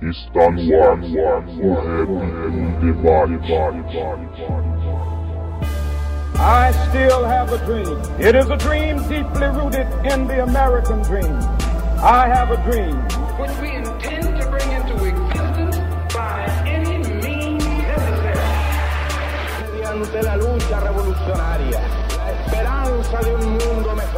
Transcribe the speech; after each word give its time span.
Está 0.00 0.50
no 0.50 0.62
ar, 0.80 0.92
o 0.92 1.02
Rap 1.12 1.44
Debate. 2.80 3.48
I 6.40 6.72
still 6.88 7.24
have 7.24 7.52
a 7.52 7.58
dream. 7.66 7.98
It 8.20 8.36
is 8.36 8.48
a 8.48 8.56
dream 8.56 8.98
deeply 9.08 9.48
rooted 9.48 9.88
in 10.06 10.28
the 10.28 10.44
American 10.44 11.02
dream. 11.02 11.36
I 12.00 12.28
have 12.28 12.52
a 12.52 12.56
dream. 12.70 12.96
which 13.38 13.56
we 13.60 13.70
intend 13.76 14.40
to 14.40 14.50
bring 14.50 14.70
into 14.72 15.04
existence 15.04 15.76
by 16.12 16.44
any 16.66 16.98
means 17.22 17.64
necessary. 17.64 18.38
Mediante 19.62 20.22
la 20.22 20.36
lucha 20.36 20.80
revolucionaria, 20.80 21.80
la 22.16 22.30
esperanza 22.32 23.18
de 23.20 23.34
un 23.34 23.58
mundo 23.58 23.94
mejor. 23.94 24.17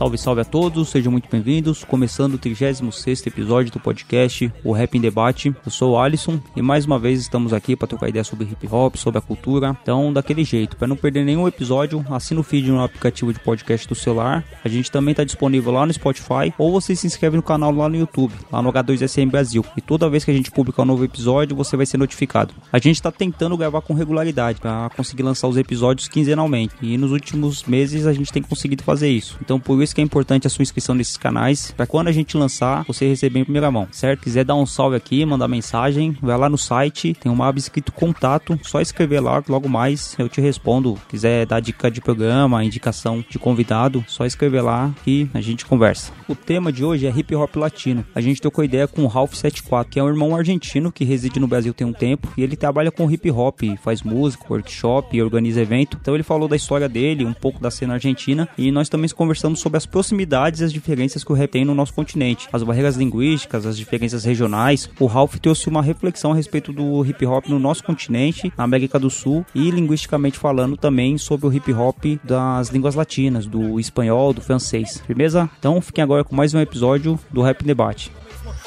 Salve, 0.00 0.16
salve 0.16 0.40
a 0.40 0.44
todos, 0.46 0.88
sejam 0.88 1.12
muito 1.12 1.28
bem-vindos. 1.30 1.84
Começando 1.84 2.32
o 2.32 2.38
36 2.38 3.26
episódio 3.26 3.70
do 3.70 3.78
podcast 3.78 4.50
O 4.64 4.72
Rap 4.72 4.94
em 4.94 5.00
Debate. 5.02 5.54
Eu 5.62 5.70
sou 5.70 5.92
o 5.92 5.98
Alisson 5.98 6.40
e 6.56 6.62
mais 6.62 6.86
uma 6.86 6.98
vez 6.98 7.20
estamos 7.20 7.52
aqui 7.52 7.76
para 7.76 7.86
trocar 7.86 8.08
ideia 8.08 8.24
sobre 8.24 8.46
hip 8.46 8.66
hop, 8.72 8.96
sobre 8.96 9.18
a 9.18 9.20
cultura. 9.20 9.76
Então, 9.82 10.10
daquele 10.10 10.42
jeito, 10.42 10.74
para 10.74 10.88
não 10.88 10.96
perder 10.96 11.22
nenhum 11.22 11.46
episódio, 11.46 12.02
assina 12.08 12.40
o 12.40 12.42
feed 12.42 12.70
no 12.70 12.82
aplicativo 12.82 13.30
de 13.30 13.40
podcast 13.40 13.86
do 13.86 13.94
celular. 13.94 14.42
A 14.64 14.68
gente 14.70 14.90
também 14.90 15.12
está 15.12 15.22
disponível 15.22 15.70
lá 15.70 15.84
no 15.84 15.92
Spotify 15.92 16.50
ou 16.56 16.72
você 16.72 16.96
se 16.96 17.06
inscreve 17.06 17.36
no 17.36 17.42
canal 17.42 17.70
lá 17.70 17.86
no 17.86 17.96
YouTube, 17.96 18.32
lá 18.50 18.62
no 18.62 18.72
H2SM 18.72 19.30
Brasil. 19.30 19.62
E 19.76 19.82
toda 19.82 20.08
vez 20.08 20.24
que 20.24 20.30
a 20.30 20.34
gente 20.34 20.50
publicar 20.50 20.84
um 20.84 20.86
novo 20.86 21.04
episódio, 21.04 21.54
você 21.54 21.76
vai 21.76 21.84
ser 21.84 21.98
notificado. 21.98 22.54
A 22.72 22.78
gente 22.78 22.94
está 22.94 23.12
tentando 23.12 23.54
gravar 23.54 23.82
com 23.82 23.92
regularidade 23.92 24.62
para 24.62 24.88
conseguir 24.96 25.24
lançar 25.24 25.46
os 25.46 25.58
episódios 25.58 26.08
quinzenalmente. 26.08 26.74
E 26.80 26.96
nos 26.96 27.12
últimos 27.12 27.64
meses 27.64 28.06
a 28.06 28.14
gente 28.14 28.32
tem 28.32 28.42
conseguido 28.42 28.82
fazer 28.82 29.10
isso. 29.10 29.36
Então, 29.42 29.60
por 29.60 29.82
isso 29.82 29.89
que 29.92 30.00
é 30.00 30.04
importante 30.04 30.46
a 30.46 30.50
sua 30.50 30.62
inscrição 30.62 30.94
nesses 30.94 31.16
canais, 31.16 31.72
para 31.76 31.86
quando 31.86 32.08
a 32.08 32.12
gente 32.12 32.36
lançar, 32.36 32.84
você 32.84 33.08
receber 33.08 33.40
em 33.40 33.44
primeira 33.44 33.70
mão, 33.70 33.88
certo? 33.90 34.22
Quiser 34.22 34.44
dar 34.44 34.54
um 34.54 34.66
salve 34.66 34.96
aqui, 34.96 35.24
mandar 35.24 35.48
mensagem, 35.48 36.16
vai 36.20 36.36
lá 36.36 36.48
no 36.48 36.58
site, 36.58 37.14
tem 37.14 37.30
uma 37.30 37.48
aba 37.48 37.58
escrito 37.58 37.92
contato, 37.92 38.58
só 38.62 38.80
escrever 38.80 39.20
lá, 39.20 39.42
logo 39.48 39.68
mais 39.68 40.14
eu 40.18 40.28
te 40.28 40.40
respondo. 40.40 40.98
Quiser 41.08 41.46
dar 41.46 41.60
dica 41.60 41.90
de 41.90 42.00
programa, 42.00 42.64
indicação 42.64 43.24
de 43.28 43.38
convidado, 43.38 44.04
só 44.06 44.24
escrever 44.24 44.60
lá 44.60 44.94
que 45.04 45.28
a 45.34 45.40
gente 45.40 45.66
conversa. 45.66 46.12
O 46.28 46.34
tema 46.34 46.72
de 46.72 46.84
hoje 46.84 47.06
é 47.06 47.10
hip 47.10 47.34
hop 47.34 47.56
latino. 47.56 48.04
A 48.14 48.20
gente 48.20 48.40
trocou 48.40 48.64
ideia 48.64 48.86
com 48.86 49.02
o 49.02 49.06
Ralph 49.06 49.34
74, 49.34 49.90
que 49.90 49.98
é 49.98 50.02
um 50.02 50.08
irmão 50.08 50.34
argentino 50.34 50.92
que 50.92 51.04
reside 51.04 51.40
no 51.40 51.46
Brasil 51.46 51.74
tem 51.74 51.86
um 51.86 51.92
tempo 51.92 52.28
e 52.36 52.42
ele 52.42 52.56
trabalha 52.56 52.90
com 52.90 53.10
hip 53.10 53.30
hop, 53.30 53.60
faz 53.82 54.02
música, 54.02 54.44
workshop, 54.48 55.20
organiza 55.20 55.60
evento. 55.60 55.98
Então 56.00 56.14
ele 56.14 56.22
falou 56.22 56.48
da 56.48 56.56
história 56.56 56.88
dele, 56.88 57.24
um 57.24 57.32
pouco 57.32 57.60
da 57.60 57.70
cena 57.70 57.94
argentina 57.94 58.48
e 58.56 58.70
nós 58.70 58.88
também 58.88 59.08
conversamos 59.10 59.60
sobre 59.60 59.78
as 59.80 59.86
proximidades 59.86 60.60
e 60.60 60.64
as 60.64 60.72
diferenças 60.72 61.24
que 61.24 61.32
o 61.32 61.34
rap 61.34 61.50
tem 61.50 61.64
no 61.64 61.74
nosso 61.74 61.94
continente, 61.94 62.46
as 62.52 62.62
barreiras 62.62 62.96
linguísticas, 62.96 63.64
as 63.64 63.78
diferenças 63.78 64.24
regionais. 64.24 64.90
O 65.00 65.06
Ralph 65.06 65.36
trouxe 65.36 65.68
uma 65.68 65.80
reflexão 65.80 66.32
a 66.32 66.34
respeito 66.34 66.70
do 66.70 67.02
hip 67.06 67.24
hop 67.24 67.46
no 67.48 67.58
nosso 67.58 67.82
continente, 67.82 68.52
na 68.58 68.64
América 68.64 68.98
do 68.98 69.08
Sul 69.08 69.44
e 69.54 69.70
linguisticamente 69.70 70.38
falando 70.38 70.76
também 70.76 71.16
sobre 71.16 71.46
o 71.46 71.52
hip 71.52 71.72
hop 71.72 72.04
das 72.22 72.68
línguas 72.68 72.94
latinas, 72.94 73.46
do 73.46 73.80
espanhol, 73.80 74.34
do 74.34 74.42
francês. 74.42 75.02
Firmeza? 75.06 75.48
Então 75.58 75.80
fiquem 75.80 76.04
agora 76.04 76.24
com 76.24 76.36
mais 76.36 76.52
um 76.52 76.60
episódio 76.60 77.18
do 77.30 77.40
Rap 77.40 77.64
Debate. 77.64 78.12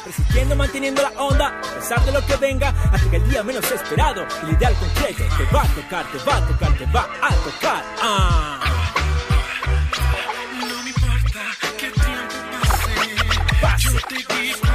Resistiendo, 0.05 0.55
manteniendo 0.55 1.01
la 1.01 1.11
onda, 1.23 1.53
lo 2.11 2.25
que 2.25 2.35
venga, 2.37 2.69
hasta 2.91 3.09
que 3.09 3.17
el 3.17 3.29
día 3.29 3.43
menos 3.43 3.71
esperado, 3.71 4.25
el 4.43 4.53
ideal 4.53 4.73
concreto 4.75 5.23
te 5.37 5.55
va 5.55 5.61
a 5.61 5.67
tocar, 5.67 6.11
te 6.11 6.17
va 6.17 6.37
a 6.37 6.47
tocar, 6.47 6.77
te 6.77 6.85
va 6.85 7.07
a 7.21 7.35
tocar. 7.35 7.83
Ah. 8.01 9.02
Pase, 13.63 13.87
yo 13.87 13.99
te 14.09 14.15
digo, 14.15 14.72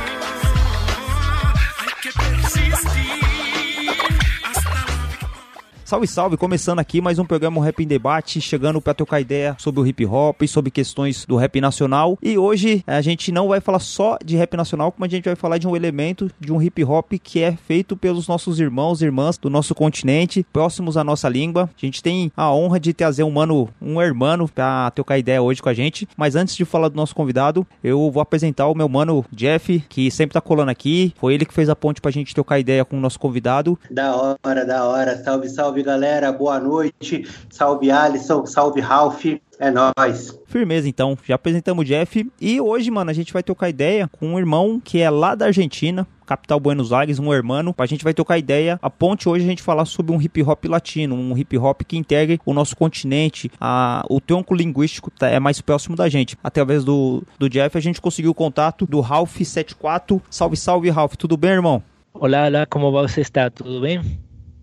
Salve, 5.88 6.06
salve! 6.06 6.37
Começando 6.37 6.81
aqui 6.81 7.00
mais 7.00 7.19
um 7.19 7.25
programa 7.25 7.65
Rap 7.65 7.82
em 7.82 7.87
Debate, 7.87 8.43
chegando 8.43 8.78
para 8.78 8.93
trocar 8.93 9.22
ideia 9.22 9.56
sobre 9.59 9.81
o 9.81 9.87
hip 9.87 10.04
hop, 10.04 10.43
sobre 10.47 10.71
questões 10.71 11.25
do 11.25 11.34
rap 11.34 11.59
nacional. 11.62 12.19
E 12.22 12.37
hoje 12.37 12.84
a 12.87 13.00
gente 13.00 13.32
não 13.32 13.49
vai 13.49 13.59
falar 13.59 13.78
só 13.78 14.19
de 14.22 14.37
rap 14.37 14.54
nacional, 14.54 14.93
como 14.93 15.06
a 15.06 15.09
gente 15.09 15.25
vai 15.25 15.34
falar 15.34 15.56
de 15.56 15.66
um 15.66 15.75
elemento 15.75 16.31
de 16.38 16.53
um 16.53 16.60
hip 16.60 16.84
hop 16.84 17.15
que 17.15 17.43
é 17.43 17.53
feito 17.56 17.97
pelos 17.97 18.28
nossos 18.28 18.60
irmãos 18.60 19.00
e 19.00 19.06
irmãs 19.06 19.38
do 19.38 19.48
nosso 19.48 19.75
continente, 19.75 20.44
próximos 20.53 20.98
à 20.98 21.03
nossa 21.03 21.27
língua. 21.27 21.71
A 21.75 21.87
gente 21.87 22.03
tem 22.03 22.31
a 22.37 22.53
honra 22.53 22.78
de 22.78 22.93
trazer 22.93 23.22
um 23.22 23.31
mano, 23.31 23.71
um 23.81 23.98
hermano, 23.98 24.47
para 24.47 24.91
trocar 24.91 25.16
ideia 25.16 25.41
hoje 25.41 25.62
com 25.62 25.71
a 25.71 25.75
gente. 25.75 26.06
Mas 26.19 26.37
antes 26.37 26.54
de 26.54 26.66
falar 26.66 26.88
do 26.88 26.97
nosso 26.97 27.15
convidado, 27.15 27.66
eu 27.82 28.10
vou 28.10 28.21
apresentar 28.21 28.69
o 28.69 28.75
meu 28.75 28.91
mano 28.91 29.25
Jeff, 29.32 29.82
que 29.88 30.10
sempre 30.10 30.34
tá 30.34 30.41
colando 30.43 30.71
aqui. 30.71 31.15
Foi 31.16 31.32
ele 31.32 31.47
que 31.47 31.54
fez 31.54 31.71
a 31.71 31.75
ponte 31.75 31.98
pra 31.98 32.10
gente 32.10 32.34
trocar 32.34 32.59
ideia 32.59 32.84
com 32.84 32.98
o 32.98 33.00
nosso 33.00 33.19
convidado. 33.19 33.78
Da 33.91 34.37
hora, 34.44 34.66
da 34.66 34.84
hora. 34.84 35.16
Salve, 35.25 35.48
salve, 35.48 35.78
galera. 35.83 36.31
Boa 36.33 36.59
noite. 36.61 37.27
Salve, 37.50 37.91
Alisson. 37.91 38.47
Salve, 38.47 38.81
Ralph. 38.81 39.25
É 39.61 39.72
nóis. 39.72 40.39
Firmeza, 40.47 40.89
então. 40.89 41.19
Já 41.25 41.34
apresentamos 41.34 41.83
o 41.83 41.84
Jeff. 41.84 42.25
E 42.41 42.61
hoje, 42.61 42.91
mano, 42.93 43.11
a 43.11 43.15
gente 43.15 43.33
vai 43.33 43.43
trocar 43.43 43.69
ideia 43.69 44.09
com 44.09 44.28
um 44.28 44.39
irmão 44.39 44.81
que 44.83 45.00
é 45.00 45.11
lá 45.11 45.34
da 45.34 45.47
Argentina, 45.47 46.06
capital 46.25 46.61
Buenos 46.61 46.93
Aires, 46.93 47.19
um 47.19 47.34
hermano. 47.34 47.75
A 47.77 47.87
gente 47.87 48.05
vai 48.05 48.15
trocar 48.15 48.39
ideia. 48.39 48.78
A 48.81 48.89
ponte 48.89 49.28
hoje 49.28 49.44
a 49.44 49.49
gente 49.49 49.61
falar 49.61 49.84
sobre 49.84 50.12
um 50.12 50.22
hip 50.22 50.41
hop 50.44 50.65
latino, 50.66 51.16
um 51.16 51.37
hip 51.37 51.59
hop 51.59 51.83
que 51.83 51.97
integre 51.99 52.39
o 52.47 52.55
nosso 52.55 52.77
continente. 52.77 53.50
A, 53.60 54.05
o 54.09 54.21
tronco 54.21 54.55
linguístico 54.55 55.10
tá- 55.10 55.28
é 55.28 55.41
mais 55.41 55.60
próximo 55.60 55.97
da 55.97 56.09
gente. 56.09 56.39
Através 56.43 56.84
do, 56.84 57.25
do 57.37 57.49
Jeff, 57.50 57.77
a 57.77 57.81
gente 57.81 58.00
conseguiu 58.00 58.31
o 58.31 58.34
contato 58.34 58.87
do 58.87 59.00
Ralph74. 59.00 60.21
Salve, 60.31 60.56
salve, 60.56 60.89
Ralph. 60.89 61.16
Tudo 61.16 61.37
bem, 61.37 61.50
irmão? 61.50 61.83
Olá, 62.15 62.47
olá, 62.47 62.65
como 62.65 62.93
você 62.93 63.22
está? 63.22 63.50
Tudo 63.50 63.81
bem? 63.81 64.00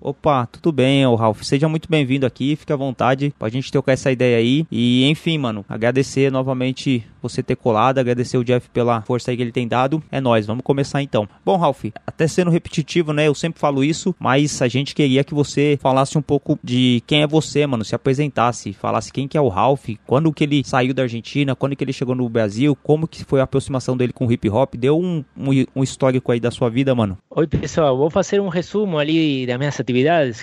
Opa, 0.08 0.46
tudo 0.46 0.72
bem, 0.72 1.04
ô 1.08 1.16
Ralph. 1.16 1.42
Seja 1.42 1.68
muito 1.68 1.90
bem-vindo 1.90 2.28
aqui, 2.28 2.56
fique 2.56 2.72
à 2.72 2.76
vontade 2.76 3.34
pra 3.40 3.50
gente 3.50 3.72
trocar 3.72 3.94
essa 3.94 4.12
ideia 4.12 4.38
aí. 4.38 4.64
E 4.72 5.04
enfim, 5.10 5.36
mano, 5.40 5.66
agradecer 5.68 6.32
novamente 6.32 7.04
você 7.24 7.42
ter 7.42 7.56
colado, 7.56 7.98
agradecer 7.98 8.38
o 8.38 8.44
Jeff 8.44 8.70
pela 8.70 9.02
força 9.02 9.32
aí 9.32 9.36
que 9.36 9.42
ele 9.42 9.52
tem 9.52 9.68
dado. 9.68 10.04
É 10.12 10.22
nóis, 10.22 10.46
vamos 10.46 10.64
começar 10.64 11.02
então. 11.02 11.28
Bom, 11.44 11.58
Ralph, 11.58 11.86
até 12.06 12.28
sendo 12.28 12.52
repetitivo, 12.52 13.14
né? 13.14 13.28
Eu 13.28 13.34
sempre 13.34 13.60
falo 13.60 13.84
isso, 13.84 14.14
mas 14.20 14.62
a 14.62 14.68
gente 14.68 14.94
queria 14.94 15.24
que 15.24 15.34
você 15.34 15.76
falasse 15.82 16.16
um 16.20 16.22
pouco 16.22 16.60
de 16.64 17.02
quem 17.08 17.24
é 17.24 17.28
você, 17.28 17.66
mano, 17.66 17.84
se 17.84 17.96
apresentasse, 17.96 18.74
falasse 18.74 19.12
quem 19.12 19.28
que 19.28 19.36
é 19.36 19.42
o 19.42 19.48
Ralph, 19.48 19.90
quando 20.06 20.32
que 20.32 20.44
ele 20.44 20.64
saiu 20.64 20.94
da 20.94 21.02
Argentina, 21.02 21.56
quando 21.56 21.76
que 21.76 21.84
ele 21.84 21.92
chegou 21.92 22.14
no 22.14 22.30
Brasil, 22.30 22.78
como 22.84 23.08
que 23.08 23.24
foi 23.24 23.40
a 23.40 23.46
aproximação 23.46 23.98
dele 23.98 24.14
com 24.14 24.28
o 24.28 24.32
hip 24.32 24.48
hop. 24.52 24.76
Deu 24.76 25.00
um, 25.00 25.26
um, 25.36 25.66
um 25.78 25.84
histórico 25.84 26.32
aí 26.32 26.40
da 26.40 26.52
sua 26.52 26.70
vida, 26.70 26.94
mano. 26.94 27.18
Oi, 27.32 27.48
pessoal, 27.48 27.98
vou 27.98 28.12
fazer 28.12 28.40
um 28.40 28.50
resumo 28.50 29.00
ali 29.00 29.48
das 29.48 29.58
minhas 29.58 29.80
atividades 29.80 29.95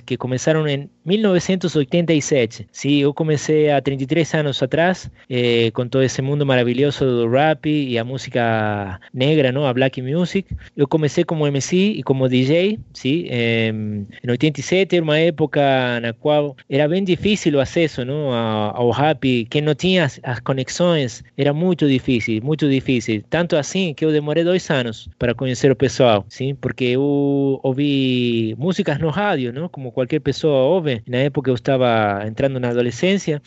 que 0.04 0.16
começaram 0.16 0.66
em 0.66 0.88
1987. 1.04 2.68
Sim, 2.70 2.98
eu 2.98 3.12
comecei 3.12 3.70
há 3.70 3.80
33 3.80 4.34
anos 4.34 4.62
atrás 4.62 5.10
eh, 5.28 5.70
com 5.72 5.86
todo 5.86 6.02
esse 6.02 6.22
mundo 6.22 6.46
maravilhoso 6.46 7.04
do 7.04 7.28
rap 7.28 7.68
e 7.68 7.98
a 7.98 8.04
música 8.04 9.00
negra, 9.12 9.50
não, 9.50 9.66
a 9.66 9.72
black 9.72 10.00
music. 10.00 10.48
Eu 10.76 10.86
comecei 10.86 11.24
como 11.24 11.46
MC 11.46 11.76
e 11.76 12.02
como 12.02 12.28
DJ, 12.28 12.78
sim. 12.92 13.26
Eh, 13.28 13.68
em 13.68 14.30
87 14.30 14.96
era 14.96 15.04
uma 15.04 15.18
época 15.18 15.60
na 16.00 16.12
qual 16.12 16.56
era 16.68 16.88
bem 16.88 17.02
difícil 17.02 17.54
o 17.54 17.60
acesso, 17.60 18.04
não, 18.04 18.32
ao, 18.32 18.90
rap. 18.90 19.46
Quem 19.50 19.62
não 19.62 19.74
tinha 19.74 20.04
as, 20.04 20.20
as 20.22 20.40
conexões 20.40 21.24
era 21.36 21.52
muito 21.52 21.88
difícil, 21.88 22.40
muito 22.42 22.68
difícil. 22.68 23.22
Tanto 23.28 23.56
assim 23.56 23.92
que 23.94 24.04
eu 24.04 24.12
demorei 24.12 24.44
dois 24.44 24.68
anos 24.70 25.08
para 25.18 25.34
conhecer 25.34 25.70
o 25.70 25.76
pessoal, 25.76 26.24
sim, 26.28 26.54
porque 26.54 26.84
eu 26.84 27.60
ouvi 27.62 28.54
músicas 28.58 28.98
no 28.98 29.10
rádio, 29.32 29.52
não, 29.52 29.68
como 29.68 29.90
qualquer 29.92 30.20
pessoa 30.20 30.62
ouve. 30.64 31.02
Na 31.08 31.18
época 31.18 31.50
eu 31.50 31.54
estava 31.54 32.22
entrando 32.26 32.60
na 32.60 32.68
adolescência. 32.68 33.40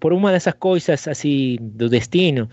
Por 0.00 0.12
uma 0.12 0.32
dessas 0.32 0.54
coisas 0.54 1.06
assim 1.06 1.56
do 1.60 1.88
destino, 1.88 2.48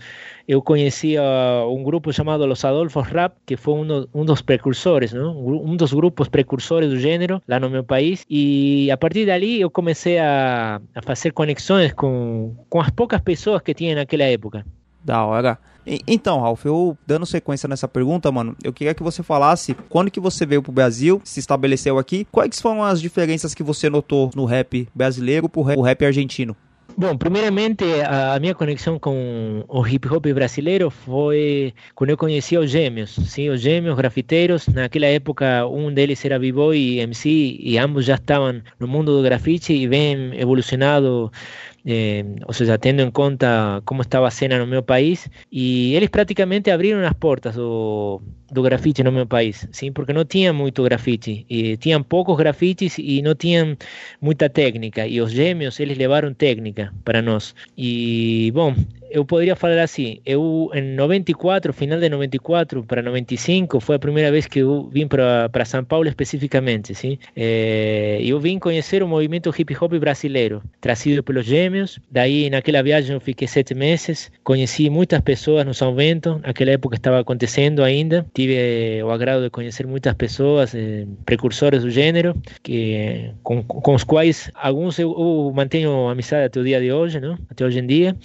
eu 0.46 0.62
conhecia 0.62 1.20
um 1.68 1.82
grupo 1.82 2.12
chamado 2.12 2.46
Los 2.46 2.64
Adolfos 2.64 3.08
Rap, 3.08 3.34
que 3.44 3.56
foi 3.56 3.74
um, 3.74 3.84
do- 3.84 4.08
um 4.14 4.24
dos 4.24 4.40
precursores, 4.40 5.12
não? 5.12 5.36
um 5.36 5.74
dos 5.76 5.92
grupos 5.92 6.28
precursores 6.28 6.88
do 6.90 6.96
gênero 6.96 7.42
lá 7.48 7.58
no 7.58 7.68
meu 7.68 7.82
país. 7.82 8.24
E 8.30 8.88
a 8.88 8.96
partir 8.96 9.26
dali 9.26 9.60
eu 9.60 9.68
comecei 9.68 10.16
a, 10.20 10.80
a 10.94 11.02
fazer 11.02 11.32
conexões 11.32 11.92
com, 11.92 12.54
com 12.68 12.80
as 12.80 12.90
poucas 12.90 13.20
pessoas 13.20 13.62
que 13.62 13.74
tinha 13.74 13.96
naquela 13.96 14.24
época. 14.24 14.64
Da 15.04 15.24
hora. 15.24 15.58
Então, 16.06 16.40
Ralph, 16.40 16.64
eu 16.64 16.96
dando 17.06 17.26
sequência 17.26 17.68
nessa 17.68 17.88
pergunta, 17.88 18.30
mano, 18.30 18.54
eu 18.62 18.72
queria 18.72 18.94
que 18.94 19.02
você 19.02 19.22
falasse 19.22 19.74
quando 19.88 20.10
que 20.10 20.20
você 20.20 20.44
veio 20.44 20.62
pro 20.62 20.72
Brasil, 20.72 21.20
se 21.24 21.40
estabeleceu 21.40 21.98
aqui, 21.98 22.26
quais 22.30 22.60
foram 22.60 22.84
as 22.84 23.00
diferenças 23.00 23.54
que 23.54 23.62
você 23.62 23.88
notou 23.88 24.30
no 24.34 24.44
rap 24.44 24.88
brasileiro 24.94 25.48
pro 25.48 25.62
rap, 25.62 25.80
rap 25.80 26.04
argentino? 26.04 26.56
Bom, 26.96 27.16
primeiramente, 27.16 27.84
a 28.04 28.38
minha 28.40 28.54
conexão 28.54 28.98
com 28.98 29.64
o 29.68 29.86
hip 29.86 30.06
hop 30.08 30.26
brasileiro 30.34 30.90
foi 30.90 31.72
quando 31.94 32.10
eu 32.10 32.16
conheci 32.16 32.58
os 32.58 32.68
gêmeos, 32.68 33.14
sim, 33.26 33.48
os 33.48 33.60
gêmeos 33.60 33.96
grafiteiros. 33.96 34.66
Naquela 34.66 35.06
época, 35.06 35.66
um 35.66 35.94
deles 35.94 36.22
era 36.24 36.38
b-boy 36.38 36.76
e 36.76 36.98
MC, 36.98 37.56
e 37.60 37.78
ambos 37.78 38.04
já 38.04 38.16
estavam 38.16 38.60
no 38.78 38.88
mundo 38.88 39.16
do 39.16 39.22
grafite 39.22 39.72
e 39.72 39.88
bem 39.88 40.38
evolucionado 40.38 41.32
eh, 41.86 42.24
ou 42.46 42.52
seja, 42.52 42.78
tendo 42.78 43.02
em 43.02 43.10
conta 43.10 43.82
como 43.84 44.02
estava 44.02 44.28
a 44.28 44.30
cena 44.30 44.58
no 44.58 44.66
meu 44.66 44.82
país, 44.82 45.28
e 45.50 45.94
eles 45.94 46.08
praticamente 46.08 46.70
abriram 46.70 47.06
as 47.06 47.12
portas 47.14 47.54
do, 47.56 48.20
do 48.50 48.62
grafite 48.62 49.02
no 49.02 49.12
meu 49.12 49.26
país, 49.26 49.66
sim, 49.72 49.92
porque 49.92 50.12
não 50.12 50.24
tinha 50.24 50.52
muito 50.52 50.82
grafite, 50.82 51.46
tinham 51.78 52.02
poucos 52.02 52.36
grafites 52.36 52.98
e 52.98 53.22
não 53.22 53.34
tinham 53.34 53.76
muita 54.20 54.48
técnica, 54.48 55.06
e 55.06 55.20
os 55.20 55.30
gêmeos, 55.32 55.78
eles 55.80 55.96
levaram 55.98 56.34
técnica 56.34 56.92
para 57.04 57.22
nós. 57.22 57.54
E, 57.76 58.50
bom, 58.52 58.74
eu 59.10 59.24
poderia 59.24 59.56
falar 59.56 59.82
assim, 59.82 60.20
eu 60.24 60.70
em 60.72 60.94
94, 60.94 61.72
final 61.72 61.98
de 61.98 62.08
94 62.08 62.84
para 62.84 63.02
95, 63.02 63.80
foi 63.80 63.96
a 63.96 63.98
primeira 63.98 64.30
vez 64.30 64.46
que 64.46 64.60
eu 64.60 64.88
vim 64.92 65.06
para 65.08 65.64
São 65.64 65.84
Paulo 65.84 66.08
especificamente, 66.08 66.94
sim? 66.94 67.18
É, 67.34 68.20
eu 68.22 68.38
vim 68.38 68.58
conhecer 68.58 69.02
o 69.02 69.08
movimento 69.08 69.52
hip 69.56 69.76
hop 69.80 69.92
brasileiro, 69.94 70.62
trazido 70.80 71.22
pelos 71.22 71.44
gêmeos, 71.44 71.98
daí 72.10 72.48
naquela 72.48 72.82
viagem 72.82 73.14
eu 73.14 73.20
fiquei 73.20 73.48
sete 73.48 73.74
meses, 73.74 74.30
conheci 74.44 74.88
muitas 74.88 75.20
pessoas 75.20 75.66
no 75.66 75.74
São 75.74 75.94
Bento, 75.94 76.40
naquela 76.44 76.70
época 76.70 76.96
estava 76.96 77.18
acontecendo 77.20 77.82
ainda, 77.82 78.24
tive 78.32 79.02
o 79.02 79.10
agrado 79.10 79.42
de 79.42 79.50
conhecer 79.50 79.86
muitas 79.86 80.14
pessoas, 80.14 80.74
eh, 80.74 81.06
precursores 81.24 81.82
do 81.82 81.90
gênero, 81.90 82.34
que, 82.62 83.30
com, 83.42 83.62
com 83.62 83.94
os 83.94 84.04
quais 84.04 84.50
alguns 84.54 84.98
eu, 84.98 85.10
eu 85.10 85.52
mantenho 85.54 86.08
amizade 86.08 86.44
até 86.44 86.60
o 86.60 86.64
dia 86.64 86.80
de 86.80 86.92
hoje, 86.92 87.18
não? 87.20 87.36
até 87.50 87.64
hoje 87.64 87.80
em 87.80 87.86
dia, 87.86 88.16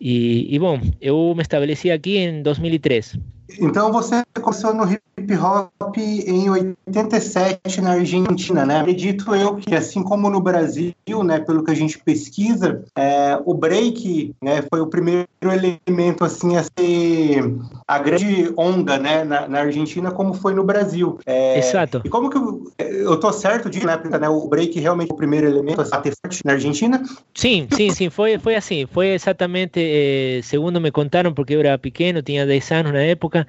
e, 0.00 0.54
e 0.54 0.58
bom, 0.58 0.80
eu 1.00 1.34
me 1.36 1.42
estabeleci 1.42 1.90
aqui 1.90 2.16
em 2.16 2.42
2003. 2.42 3.18
Então 3.58 3.92
você 3.92 4.22
começou 4.40 4.74
no 4.74 4.90
hip 4.90 5.36
hop 5.36 5.96
em 5.98 6.48
87 6.50 7.80
na 7.80 7.92
Argentina, 7.92 8.64
né? 8.64 8.80
Acredito 8.80 9.34
eu 9.34 9.56
que 9.56 9.74
assim 9.74 10.02
como 10.02 10.30
no 10.30 10.40
Brasil, 10.40 10.94
né, 11.24 11.40
pelo 11.40 11.64
que 11.64 11.70
a 11.70 11.74
gente 11.74 11.98
pesquisa, 11.98 12.84
é, 12.96 13.38
o 13.44 13.54
break, 13.54 14.34
né, 14.42 14.62
foi 14.68 14.80
o 14.80 14.86
primeiro 14.86 15.28
elemento 15.42 16.24
assim 16.24 16.56
a 16.56 16.62
ser 16.62 17.54
a 17.86 17.98
grande 17.98 18.52
onda, 18.56 18.98
né, 18.98 19.24
na, 19.24 19.48
na 19.48 19.60
Argentina, 19.60 20.10
como 20.10 20.34
foi 20.34 20.54
no 20.54 20.64
Brasil. 20.64 21.18
É, 21.26 21.58
Exato. 21.58 22.02
E 22.04 22.08
como 22.08 22.30
que 22.30 22.36
eu, 22.36 22.64
eu 22.78 23.18
tô 23.18 23.32
certo 23.32 23.68
de 23.68 23.84
na 23.84 23.92
época, 23.92 24.18
né, 24.18 24.28
o 24.28 24.46
break 24.48 24.78
realmente 24.78 25.08
foi 25.08 25.14
o 25.14 25.18
primeiro 25.18 25.46
elemento 25.46 25.80
a 25.80 25.98
ter 25.98 26.14
forte 26.20 26.40
na 26.44 26.52
Argentina? 26.52 27.02
Sim, 27.34 27.66
sim, 27.74 27.90
sim, 27.90 28.10
foi 28.10 28.38
foi 28.38 28.54
assim, 28.54 28.86
foi 28.86 29.08
exatamente 29.08 29.80
eh, 29.80 30.40
segundo 30.42 30.80
me 30.80 30.90
contaram 30.90 31.32
porque 31.32 31.54
eu 31.54 31.60
era 31.60 31.78
pequeno, 31.78 32.22
tinha 32.22 32.46
10 32.46 32.70
anos 32.72 32.92
na 32.92 33.02
época. 33.02 33.39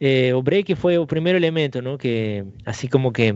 Eh, 0.00 0.32
o 0.34 0.42
break 0.42 0.74
foi 0.76 0.96
o 0.96 1.06
primeiro 1.06 1.36
elemento, 1.36 1.82
¿no? 1.82 1.98
Que 1.98 2.44
así 2.64 2.88
como 2.88 3.12
que 3.12 3.34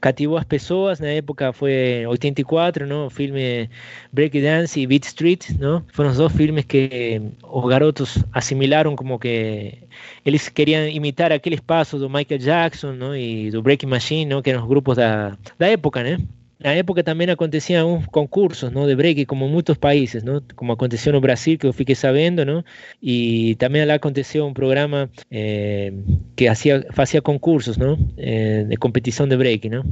cativó 0.00 0.36
a 0.36 0.40
las 0.40 0.46
personas, 0.46 1.00
na 1.00 1.10
época 1.10 1.52
foi 1.52 2.04
84, 2.06 2.86
¿no? 2.86 3.06
O 3.06 3.10
filme 3.10 3.70
Break 4.12 4.40
Dance 4.40 4.80
e 4.80 4.86
Beat 4.86 5.04
Street, 5.04 5.50
¿no? 5.58 5.84
Foram 5.92 6.10
os 6.10 6.16
dois 6.16 6.32
filmes 6.32 6.64
que 6.64 7.22
os 7.42 7.68
garotos 7.68 8.18
assimilaram 8.32 8.96
como 8.96 9.18
que 9.18 9.78
eles 10.24 10.48
queriam 10.48 10.88
imitar 10.88 11.32
aqueles 11.32 11.60
passos 11.60 12.00
do 12.00 12.10
Michael 12.10 12.40
Jackson, 12.40 12.92
¿no? 12.92 13.14
E 13.14 13.50
do 13.50 13.62
Breaking 13.62 13.88
Machine, 13.88 14.26
¿no? 14.26 14.42
Que 14.42 14.50
eram 14.50 14.62
os 14.62 14.68
grupos 14.68 14.96
da, 14.96 15.38
da 15.58 15.68
época, 15.68 16.02
né? 16.02 16.18
Na 16.62 16.72
época 16.72 17.02
também 17.02 17.28
aconteciam 17.28 17.94
uns 17.94 18.06
concursos 18.06 18.70
¿no? 18.70 18.86
de 18.86 18.94
break, 18.94 19.26
como 19.26 19.48
muitos 19.48 19.76
países, 19.78 20.22
¿no? 20.22 20.42
como 20.54 20.72
aconteceu 20.72 21.12
no 21.12 21.20
Brasil, 21.20 21.58
que 21.58 21.66
eu 21.66 21.72
fiquei 21.72 21.94
sabendo, 21.94 22.44
¿no? 22.44 22.64
e 23.02 23.56
também 23.56 23.84
lá 23.84 23.94
aconteceu 23.94 24.46
um 24.46 24.54
programa 24.54 25.10
eh, 25.30 25.92
que 26.36 26.46
hacía, 26.46 26.86
fazia 26.92 27.20
concursos 27.20 27.76
¿no? 27.76 27.98
Eh, 28.16 28.64
de 28.64 28.76
competição 28.76 29.26
de 29.26 29.36
break. 29.36 29.68
¿no? 29.68 29.82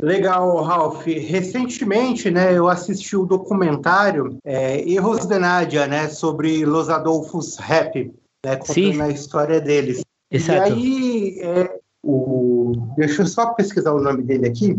Legal, 0.00 0.62
Ralph. 0.62 1.04
Recentemente, 1.06 2.30
né, 2.30 2.56
eu 2.56 2.68
assisti 2.68 3.16
o 3.16 3.26
documentário 3.26 4.38
é, 4.44 4.88
Erros 4.88 5.26
de 5.26 5.38
Nádia, 5.38 5.86
né, 5.86 6.08
sobre 6.08 6.64
Los 6.64 6.88
Adolfos 6.88 7.56
Rap, 7.58 7.96
né, 8.44 8.56
contando 8.56 8.74
Sim. 8.74 9.02
a 9.02 9.08
história 9.08 9.60
deles. 9.60 10.02
Exato. 10.30 10.70
E 10.70 10.72
aí, 10.72 11.40
é, 11.42 11.78
o... 12.02 12.72
deixa 12.96 13.22
eu 13.22 13.26
só 13.26 13.52
pesquisar 13.54 13.92
o 13.92 14.00
nome 14.00 14.22
dele 14.22 14.46
aqui. 14.46 14.78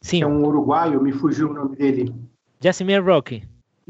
Sim, 0.00 0.22
É 0.22 0.26
um 0.26 0.44
uruguaio, 0.44 1.02
me 1.02 1.12
fugiu 1.12 1.50
o 1.50 1.54
nome 1.54 1.76
dele. 1.76 2.14
Jasmine 2.60 2.98
Rock. 2.98 3.42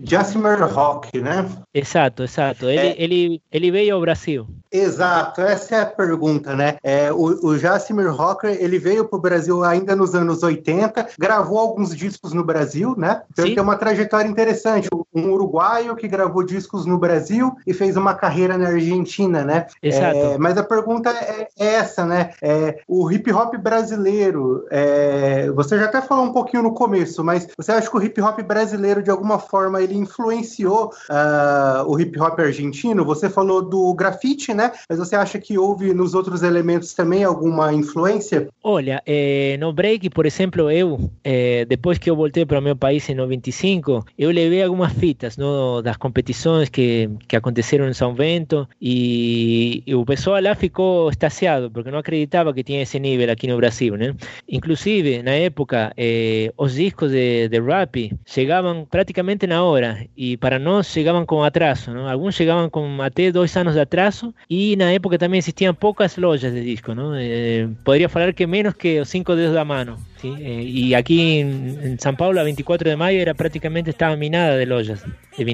Jassimer 0.02 0.60
Rock, 0.72 1.20
né? 1.20 1.48
Exato, 1.74 2.22
exato. 2.22 2.68
Ele, 2.68 2.78
É. 2.78 2.94
ele, 3.02 3.42
ele 3.50 3.70
veio 3.70 3.94
ao 3.94 4.00
Brasil. 4.00 4.46
Exato, 4.70 5.40
essa 5.40 5.76
é 5.76 5.80
a 5.80 5.86
pergunta, 5.86 6.54
né? 6.54 6.76
É, 6.82 7.10
o, 7.10 7.46
o 7.46 7.58
Jassimer 7.58 8.14
Rocker, 8.14 8.56
ele 8.60 8.78
veio 8.78 9.06
para 9.06 9.18
o 9.18 9.20
Brasil 9.20 9.64
ainda 9.64 9.96
nos 9.96 10.14
anos 10.14 10.42
80, 10.42 11.08
gravou 11.18 11.58
alguns 11.58 11.96
discos 11.96 12.32
no 12.34 12.44
Brasil, 12.44 12.94
né? 12.96 13.22
Então 13.32 13.46
Sim. 13.46 13.54
tem 13.54 13.62
uma 13.62 13.76
trajetória 13.76 14.28
interessante. 14.28 14.88
Um 15.14 15.30
uruguaio 15.30 15.96
que 15.96 16.06
gravou 16.06 16.44
discos 16.44 16.84
no 16.84 16.98
Brasil 16.98 17.52
e 17.66 17.72
fez 17.72 17.96
uma 17.96 18.14
carreira 18.14 18.58
na 18.58 18.68
Argentina, 18.68 19.42
né? 19.44 19.66
Exato. 19.82 20.16
É, 20.16 20.38
mas 20.38 20.56
a 20.58 20.62
pergunta 20.62 21.10
é 21.10 21.48
é 21.58 21.74
essa, 21.74 22.04
né? 22.04 22.30
É, 22.42 22.80
o 22.86 23.10
hip 23.10 23.30
hop 23.32 23.54
brasileiro, 23.56 24.66
é, 24.70 25.50
você 25.50 25.78
já 25.78 25.86
até 25.86 26.00
falou 26.00 26.24
um 26.24 26.32
pouquinho 26.32 26.62
no 26.62 26.74
começo, 26.74 27.22
mas 27.24 27.48
você 27.56 27.72
acha 27.72 27.90
que 27.90 27.96
o 27.96 28.02
hip 28.02 28.20
hop 28.20 28.40
brasileiro, 28.42 29.02
de 29.02 29.10
alguma 29.10 29.38
forma, 29.38 29.82
ele 29.88 29.98
influenciou 29.98 30.92
ah, 31.08 31.84
o 31.86 31.98
hip 31.98 32.18
hop 32.20 32.38
argentino? 32.38 33.04
Você 33.04 33.28
falou 33.28 33.62
do 33.62 33.92
grafite, 33.94 34.52
né? 34.54 34.72
Mas 34.88 34.98
você 34.98 35.16
acha 35.16 35.38
que 35.38 35.58
houve 35.58 35.92
nos 35.94 36.14
outros 36.14 36.42
elementos 36.42 36.94
também 36.94 37.24
alguma 37.24 37.72
influência? 37.72 38.48
Olha, 38.62 39.02
eh, 39.06 39.56
no 39.58 39.72
break, 39.72 40.10
por 40.10 40.26
exemplo, 40.26 40.70
eu, 40.70 41.10
eh, 41.24 41.64
depois 41.66 41.98
que 41.98 42.10
eu 42.10 42.16
voltei 42.16 42.44
para 42.44 42.58
o 42.58 42.62
meu 42.62 42.76
país 42.76 43.08
em 43.08 43.14
95, 43.14 44.04
eu 44.18 44.30
levei 44.30 44.62
algumas 44.62 44.92
fitas 44.92 45.36
no, 45.36 45.80
das 45.80 45.96
competições 45.96 46.68
que, 46.68 47.08
que 47.26 47.36
aconteceram 47.36 47.88
em 47.88 47.94
São 47.94 48.14
Bento 48.14 48.68
e, 48.80 49.82
e 49.86 49.94
o 49.94 50.04
pessoal 50.04 50.40
lá 50.42 50.54
ficou 50.54 51.08
extasiado 51.08 51.70
porque 51.70 51.90
não 51.90 51.98
acreditava 51.98 52.52
que 52.52 52.62
tinha 52.62 52.82
esse 52.82 52.98
nível 52.98 53.30
aqui 53.30 53.46
no 53.46 53.56
Brasil, 53.56 53.96
né? 53.96 54.14
Inclusive, 54.48 55.22
na 55.22 55.32
época, 55.32 55.92
eh, 55.96 56.52
os 56.56 56.74
discos 56.74 57.10
de, 57.10 57.48
de 57.48 57.60
rap 57.60 58.12
chegavam 58.26 58.86
praticamente 58.88 59.46
na 59.46 59.62
hora 59.62 59.77
e 60.16 60.36
para 60.36 60.58
nós 60.58 60.86
chegavam 60.86 61.24
com 61.26 61.42
atraso, 61.42 61.92
não? 61.92 62.08
Alguns 62.08 62.34
chegavam 62.34 62.68
com 62.70 63.02
até 63.02 63.30
dois 63.30 63.56
anos 63.56 63.74
de 63.74 63.80
atraso 63.80 64.34
e 64.48 64.76
na 64.76 64.92
época 64.92 65.18
também 65.18 65.38
existiam 65.38 65.74
poucas 65.74 66.16
lojas 66.16 66.52
de 66.52 66.62
disco, 66.62 66.94
não? 66.94 67.14
Eh, 67.14 67.68
poderia 67.84 68.08
falar 68.08 68.32
que 68.32 68.46
menos 68.46 68.74
que 68.74 69.04
cinco 69.04 69.34
dedos 69.36 69.54
da 69.54 69.64
mano. 69.64 69.98
¿sí? 70.20 70.34
Eh, 70.40 70.62
y 70.62 70.94
aquí 70.94 71.40
en, 71.40 71.78
en 71.82 72.00
San 72.00 72.16
Paulo, 72.16 72.40
a 72.40 72.44
24 72.44 72.90
de 72.90 72.96
mayo, 72.96 73.20
era 73.20 73.34
prácticamente 73.34 73.90
estaba 73.90 74.16
minada 74.16 74.56
de 74.56 74.66
lojas 74.66 75.04
de 75.36 75.44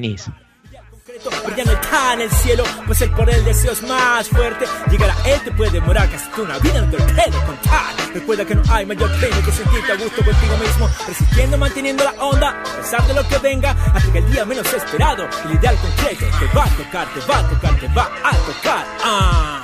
vinis. 1.22 1.44
Brillando 1.44 1.72
está 1.72 2.14
en 2.14 2.20
el 2.22 2.30
cielo, 2.30 2.64
pues 2.86 3.00
el 3.02 3.10
poder 3.10 3.36
del 3.36 3.44
deseo 3.44 3.72
es 3.72 3.82
más 3.82 4.28
fuerte. 4.28 4.66
Llegar 4.90 5.10
a 5.10 5.28
él 5.28 5.40
te 5.42 5.52
puede 5.52 5.70
demorar 5.72 6.10
casi 6.10 6.28
toda 6.30 6.44
una 6.44 6.58
vida, 6.58 6.80
no 6.80 6.90
te 6.90 6.96
puedo 6.96 7.46
contar. 7.46 7.94
Recuerda 8.12 8.44
que 8.44 8.54
no 8.54 8.62
hay 8.70 8.86
mayor 8.86 9.10
premio 9.18 9.44
que 9.44 9.52
sentirte 9.52 9.92
a 9.92 9.96
gusto 9.96 10.24
contigo 10.24 10.56
mismo, 10.58 10.90
resistiendo, 11.06 11.58
manteniendo 11.58 12.04
la 12.04 12.12
onda, 12.12 12.50
a 12.50 12.80
pesar 12.80 13.06
de 13.06 13.14
lo 13.14 13.28
que 13.28 13.38
venga, 13.38 13.70
hasta 13.92 14.12
que 14.12 14.18
el 14.18 14.32
día 14.32 14.44
menos 14.44 14.72
esperado, 14.72 15.28
el 15.44 15.54
ideal 15.56 15.76
concreto 15.76 16.26
te 16.38 16.46
va 16.56 16.64
a 16.64 16.70
tocar, 16.70 17.14
te 17.14 17.20
va 17.20 17.38
a 17.38 17.48
tocar, 17.48 17.80
te 17.80 17.88
va 17.88 18.10
a 18.24 18.36
tocar. 18.36 18.86
Ah. 19.02 19.60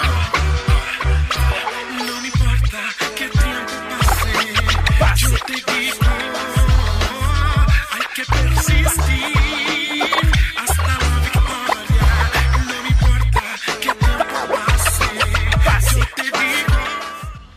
No 1.98 2.20
me 2.20 2.26
importa 2.28 2.78
que 3.16 3.24
el 3.24 3.30
tiempo 3.30 3.72
pase, 4.98 5.22
yo 5.22 5.36
te 5.46 5.72
digo, 5.72 6.09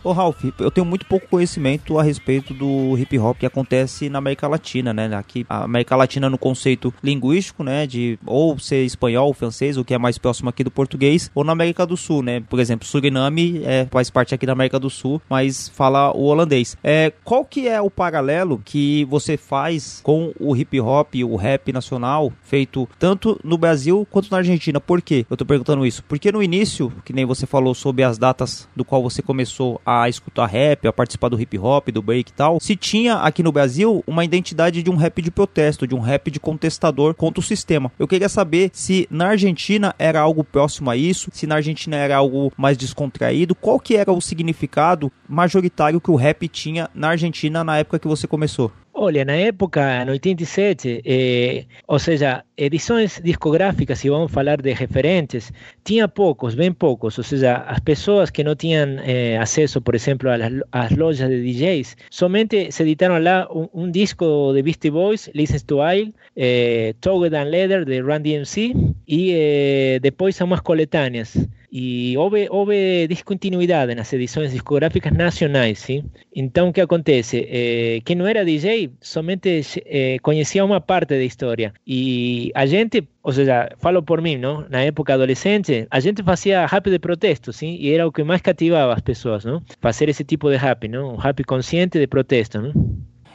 Ô 0.04 0.12
Ralph, 0.12 0.44
eu 0.58 0.70
tenho 0.70 0.84
muito 0.84 1.06
pouco 1.06 1.26
conhecimento 1.26 1.98
a 1.98 2.02
respeito 2.02 2.52
do 2.52 2.94
hip 2.98 3.18
hop 3.18 3.38
que 3.38 3.46
acontece 3.46 4.10
na 4.10 4.18
América 4.18 4.46
Latina, 4.46 4.92
né? 4.92 5.10
Aqui, 5.16 5.46
a 5.48 5.64
América 5.64 5.96
Latina 5.96 6.28
no 6.28 6.36
conceito 6.36 6.92
linguístico, 7.02 7.64
né? 7.64 7.86
De 7.86 8.18
ou 8.26 8.58
ser 8.58 8.84
espanhol, 8.84 9.32
francês, 9.32 9.78
o 9.78 9.84
que 9.84 9.94
é 9.94 9.98
mais 9.98 10.18
próximo 10.18 10.50
aqui 10.50 10.62
do 10.62 10.70
português, 10.70 11.30
ou 11.34 11.42
na 11.42 11.52
América 11.52 11.86
do 11.86 11.96
Sul, 11.96 12.22
né? 12.22 12.40
Por 12.50 12.60
exemplo, 12.60 12.86
Suriname 12.86 13.62
é, 13.64 13.86
faz 13.90 14.10
parte 14.10 14.34
aqui 14.34 14.44
da 14.44 14.52
América 14.52 14.78
do 14.78 14.90
Sul, 14.90 15.22
mas 15.26 15.70
fala 15.70 16.14
o 16.14 16.24
holandês. 16.24 16.76
É, 16.84 17.10
qual 17.24 17.42
que 17.42 17.66
é 17.66 17.80
o 17.80 17.90
paralelo 17.90 18.60
que 18.62 19.06
você 19.06 19.38
faz 19.38 20.02
com 20.02 20.34
o 20.38 20.54
hip 20.54 20.78
hop, 20.82 21.14
o 21.24 21.36
rap 21.36 21.72
nacional, 21.72 22.30
feito 22.42 22.86
tanto 22.98 23.40
no 23.42 23.56
Brasil 23.56 24.06
quanto 24.10 24.30
na 24.30 24.36
Argentina? 24.36 24.78
Por 24.78 25.00
quê? 25.00 25.24
Eu 25.30 25.36
tô 25.38 25.46
perguntando 25.46 25.86
isso. 25.86 26.04
Porque 26.06 26.30
no 26.30 26.42
início, 26.42 26.92
que 27.06 27.12
nem 27.14 27.24
você 27.24 27.46
falou 27.46 27.74
sobre 27.74 28.02
as 28.02 28.18
datas 28.18 28.68
do 28.76 28.84
qual 28.84 29.02
você 29.02 29.22
começou 29.22 29.80
a 29.86 29.93
a 30.02 30.08
escutar 30.08 30.46
rap, 30.46 30.86
a 30.86 30.92
participar 30.92 31.28
do 31.28 31.40
hip 31.40 31.58
hop, 31.58 31.88
do 31.88 32.02
break 32.02 32.30
e 32.30 32.34
tal, 32.34 32.58
se 32.60 32.76
tinha 32.76 33.16
aqui 33.16 33.42
no 33.42 33.52
Brasil 33.52 34.02
uma 34.06 34.24
identidade 34.24 34.82
de 34.82 34.90
um 34.90 34.96
rap 34.96 35.20
de 35.22 35.30
protesto, 35.30 35.86
de 35.86 35.94
um 35.94 36.00
rap 36.00 36.30
de 36.30 36.40
contestador 36.40 37.14
contra 37.14 37.40
o 37.40 37.42
sistema. 37.42 37.92
Eu 37.98 38.08
queria 38.08 38.28
saber 38.28 38.70
se 38.72 39.06
na 39.10 39.28
Argentina 39.28 39.94
era 39.98 40.20
algo 40.20 40.44
próximo 40.44 40.90
a 40.90 40.96
isso, 40.96 41.30
se 41.32 41.46
na 41.46 41.56
Argentina 41.56 41.96
era 41.96 42.16
algo 42.16 42.52
mais 42.56 42.76
descontraído, 42.76 43.54
qual 43.54 43.78
que 43.78 43.96
era 43.96 44.12
o 44.12 44.20
significado 44.20 45.10
majoritário 45.28 46.00
que 46.00 46.10
o 46.10 46.16
rap 46.16 46.48
tinha 46.48 46.90
na 46.94 47.08
Argentina 47.08 47.64
na 47.64 47.78
época 47.78 47.98
que 47.98 48.08
você 48.08 48.26
começou? 48.26 48.70
Olha, 48.96 49.24
na 49.24 49.32
época, 49.34 50.04
no 50.04 50.12
87, 50.12 51.02
eh, 51.04 51.64
ou 51.88 51.98
seja, 51.98 52.44
edições 52.56 53.20
discográficas, 53.24 53.98
se 53.98 54.08
vamos 54.08 54.30
falar 54.30 54.62
de 54.62 54.72
referentes, 54.72 55.52
tinha 55.82 56.06
poucos, 56.06 56.54
bem 56.54 56.72
poucos. 56.72 57.18
Ou 57.18 57.24
seja, 57.24 57.56
as 57.66 57.80
pessoas 57.80 58.30
que 58.30 58.44
não 58.44 58.54
tinham 58.54 59.00
eh, 59.02 59.36
acesso, 59.38 59.82
por 59.82 59.96
exemplo, 59.96 60.30
às, 60.70 60.90
lojas 60.92 61.28
de 61.28 61.42
DJs, 61.42 61.96
somente 62.08 62.70
se 62.70 62.84
editaram 62.84 63.18
lá 63.18 63.48
um, 63.52 63.68
um 63.74 63.90
disco 63.90 64.52
de 64.54 64.62
Beastie 64.62 64.92
Boys, 64.92 65.28
Listen 65.34 65.58
to 65.66 65.78
Isle, 65.82 66.14
eh, 66.36 66.94
Togged 67.00 67.34
and 67.34 67.50
Leather, 67.50 67.84
de 67.84 68.00
Run 68.00 68.20
DMC, 68.20 68.74
e 69.08 69.32
eh, 69.34 69.98
depois 70.00 70.40
umas 70.40 70.60
coletâneas. 70.60 71.36
E 71.76 72.16
houve, 72.16 72.46
houve 72.50 73.08
descontinuidade 73.08 73.96
nas 73.96 74.12
edições 74.12 74.52
discográficas 74.52 75.12
nacionais, 75.12 75.80
sim? 75.80 76.04
Então, 76.32 76.68
o 76.68 76.72
que 76.72 76.80
acontece? 76.80 77.48
Eh, 77.50 78.00
quem 78.04 78.14
não 78.14 78.28
era 78.28 78.44
DJ 78.44 78.92
somente 79.00 79.60
eh, 79.84 80.18
conhecia 80.22 80.64
uma 80.64 80.80
parte 80.80 81.18
da 81.18 81.24
história. 81.24 81.74
E 81.84 82.52
a 82.54 82.64
gente, 82.64 83.08
ou 83.24 83.32
seja, 83.32 83.68
falo 83.78 84.04
por 84.04 84.22
mim, 84.22 84.36
não? 84.36 84.64
Na 84.70 84.82
época 84.82 85.14
adolescente, 85.14 85.88
a 85.90 85.98
gente 85.98 86.22
fazia 86.22 86.64
rap 86.64 86.88
de 86.88 87.00
protesto, 87.00 87.52
sim? 87.52 87.76
E 87.80 87.92
era 87.92 88.06
o 88.06 88.12
que 88.12 88.22
mais 88.22 88.40
cativava 88.40 88.92
as 88.94 89.00
pessoas, 89.00 89.44
não? 89.44 89.60
Fazer 89.80 90.08
esse 90.08 90.22
tipo 90.22 90.48
de 90.50 90.56
rap, 90.56 90.86
não? 90.86 91.14
Um 91.14 91.16
rap 91.16 91.42
consciente 91.42 91.98
de 91.98 92.06
protesto, 92.06 92.60
não? 92.60 92.72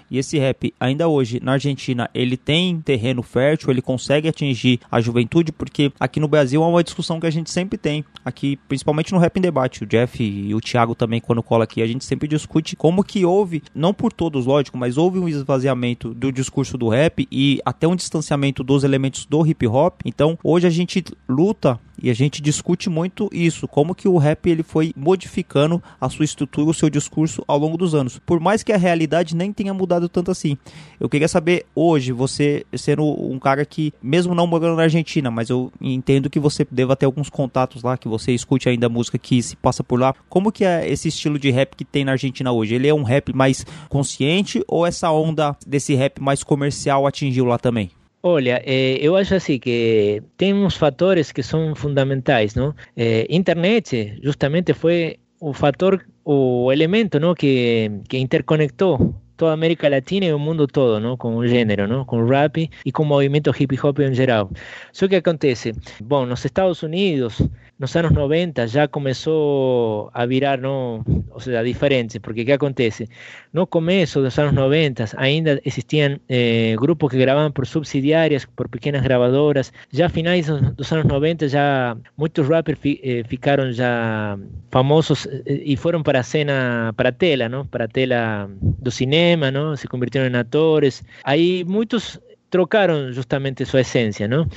E 0.09 0.17
esse 0.17 0.37
rap, 0.37 0.73
ainda 0.79 1.07
hoje, 1.07 1.39
na 1.41 1.53
Argentina, 1.53 2.09
ele 2.13 2.35
tem 2.35 2.81
terreno 2.81 3.21
fértil, 3.21 3.69
ele 3.69 3.81
consegue 3.81 4.27
atingir 4.27 4.79
a 4.91 4.99
juventude, 4.99 5.51
porque 5.51 5.91
aqui 5.99 6.19
no 6.19 6.27
Brasil 6.27 6.63
é 6.63 6.67
uma 6.67 6.83
discussão 6.83 7.19
que 7.19 7.27
a 7.27 7.31
gente 7.31 7.51
sempre 7.51 7.77
tem, 7.77 8.03
aqui, 8.23 8.57
principalmente 8.67 9.11
no 9.11 9.19
Rap 9.19 9.37
em 9.37 9.41
Debate. 9.41 9.83
O 9.83 9.87
Jeff 9.87 10.23
e 10.23 10.53
o 10.53 10.61
Thiago 10.61 10.95
também, 10.95 11.19
quando 11.19 11.43
cola 11.43 11.63
aqui, 11.63 11.81
a 11.81 11.87
gente 11.87 12.05
sempre 12.05 12.27
discute 12.27 12.75
como 12.75 13.03
que 13.03 13.25
houve, 13.25 13.61
não 13.73 13.93
por 13.93 14.11
todos, 14.11 14.45
lógico, 14.45 14.77
mas 14.77 14.97
houve 14.97 15.19
um 15.19 15.27
esvaziamento 15.27 16.13
do 16.13 16.31
discurso 16.31 16.77
do 16.77 16.89
rap 16.89 17.27
e 17.31 17.59
até 17.65 17.87
um 17.87 17.95
distanciamento 17.95 18.63
dos 18.63 18.83
elementos 18.83 19.25
do 19.25 19.45
hip 19.45 19.67
hop. 19.67 20.01
Então, 20.05 20.37
hoje 20.43 20.67
a 20.67 20.69
gente 20.69 21.03
luta 21.27 21.79
e 22.01 22.09
a 22.09 22.13
gente 22.13 22.41
discute 22.41 22.89
muito 22.89 23.29
isso, 23.31 23.67
como 23.67 23.93
que 23.93 24.07
o 24.07 24.17
rap 24.17 24.49
ele 24.49 24.63
foi 24.63 24.93
modificando 24.95 25.83
a 25.99 26.09
sua 26.09 26.25
estrutura, 26.25 26.69
o 26.69 26.73
seu 26.73 26.89
discurso 26.89 27.43
ao 27.47 27.57
longo 27.57 27.77
dos 27.77 27.93
anos. 27.93 28.19
Por 28.25 28.39
mais 28.39 28.63
que 28.63 28.71
a 28.71 28.77
realidade 28.77 29.35
nem 29.35 29.51
tenha 29.51 29.73
mudado 29.73 29.98
tanto 30.07 30.31
assim. 30.31 30.57
Eu 30.99 31.09
queria 31.09 31.27
saber 31.27 31.65
hoje, 31.75 32.11
você 32.11 32.65
sendo 32.75 33.03
um 33.03 33.39
cara 33.39 33.65
que, 33.65 33.93
mesmo 34.01 34.33
não 34.35 34.47
morando 34.47 34.77
na 34.77 34.83
Argentina, 34.83 35.31
mas 35.31 35.49
eu 35.49 35.71
entendo 35.81 36.29
que 36.29 36.39
você 36.39 36.65
deva 36.69 36.95
ter 36.95 37.05
alguns 37.05 37.29
contatos 37.29 37.83
lá, 37.83 37.97
que 37.97 38.07
você 38.07 38.31
escute 38.31 38.69
ainda 38.69 38.85
a 38.85 38.89
música 38.89 39.17
que 39.17 39.41
se 39.41 39.55
passa 39.55 39.83
por 39.83 39.99
lá. 39.99 40.13
Como 40.29 40.51
que 40.51 40.63
é 40.63 40.89
esse 40.89 41.07
estilo 41.07 41.39
de 41.39 41.49
rap 41.49 41.75
que 41.75 41.83
tem 41.83 42.05
na 42.05 42.13
Argentina 42.13 42.51
hoje? 42.51 42.75
Ele 42.75 42.87
é 42.87 42.93
um 42.93 43.03
rap 43.03 43.33
mais 43.33 43.65
consciente 43.89 44.63
ou 44.67 44.85
essa 44.85 45.11
onda 45.11 45.57
desse 45.65 45.95
rap 45.95 46.21
mais 46.21 46.43
comercial 46.43 47.05
atingiu 47.07 47.45
lá 47.45 47.57
também? 47.57 47.89
Olha, 48.21 48.61
eh, 48.65 48.97
eu 49.01 49.15
acho 49.15 49.33
assim 49.35 49.57
que 49.57 50.21
tem 50.35 50.53
uns 50.53 50.75
fatores 50.75 51.31
que 51.31 51.41
são 51.41 51.73
fundamentais, 51.73 52.53
não? 52.53 52.75
Eh, 52.95 53.25
internet 53.29 54.19
justamente 54.21 54.73
foi 54.73 55.17
o 55.39 55.53
fator, 55.53 56.05
o 56.25 56.69
elemento, 56.71 57.17
não, 57.19 57.33
que, 57.33 57.89
que 58.09 58.17
interconectou 58.17 59.15
toda 59.39 59.51
a 59.51 59.53
América 59.53 59.87
Latina 59.87 60.25
e 60.25 60.33
o 60.33 60.37
mundo 60.37 60.67
todo, 60.67 60.99
não, 60.99 61.15
com 61.15 61.37
o 61.37 61.47
gênero, 61.47 61.87
não, 61.87 62.03
com 62.03 62.21
o 62.21 62.27
rap 62.27 62.69
e 62.85 62.91
com 62.91 63.03
o 63.03 63.05
movimento 63.05 63.49
hip 63.57 63.79
hop 63.81 63.99
em 63.99 64.13
geral. 64.13 64.51
Só 64.91 65.07
que 65.07 65.15
acontece, 65.15 65.73
bom, 66.03 66.25
nos 66.25 66.43
Estados 66.43 66.83
Unidos 66.83 67.41
nos 67.79 67.95
anos 67.95 68.11
90 68.11 68.67
já 68.67 68.87
começou 68.87 70.11
a 70.13 70.25
virar, 70.25 70.59
não, 70.59 71.01
ou 71.31 71.39
seja, 71.39 71.63
diferente, 71.63 72.19
porque 72.19 72.41
o 72.41 72.45
que 72.45 72.51
acontece? 72.51 73.09
No 73.53 73.65
começo 73.65 74.21
dos 74.21 74.37
anos 74.37 74.53
90 74.53 75.05
ainda 75.15 75.61
existiam 75.63 76.19
eh, 76.27 76.75
grupos 76.77 77.09
que 77.09 77.17
gravavam 77.17 77.51
por 77.51 77.65
subsidiárias, 77.65 78.45
por 78.45 78.67
pequenas 78.67 79.01
gravadoras. 79.01 79.71
Já 79.91 80.09
finais 80.09 80.47
dos 80.47 80.91
anos 80.91 81.05
90 81.05 81.47
já 81.47 81.95
muitos 82.17 82.47
rappers 82.47 82.77
fi, 82.77 82.99
eh, 83.01 83.23
ficaram 83.25 83.71
já 83.71 84.37
famosos 84.69 85.25
eh, 85.25 85.61
e 85.63 85.77
foram 85.77 86.03
para 86.03 86.19
a 86.19 86.23
cena, 86.23 86.93
para 86.97 87.09
a 87.09 87.13
tela, 87.13 87.47
não? 87.47 87.65
Para 87.65 87.85
a 87.85 87.87
tela 87.87 88.49
do 88.59 88.91
cinema, 88.91 89.49
não? 89.49 89.77
Se 89.77 89.87
convirtieron 89.87 90.27
em 90.27 90.37
atores. 90.37 91.01
Aí 91.23 91.63
muitos 91.63 92.19
trocaram 92.49 93.11
justamente 93.13 93.65
sua 93.65 93.81
essência, 93.81 94.27
não? 94.27 94.47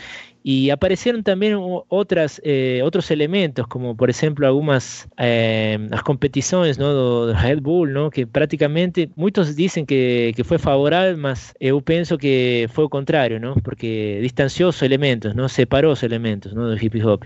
Y 0.44 0.70
aparecieron 0.70 1.22
también 1.22 1.56
otras, 1.88 2.40
eh, 2.44 2.80
otros 2.84 3.10
elementos, 3.10 3.66
como 3.68 3.96
por 3.96 4.10
ejemplo 4.10 4.46
algunas 4.46 5.08
eh, 5.18 5.78
las 5.88 6.02
competiciones 6.02 6.78
¿no? 6.78 7.26
de 7.26 7.34
Red 7.34 7.60
Bull, 7.62 7.92
¿no? 7.92 8.10
que 8.10 8.26
prácticamente 8.26 9.10
muchos 9.14 9.54
dicen 9.54 9.86
que, 9.86 10.32
que 10.34 10.42
fue 10.42 10.58
favorable, 10.58 11.16
mas 11.16 11.54
yo 11.60 11.80
pienso 11.80 12.18
que 12.18 12.68
fue 12.72 12.88
contrario, 12.88 13.38
¿no? 13.38 13.54
porque 13.54 14.18
distanció 14.20 14.68
os 14.68 14.82
elementos, 14.82 15.36
¿no? 15.36 15.48
separou 15.48 15.92
os 15.92 16.02
elementos 16.02 16.54
¿no? 16.54 16.68
do 16.68 16.76
hip 16.76 16.94
hop. 17.04 17.22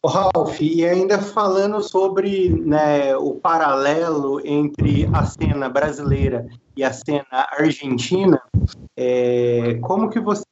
O 0.00 0.06
Ralph, 0.06 0.60
e 0.60 0.86
ainda 0.86 1.18
falando 1.18 1.82
sobre 1.82 2.48
né, 2.50 3.16
o 3.16 3.34
paralelo 3.34 4.40
entre 4.44 5.08
a 5.12 5.24
cena 5.24 5.68
brasileira 5.68 6.46
e 6.78 6.84
a 6.84 6.92
cena 6.92 7.24
argentina, 7.58 8.40
é, 8.96 9.78
como 9.82 10.08
que 10.08 10.20
você 10.20 10.44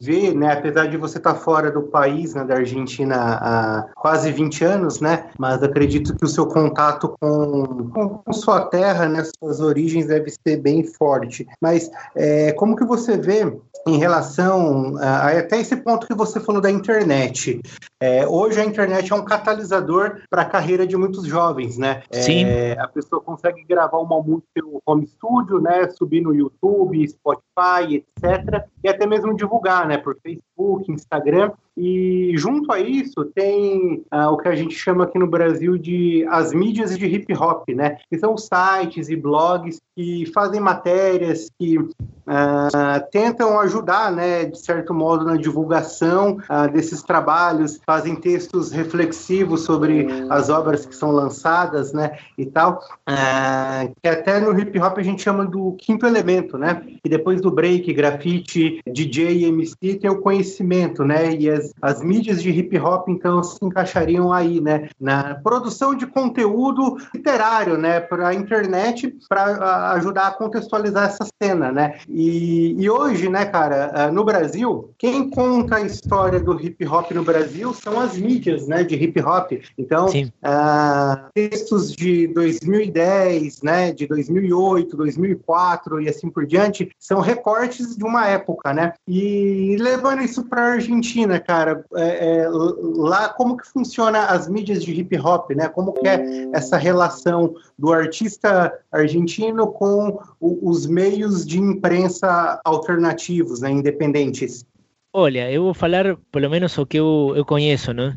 vê, 0.00 0.32
né, 0.32 0.54
apesar 0.54 0.86
de 0.86 0.96
você 0.96 1.18
estar 1.18 1.34
fora 1.34 1.70
do 1.70 1.82
país, 1.82 2.32
né, 2.32 2.42
da 2.42 2.54
Argentina 2.54 3.16
há 3.16 3.86
quase 3.94 4.32
20 4.32 4.64
anos, 4.64 5.00
né, 5.00 5.28
mas 5.38 5.62
acredito 5.62 6.16
que 6.16 6.24
o 6.24 6.28
seu 6.28 6.46
contato 6.46 7.14
com, 7.20 7.90
com 7.90 8.32
sua 8.32 8.62
terra, 8.62 9.06
né, 9.06 9.22
suas 9.38 9.60
origens 9.60 10.06
deve 10.06 10.30
ser 10.30 10.56
bem 10.56 10.84
forte. 10.84 11.46
Mas 11.60 11.90
é, 12.16 12.52
como 12.52 12.76
que 12.76 12.84
você 12.86 13.18
vê 13.18 13.54
em 13.86 13.98
relação 13.98 14.96
a, 14.98 15.28
até 15.38 15.60
esse 15.60 15.76
ponto 15.76 16.06
que 16.06 16.14
você 16.14 16.40
falou 16.40 16.62
da 16.62 16.70
internet? 16.70 17.60
É, 18.00 18.26
hoje 18.26 18.60
a 18.60 18.64
internet 18.64 19.12
é 19.12 19.16
um 19.16 19.24
catalisador 19.24 20.20
para 20.30 20.42
a 20.42 20.46
carreira 20.46 20.86
de 20.86 20.96
muitos 20.96 21.26
jovens, 21.26 21.78
né? 21.78 22.02
Sim. 22.10 22.44
É, 22.44 22.78
a 22.78 22.88
pessoa 22.88 23.20
consegue 23.20 23.64
gravar 23.64 23.98
uma 23.98 24.22
música 24.22 24.60
no 24.62 24.80
home 24.86 25.06
studio, 25.06 25.58
né? 25.58 25.73
Subir 25.90 26.20
no 26.20 26.34
YouTube, 26.34 27.06
Spotify, 27.08 27.96
etc. 27.96 28.64
E 28.82 28.88
até 28.88 29.06
mesmo 29.06 29.36
divulgar, 29.36 29.86
né? 29.86 29.98
Por 29.98 30.16
Facebook, 30.20 30.90
Instagram. 30.90 31.52
E 31.76 32.32
junto 32.36 32.72
a 32.72 32.78
isso 32.78 33.24
tem 33.34 34.04
ah, 34.10 34.30
o 34.30 34.36
que 34.36 34.48
a 34.48 34.54
gente 34.54 34.74
chama 34.74 35.04
aqui 35.04 35.18
no 35.18 35.26
Brasil 35.26 35.76
de 35.76 36.24
as 36.28 36.52
mídias 36.52 36.96
de 36.96 37.06
hip 37.06 37.32
hop, 37.34 37.68
né? 37.70 37.98
Que 38.08 38.18
são 38.18 38.36
sites 38.36 39.08
e 39.08 39.16
blogs 39.16 39.80
que 39.96 40.26
fazem 40.32 40.60
matérias, 40.60 41.48
que 41.58 41.78
ah, 42.26 43.00
tentam 43.12 43.60
ajudar, 43.60 44.10
né, 44.10 44.46
de 44.46 44.58
certo 44.58 44.92
modo, 44.92 45.24
na 45.24 45.36
divulgação 45.36 46.38
ah, 46.48 46.66
desses 46.66 47.02
trabalhos, 47.02 47.80
fazem 47.86 48.16
textos 48.16 48.72
reflexivos 48.72 49.62
sobre 49.62 50.06
as 50.30 50.48
obras 50.48 50.86
que 50.86 50.94
são 50.94 51.10
lançadas, 51.10 51.92
né, 51.92 52.18
e 52.36 52.46
tal. 52.46 52.80
Ah, 53.06 53.88
que 54.02 54.08
até 54.08 54.40
no 54.40 54.58
hip 54.58 54.76
hop 54.80 54.98
a 54.98 55.02
gente 55.02 55.22
chama 55.22 55.44
do 55.44 55.72
quinto 55.72 56.06
elemento, 56.06 56.58
né? 56.58 56.82
E 57.04 57.08
depois 57.08 57.40
do 57.40 57.50
break, 57.50 57.92
grafite, 57.92 58.80
DJ 58.86 59.38
e 59.38 59.44
MC 59.44 59.94
tem 59.96 60.10
o 60.10 60.20
conhecimento, 60.20 61.04
né? 61.04 61.34
E 61.34 61.48
as, 61.48 61.63
as 61.80 62.02
mídias 62.02 62.42
de 62.42 62.50
hip 62.50 62.78
hop 62.78 63.08
então 63.08 63.42
se 63.42 63.58
encaixariam 63.62 64.32
aí, 64.32 64.60
né? 64.60 64.88
Na 65.00 65.34
produção 65.36 65.94
de 65.94 66.06
conteúdo 66.06 66.96
literário, 67.14 67.76
né? 67.76 68.00
Para 68.00 68.28
a 68.28 68.34
internet, 68.34 69.14
para 69.28 69.92
ajudar 69.92 70.28
a 70.28 70.32
contextualizar 70.32 71.06
essa 71.06 71.26
cena, 71.42 71.70
né? 71.72 71.98
E, 72.08 72.74
e 72.78 72.90
hoje, 72.90 73.28
né, 73.28 73.44
cara, 73.46 73.90
ah, 73.94 74.10
no 74.10 74.24
Brasil, 74.24 74.92
quem 74.98 75.30
conta 75.30 75.76
a 75.76 75.80
história 75.80 76.40
do 76.40 76.60
hip 76.60 76.86
hop 76.86 77.10
no 77.12 77.24
Brasil 77.24 77.72
são 77.74 78.00
as 78.00 78.16
mídias, 78.16 78.66
né? 78.66 78.82
De 78.84 78.94
hip 78.94 79.20
hop. 79.20 79.52
Então, 79.78 80.06
ah, 80.42 81.28
textos 81.34 81.92
de 81.92 82.26
2010, 82.28 83.62
né? 83.62 83.92
De 83.92 84.06
2008, 84.06 84.96
2004 84.96 86.00
e 86.00 86.08
assim 86.08 86.30
por 86.30 86.46
diante 86.46 86.90
são 86.98 87.20
recortes 87.20 87.96
de 87.96 88.04
uma 88.04 88.26
época, 88.26 88.72
né? 88.72 88.92
E 89.06 89.76
levando 89.80 90.22
isso 90.22 90.44
para 90.44 90.62
a 90.62 90.72
Argentina, 90.72 91.38
cara, 91.40 91.53
é, 91.94 92.42
é, 92.42 92.48
lá 92.48 93.28
como 93.28 93.56
que 93.56 93.66
funciona 93.66 94.26
as 94.26 94.48
mídias 94.48 94.84
de 94.84 94.92
hip 94.92 95.18
hop, 95.18 95.50
né? 95.50 95.68
Como 95.68 95.92
que 95.92 96.06
é 96.06 96.48
essa 96.52 96.76
relação 96.76 97.54
do 97.78 97.92
artista 97.92 98.72
argentino 98.90 99.66
com 99.68 100.18
o, 100.40 100.70
os 100.70 100.86
meios 100.86 101.46
de 101.46 101.58
imprensa 101.58 102.60
alternativos, 102.64 103.60
né? 103.60 103.70
Independentes. 103.70 104.66
Olha, 105.12 105.50
eu 105.50 105.62
vou 105.62 105.74
falar 105.74 106.16
pelo 106.32 106.50
menos 106.50 106.76
o 106.76 106.84
que 106.84 106.98
eu, 106.98 107.32
eu 107.36 107.44
conheço, 107.44 107.94
não? 107.94 108.14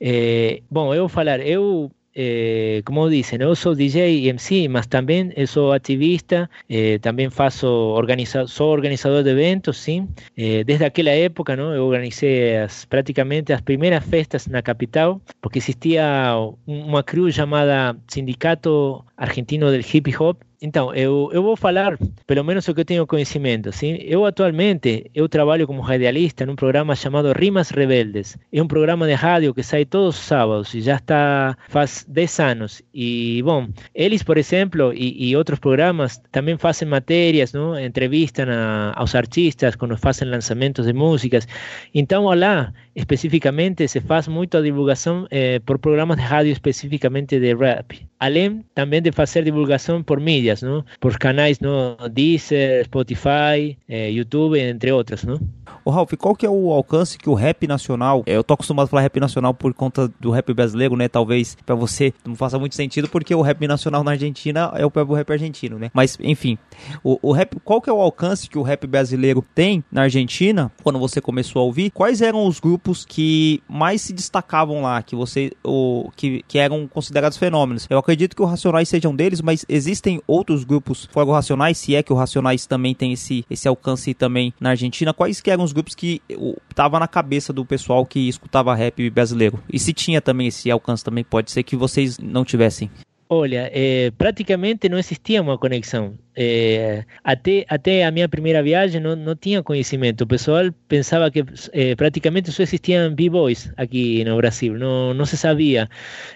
É, 0.00 0.62
bom, 0.68 0.92
eu 0.92 1.02
vou 1.02 1.08
falar, 1.08 1.40
eu 1.40 1.90
eh, 2.14 2.82
como 2.84 3.08
dicen, 3.08 3.40
eu 3.40 3.54
sou 3.54 3.74
DJ 3.74 4.18
e 4.18 4.28
MC, 4.28 4.68
mas 4.68 4.86
também 4.86 5.32
eu 5.36 5.46
sou 5.46 5.72
ativista, 5.72 6.50
eh, 6.68 6.98
também 6.98 7.30
faço 7.30 7.66
organiza 7.68 8.46
sou 8.46 8.72
organizador 8.72 9.22
de 9.22 9.30
eventos. 9.30 9.86
Eh, 9.88 10.64
desde 10.64 10.84
aquela 10.84 11.10
época, 11.10 11.56
não, 11.56 11.72
eu 11.74 11.86
organizei 11.86 12.56
as, 12.58 12.84
praticamente 12.84 13.52
as 13.52 13.60
primeiras 13.60 14.04
festas 14.04 14.46
na 14.46 14.62
capital, 14.62 15.20
porque 15.40 15.58
existia 15.58 16.34
uma 16.66 17.02
crew 17.02 17.30
chamada 17.30 17.96
Sindicato 18.08 19.04
Argentino 19.16 19.70
del 19.70 19.82
Hip 19.82 20.16
Hop, 20.18 20.38
então, 20.62 20.94
eu, 20.94 21.30
eu 21.32 21.42
vou 21.42 21.56
falar, 21.56 21.96
pelo 22.26 22.44
menos 22.44 22.68
o 22.68 22.74
que 22.74 22.80
eu 22.82 22.84
tenho 22.84 23.06
conhecimento. 23.06 23.72
Sim? 23.72 23.96
Eu 24.02 24.26
atualmente 24.26 25.10
eu 25.14 25.26
trabalho 25.26 25.66
como 25.66 25.80
radialista 25.80 26.44
num 26.44 26.54
programa 26.54 26.94
chamado 26.94 27.32
Rimas 27.32 27.70
Rebeldes. 27.70 28.36
É 28.52 28.62
um 28.62 28.68
programa 28.68 29.06
de 29.06 29.14
rádio 29.14 29.54
que 29.54 29.62
sai 29.62 29.86
todos 29.86 30.18
os 30.18 30.22
sábados 30.22 30.74
e 30.74 30.82
já 30.82 30.96
está 30.96 31.56
faz 31.68 32.04
10 32.06 32.40
anos. 32.40 32.82
E, 32.92 33.42
bom, 33.42 33.68
eles, 33.94 34.22
por 34.22 34.36
exemplo, 34.36 34.92
e, 34.92 35.30
e 35.30 35.34
outros 35.34 35.58
programas 35.58 36.20
também 36.30 36.58
fazem 36.58 36.86
matérias, 36.86 37.54
não? 37.54 37.78
entrevistam 37.80 38.44
a, 38.50 38.92
aos 38.96 39.14
artistas 39.14 39.76
quando 39.76 39.96
fazem 39.96 40.28
lançamentos 40.28 40.84
de 40.84 40.92
músicas. 40.92 41.48
Então, 41.94 42.26
lá, 42.34 42.70
especificamente, 42.94 43.86
se 43.88 44.00
faz 44.00 44.28
muita 44.28 44.62
divulgação 44.62 45.26
eh, 45.30 45.60
por 45.60 45.78
programas 45.78 46.16
de 46.16 46.22
rádio 46.22 46.52
especificamente 46.52 47.38
de 47.38 47.54
rap. 47.54 48.06
Além 48.18 48.64
também 48.74 49.00
de 49.00 49.12
fazer 49.12 49.44
divulgação 49.44 50.02
por 50.02 50.20
mídias, 50.20 50.62
não? 50.62 50.84
por 51.00 51.16
canais 51.18 51.60
no 51.60 51.96
Deezer, 52.10 52.84
Spotify, 52.84 53.78
eh, 53.88 54.10
YouTube, 54.10 54.58
entre 54.58 54.92
outros. 54.92 55.24
Não? 55.24 55.40
Ô 55.84 55.90
Ralf, 55.90 56.12
qual 56.18 56.34
que 56.34 56.44
é 56.44 56.50
o 56.50 56.70
alcance 56.70 57.16
que 57.16 57.30
o 57.30 57.34
rap 57.34 57.66
nacional, 57.66 58.22
eu 58.26 58.44
tô 58.44 58.54
acostumado 58.54 58.84
a 58.84 58.88
falar 58.88 59.02
rap 59.02 59.18
nacional 59.18 59.54
por 59.54 59.72
conta 59.72 60.12
do 60.20 60.30
rap 60.30 60.52
brasileiro, 60.52 60.96
né, 60.96 61.08
talvez 61.08 61.56
para 61.64 61.74
você 61.74 62.12
não 62.26 62.34
faça 62.34 62.58
muito 62.58 62.74
sentido 62.74 63.08
porque 63.08 63.34
o 63.34 63.40
rap 63.40 63.66
nacional 63.66 64.04
na 64.04 64.10
Argentina 64.10 64.72
é 64.74 64.84
o 64.84 64.90
próprio 64.90 65.16
rap 65.16 65.30
argentino, 65.30 65.78
né, 65.78 65.90
mas 65.94 66.18
enfim, 66.20 66.58
o, 67.02 67.18
o 67.22 67.32
rap, 67.32 67.58
qual 67.64 67.80
que 67.80 67.88
é 67.88 67.92
o 67.92 68.00
alcance 68.00 68.48
que 68.48 68.58
o 68.58 68.62
rap 68.62 68.86
brasileiro 68.86 69.44
tem 69.54 69.82
na 69.90 70.02
Argentina, 70.02 70.70
quando 70.82 70.98
você 70.98 71.20
começou 71.20 71.62
a 71.62 71.64
ouvir, 71.64 71.90
quais 71.90 72.20
eram 72.20 72.46
os 72.46 72.60
grupos 72.60 72.79
que 73.04 73.62
mais 73.68 74.02
se 74.02 74.12
destacavam 74.12 74.82
lá, 74.82 75.02
que 75.02 75.14
você, 75.14 75.52
o, 75.64 76.10
que, 76.16 76.42
que 76.48 76.58
eram 76.58 76.86
considerados 76.86 77.38
fenômenos? 77.38 77.86
Eu 77.88 77.98
acredito 77.98 78.34
que 78.34 78.42
o 78.42 78.46
Racionais 78.46 78.88
sejam 78.88 79.14
deles, 79.14 79.40
mas 79.40 79.64
existem 79.68 80.20
outros 80.26 80.64
grupos 80.64 81.08
fora 81.10 81.28
o 81.28 81.32
Racionais, 81.32 81.78
se 81.78 81.94
é 81.94 82.02
que 82.02 82.12
o 82.12 82.16
Racionais 82.16 82.66
também 82.66 82.94
tem 82.94 83.12
esse, 83.12 83.44
esse 83.50 83.68
alcance 83.68 84.14
também 84.14 84.52
na 84.60 84.70
Argentina, 84.70 85.12
quais 85.12 85.40
que 85.40 85.50
eram 85.50 85.64
os 85.64 85.72
grupos 85.72 85.94
que 85.94 86.20
o, 86.32 86.56
tava 86.74 86.98
na 86.98 87.06
cabeça 87.06 87.52
do 87.52 87.64
pessoal 87.64 88.04
que 88.04 88.28
escutava 88.28 88.74
rap 88.74 89.08
brasileiro? 89.10 89.62
E 89.72 89.78
se 89.78 89.92
tinha 89.92 90.20
também 90.20 90.48
esse 90.48 90.70
alcance 90.70 91.04
também, 91.04 91.24
pode 91.24 91.50
ser 91.50 91.62
que 91.62 91.76
vocês 91.76 92.18
não 92.18 92.44
tivessem. 92.44 92.90
Olha, 93.32 93.70
eh, 93.72 94.10
praticamente 94.18 94.88
não 94.88 94.98
existia 94.98 95.40
uma 95.40 95.56
conexão. 95.56 96.18
Eh, 96.42 97.04
até, 97.22 97.66
até 97.68 98.06
a 98.06 98.10
minha 98.10 98.26
primeira 98.26 98.62
viagem 98.62 98.98
não, 98.98 99.14
não 99.14 99.36
tinha 99.36 99.62
conhecimento. 99.62 100.22
O 100.22 100.26
pessoal 100.26 100.72
pensava 100.88 101.30
que 101.30 101.44
eh, 101.74 101.94
praticamente 101.94 102.50
só 102.50 102.62
existiam 102.62 103.14
b-boys 103.14 103.70
aqui 103.76 104.24
no 104.24 104.38
Brasil, 104.38 104.72
não, 104.78 105.12
não 105.12 105.26
se 105.26 105.36
sabia. 105.36 105.86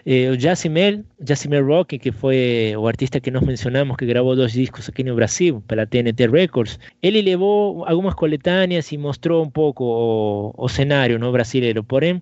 Eh, 0.05 0.29
o 0.29 0.39
Jassimel 0.39 1.67
Rock, 1.67 1.99
que 1.99 2.13
foi 2.13 2.75
o 2.77 2.87
artista 2.87 3.19
que 3.19 3.31
nós 3.31 3.43
mencionamos, 3.43 3.97
que 3.97 4.05
gravou 4.05 4.37
dois 4.37 4.53
discos 4.53 4.91
aqui 4.91 5.03
no 5.03 5.15
Brasil, 5.15 5.63
pela 5.67 5.87
TNT 5.87 6.27
Records, 6.27 6.79
ele 7.03 7.23
levou 7.23 7.87
algumas 7.87 8.13
coletâneas 8.13 8.93
e 8.93 8.99
mostrou 8.99 9.43
um 9.43 9.49
pouco 9.51 9.85
o, 9.85 10.55
o 10.65 10.69
cenário 10.69 11.19
no 11.19 11.33
brasileiro. 11.33 11.83
Porém, 11.83 12.21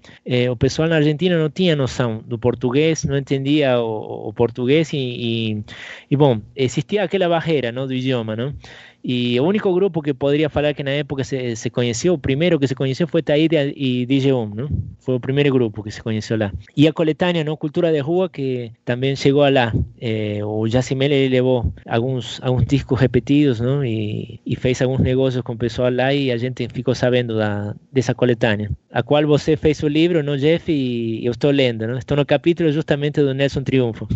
o 0.49 0.57
pessoal 0.57 0.89
na 0.89 0.97
Argentina 0.97 1.37
não 1.37 1.51
tinha 1.51 1.75
noção 1.75 2.23
do 2.25 2.39
português, 2.39 3.03
não 3.03 3.17
entendia 3.17 3.81
o, 3.81 4.29
o 4.29 4.33
português 4.33 4.93
e, 4.93 4.99
e, 4.99 5.65
e, 6.11 6.17
bom, 6.17 6.41
existia 6.55 7.03
aquela 7.03 7.29
barreira 7.29 7.72
¿no? 7.73 7.87
do 7.87 7.95
idioma, 7.95 8.37
¿no? 8.37 8.55
Y 9.03 9.35
el 9.35 9.41
único 9.41 9.75
grupo 9.75 10.01
que 10.01 10.15
podría 10.15 10.49
falar 10.49 10.77
que 10.77 10.83
en 10.83 10.87
la 10.87 10.95
época 10.95 11.25
se, 11.25 11.57
se 11.57 11.71
conoció, 11.73 12.15
o 12.15 12.19
primero 12.19 12.61
que 12.61 12.69
se 12.69 12.77
conoció 12.77 13.09
fue 13.09 13.23
Taída 13.23 13.65
y 13.65 14.07
DJ 14.07 14.33
Um, 14.33 14.55
¿no? 14.55 14.69
Fue 15.01 15.17
el 15.17 15.21
primer 15.21 15.51
grupo 15.51 15.83
que 15.83 15.91
se 15.91 16.01
conoció 16.03 16.37
lá. 16.37 16.53
Y 16.77 16.87
a 16.87 16.93
coletânea, 16.93 17.43
¿no? 17.43 17.57
Cultura 17.57 17.91
de 17.91 18.01
Rua, 18.01 18.31
que 18.31 18.73
también 18.85 19.17
llegó 19.17 19.43
a 19.43 19.51
lá. 19.51 19.73
Eh, 19.99 20.41
o 20.45 20.69
Jacimel 20.69 21.31
levou 21.31 21.75
alguns, 21.87 22.41
alguns 22.43 22.67
discos 22.67 23.01
repetidos, 23.01 23.61
¿no? 23.61 23.85
E, 23.85 24.41
e 24.47 24.57
fez 24.57 24.81
alguns 24.81 25.01
negócios 25.01 25.43
com 25.43 25.55
o 25.55 25.59
pessoal 25.59 25.91
lá 25.91 26.15
e 26.15 26.31
a 26.31 26.39
gente 26.39 26.69
ficou 26.69 26.95
sabendo 26.95 27.37
da, 27.37 27.75
dessa 27.91 28.15
coletânea. 28.15 28.71
A 28.93 29.03
qual 29.03 29.27
você 29.27 29.57
fez 29.57 29.83
o 29.83 29.89
livro, 29.89 30.23
não, 30.23 30.37
Jeff? 30.37 30.71
E 30.71 31.27
eu 31.27 31.33
estou 31.33 31.51
lendo, 31.51 31.89
¿no? 31.89 31.99
Estou 31.99 32.17
no 32.17 32.25
capítulo 32.25 32.71
justamente 32.71 33.21
do 33.21 33.35
Nelson 33.35 33.65
Triunfo, 33.65 34.07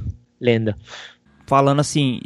lendo. 0.40 0.74
Falando 1.46 1.80
assim, 1.80 2.20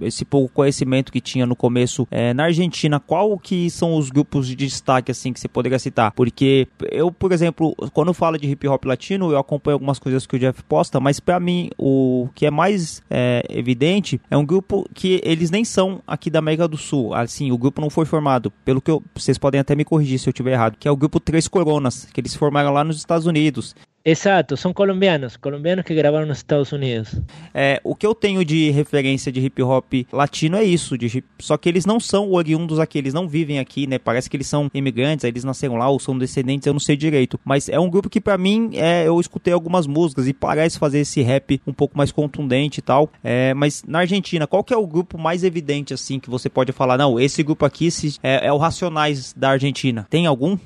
esse 0.00 0.24
pouco 0.24 0.52
conhecimento 0.52 1.12
que 1.12 1.20
tinha 1.20 1.46
no 1.46 1.56
começo 1.56 2.06
é, 2.10 2.34
na 2.34 2.44
Argentina, 2.44 3.00
qual 3.00 3.38
que 3.38 3.70
são 3.70 3.96
os 3.96 4.10
grupos 4.10 4.46
de 4.46 4.56
destaque 4.56 5.10
assim 5.10 5.32
que 5.32 5.40
você 5.40 5.48
poderia 5.48 5.78
citar? 5.78 6.12
Porque 6.12 6.68
eu, 6.90 7.10
por 7.10 7.32
exemplo, 7.32 7.74
quando 7.92 8.12
falo 8.12 8.38
de 8.38 8.48
hip 8.48 8.66
hop 8.68 8.84
latino, 8.84 9.30
eu 9.30 9.38
acompanho 9.38 9.74
algumas 9.74 9.98
coisas 9.98 10.26
que 10.26 10.36
o 10.36 10.38
Jeff 10.38 10.62
posta, 10.64 11.00
mas 11.00 11.20
para 11.20 11.40
mim 11.40 11.70
o 11.78 12.28
que 12.34 12.46
é 12.46 12.50
mais 12.50 13.02
é, 13.10 13.42
evidente 13.48 14.20
é 14.30 14.36
um 14.36 14.44
grupo 14.44 14.88
que 14.94 15.20
eles 15.24 15.50
nem 15.50 15.64
são 15.64 16.00
aqui 16.06 16.30
da 16.30 16.38
América 16.38 16.68
do 16.68 16.76
Sul. 16.76 17.14
Assim, 17.14 17.50
o 17.50 17.58
grupo 17.58 17.80
não 17.80 17.90
foi 17.90 18.04
formado, 18.04 18.50
pelo 18.64 18.80
que 18.80 18.90
eu, 18.90 19.02
vocês 19.14 19.38
podem 19.38 19.60
até 19.60 19.74
me 19.74 19.84
corrigir 19.84 20.18
se 20.18 20.28
eu 20.28 20.32
estiver 20.32 20.52
errado, 20.52 20.76
que 20.78 20.88
é 20.88 20.90
o 20.90 20.96
grupo 20.96 21.20
Três 21.20 21.48
Coronas, 21.48 22.06
que 22.12 22.20
eles 22.20 22.34
formaram 22.34 22.72
lá 22.72 22.84
nos 22.84 22.96
Estados 22.98 23.26
Unidos. 23.26 23.74
Exato, 24.08 24.56
são 24.56 24.72
colombianos, 24.72 25.36
colombianos 25.36 25.84
que 25.84 25.92
gravaram 25.92 26.26
nos 26.26 26.38
Estados 26.38 26.70
Unidos. 26.70 27.20
É, 27.52 27.80
o 27.82 27.92
que 27.92 28.06
eu 28.06 28.14
tenho 28.14 28.44
de 28.44 28.70
referência 28.70 29.32
de 29.32 29.40
hip 29.40 29.60
hop 29.60 29.92
latino 30.12 30.56
é 30.56 30.62
isso, 30.62 30.96
de 30.96 31.24
só 31.40 31.56
que 31.56 31.68
eles 31.68 31.84
não 31.84 31.98
são 31.98 32.30
oriundos 32.30 32.78
aqui, 32.78 32.98
eles 32.98 33.12
não 33.12 33.26
vivem 33.26 33.58
aqui, 33.58 33.84
né? 33.84 33.98
Parece 33.98 34.30
que 34.30 34.36
eles 34.36 34.46
são 34.46 34.70
imigrantes, 34.72 35.24
eles 35.24 35.42
nasceram 35.42 35.74
lá 35.74 35.88
ou 35.88 35.98
são 35.98 36.16
descendentes, 36.16 36.68
eu 36.68 36.72
não 36.72 36.78
sei 36.78 36.96
direito. 36.96 37.40
Mas 37.44 37.68
é 37.68 37.80
um 37.80 37.90
grupo 37.90 38.08
que 38.08 38.20
para 38.20 38.38
mim, 38.38 38.70
é, 38.74 39.08
eu 39.08 39.18
escutei 39.18 39.52
algumas 39.52 39.88
músicas 39.88 40.28
e 40.28 40.32
parece 40.32 40.78
fazer 40.78 41.00
esse 41.00 41.20
rap 41.22 41.60
um 41.66 41.72
pouco 41.72 41.98
mais 41.98 42.12
contundente 42.12 42.78
e 42.78 42.82
tal. 42.82 43.10
É, 43.24 43.54
mas 43.54 43.82
na 43.88 43.98
Argentina, 43.98 44.46
qual 44.46 44.62
que 44.62 44.72
é 44.72 44.76
o 44.76 44.86
grupo 44.86 45.18
mais 45.18 45.42
evidente 45.42 45.92
assim 45.92 46.20
que 46.20 46.30
você 46.30 46.48
pode 46.48 46.70
falar? 46.70 46.96
Não, 46.96 47.18
esse 47.18 47.42
grupo 47.42 47.64
aqui 47.64 47.88
é, 48.22 48.46
é 48.46 48.52
o 48.52 48.56
Racionais 48.56 49.34
da 49.36 49.50
Argentina. 49.50 50.06
Tem 50.08 50.26
algum? 50.26 50.56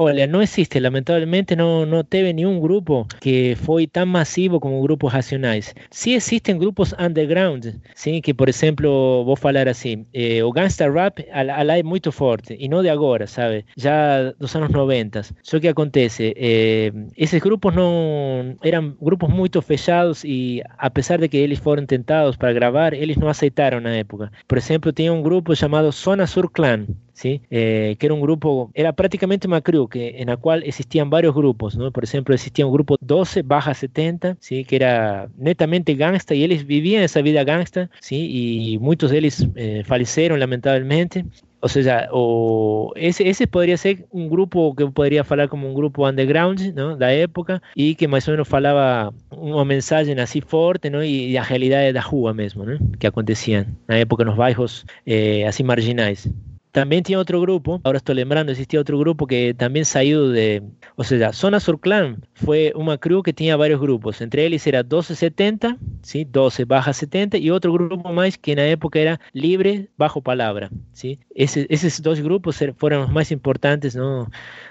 Olha, 0.00 0.28
não 0.28 0.40
existe, 0.40 0.78
lamentavelmente 0.78 1.56
não, 1.56 1.84
não 1.84 2.04
teve 2.04 2.32
nenhum 2.32 2.60
grupo 2.60 3.04
que 3.20 3.56
foi 3.56 3.84
tão 3.84 4.06
massivo 4.06 4.60
como 4.60 4.80
grupos 4.80 5.12
racionais. 5.12 5.74
Sim 5.90 6.12
existem 6.12 6.56
grupos 6.56 6.94
underground, 7.00 7.66
sim, 7.96 8.20
que 8.20 8.32
por 8.32 8.48
exemplo, 8.48 9.24
vou 9.24 9.34
falar 9.34 9.66
assim, 9.66 10.06
eh, 10.14 10.44
o 10.44 10.52
gangsta 10.52 10.88
rap 10.88 11.26
lá 11.66 11.76
é 11.76 11.82
muito 11.82 12.12
forte, 12.12 12.56
e 12.60 12.68
não 12.68 12.80
de 12.80 12.88
agora, 12.88 13.26
sabe? 13.26 13.64
Já 13.76 14.30
dos 14.38 14.54
anos 14.54 14.70
90. 14.70 15.22
Só 15.42 15.58
que 15.58 15.66
acontece, 15.66 16.32
eh, 16.36 16.92
esses 17.16 17.40
grupos 17.40 17.74
não 17.74 18.56
eram 18.62 18.96
grupos 19.02 19.28
muito 19.28 19.60
fechados 19.60 20.22
e 20.24 20.62
apesar 20.78 21.18
de 21.18 21.28
que 21.28 21.38
eles 21.38 21.58
foram 21.58 21.84
tentados 21.84 22.36
para 22.36 22.52
gravar, 22.52 22.94
eles 22.94 23.16
não 23.16 23.26
aceitaram 23.28 23.80
na 23.80 23.90
época. 23.96 24.30
Por 24.46 24.58
exemplo, 24.58 24.92
tinha 24.92 25.12
um 25.12 25.22
grupo 25.22 25.56
chamado 25.56 25.90
Zona 25.90 26.24
Sur 26.28 26.48
Clan, 26.50 26.86
¿sí? 27.18 27.42
Eh, 27.50 27.96
que 27.98 28.06
era 28.06 28.14
un 28.14 28.20
grupo, 28.20 28.70
era 28.74 28.92
prácticamente 28.92 29.48
una 29.48 29.60
crew 29.60 29.88
que, 29.88 30.20
en 30.20 30.28
la 30.28 30.36
cual 30.36 30.62
existían 30.64 31.10
varios 31.10 31.34
grupos, 31.34 31.76
¿no? 31.76 31.90
Por 31.90 32.04
ejemplo, 32.04 32.32
existía 32.32 32.64
un 32.64 32.72
grupo 32.72 32.96
12 33.00 33.42
baja 33.42 33.74
70, 33.74 34.36
¿sí? 34.38 34.64
que 34.64 34.76
era 34.76 35.28
netamente 35.36 35.94
gangsta 35.94 36.34
y 36.36 36.44
ellos 36.44 36.64
vivían 36.64 37.02
esa 37.02 37.20
vida 37.20 37.42
gangsta, 37.42 37.90
¿sí? 38.00 38.28
y 38.72 38.78
muchos 38.78 39.10
de 39.10 39.18
ellos 39.18 39.48
eh, 39.56 39.82
fallecieron 39.84 40.38
lamentablemente. 40.38 41.24
O 41.60 41.68
sea, 41.68 42.08
o 42.12 42.92
ese, 42.94 43.28
ese 43.28 43.48
podría 43.48 43.76
ser 43.76 44.06
un 44.12 44.30
grupo 44.30 44.76
que 44.76 44.86
podría 44.86 45.22
hablar 45.28 45.48
como 45.48 45.66
un 45.66 45.74
grupo 45.74 46.08
underground, 46.08 46.72
¿no? 46.76 46.96
Da 46.96 47.12
época 47.12 47.60
y 47.74 47.96
que 47.96 48.06
más 48.06 48.28
o 48.28 48.30
menos 48.30 48.46
falaba 48.46 49.12
una 49.30 49.64
mensaje 49.64 50.12
así 50.20 50.40
fuerte, 50.40 50.88
¿no? 50.88 51.02
Y 51.02 51.32
la 51.32 51.42
realidad 51.42 51.80
de 51.80 51.92
la 51.92 52.02
rua 52.02 52.32
mesmo, 52.32 52.64
¿no? 52.64 52.78
Que 53.00 53.08
acontecían 53.08 53.64
en 53.64 53.76
la 53.88 53.98
época 53.98 54.22
en 54.22 54.28
los 54.28 54.36
bairros 54.36 54.86
eh, 55.04 55.46
así 55.48 55.64
marginais. 55.64 56.30
También 56.78 57.02
tiene 57.02 57.20
otro 57.20 57.40
grupo, 57.40 57.80
ahora 57.82 57.96
estoy 57.96 58.14
lembrando, 58.14 58.52
existía 58.52 58.80
otro 58.80 59.00
grupo 59.00 59.26
que 59.26 59.52
también 59.52 59.84
salió 59.84 60.28
de, 60.28 60.62
o 60.94 61.02
sea, 61.02 61.32
Zona 61.32 61.58
Sur 61.58 61.80
Clan 61.80 62.24
fue 62.34 62.72
una 62.76 62.98
crew 62.98 63.24
que 63.24 63.32
tenía 63.32 63.56
varios 63.56 63.80
grupos, 63.80 64.20
entre 64.20 64.46
ellos 64.46 64.64
era 64.64 64.84
1270, 64.84 65.76
¿sí? 66.02 66.24
12 66.24 66.66
baja 66.66 66.92
70 66.92 67.36
y 67.38 67.50
otro 67.50 67.72
grupo 67.72 68.12
más 68.12 68.38
que 68.38 68.52
en 68.52 68.58
la 68.58 68.68
época 68.68 69.00
era 69.00 69.20
Libre 69.32 69.88
bajo 69.96 70.22
Palabra, 70.22 70.70
¿sí? 70.92 71.18
Ese, 71.34 71.66
esos 71.68 72.00
dos 72.00 72.20
grupos 72.20 72.62
fueron 72.76 73.00
los 73.00 73.10
más 73.10 73.32
importantes, 73.32 73.96
¿no? 73.96 74.30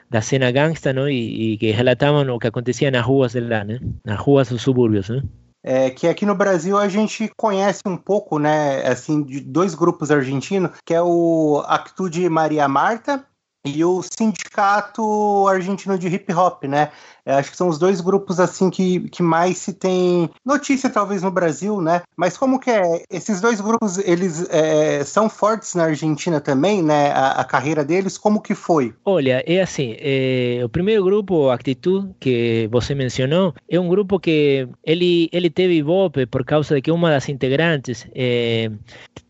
la 0.09 0.19
escena 0.19 0.51
gangsta, 0.51 0.93
¿no? 0.93 1.09
Y, 1.09 1.57
que 1.57 1.75
relataban 1.75 2.27
lo 2.27 2.39
que 2.39 2.47
acontecía 2.47 2.87
en 2.87 2.93
las 2.93 3.05
ruas 3.05 3.33
de 3.33 3.41
lá, 3.41 3.65
¿no? 3.65 3.79
Nas 4.05 4.25
ruas 4.25 4.49
dos 4.49 4.61
subúrbios, 4.61 5.09
¿no? 5.09 5.23
É, 5.63 5.89
que 5.89 6.07
aqui 6.07 6.25
no 6.25 6.35
Brasil 6.35 6.77
a 6.77 6.87
gente 6.87 7.31
conhece 7.35 7.81
um 7.85 7.97
pouco, 7.97 8.39
né, 8.39 8.85
assim, 8.87 9.23
de 9.23 9.39
dois 9.39 9.75
grupos 9.75 10.11
argentinos, 10.11 10.71
que 10.85 10.93
é 10.93 11.01
o 11.01 11.63
Actude 11.67 12.27
Maria 12.29 12.67
Marta 12.67 13.25
e 13.65 13.83
o 13.83 14.01
Sindicato 14.01 15.47
Argentino 15.47 15.97
de 15.97 16.07
Hip 16.07 16.31
Hop, 16.33 16.63
né? 16.63 16.89
É, 17.25 17.33
acho 17.33 17.51
que 17.51 17.57
são 17.57 17.67
os 17.67 17.77
dois 17.77 17.99
grupos 17.99 18.39
assim 18.39 18.69
que, 18.69 19.09
que 19.09 19.21
mais 19.21 19.57
se 19.57 19.73
tem 19.73 20.29
notícia 20.45 20.89
talvez 20.89 21.21
no 21.21 21.29
Brasil, 21.29 21.81
né? 21.81 22.01
Mas 22.15 22.37
como 22.37 22.59
que 22.59 22.71
é? 22.71 23.03
Esses 23.11 23.41
dois 23.41 23.59
grupos 23.59 23.97
eles 23.97 24.47
é, 24.49 25.03
são 25.03 25.29
fortes 25.29 25.75
na 25.75 25.83
Argentina 25.83 26.39
também, 26.39 26.81
né? 26.81 27.11
A, 27.11 27.31
a, 27.31 27.43
carreira 27.43 27.83
deles, 27.83 28.17
como 28.17 28.41
que 28.41 28.55
foi? 28.55 28.93
Olha, 29.03 29.43
é 29.45 29.61
assim, 29.61 29.97
é, 29.99 30.61
o 30.63 30.69
primeiro 30.69 31.03
grupo, 31.03 31.49
Actitud, 31.49 32.09
que 32.19 32.69
você 32.71 32.95
mencionou, 32.95 33.53
é 33.69 33.77
um 33.77 33.89
grupo 33.89 34.19
que 34.19 34.69
ele 34.83 35.27
ele 35.33 35.49
teve 35.49 35.75
ibope 35.75 36.25
por 36.25 36.45
causa 36.45 36.75
de 36.75 36.81
que 36.81 36.91
uma 36.91 37.09
das 37.09 37.27
integrantes 37.27 38.07
é, 38.15 38.71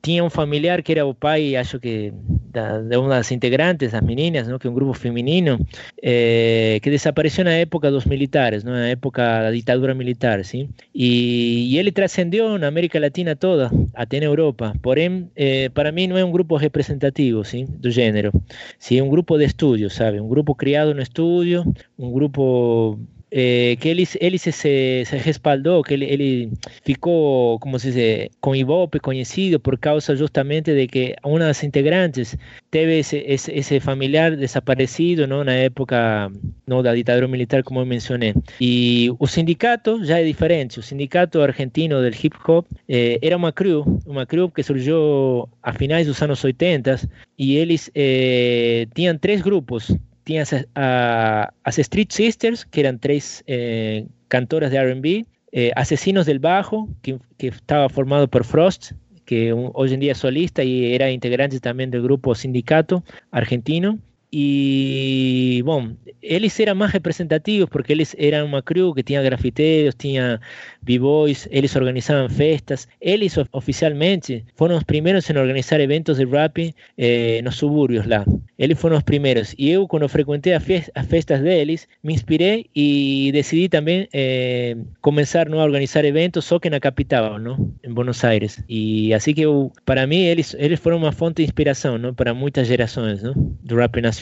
tinha 0.04 0.24
um 0.24 0.30
familiar 0.30 0.84
que 0.84 0.92
era 0.92 1.06
o 1.06 1.16
pai, 1.16 1.56
acho 1.56 1.80
que 1.80 2.14
da, 2.52 2.80
de 2.80 2.96
uma 2.96 3.10
das 3.10 3.32
integrantes, 3.32 3.92
meninas, 4.02 4.17
não? 4.48 4.60
que 4.60 4.68
é 4.68 4.70
um 4.70 4.74
grupo 4.74 4.94
feminino, 4.94 5.60
é, 6.02 6.80
que 6.82 6.90
desapareceu 6.90 7.46
na 7.46 7.54
época 7.54 7.92
dos 7.92 8.06
militares, 8.06 8.64
¿no? 8.64 8.72
na 8.72 8.90
época 8.90 9.44
da 9.44 9.52
ditadura 9.52 9.94
militar, 9.94 10.44
¿sí? 10.44 10.70
Y, 10.94 11.68
y 11.70 11.78
ele 11.78 11.92
trascendió 11.92 12.58
na 12.58 12.68
América 12.68 13.00
Latina 13.00 13.36
toda, 13.36 13.72
até 13.94 14.20
na 14.20 14.26
Europa. 14.26 14.74
Porém, 14.82 15.30
eh, 15.36 15.70
para 15.74 15.92
mim 15.92 16.08
não 16.08 16.18
é 16.18 16.26
um 16.26 16.32
grupo 16.32 16.58
representativo, 16.58 17.44
¿sí? 17.44 17.66
do 17.70 17.92
gênero. 17.92 18.32
Sí, 18.80 18.98
é 18.98 19.04
um 19.04 19.10
grupo 19.10 19.38
de 19.38 19.46
estudio, 19.46 19.90
sabe? 19.90 20.20
Um 20.20 20.28
grupo 20.28 20.56
criado 20.56 20.94
no 20.94 21.02
estúdio, 21.02 21.64
um 21.98 22.12
grupo 22.12 23.00
eh, 23.32 23.76
que 23.80 23.90
ele, 23.90 24.08
ele 24.20 24.38
se, 24.38 24.52
se, 24.52 25.04
respaldou, 25.18 25.84
que 25.84 25.94
ele, 25.94 26.06
ele 26.06 26.52
ficou, 26.84 27.60
como 27.60 27.78
se 27.78 27.92
diz, 27.92 28.30
com 28.42 28.56
Ibope 28.56 29.00
conhecido 29.00 29.60
por 29.60 29.78
causa 29.78 30.16
justamente 30.16 30.74
de 30.74 30.88
que 30.88 31.16
uma 31.24 31.40
das 31.40 31.64
integrantes 31.64 32.36
teve 32.72 33.00
esse, 33.00 33.18
esse, 33.28 33.80
familiar 33.80 34.36
desaparecido 34.36 35.28
não, 35.28 35.44
na 35.44 35.54
época 35.54 36.32
não, 36.66 36.82
da 36.82 36.96
ditadura 36.96 37.28
militar, 37.28 37.64
como 37.64 37.80
eu 37.80 37.86
mencionei. 37.86 38.34
E 38.60 39.10
sindicato 39.38 40.04
já 40.04 40.20
é 40.20 40.24
diferente. 40.24 40.80
O 40.80 40.84
sindicato 40.84 41.42
argentino 41.42 42.02
del 42.02 42.14
hip 42.14 42.36
hop 42.48 42.66
eh, 42.90 43.20
era 43.22 43.38
uma 43.38 43.52
crew, 43.52 43.86
uma 44.06 44.26
crew 44.26 44.50
que 44.50 44.64
surgiu 44.64 45.48
a 45.62 45.72
finais 45.74 46.08
dos 46.08 46.22
anos 46.22 46.44
80 46.44 47.00
e 47.38 47.56
eles 47.56 47.92
eh, 47.94 48.88
tinham 48.96 49.16
três 49.18 49.42
grupos 49.42 49.96
Tienes 50.28 50.54
a, 50.76 51.54
as 51.64 51.80
Street 51.80 52.10
Sisters, 52.12 52.66
que 52.66 52.82
eran 52.82 53.00
tres 53.00 53.46
eh, 53.48 54.08
cantoras 54.28 54.72
de 54.72 54.84
RB, 54.84 55.26
eh, 55.54 55.72
Asesinos 55.78 56.26
del 56.26 56.40
Bajo, 56.40 56.90
que, 57.02 57.18
que, 57.38 57.48
estaba 57.48 57.88
formado 57.88 58.28
por 58.28 58.44
Frost, 58.44 58.92
que 59.24 59.54
hoy 59.54 59.94
en 59.94 60.02
día 60.02 60.12
es 60.12 60.18
solista 60.18 60.66
y 60.66 60.94
era 60.94 61.10
integrante 61.12 61.62
también 61.62 61.92
del 61.92 62.02
grupo 62.02 62.36
Sindicato 62.36 63.06
argentino. 63.32 64.00
Y 64.30 65.62
bueno, 65.64 65.96
eles 66.22 66.60
eram 66.60 66.76
mais 66.76 66.92
representativos 66.92 67.70
porque 67.70 67.94
eles 67.94 68.16
eram 68.20 68.46
uma 68.46 68.62
crew 68.62 68.94
que 68.94 69.04
tinha 69.04 69.22
grafiteiros, 69.22 69.96
tinha 69.96 70.42
b-boys, 70.82 71.48
eles 71.52 71.76
organizavam 71.76 72.30
festas. 72.30 72.88
Eles 73.00 73.36
oficialmente 73.52 74.44
foram 74.56 74.78
os 74.78 74.84
primeiros 74.84 75.30
em 75.30 75.38
organizar 75.38 75.80
eventos 75.80 76.18
de 76.18 76.26
rap 76.26 76.74
eh, 76.98 77.42
nos 77.44 77.56
subúrbios 77.56 78.06
lá. 78.06 78.26
Eles 78.60 78.78
foram 78.80 78.98
os 78.98 79.04
primeiros. 79.04 79.56
E 79.58 79.70
eu, 79.70 79.88
quando 79.88 80.10
frequentei 80.10 80.54
as 80.54 80.64
festas 81.08 81.42
deles, 81.42 81.88
me 82.04 82.14
inspirei 82.14 82.66
e 82.76 83.30
decidi 83.32 83.70
também 83.70 84.10
eh, 84.12 84.76
começar 85.02 85.48
não, 85.48 85.60
a 85.62 85.64
organizar 85.64 86.04
eventos 86.04 86.44
só 86.46 86.60
que 86.60 86.70
na 86.70 86.80
capital, 86.80 87.40
não? 87.40 87.74
em 87.84 87.94
Buenos 87.94 88.24
Aires. 88.24 88.62
E 88.68 89.14
assim 89.14 89.34
que 89.34 89.42
eu, 89.42 89.72
para 89.86 90.06
mim, 90.06 90.24
eles, 90.24 90.56
eles 90.58 90.80
foram 90.80 90.98
uma 90.98 91.12
fonte 91.12 91.38
de 91.38 91.44
inspiração 91.44 91.98
não? 91.98 92.14
para 92.14 92.34
muitas 92.34 92.68
gerações 92.68 93.22
não? 93.22 93.34
do 93.64 93.76
rap 93.76 94.02
nacional. 94.02 94.17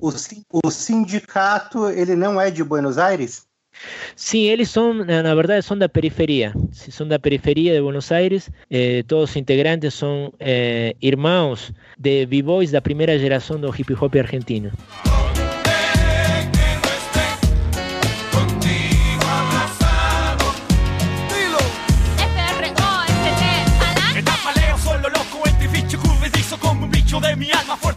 O, 0.00 0.12
o 0.64 0.70
sindicato, 0.70 1.88
ele 1.88 2.14
não 2.14 2.40
é 2.40 2.50
de 2.50 2.62
Buenos 2.62 2.98
Aires? 2.98 3.48
Sim, 4.16 4.44
eles 4.46 4.70
são, 4.70 4.92
na 4.92 5.34
verdade, 5.34 5.64
são 5.64 5.78
da 5.78 5.88
periferia. 5.88 6.52
São 6.72 7.06
da 7.06 7.18
periferia 7.18 7.74
de 7.74 7.80
Buenos 7.80 8.10
Aires. 8.10 8.50
Eh, 8.70 9.04
todos 9.06 9.30
os 9.30 9.36
integrantes 9.36 9.94
são 9.94 10.32
eh, 10.40 10.96
irmãos 11.00 11.72
de 11.98 12.26
b-boys 12.26 12.72
da 12.72 12.80
primeira 12.80 13.18
geração 13.18 13.60
do 13.60 13.68
hip 13.68 13.92
hop 13.94 14.14
argentino. 14.16 14.72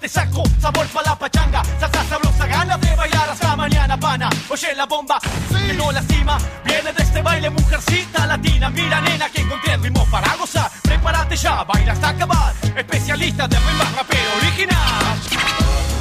Fuerte 0.02 0.10
saco 0.10 0.44
sabor 0.60 0.88
para 0.88 1.10
la 1.10 1.16
pachanga. 1.16 1.64
Salsa 1.80 2.04
sabrosa 2.06 2.48
ganas 2.48 2.82
de 2.82 2.96
bailar 2.96 3.30
hasta 3.30 3.56
mañana 3.56 3.98
pana. 4.00 4.30
Oye 4.50 4.74
la 4.76 4.86
bomba 4.86 5.20
que 5.50 5.74
no 5.74 5.92
lastima 5.92 6.38
viene 6.66 6.92
de 6.94 7.04
este 7.04 7.22
baile 7.22 7.50
mujercita 7.50 8.26
latina. 8.26 8.70
Mira 8.70 9.02
nena 9.02 9.30
que 9.30 9.42
encontré 9.42 9.78
ritmo 9.78 10.06
para 10.10 10.36
gozar. 10.36 10.72
Prepárate 10.82 11.36
ya 11.36 11.64
baila 11.64 11.94
hasta 11.94 12.10
acabar. 12.10 12.54
Especialista 12.76 13.48
de 13.48 13.58
ritmo 13.58 13.84
rapero 13.96 14.32
original 14.42 16.01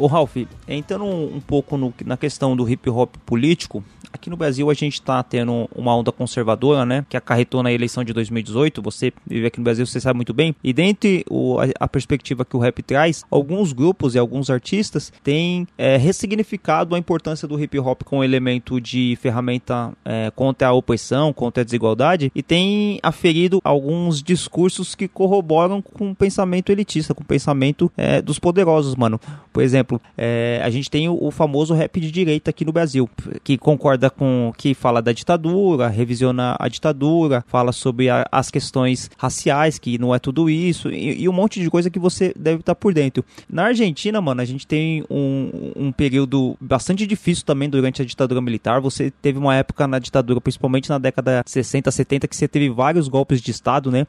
Ô 0.00 0.06
Ralph, 0.06 0.34
entrando 0.66 1.04
um, 1.04 1.36
um 1.36 1.40
pouco 1.40 1.76
no, 1.76 1.92
na 2.06 2.16
questão 2.16 2.56
do 2.56 2.66
hip 2.66 2.88
hop 2.88 3.16
político, 3.26 3.84
Aqui 4.12 4.28
no 4.28 4.36
Brasil 4.36 4.68
a 4.68 4.74
gente 4.74 4.94
está 4.94 5.22
tendo 5.22 5.68
uma 5.74 5.94
onda 5.94 6.10
conservadora, 6.10 6.84
né? 6.84 7.06
Que 7.08 7.16
acarretou 7.16 7.62
na 7.62 7.72
eleição 7.72 8.02
de 8.02 8.12
2018. 8.12 8.82
Você 8.82 9.12
vive 9.26 9.46
aqui 9.46 9.58
no 9.58 9.64
Brasil, 9.64 9.86
você 9.86 10.00
sabe 10.00 10.16
muito 10.16 10.34
bem. 10.34 10.54
E 10.64 10.72
dentre 10.72 11.24
o, 11.30 11.58
a, 11.60 11.66
a, 11.78 11.88
perspectiva 11.88 12.44
que 12.44 12.56
o 12.56 12.58
rap 12.58 12.82
traz, 12.82 13.24
alguns 13.30 13.72
grupos 13.72 14.14
e 14.14 14.18
alguns 14.18 14.50
artistas 14.50 15.12
têm 15.22 15.66
é, 15.78 15.96
ressignificado 15.96 16.94
a 16.94 16.98
importância 16.98 17.46
do 17.46 17.60
hip 17.60 17.78
hop 17.78 18.02
com 18.02 18.24
elemento 18.24 18.80
de 18.80 19.16
ferramenta 19.20 19.92
é, 20.04 20.30
contra 20.34 20.68
a 20.68 20.72
opressão, 20.72 21.32
contra 21.32 21.62
a 21.62 21.64
desigualdade 21.64 22.32
e 22.34 22.42
têm 22.42 22.98
aferido 23.02 23.60
alguns 23.62 24.22
discursos 24.22 24.94
que 24.94 25.06
corroboram 25.06 25.80
com 25.80 26.10
o 26.10 26.14
pensamento 26.14 26.70
elitista, 26.70 27.14
com 27.14 27.22
o 27.22 27.26
pensamento 27.26 27.90
é, 27.96 28.20
dos 28.20 28.38
poderosos, 28.38 28.96
mano. 28.96 29.20
Por 29.52 29.62
exemplo, 29.62 29.89
é, 30.16 30.60
a 30.62 30.68
gente 30.68 30.90
tem 30.90 31.08
o, 31.08 31.16
o 31.20 31.30
famoso 31.30 31.72
rap 31.74 31.98
de 31.98 32.10
direita 32.10 32.50
aqui 32.50 32.64
no 32.64 32.72
Brasil, 32.72 33.08
que 33.42 33.56
concorda 33.56 34.10
com 34.10 34.52
que 34.56 34.74
fala 34.74 35.00
da 35.00 35.12
ditadura, 35.12 35.88
revisiona 35.88 36.56
a 36.58 36.68
ditadura, 36.68 37.44
fala 37.46 37.72
sobre 37.72 38.10
a, 38.10 38.26
as 38.30 38.50
questões 38.50 39.10
raciais, 39.16 39.78
que 39.78 39.98
não 39.98 40.14
é 40.14 40.18
tudo 40.18 40.50
isso, 40.50 40.90
e, 40.90 41.22
e, 41.22 41.28
um 41.28 41.32
monte 41.32 41.60
de 41.60 41.70
coisa 41.70 41.90
que 41.90 41.98
você 41.98 42.32
deve 42.36 42.60
estar 42.60 42.74
por 42.74 42.92
dentro. 42.92 43.24
Na 43.48 43.64
Argentina, 43.64 44.20
mano, 44.20 44.40
a 44.40 44.44
gente 44.44 44.66
tem 44.66 45.04
um, 45.10 45.72
um 45.76 45.92
período 45.92 46.56
bastante 46.60 47.06
difícil 47.06 47.44
também 47.44 47.68
durante 47.68 48.02
a 48.02 48.04
ditadura 48.04 48.40
militar. 48.40 48.80
Você 48.80 49.10
teve 49.10 49.38
uma 49.38 49.54
época 49.54 49.86
na 49.86 49.98
ditadura, 49.98 50.40
principalmente 50.40 50.88
na 50.90 50.98
década 50.98 51.42
60, 51.46 51.90
70, 51.90 52.28
que 52.28 52.36
você 52.36 52.48
teve 52.48 52.68
vários 52.68 53.08
golpes 53.08 53.40
de 53.40 53.50
Estado, 53.50 53.90
né? 53.90 54.06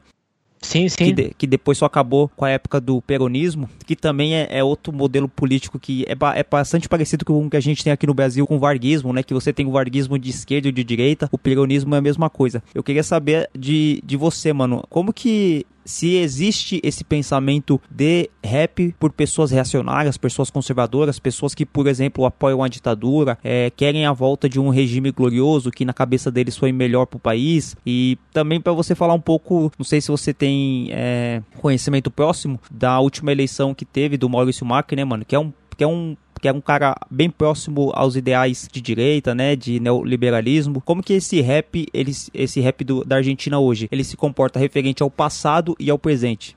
Sim, 0.62 0.88
sim. 0.88 0.96
Que, 0.96 1.12
de, 1.12 1.34
que, 1.36 1.46
depois 1.46 1.76
só 1.76 1.86
acabou 1.86 2.30
com 2.36 2.44
a 2.44 2.50
época 2.50 2.80
do 2.80 3.02
peronismo, 3.02 3.68
que 3.84 3.96
também 3.96 4.34
é, 4.34 4.48
é 4.50 4.64
outro 4.64 4.92
modelo 4.92 5.28
político 5.28 5.78
que 5.78 6.04
é, 6.08 6.12
é, 6.38 6.46
bastante 6.48 6.88
parecido 6.88 7.24
com 7.24 7.44
o 7.44 7.50
que 7.50 7.56
a 7.56 7.60
gente 7.60 7.82
tem 7.82 7.92
aqui 7.92 8.06
no 8.06 8.14
Brasil 8.14 8.46
com 8.46 8.56
o 8.56 8.60
varguismo, 8.60 9.12
né? 9.12 9.22
Que 9.22 9.34
você 9.34 9.52
tem 9.52 9.66
o 9.66 9.72
varguismo 9.72 10.18
de 10.18 10.30
esquerda 10.30 10.68
e 10.68 10.72
de 10.72 10.84
direita, 10.84 11.28
o 11.32 11.36
peronismo 11.36 11.94
é 11.94 11.98
a 11.98 12.02
mesma 12.02 12.30
coisa. 12.30 12.62
Eu 12.74 12.82
queria 12.82 13.02
saber 13.02 13.50
de, 13.58 14.00
de 14.04 14.16
você, 14.16 14.52
mano, 14.52 14.84
como 14.88 15.12
que 15.12 15.66
se 15.84 16.16
existe 16.16 16.80
esse 16.82 17.04
pensamento 17.04 17.80
de 17.90 18.30
rap 18.44 18.94
por 18.98 19.12
pessoas 19.12 19.50
reacionárias, 19.50 20.16
pessoas 20.16 20.50
conservadoras, 20.50 21.18
pessoas 21.18 21.54
que, 21.54 21.64
por 21.66 21.86
exemplo, 21.86 22.24
apoiam 22.24 22.62
a 22.62 22.68
ditadura, 22.68 23.38
é, 23.42 23.70
querem 23.70 24.06
a 24.06 24.12
volta 24.12 24.48
de 24.48 24.60
um 24.60 24.68
regime 24.68 25.10
glorioso 25.10 25.70
que 25.70 25.84
na 25.84 25.92
cabeça 25.92 26.30
deles 26.30 26.56
foi 26.56 26.72
melhor 26.72 27.06
para 27.06 27.16
o 27.16 27.20
país. 27.20 27.76
E 27.86 28.18
também 28.32 28.60
para 28.60 28.72
você 28.72 28.94
falar 28.94 29.14
um 29.14 29.20
pouco, 29.20 29.72
não 29.78 29.84
sei 29.84 30.00
se 30.00 30.10
você 30.10 30.32
tem 30.32 30.88
é, 30.90 31.42
conhecimento 31.58 32.10
próximo 32.10 32.60
da 32.70 32.98
última 33.00 33.32
eleição 33.32 33.74
que 33.74 33.84
teve 33.84 34.16
do 34.16 34.28
Maurício 34.28 34.66
Macri, 34.66 34.96
né, 34.96 35.04
mano? 35.04 35.24
Que 35.24 35.34
é 35.34 35.38
um 35.38 35.52
que 35.76 35.84
é 35.84 35.86
um 35.86 36.16
que 36.40 36.48
é 36.48 36.52
um 36.52 36.60
cara 36.60 36.96
bem 37.08 37.30
próximo 37.30 37.92
aos 37.94 38.16
ideais 38.16 38.68
de 38.70 38.80
direita, 38.80 39.32
né, 39.32 39.54
de 39.54 39.78
neoliberalismo. 39.78 40.80
Como 40.80 41.00
que 41.00 41.12
esse 41.12 41.40
rap, 41.40 41.86
ele, 41.94 42.10
esse 42.34 42.60
rap 42.60 42.82
do, 42.82 43.04
da 43.04 43.14
Argentina 43.14 43.60
hoje, 43.60 43.88
ele 43.92 44.02
se 44.02 44.16
comporta 44.16 44.58
referente 44.58 45.04
ao 45.04 45.08
passado 45.08 45.76
e 45.78 45.88
ao 45.88 45.96
presente? 45.96 46.56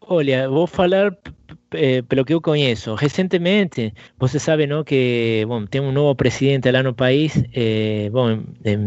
Olha, 0.00 0.48
vou 0.48 0.66
falar 0.66 1.14
eh, 1.72 2.02
pelo 2.02 2.24
que 2.24 2.34
eu 2.34 2.40
conheço. 2.40 2.94
Recentemente, 2.94 3.92
você 4.18 4.38
sabe 4.38 4.66
não, 4.66 4.84
que 4.84 5.44
bom, 5.46 5.64
tem 5.66 5.80
um 5.80 5.92
novo 5.92 6.14
presidente 6.14 6.70
lá 6.70 6.82
no 6.82 6.94
país. 6.94 7.42
Eh, 7.54 8.08
bom, 8.10 8.42
eh, 8.64 8.78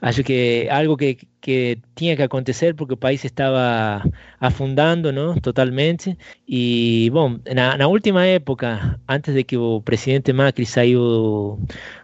acho 0.00 0.22
que 0.22 0.68
algo 0.70 0.96
que, 0.96 1.18
que 1.40 1.78
tinha 1.94 2.16
que 2.16 2.22
acontecer 2.22 2.74
porque 2.74 2.94
o 2.94 2.96
país 2.96 3.24
estava 3.24 4.02
afundando 4.40 5.12
não, 5.12 5.34
totalmente. 5.36 6.16
E, 6.48 7.10
bom, 7.12 7.38
na, 7.54 7.76
na 7.76 7.86
última 7.88 8.26
época, 8.26 9.00
antes 9.08 9.34
de 9.34 9.44
que 9.44 9.56
o 9.56 9.80
presidente 9.82 10.32
Macri 10.32 10.66
saiu 10.66 11.58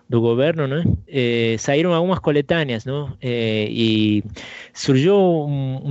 do 0.09 0.21
governo, 0.21 0.67
né? 0.67 0.85
Eh, 1.09 1.57
saíram 1.59 1.93
algumas 1.95 2.19
coletâneas, 2.19 2.85
não? 2.85 3.17
Eh, 3.21 3.67
e 3.71 4.25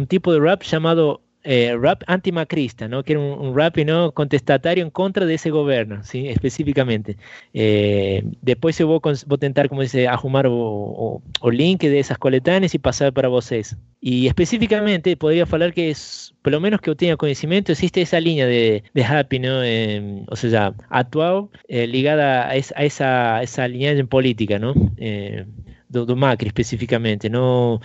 tipo 0.08 0.32
de 0.32 0.39
rap 0.39 0.63
chamado 0.66 1.20
eh, 1.43 1.75
rap 1.79 2.03
antimacrista, 2.08 2.88
¿no? 2.88 3.03
que 3.03 3.13
era 3.13 3.19
un, 3.19 3.47
un, 3.47 3.56
rap 3.56 3.77
¿no? 3.77 4.12
contestatario 4.12 4.84
en 4.84 4.89
contra 4.89 5.25
de 5.25 5.34
ese 5.34 5.49
gobierno, 5.49 6.03
¿sí? 6.03 6.27
específicamente. 6.27 7.17
Eh, 7.53 8.23
después 8.41 8.77
yo 8.77 8.88
voy, 8.88 8.99
a 9.03 9.38
tentar, 9.38 9.69
como 9.69 9.82
dice, 9.82 10.08
arrumar 10.08 10.47
o, 10.47 10.53
o, 10.53 11.21
o, 11.41 11.51
link 11.51 11.82
de 11.82 11.99
esas 11.99 12.17
coletáneas 12.17 12.73
y 12.73 12.79
pasar 12.79 13.13
para 13.13 13.27
vocês. 13.27 13.75
Y 13.99 14.27
específicamente 14.27 15.15
podría 15.15 15.43
hablar 15.43 15.73
que 15.73 15.89
es, 15.89 16.34
por 16.41 16.51
lo 16.51 16.60
menos 16.60 16.82
que 16.82 16.93
yo 16.95 17.17
conocimiento, 17.17 17.71
existe 17.71 18.01
esa 18.01 18.19
línea 18.19 18.45
de, 18.45 18.84
de 18.93 19.03
Happy, 19.03 19.39
¿no? 19.39 19.63
Eh, 19.63 20.23
o 20.27 20.36
sea, 20.36 20.73
actual, 20.89 21.47
eh, 21.67 21.88
ligada 21.88 22.49
a, 22.49 22.56
esa, 22.56 22.75
a 22.77 22.84
esa, 22.84 23.43
esa 23.43 23.67
línea 23.67 24.03
política, 24.06 24.60
¿no? 24.60 24.73
Do, 25.93 26.06
do, 26.06 26.17
Macri 26.17 26.47
especificamente. 26.47 27.29
Não 27.29 27.79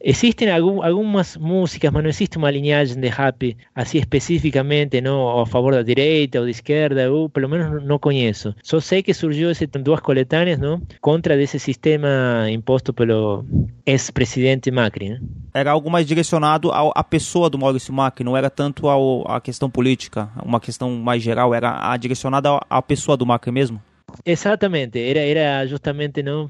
existem 0.00 0.50
algum, 0.50 0.82
algumas 0.82 1.36
músicas, 1.36 1.90
mas 1.90 2.02
não 2.02 2.10
existe 2.10 2.36
uma 2.36 2.50
linhagem 2.50 3.00
de 3.00 3.08
rap 3.08 3.56
assim 3.74 3.98
especificamente, 3.98 5.00
não 5.00 5.40
a 5.40 5.46
favor 5.46 5.72
da 5.72 5.82
direita 5.82 6.38
ou 6.38 6.44
da 6.44 6.50
esquerda. 6.50 7.02
Eu 7.02 7.28
pelo 7.28 7.48
menos 7.48 7.82
não 7.84 7.98
conheço. 7.98 8.54
Só 8.62 8.80
sei 8.80 9.02
que 9.02 9.14
surgiu 9.14 9.50
esse 9.50 9.66
duas 9.66 10.00
coletâneas, 10.00 10.58
não, 10.58 10.80
contra 11.00 11.36
desse 11.36 11.58
sistema 11.58 12.46
imposto 12.50 12.92
pelo 12.92 13.44
ex-presidente 13.86 14.70
Macri. 14.70 15.10
Né? 15.10 15.20
Era 15.52 15.72
algo 15.72 15.90
mais 15.90 16.06
direcionado 16.06 16.70
ao, 16.70 16.92
à 16.94 17.02
pessoa 17.02 17.48
do 17.48 17.58
Maurício 17.58 17.92
Macri, 17.92 18.24
não 18.24 18.36
era 18.36 18.50
tanto 18.50 18.88
ao, 18.88 19.30
à 19.30 19.40
questão 19.40 19.70
política, 19.70 20.28
uma 20.44 20.60
questão 20.60 20.90
mais 20.90 21.22
geral, 21.22 21.54
era 21.54 21.90
a, 21.90 21.96
direcionada 21.96 22.60
à 22.68 22.82
pessoa 22.82 23.16
do 23.16 23.26
Macri 23.26 23.52
mesmo. 23.52 23.80
Exatamente, 24.24 24.98
era, 24.98 25.20
era 25.20 25.66
justamente 25.66 26.22
não 26.22 26.48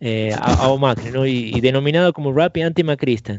eh, 0.00 0.30
ao 0.58 0.76
Macri, 0.78 1.10
não? 1.10 1.26
E, 1.26 1.56
e, 1.56 1.60
denominado 1.60 2.12
como 2.12 2.32
rap 2.32 2.60
antimacrista. 2.60 3.38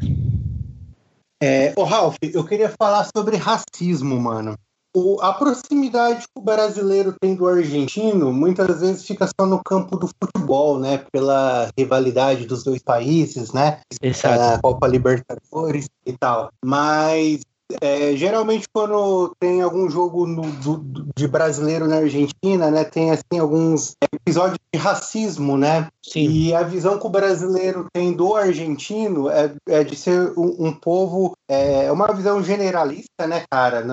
É, 1.42 1.72
ô 1.76 1.84
Ralph, 1.84 2.16
eu 2.22 2.44
queria 2.44 2.72
falar 2.80 3.08
sobre 3.14 3.36
racismo, 3.36 4.18
mano. 4.18 4.56
O, 4.96 5.20
a 5.20 5.34
proximidade 5.34 6.20
que 6.22 6.38
o 6.38 6.40
brasileiro 6.40 7.14
tem 7.20 7.34
do 7.34 7.46
argentino 7.46 8.32
muitas 8.32 8.80
vezes 8.80 9.04
fica 9.04 9.26
só 9.26 9.46
no 9.46 9.62
campo 9.62 9.98
do 9.98 10.08
futebol, 10.08 10.80
né? 10.80 11.04
Pela 11.12 11.68
rivalidade 11.78 12.46
dos 12.46 12.64
dois 12.64 12.82
países, 12.82 13.52
né? 13.52 13.80
Exato. 14.00 14.40
A 14.40 14.58
Copa 14.58 14.88
Libertadores 14.88 15.86
e 16.06 16.12
tal. 16.14 16.48
Mas 16.64 17.42
é, 17.80 18.14
geralmente 18.16 18.68
quando 18.72 19.34
tem 19.40 19.60
algum 19.60 19.90
jogo 19.90 20.26
no, 20.26 20.42
do, 20.42 21.06
de 21.16 21.26
brasileiro 21.26 21.86
na 21.88 21.96
Argentina, 21.96 22.70
né, 22.70 22.84
tem 22.84 23.10
assim 23.10 23.38
alguns 23.38 23.96
episódios 24.12 24.58
de 24.72 24.78
racismo, 24.78 25.56
né? 25.56 25.88
Sim. 26.02 26.28
E 26.28 26.54
a 26.54 26.62
visão 26.62 26.98
que 26.98 27.06
o 27.06 27.10
brasileiro 27.10 27.86
tem 27.92 28.12
do 28.12 28.36
argentino 28.36 29.28
é, 29.28 29.52
é 29.68 29.82
de 29.82 29.96
ser 29.96 30.32
um, 30.38 30.66
um 30.66 30.72
povo, 30.72 31.36
é 31.48 31.90
uma 31.90 32.12
visão 32.12 32.42
generalista, 32.42 33.26
né, 33.26 33.42
cara, 33.50 33.84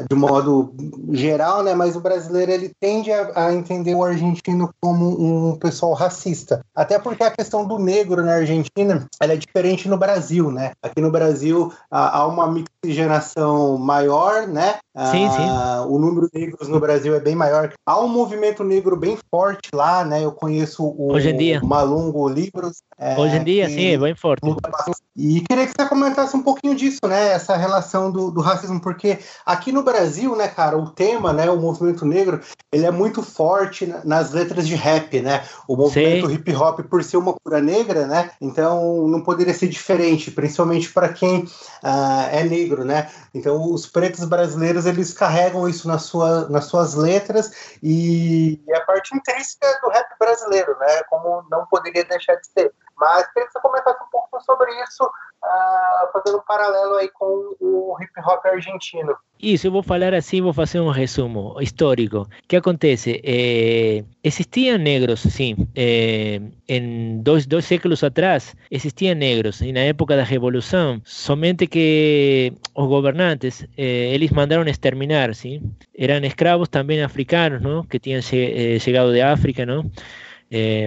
é, 0.00 0.04
de 0.04 0.16
modo 0.16 0.74
geral, 1.12 1.62
né? 1.62 1.74
Mas 1.74 1.94
o 1.94 2.00
brasileiro 2.00 2.50
ele 2.50 2.72
tende 2.80 3.12
a, 3.12 3.46
a 3.46 3.54
entender 3.54 3.94
o 3.94 4.02
argentino 4.02 4.70
como 4.80 5.50
um 5.50 5.56
pessoal 5.56 5.92
racista, 5.92 6.60
até 6.74 6.98
porque 6.98 7.22
a 7.22 7.30
questão 7.30 7.64
do 7.64 7.78
negro 7.78 8.24
na 8.24 8.34
Argentina 8.34 9.06
ela 9.20 9.32
é 9.34 9.36
diferente 9.36 9.88
no 9.88 9.96
Brasil, 9.96 10.50
né? 10.50 10.72
Aqui 10.82 11.00
no 11.00 11.10
Brasil 11.10 11.72
há 11.90 12.26
uma 12.26 12.48
mixigenação 12.88 13.76
maior, 13.78 14.46
né? 14.46 14.78
Sim, 15.10 15.30
sim. 15.30 15.46
Ah, 15.48 15.84
o 15.86 15.98
número 15.98 16.28
de 16.32 16.40
negros 16.40 16.68
no 16.68 16.80
Brasil 16.80 17.14
é 17.14 17.20
bem 17.20 17.34
maior. 17.34 17.72
Há 17.86 18.00
um 18.00 18.08
movimento 18.08 18.64
negro 18.64 18.96
bem 18.96 19.16
forte 19.30 19.68
lá, 19.72 20.04
né? 20.04 20.24
Eu 20.24 20.32
conheço 20.32 20.84
o, 20.84 21.12
Hoje 21.12 21.30
em 21.30 21.36
dia. 21.36 21.60
o 21.62 21.66
Malungo 21.66 22.28
Livros. 22.28 22.78
É, 23.00 23.16
Hoje 23.16 23.36
em 23.36 23.44
dia, 23.44 23.68
sim, 23.68 23.94
é 23.94 23.96
bem 23.96 24.12
forte. 24.12 24.42
E 25.14 25.40
queria 25.42 25.66
que 25.68 25.72
você 25.76 25.88
comentasse 25.88 26.36
um 26.36 26.42
pouquinho 26.42 26.74
disso, 26.74 26.98
né? 27.06 27.28
Essa 27.28 27.56
relação 27.56 28.10
do, 28.10 28.28
do, 28.32 28.40
racismo, 28.40 28.80
porque 28.80 29.20
aqui 29.46 29.70
no 29.70 29.84
Brasil, 29.84 30.34
né, 30.34 30.48
cara, 30.48 30.76
o 30.76 30.90
tema, 30.90 31.32
né, 31.32 31.48
o 31.48 31.56
movimento 31.56 32.04
negro, 32.04 32.40
ele 32.72 32.86
é 32.86 32.90
muito 32.90 33.22
forte 33.22 33.86
nas 34.04 34.32
letras 34.32 34.66
de 34.66 34.74
rap, 34.74 35.20
né? 35.20 35.44
O 35.68 35.76
movimento 35.76 36.26
sim. 36.26 36.34
hip 36.34 36.52
hop, 36.52 36.80
por 36.80 37.04
ser 37.04 37.18
uma 37.18 37.34
cura 37.34 37.60
negra, 37.60 38.04
né? 38.08 38.32
Então 38.40 39.06
não 39.06 39.22
poderia 39.22 39.54
ser 39.54 39.68
diferente, 39.68 40.32
principalmente 40.32 40.92
para 40.92 41.08
quem 41.08 41.44
uh, 41.44 42.28
é 42.32 42.42
negro, 42.42 42.84
né? 42.84 43.08
Então 43.32 43.72
os 43.72 43.86
pretos 43.86 44.24
brasileiros 44.24 44.86
eles 44.86 45.12
carregam 45.12 45.68
isso 45.68 45.86
na 45.86 45.98
sua, 45.98 46.48
nas 46.48 46.64
suas 46.64 46.94
letras 46.94 47.76
e 47.80 48.60
é 48.68 48.76
a 48.76 48.84
parte 48.84 49.16
intrínseca 49.16 49.66
do 49.82 49.88
rap 49.88 50.08
brasileiro, 50.18 50.76
né? 50.80 51.02
Como 51.08 51.44
não 51.48 51.64
poderia 51.66 52.04
deixar 52.04 52.34
de 52.34 52.46
ser. 52.48 52.72
Mas 52.98 53.26
queria 53.32 53.46
que 53.46 53.52
você 53.52 53.60
comentasse 53.60 54.02
um 54.02 54.10
pouco 54.10 54.40
sobre 54.42 54.70
isso, 54.82 55.04
uh, 55.04 56.12
fazendo 56.12 56.38
um 56.38 56.44
paralelo 56.44 56.94
aí 56.96 57.08
com 57.10 57.54
o 57.60 57.96
hip 58.00 58.12
hop 58.20 58.44
argentino. 58.44 59.16
Isso, 59.40 59.68
eu 59.68 59.70
vou 59.70 59.84
falar 59.84 60.14
assim, 60.14 60.42
vou 60.42 60.52
fazer 60.52 60.80
um 60.80 60.90
resumo 60.90 61.56
histórico. 61.60 62.22
O 62.22 62.48
que 62.48 62.56
acontece? 62.56 63.20
Eh, 63.22 64.02
existiam 64.22 64.76
negros, 64.78 65.20
sim. 65.20 65.54
Eh, 65.76 66.40
em 66.68 67.22
dois, 67.22 67.46
dois 67.46 67.64
séculos 67.64 68.02
atrás, 68.02 68.56
existiam 68.68 69.14
negros. 69.14 69.60
E 69.60 69.72
na 69.72 69.80
época 69.80 70.16
da 70.16 70.24
Revolução, 70.24 71.00
somente 71.04 71.68
que 71.68 72.52
os 72.74 72.88
governantes, 72.88 73.64
eh, 73.76 74.12
eles 74.12 74.32
mandaram 74.32 74.64
exterminar, 74.64 75.32
sim. 75.36 75.62
Eram 75.96 76.26
escravos 76.26 76.68
também 76.68 77.00
africanos, 77.00 77.62
não? 77.62 77.84
Que 77.84 78.00
tinham 78.00 78.20
chegado 78.20 79.12
de 79.12 79.20
África, 79.20 79.64
não? 79.64 79.88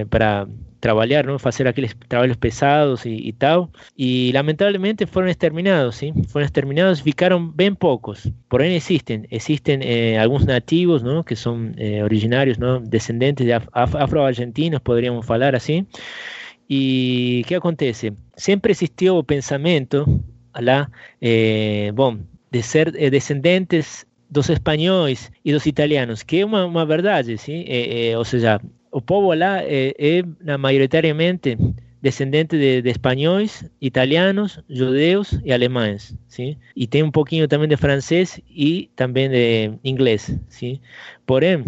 para 0.10 0.48
trabalhar, 0.82 1.26
¿no? 1.26 1.38
hacer 1.42 1.68
aquellos 1.68 1.96
trabajos 2.10 2.36
pesados 2.36 3.06
y, 3.06 3.16
y, 3.16 3.32
tal. 3.32 3.70
Y 3.96 4.34
lamentablemente 4.34 5.08
fueron 5.08 5.30
exterminados, 5.30 5.96
¿sí? 5.96 6.12
Fueron 6.28 6.48
exterminados, 6.48 7.02
ficaron 7.02 7.56
bien 7.56 7.78
pocos. 7.78 8.30
Por 8.50 8.62
ahí 8.62 8.76
existen, 8.76 9.28
existen 9.30 9.82
eh, 9.82 10.20
algunos 10.20 10.46
nativos, 10.46 11.04
¿no? 11.04 11.24
Que 11.24 11.38
son 11.38 11.76
eh, 11.78 12.04
originarios, 12.04 12.60
¿no? 12.60 12.82
Descendentes 12.82 13.48
de 13.48 13.54
af 13.54 13.96
afro-argentinos, 13.96 14.82
podríamos 14.82 15.30
hablar 15.30 15.56
así. 15.56 15.86
¿Y 16.68 17.44
qué 17.46 17.56
acontece? 17.56 18.14
Siempre 18.36 18.74
existió 18.74 19.20
el 19.20 19.26
pensamiento, 19.26 20.06
la, 20.60 20.90
eh, 21.22 21.92
bom, 21.94 22.26
de 22.52 22.64
ser 22.64 22.94
eh, 22.98 23.10
descendentes 23.10 24.08
dos 24.30 24.50
espanhóis 24.50 25.32
e 25.44 25.52
dos 25.52 25.68
italianos, 25.68 26.24
que 26.24 26.40
é 26.40 26.46
uma, 26.46 26.86
verdade, 26.86 27.38
sim? 27.38 27.66
É, 27.68 28.12
é, 28.12 28.18
ou 28.18 28.24
seja, 28.24 28.62
o 28.92 29.02
povo 29.02 29.34
lá 29.34 29.62
é, 29.64 29.94
é 29.98 30.58
maioritariamente 30.58 31.58
descendente 32.02 32.58
de, 32.58 32.82
de, 32.82 32.90
espanhóis, 32.90 33.64
italianos, 33.80 34.60
judeus 34.68 35.40
e 35.46 35.54
alemães, 35.54 36.16
sim? 36.28 36.58
E 36.76 36.88
tem 36.88 37.04
um 37.04 37.12
pouquinho 37.12 37.48
também 37.48 37.68
de 37.68 37.78
francês 37.78 38.40
e 38.50 38.90
também 38.96 39.30
de 39.30 39.72
inglês, 39.84 40.36
sim? 40.50 40.80
Porém, 41.28 41.64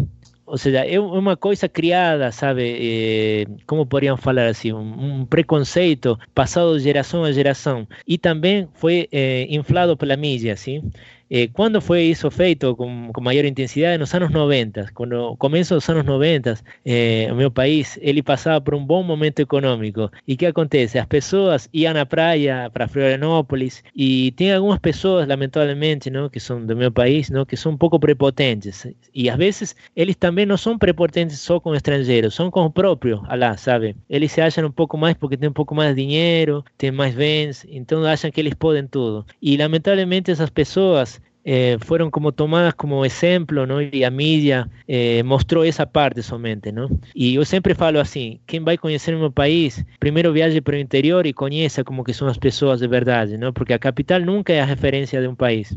ou 0.45 0.57
seja, 0.57 0.79
é 0.85 0.99
uma 0.99 1.37
coisa 1.37 1.69
criada, 1.69 2.31
sabe? 2.31 2.63
Eh, 2.63 3.45
como 3.65 3.85
poderiam 3.85 4.17
falar 4.17 4.47
assim? 4.47 4.73
Um, 4.73 5.21
um, 5.21 5.25
preconceito 5.25 6.19
passado 6.33 6.75
de 6.77 6.83
geração 6.83 7.23
a 7.23 7.31
geração. 7.31 7.87
E 8.05 8.17
também 8.17 8.67
foi 8.73 9.07
eh, 9.11 9.47
inflado 9.49 9.95
pela 9.95 10.17
mídia, 10.17 10.57
sim? 10.57 10.91
Eh, 11.35 11.49
¿Cuándo 11.51 11.81
fue 11.81 12.11
eso 12.11 12.29
feito 12.29 12.77
con, 12.77 13.11
con, 13.11 13.23
mayor 13.23 13.45
intensidad? 13.45 13.95
En 13.95 14.01
los 14.01 14.13
años 14.13 14.29
90. 14.29 14.91
Cuando 14.93 15.35
comenzó 15.39 15.73
los 15.73 15.89
años 15.89 16.05
90, 16.05 16.57
eh, 16.85 17.25
en 17.27 17.35
mi 17.35 17.49
país, 17.49 17.99
él 18.03 18.23
pasaba 18.23 18.63
por 18.63 18.75
un 18.75 18.85
buen 18.85 19.07
momento 19.07 19.41
económico. 19.41 20.11
¿Y 20.27 20.37
qué 20.37 20.45
acontece? 20.45 20.99
Las 20.99 21.07
personas 21.07 21.69
iban 21.71 21.97
a 21.97 22.05
praia, 22.05 22.69
para 22.71 22.87
Florianópolis, 22.87 23.83
y 23.95 24.33
tiene 24.33 24.53
algunas 24.53 24.79
personas, 24.79 25.27
lamentablemente, 25.27 26.11
¿no? 26.11 26.29
que 26.29 26.39
son 26.39 26.67
de 26.67 26.75
mi 26.75 26.87
país, 26.91 27.31
¿no? 27.31 27.47
que 27.47 27.57
son 27.57 27.73
un 27.73 27.77
poco 27.79 27.99
prepotentes. 27.99 28.87
Y 29.11 29.29
a 29.29 29.35
veces, 29.35 29.75
ellos 29.95 30.17
también 30.17 30.49
no 30.49 30.57
son 30.57 30.77
prepotentes 30.77 31.39
solo 31.39 31.61
con 31.61 31.73
extranjeros, 31.73 32.35
son 32.35 32.51
con 32.51 32.71
propios, 32.73 33.21
alá, 33.27 33.57
¿sabe? 33.57 33.95
Ellos 34.07 34.31
se 34.31 34.43
hallan 34.43 34.65
un 34.65 34.73
poco 34.73 34.97
más 34.97 35.15
porque 35.15 35.37
tienen 35.37 35.49
un 35.49 35.55
poco 35.55 35.73
más 35.73 35.87
de 35.87 35.95
dinero, 35.95 36.63
tienen 36.77 36.95
más 36.97 37.15
bens, 37.15 37.65
entonces 37.71 38.07
hallan 38.07 38.31
que 38.31 38.41
ellos 38.41 38.55
pueden 38.55 38.87
todo. 38.87 39.25
Y 39.41 39.57
lamentablemente 39.57 40.31
esas 40.31 40.51
personas 40.51 41.22
eh, 41.45 41.77
fueron 41.79 42.09
como 42.11 42.31
tomadas 42.31 42.73
como 42.73 43.05
ejemplo, 43.05 43.65
¿no? 43.65 43.81
Y 43.81 44.03
a 44.03 44.09
mídia 44.09 44.69
eh, 44.87 45.23
mostró 45.23 45.63
esa 45.63 45.85
parte 45.85 46.23
somente, 46.23 46.71
¿no? 46.71 46.87
Y 47.13 47.33
yo 47.33 47.45
siempre 47.45 47.75
falo 47.75 47.99
así, 47.99 48.39
quien 48.45 48.65
va 48.65 48.71
a 48.71 48.77
conocer 48.77 49.15
mi 49.15 49.29
país, 49.29 49.85
primero 49.99 50.31
viaje 50.31 50.61
para 50.61 50.77
el 50.77 50.81
interior 50.81 51.27
y 51.27 51.33
conozca 51.33 51.83
como 51.83 52.03
que 52.03 52.13
son 52.13 52.27
las 52.27 52.39
personas 52.39 52.79
de 52.79 52.87
verdad, 52.87 53.27
¿no? 53.27 53.53
Porque 53.53 53.73
a 53.73 53.79
capital 53.79 54.25
nunca 54.25 54.53
es 54.53 54.61
a 54.61 54.65
referencia 54.65 55.21
de 55.21 55.27
un 55.27 55.35
país. 55.35 55.75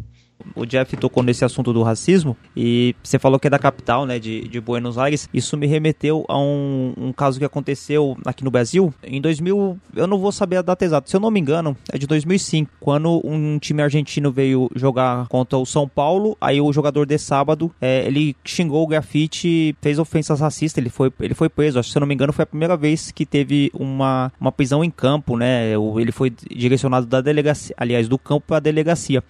O 0.55 0.65
Jeff 0.65 0.97
tocou 0.97 1.23
nesse 1.23 1.45
assunto 1.45 1.73
do 1.73 1.83
racismo 1.83 2.37
e 2.57 2.95
você 3.03 3.19
falou 3.19 3.39
que 3.39 3.47
é 3.47 3.51
da 3.51 3.59
capital, 3.59 4.07
né, 4.07 4.19
de, 4.19 4.49
de 4.49 4.61
Buenos 4.61 4.99
Aires. 4.99 5.29
Isso 5.33 5.57
me 5.57 5.67
remeteu 5.67 6.25
a 6.29 6.39
um, 6.39 6.95
um 6.97 7.13
caso 7.13 7.39
que 7.39 7.45
aconteceu 7.45 8.17
aqui 8.25 8.45
no 8.45 8.51
Brasil 8.51 8.93
em 9.03 9.21
2000. 9.21 9.79
Eu 9.95 10.07
não 10.07 10.19
vou 10.19 10.33
saber 10.33 10.57
a 10.57 10.63
data 10.63 10.85
exata. 10.85 11.09
Se 11.09 11.17
eu 11.17 11.21
não 11.21 11.31
me 11.31 11.41
engano, 11.41 11.77
é 11.93 11.99
de 11.99 12.07
2005, 12.07 12.71
quando 12.81 13.21
um 13.25 13.59
time 13.59 13.83
argentino 13.83 14.31
veio 14.31 14.71
jogar 14.75 15.27
contra 15.29 15.59
o 15.59 15.67
São 15.67 15.89
Paulo. 15.89 16.37
Aí 16.41 16.61
o 16.61 16.73
jogador 16.73 17.07
de 17.07 17.19
sábado 17.19 17.71
é, 17.81 18.07
ele 18.07 18.37
xingou 18.45 18.83
o 18.83 18.87
grafite, 18.87 19.75
fez 19.81 19.99
ofensas 19.99 20.41
racistas. 20.41 20.79
Ele 20.79 20.91
foi, 20.91 21.13
ele 21.21 21.35
foi 21.35 21.49
preso. 21.49 21.79
Acho 21.79 21.91
se 21.91 21.99
eu 21.99 22.01
não 22.01 22.07
me 22.07 22.15
engano, 22.15 22.33
foi 22.33 22.43
a 22.43 22.47
primeira 22.47 22.77
vez 22.77 23.11
que 23.11 23.25
teve 23.25 23.71
uma, 23.75 24.33
uma 24.41 24.53
prisão 24.53 24.85
em 24.85 24.91
campo, 24.91 25.37
né? 25.37 25.73
Ele 25.73 26.13
foi 26.13 26.33
direcionado 26.51 27.07
da 27.07 27.21
delegacia, 27.21 27.75
aliás, 27.79 28.09
do 28.09 28.19
campo 28.19 28.47
para 28.49 28.57
a 28.57 28.61
delegacia. 28.61 29.23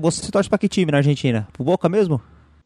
Você 0.00 0.30
torce 0.30 0.47
para 0.48 0.58
que 0.58 0.68
time 0.68 0.90
na 0.92 0.98
Argentina? 0.98 1.46
Pro 1.52 1.64
Boca 1.64 1.88
mesmo? 1.88 2.20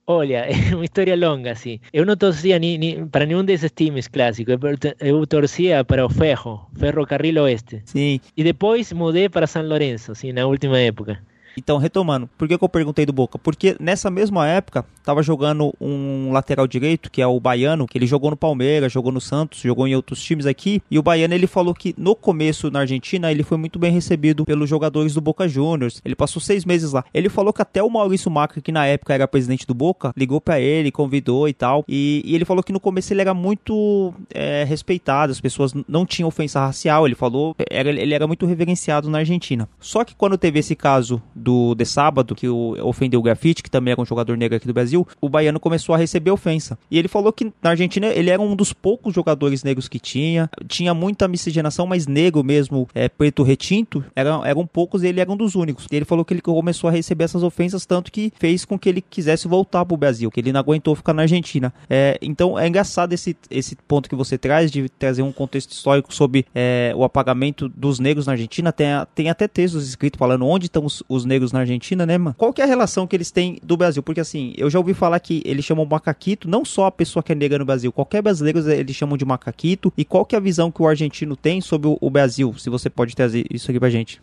Olha, 0.06 0.46
é 0.50 0.74
uma 0.74 0.84
história 0.84 1.16
longa, 1.16 1.52
assim. 1.52 1.78
Eu 1.92 2.04
não 2.04 2.16
torcia 2.16 2.58
ni, 2.58 2.76
ni, 2.76 3.06
para 3.06 3.24
nenhum 3.26 3.44
desses 3.44 3.70
times 3.70 4.08
clássicos. 4.08 4.54
Eu, 5.00 5.26
torcia 5.26 5.84
para 5.84 6.04
o 6.04 6.08
Ferro, 6.08 6.68
Ferrocarril 6.76 7.42
Oeste. 7.42 7.82
Sim. 7.84 8.20
E 8.36 8.42
depois 8.42 8.92
mudei 8.92 9.28
para 9.28 9.46
São 9.46 9.66
Lourenço, 9.66 10.12
assim, 10.12 10.32
na 10.32 10.46
última 10.46 10.78
época. 10.78 11.20
Então, 11.56 11.78
retomando, 11.78 12.28
por 12.38 12.48
que, 12.48 12.56
que 12.56 12.64
eu 12.64 12.68
perguntei 12.68 13.04
do 13.06 13.12
Boca? 13.12 13.38
Porque 13.38 13.76
nessa 13.78 14.10
mesma 14.10 14.46
época, 14.46 14.84
tava 15.04 15.22
jogando 15.22 15.74
um 15.80 16.32
lateral 16.32 16.66
direito, 16.66 17.10
que 17.10 17.20
é 17.20 17.26
o 17.26 17.38
Baiano, 17.40 17.86
que 17.86 17.98
ele 17.98 18.06
jogou 18.06 18.30
no 18.30 18.36
Palmeiras, 18.36 18.92
jogou 18.92 19.12
no 19.12 19.20
Santos, 19.20 19.60
jogou 19.60 19.86
em 19.86 19.94
outros 19.94 20.22
times 20.22 20.46
aqui, 20.46 20.82
e 20.90 20.98
o 20.98 21.02
Baiano 21.02 21.34
ele 21.34 21.46
falou 21.46 21.74
que 21.74 21.94
no 21.96 22.14
começo 22.14 22.70
na 22.70 22.80
Argentina 22.80 23.30
ele 23.30 23.42
foi 23.42 23.58
muito 23.58 23.78
bem 23.78 23.92
recebido 23.92 24.44
pelos 24.44 24.68
jogadores 24.68 25.14
do 25.14 25.20
Boca 25.20 25.48
Juniors. 25.48 26.00
Ele 26.04 26.14
passou 26.14 26.40
seis 26.40 26.64
meses 26.64 26.92
lá. 26.92 27.04
Ele 27.12 27.28
falou 27.28 27.52
que 27.52 27.62
até 27.62 27.82
o 27.82 27.90
Maurício 27.90 28.30
Macri, 28.30 28.62
que 28.62 28.72
na 28.72 28.86
época 28.86 29.14
era 29.14 29.28
presidente 29.28 29.66
do 29.66 29.74
Boca, 29.74 30.12
ligou 30.16 30.40
pra 30.40 30.60
ele, 30.60 30.90
convidou 30.90 31.48
e 31.48 31.52
tal. 31.52 31.84
E, 31.88 32.22
e 32.24 32.34
ele 32.34 32.44
falou 32.44 32.62
que 32.62 32.72
no 32.72 32.80
começo 32.80 33.12
ele 33.12 33.20
era 33.20 33.34
muito 33.34 34.12
é, 34.32 34.64
respeitado, 34.64 35.32
as 35.32 35.40
pessoas 35.40 35.72
não 35.88 36.06
tinham 36.06 36.28
ofensa 36.28 36.60
racial. 36.60 37.06
Ele 37.06 37.14
falou, 37.14 37.54
era, 37.70 37.90
ele 37.90 38.14
era 38.14 38.26
muito 38.26 38.46
reverenciado 38.46 39.10
na 39.10 39.18
Argentina. 39.18 39.68
Só 39.80 40.04
que 40.04 40.14
quando 40.14 40.38
teve 40.38 40.58
esse 40.58 40.74
caso 40.74 41.22
do 41.42 41.74
de 41.74 41.84
sábado, 41.84 42.34
que 42.34 42.48
o, 42.48 42.76
ofendeu 42.86 43.20
o 43.20 43.22
grafite, 43.22 43.62
que 43.62 43.70
também 43.70 43.92
era 43.92 44.00
um 44.00 44.06
jogador 44.06 44.36
negro 44.36 44.56
aqui 44.56 44.66
do 44.66 44.72
Brasil, 44.72 45.06
o 45.20 45.28
baiano 45.28 45.60
começou 45.60 45.94
a 45.94 45.98
receber 45.98 46.30
ofensa. 46.30 46.78
E 46.90 46.98
ele 46.98 47.08
falou 47.08 47.32
que 47.32 47.52
na 47.62 47.70
Argentina 47.70 48.06
ele 48.06 48.30
era 48.30 48.40
um 48.40 48.54
dos 48.54 48.72
poucos 48.72 49.14
jogadores 49.14 49.62
negros 49.62 49.88
que 49.88 49.98
tinha, 49.98 50.48
tinha 50.66 50.94
muita 50.94 51.28
miscigenação, 51.28 51.86
mas 51.86 52.06
negro 52.06 52.42
mesmo, 52.44 52.88
é, 52.94 53.08
preto 53.08 53.42
retinto, 53.42 54.04
eram, 54.14 54.44
eram 54.44 54.66
poucos 54.66 55.02
e 55.02 55.08
ele 55.08 55.20
era 55.20 55.30
um 55.30 55.36
dos 55.36 55.54
únicos. 55.54 55.86
E 55.90 55.96
ele 55.96 56.04
falou 56.04 56.24
que 56.24 56.32
ele 56.32 56.40
começou 56.40 56.88
a 56.88 56.92
receber 56.92 57.24
essas 57.24 57.42
ofensas, 57.42 57.84
tanto 57.84 58.12
que 58.12 58.32
fez 58.38 58.64
com 58.64 58.78
que 58.78 58.88
ele 58.88 59.00
quisesse 59.00 59.48
voltar 59.48 59.84
pro 59.84 59.96
Brasil, 59.96 60.30
que 60.30 60.40
ele 60.40 60.52
não 60.52 60.60
aguentou 60.60 60.94
ficar 60.94 61.12
na 61.12 61.22
Argentina. 61.22 61.72
É, 61.90 62.18
então 62.22 62.58
é 62.58 62.68
engraçado 62.68 63.12
esse, 63.12 63.36
esse 63.50 63.76
ponto 63.76 64.08
que 64.08 64.14
você 64.14 64.38
traz, 64.38 64.70
de 64.70 64.88
trazer 64.88 65.22
um 65.22 65.32
contexto 65.32 65.72
histórico 65.72 66.14
sobre 66.14 66.46
é, 66.54 66.92
o 66.94 67.04
apagamento 67.04 67.68
dos 67.68 67.98
negros 67.98 68.26
na 68.26 68.32
Argentina. 68.32 68.72
Tem, 68.72 68.86
tem 69.14 69.30
até 69.30 69.48
textos 69.48 69.88
escritos 69.88 70.18
falando 70.18 70.46
onde 70.46 70.66
estão 70.66 70.84
os, 70.84 71.02
os 71.08 71.24
negros 71.24 71.31
na 71.52 71.60
Argentina, 71.60 72.04
né, 72.04 72.18
mano? 72.18 72.34
Qual 72.36 72.52
que 72.52 72.60
é 72.60 72.64
a 72.64 72.66
relação 72.66 73.06
que 73.06 73.16
eles 73.16 73.30
têm 73.30 73.58
do 73.62 73.76
Brasil? 73.76 74.02
Porque 74.02 74.20
assim, 74.20 74.52
eu 74.56 74.68
já 74.68 74.78
ouvi 74.78 74.94
falar 74.94 75.18
que 75.20 75.42
eles 75.44 75.64
chamam 75.64 75.86
macaquito, 75.86 76.48
não 76.48 76.64
só 76.64 76.86
a 76.86 76.92
pessoa 76.92 77.22
que 77.22 77.32
é 77.32 77.34
negra 77.34 77.58
no 77.58 77.64
Brasil, 77.64 77.92
qualquer 77.92 78.22
brasileiro 78.22 78.58
eles 78.70 78.96
chamam 78.96 79.16
de 79.16 79.24
macaquito. 79.24 79.92
E 79.96 80.04
qual 80.04 80.24
que 80.24 80.34
é 80.34 80.38
a 80.38 80.40
visão 80.40 80.70
que 80.70 80.82
o 80.82 80.86
argentino 80.86 81.36
tem 81.36 81.60
sobre 81.60 81.96
o 82.00 82.10
Brasil? 82.10 82.54
Se 82.58 82.68
você 82.68 82.90
pode 82.90 83.14
trazer 83.14 83.46
isso 83.50 83.70
aqui 83.70 83.78
pra 83.78 83.90
gente. 83.90 84.20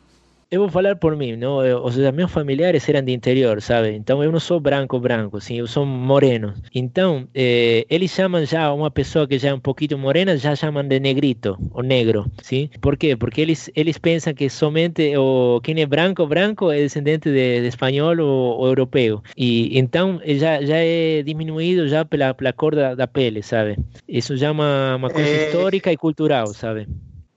Eu 0.51 0.61
vou 0.61 0.69
falar 0.69 0.95
por 0.95 1.15
mim, 1.15 1.35
não? 1.35 1.63
Eu, 1.63 1.77
ou 1.83 1.91
seja, 1.91 2.11
meus 2.11 2.31
familiares 2.31 2.89
eram 2.89 3.03
de 3.03 3.11
interior, 3.11 3.61
sabe? 3.61 3.91
Então 3.91 4.23
eu 4.23 4.31
não 4.31 4.39
sou 4.39 4.59
branco, 4.59 4.99
branco, 4.99 5.37
assim, 5.37 5.59
eu 5.59 5.67
sou 5.67 5.85
moreno. 5.85 6.55
Então, 6.73 7.27
eh, 7.35 7.85
eles 7.87 8.09
chamam 8.09 8.43
já 8.43 8.73
uma 8.73 8.89
pessoa 8.89 9.27
que 9.27 9.37
já 9.37 9.49
é 9.49 9.53
um 9.53 9.59
pouquinho 9.59 9.95
morena, 9.99 10.35
já 10.37 10.55
chamam 10.55 10.83
de 10.83 10.99
negrito, 10.99 11.55
ou 11.71 11.83
negro, 11.83 12.25
sim? 12.41 12.67
Por 12.81 12.97
quê? 12.97 13.15
Porque 13.15 13.41
eles, 13.41 13.69
eles 13.75 13.99
pensam 13.99 14.33
que 14.33 14.49
somente 14.49 15.15
o, 15.15 15.61
quem 15.61 15.79
é 15.81 15.85
branco, 15.85 16.25
branco, 16.25 16.71
é 16.71 16.77
descendente 16.77 17.29
de, 17.29 17.61
de 17.61 17.67
espanhol 17.67 18.17
ou, 18.19 18.57
ou 18.57 18.65
europeu. 18.65 19.21
E 19.37 19.77
então 19.77 20.19
já, 20.25 20.63
já 20.65 20.77
é 20.77 21.21
diminuído 21.21 21.87
já 21.87 22.03
pela, 22.03 22.33
pela 22.33 22.51
cor 22.53 22.73
da, 22.75 22.95
da 22.95 23.05
pele, 23.05 23.43
sabe? 23.43 23.77
Isso 24.07 24.35
já 24.35 24.47
é 24.47 24.51
uma, 24.51 24.95
uma 24.95 25.11
coisa 25.11 25.29
É. 25.29 25.35
histórica 25.45 25.91
e 25.91 25.97
cultural, 25.97 26.47
sabe? 26.55 26.87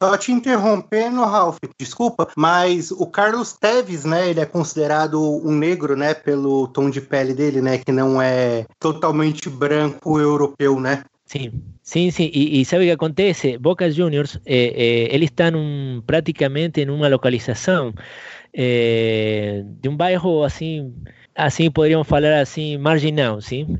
Só 0.03 0.19
te 0.19 0.33
interrompendo, 0.33 1.23
Ralph, 1.23 1.59
desculpa, 1.79 2.27
mas 2.37 2.91
o 2.91 3.07
Carlos 3.07 3.53
Teves, 3.53 4.05
né, 4.05 4.29
ele 4.29 4.41
é 4.41 4.45
considerado 4.45 5.23
um 5.47 5.53
negro, 5.53 5.95
né, 5.95 6.13
pelo 6.13 6.67
tom 6.67 6.91
de 6.91 7.01
pele 7.01 7.33
dele, 7.33 7.63
né, 7.63 7.79
que 7.79 7.93
não 7.93 8.21
é 8.21 8.67
totalmente 8.81 9.49
branco 9.49 10.19
europeu, 10.19 10.81
né? 10.81 11.05
Sim, 11.25 11.53
sim, 11.85 12.11
sim. 12.11 12.29
E, 12.35 12.65
sabe 12.65 12.83
o 12.83 12.87
que 12.89 12.91
acontece? 12.91 13.57
Boca 13.57 13.89
Juniors, 13.89 14.41
eh, 14.45 15.09
eh, 15.09 15.17
está 15.19 15.53
num, 15.53 16.03
praticamente 16.05 16.81
em 16.81 16.91
uma 16.91 17.07
localização 17.07 17.95
eh, 18.53 19.63
de 19.81 19.89
um 19.89 19.97
bairro 19.97 20.43
assim, 20.43 20.93
assim 21.33 21.71
poderíamos 21.71 22.09
falar 22.09 22.41
assim, 22.41 22.77
marginal, 22.77 23.41
sim? 23.41 23.79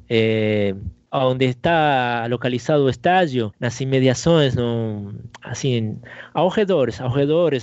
Onde 1.13 1.45
está 1.45 2.27
localizado 2.27 2.85
o 2.85 2.89
estádio, 2.89 3.53
nas 3.61 3.79
imediações, 3.81 4.55
no, 4.55 5.13
assim, 5.43 6.01
ao 6.33 6.49
redores, 6.49 7.01
ao 7.03 7.11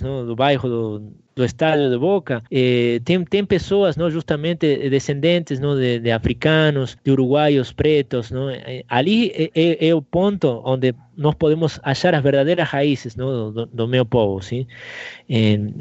no, 0.01 0.25
do 0.25 0.35
bairro 0.35 0.69
do, 0.69 1.13
do 1.35 1.45
estádio 1.45 1.89
de 1.89 1.97
Boca, 1.97 2.43
eh, 2.51 2.99
tem, 3.05 3.23
tem 3.23 3.45
pessoas, 3.45 3.95
não, 3.95 4.09
justamente 4.09 4.89
descendentes, 4.89 5.59
não, 5.59 5.75
de, 5.75 5.99
de 5.99 6.11
africanos, 6.11 6.97
de 7.03 7.11
uruguaios 7.11 7.71
pretos, 7.71 8.31
não, 8.31 8.49
Eh, 8.49 8.83
ali 8.89 9.29
é, 9.31 9.51
é, 9.55 9.87
é 9.89 9.95
o 9.95 10.01
ponto 10.01 10.61
onde 10.65 10.93
nós 11.17 11.35
podemos 11.35 11.79
achar 11.83 12.13
as 12.15 12.23
verdadeiras 12.23 12.67
raízes 12.67 13.15
não, 13.15 13.51
do, 13.51 13.65
do 13.65 13.87
meu 13.87 14.05
povo, 14.05 14.41
sim? 14.41 14.65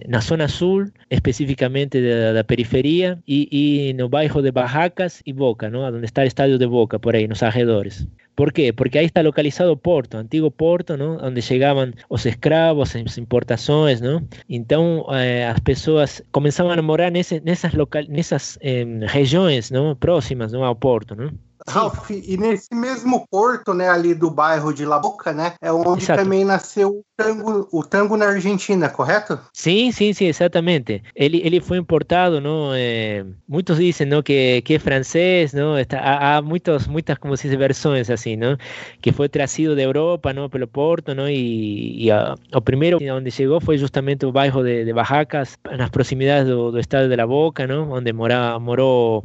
Na 0.08 0.20
zona 0.20 0.48
sul, 0.48 0.86
especificamente 1.10 2.00
da, 2.00 2.32
da 2.34 2.44
periferia, 2.44 3.18
e, 3.26 3.48
e 3.90 3.92
no 3.94 4.08
bairro 4.08 4.42
de 4.42 4.50
Barracas 4.50 5.22
e 5.24 5.32
Boca, 5.32 5.70
não, 5.70 5.80
onde 5.82 6.04
está 6.04 6.22
o 6.22 6.26
estádio 6.26 6.58
de 6.58 6.66
Boca, 6.66 6.98
por 6.98 7.14
aí, 7.14 7.26
nos 7.28 7.42
arredores. 7.42 8.06
¿Por 8.38 8.52
qué? 8.52 8.72
Porque 8.72 9.00
ahí 9.00 9.06
está 9.06 9.24
localizado 9.24 9.76
Porto, 9.76 10.16
antiguo 10.16 10.52
Porto, 10.52 10.96
¿no? 10.96 11.16
Onde 11.16 11.42
chegavam 11.42 11.92
os 12.08 12.24
escravos, 12.24 12.94
as 12.94 13.18
importações, 13.18 14.00
¿no? 14.00 14.14
Então, 14.48 15.04
eh, 15.12 15.44
as 15.44 15.58
pessoas 15.58 16.22
começavam 16.30 16.70
a 16.70 16.80
morar 16.80 17.10
nesse, 17.10 17.40
nessas, 17.40 17.74
local, 17.74 18.04
nessas 18.08 18.56
eh, 18.62 18.86
regiões, 19.08 19.72
¿no? 19.72 19.96
Próximas, 19.96 20.52
¿no? 20.52 20.64
Ao 20.64 20.76
Porto, 20.76 21.16
¿no? 21.16 21.32
Ralph, 21.66 22.10
e 22.10 22.36
nesse 22.36 22.74
mesmo 22.74 23.26
porto, 23.30 23.74
né, 23.74 23.88
ali 23.88 24.14
do 24.14 24.30
bairro 24.30 24.72
de 24.72 24.84
La 24.84 24.98
Boca, 24.98 25.32
né, 25.32 25.54
é 25.60 25.72
onde 25.72 26.04
Exato. 26.04 26.22
também 26.22 26.44
nasceu 26.44 26.90
o 26.90 27.04
tango, 27.16 27.68
o 27.72 27.82
tango 27.82 28.16
na 28.16 28.26
Argentina, 28.26 28.88
correto? 28.88 29.38
Sim, 29.52 29.90
sim, 29.92 30.12
sim, 30.12 30.26
exatamente. 30.26 31.02
Ele, 31.14 31.40
ele 31.44 31.60
foi 31.60 31.78
importado, 31.78 32.40
não? 32.40 32.72
Eh, 32.74 33.24
muitos 33.48 33.78
dizem, 33.78 34.06
não, 34.06 34.22
que, 34.22 34.62
que 34.62 34.74
é 34.74 34.78
francês, 34.78 35.52
não? 35.52 35.78
Está, 35.78 35.98
há, 35.98 36.36
há 36.36 36.42
muitos, 36.42 36.86
muitas, 36.86 37.18
como 37.18 37.36
se 37.36 37.48
diz, 37.48 37.58
versões 37.58 38.08
assim, 38.10 38.36
não? 38.36 38.56
Que 39.00 39.12
foi 39.12 39.28
trazido 39.28 39.74
da 39.74 39.82
Europa, 39.82 40.32
não, 40.32 40.48
pelo 40.48 40.66
Porto, 40.66 41.14
não? 41.14 41.28
E, 41.28 42.04
e 42.04 42.10
a, 42.10 42.34
o 42.54 42.60
primeiro 42.60 42.98
onde 43.12 43.30
chegou 43.30 43.60
foi 43.60 43.78
justamente 43.78 44.24
o 44.24 44.32
bairro 44.32 44.62
de, 44.62 44.84
de 44.84 44.92
Barracas, 44.92 45.58
nas 45.76 45.90
proximidades 45.90 46.48
do, 46.48 46.70
do 46.70 46.78
estado 46.78 47.08
de 47.08 47.16
La 47.16 47.26
Boca, 47.26 47.66
não? 47.66 47.90
Onde 47.90 48.12
mora, 48.12 48.58
morou 48.58 49.24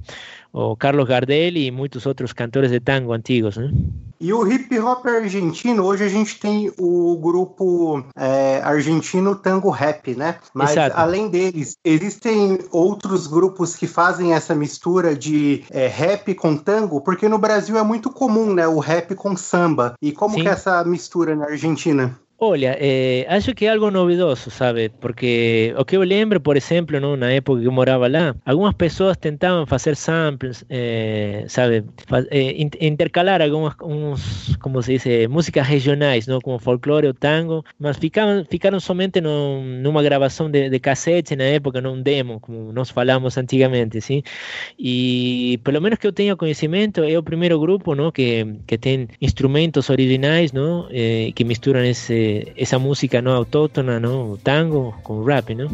o 0.53 0.75
Carlos 0.75 1.07
Gardel 1.07 1.57
e 1.57 1.71
muitos 1.71 2.05
outros 2.05 2.31
cantores 2.31 2.69
de 2.69 2.79
tango 2.79 3.11
antigos, 3.11 3.57
né? 3.57 3.71
E 4.23 4.31
o 4.31 4.49
hip 4.49 4.79
hop 4.79 5.05
argentino, 5.05 5.83
hoje 5.83 6.05
a 6.05 6.07
gente 6.07 6.39
tem 6.39 6.71
o 6.77 7.17
grupo 7.17 8.05
é, 8.15 8.61
argentino 8.63 9.35
Tango 9.35 9.69
Rap, 9.69 10.15
né? 10.15 10.37
Mas 10.53 10.71
Exato. 10.71 10.95
além 10.95 11.27
deles, 11.27 11.75
existem 11.83 12.59
outros 12.71 13.27
grupos 13.27 13.75
que 13.75 13.85
fazem 13.85 14.33
essa 14.33 14.55
mistura 14.55 15.13
de 15.13 15.65
é, 15.69 15.87
rap 15.87 16.33
com 16.35 16.55
tango, 16.55 17.01
porque 17.01 17.27
no 17.27 17.37
Brasil 17.37 17.77
é 17.77 17.83
muito 17.83 18.09
comum, 18.09 18.53
né? 18.53 18.65
O 18.65 18.79
rap 18.79 19.13
com 19.15 19.35
samba. 19.35 19.95
E 20.01 20.13
como 20.13 20.35
Sim. 20.35 20.43
que 20.43 20.47
é 20.47 20.51
essa 20.51 20.81
mistura 20.85 21.35
na 21.35 21.47
Argentina? 21.47 22.17
Olha, 22.45 22.75
eh, 22.79 23.25
acho 23.29 23.53
que 23.55 23.65
é 23.65 23.69
algo 23.69 23.89
novedoso, 23.89 24.49
sabe? 24.51 24.89
Porque 24.99 25.73
o 25.77 25.85
que 25.85 25.95
eu 25.95 26.01
lembro, 26.03 26.41
por 26.41 26.57
exemplo, 26.57 26.99
na 27.15 27.31
época 27.31 27.61
que 27.61 27.67
eu 27.67 27.71
morava 27.71 28.07
lá, 28.09 28.35
algumas 28.43 28.73
pessoas 28.73 29.15
tentavam 29.15 29.65
fazer 29.65 29.95
samples, 29.95 30.65
eh, 30.69 31.45
sabe? 31.47 31.85
Eh, 32.31 32.61
in- 32.63 32.69
intercalar 32.81 33.41
algumas, 33.41 33.75
uns, 33.81 34.57
como 34.57 34.81
se 34.81 34.97
diz, 34.97 35.27
músicas 35.29 35.65
regionais, 35.67 36.27
não? 36.27 36.41
Como 36.41 36.59
folclore 36.59 37.07
ou 37.07 37.13
tango, 37.13 37.63
mas 37.79 37.97
ficavam, 37.97 38.43
ficaram 38.49 38.79
somente 38.79 39.21
num, 39.21 39.63
numa 39.81 40.03
gravação 40.03 40.49
de, 40.51 40.69
de 40.69 40.79
cassete 40.79 41.35
na 41.37 41.45
época, 41.45 41.79
num 41.79 42.01
demo, 42.01 42.39
como 42.41 42.73
nós 42.73 42.89
falamos 42.89 43.37
antigamente, 43.37 44.01
sim? 44.01 44.21
E 44.77 45.59
pelo 45.63 45.81
menos 45.81 45.99
que 45.99 46.07
eu 46.07 46.13
tenha 46.13 46.35
conhecimento, 46.35 47.03
é 47.03 47.17
o 47.17 47.23
primeiro 47.23 47.59
grupo, 47.59 47.95
não? 47.95 48.11
Que, 48.11 48.45
que 48.67 48.77
tem 48.77 49.07
instrumentos 49.21 49.89
originais, 49.89 50.51
não? 50.51 50.87
Eh, 50.91 51.31
que 51.35 51.43
misturam 51.43 51.83
esse, 51.83 52.32
esa 52.55 52.77
música 52.77 53.21
no 53.21 53.33
autóctona, 53.33 53.99
¿no? 53.99 54.37
Tango 54.41 54.95
con 55.03 55.27
rap, 55.27 55.49
¿no? 55.51 55.69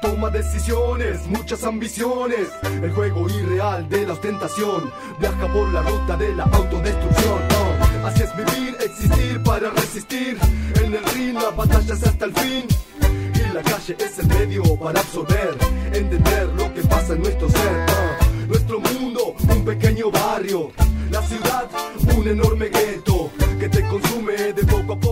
toma 0.00 0.30
decisiones, 0.30 1.26
muchas 1.26 1.64
ambiciones. 1.64 2.48
El 2.82 2.90
juego 2.92 3.28
irreal 3.28 3.88
de 3.88 4.06
la 4.06 4.12
ostentación 4.12 4.90
viaja 5.18 5.52
por 5.52 5.68
la 5.72 5.82
ruta 5.82 6.16
de 6.16 6.34
la 6.34 6.44
autodestrucción. 6.44 7.40
No, 7.48 8.06
así 8.06 8.22
es 8.22 8.36
vivir, 8.36 8.76
existir 8.80 9.42
para 9.42 9.70
resistir. 9.70 10.38
En 10.82 10.94
el 10.94 11.04
ring 11.14 11.34
la 11.34 11.50
batalla 11.50 11.94
es 11.94 12.02
hasta 12.02 12.24
el 12.24 12.32
fin. 12.34 12.64
La 13.54 13.62
calle 13.62 13.96
es 13.98 14.18
el 14.18 14.28
medio 14.28 14.76
para 14.76 15.00
absorber, 15.00 15.56
entender 15.92 16.48
lo 16.56 16.72
que 16.74 16.82
pasa 16.82 17.14
en 17.14 17.22
nuestro 17.22 17.48
ser. 17.48 17.86
Nuestro 18.46 18.80
mundo, 18.80 19.34
un 19.48 19.64
pequeño 19.64 20.10
barrio. 20.10 20.70
La 21.10 21.22
ciudad, 21.22 21.68
un 22.16 22.28
enorme 22.28 22.68
gueto 22.68 23.30
que 23.58 23.68
te 23.68 23.82
consume 23.88 24.52
de 24.52 24.64
poco 24.64 24.92
a 24.92 25.00
poco 25.00 25.07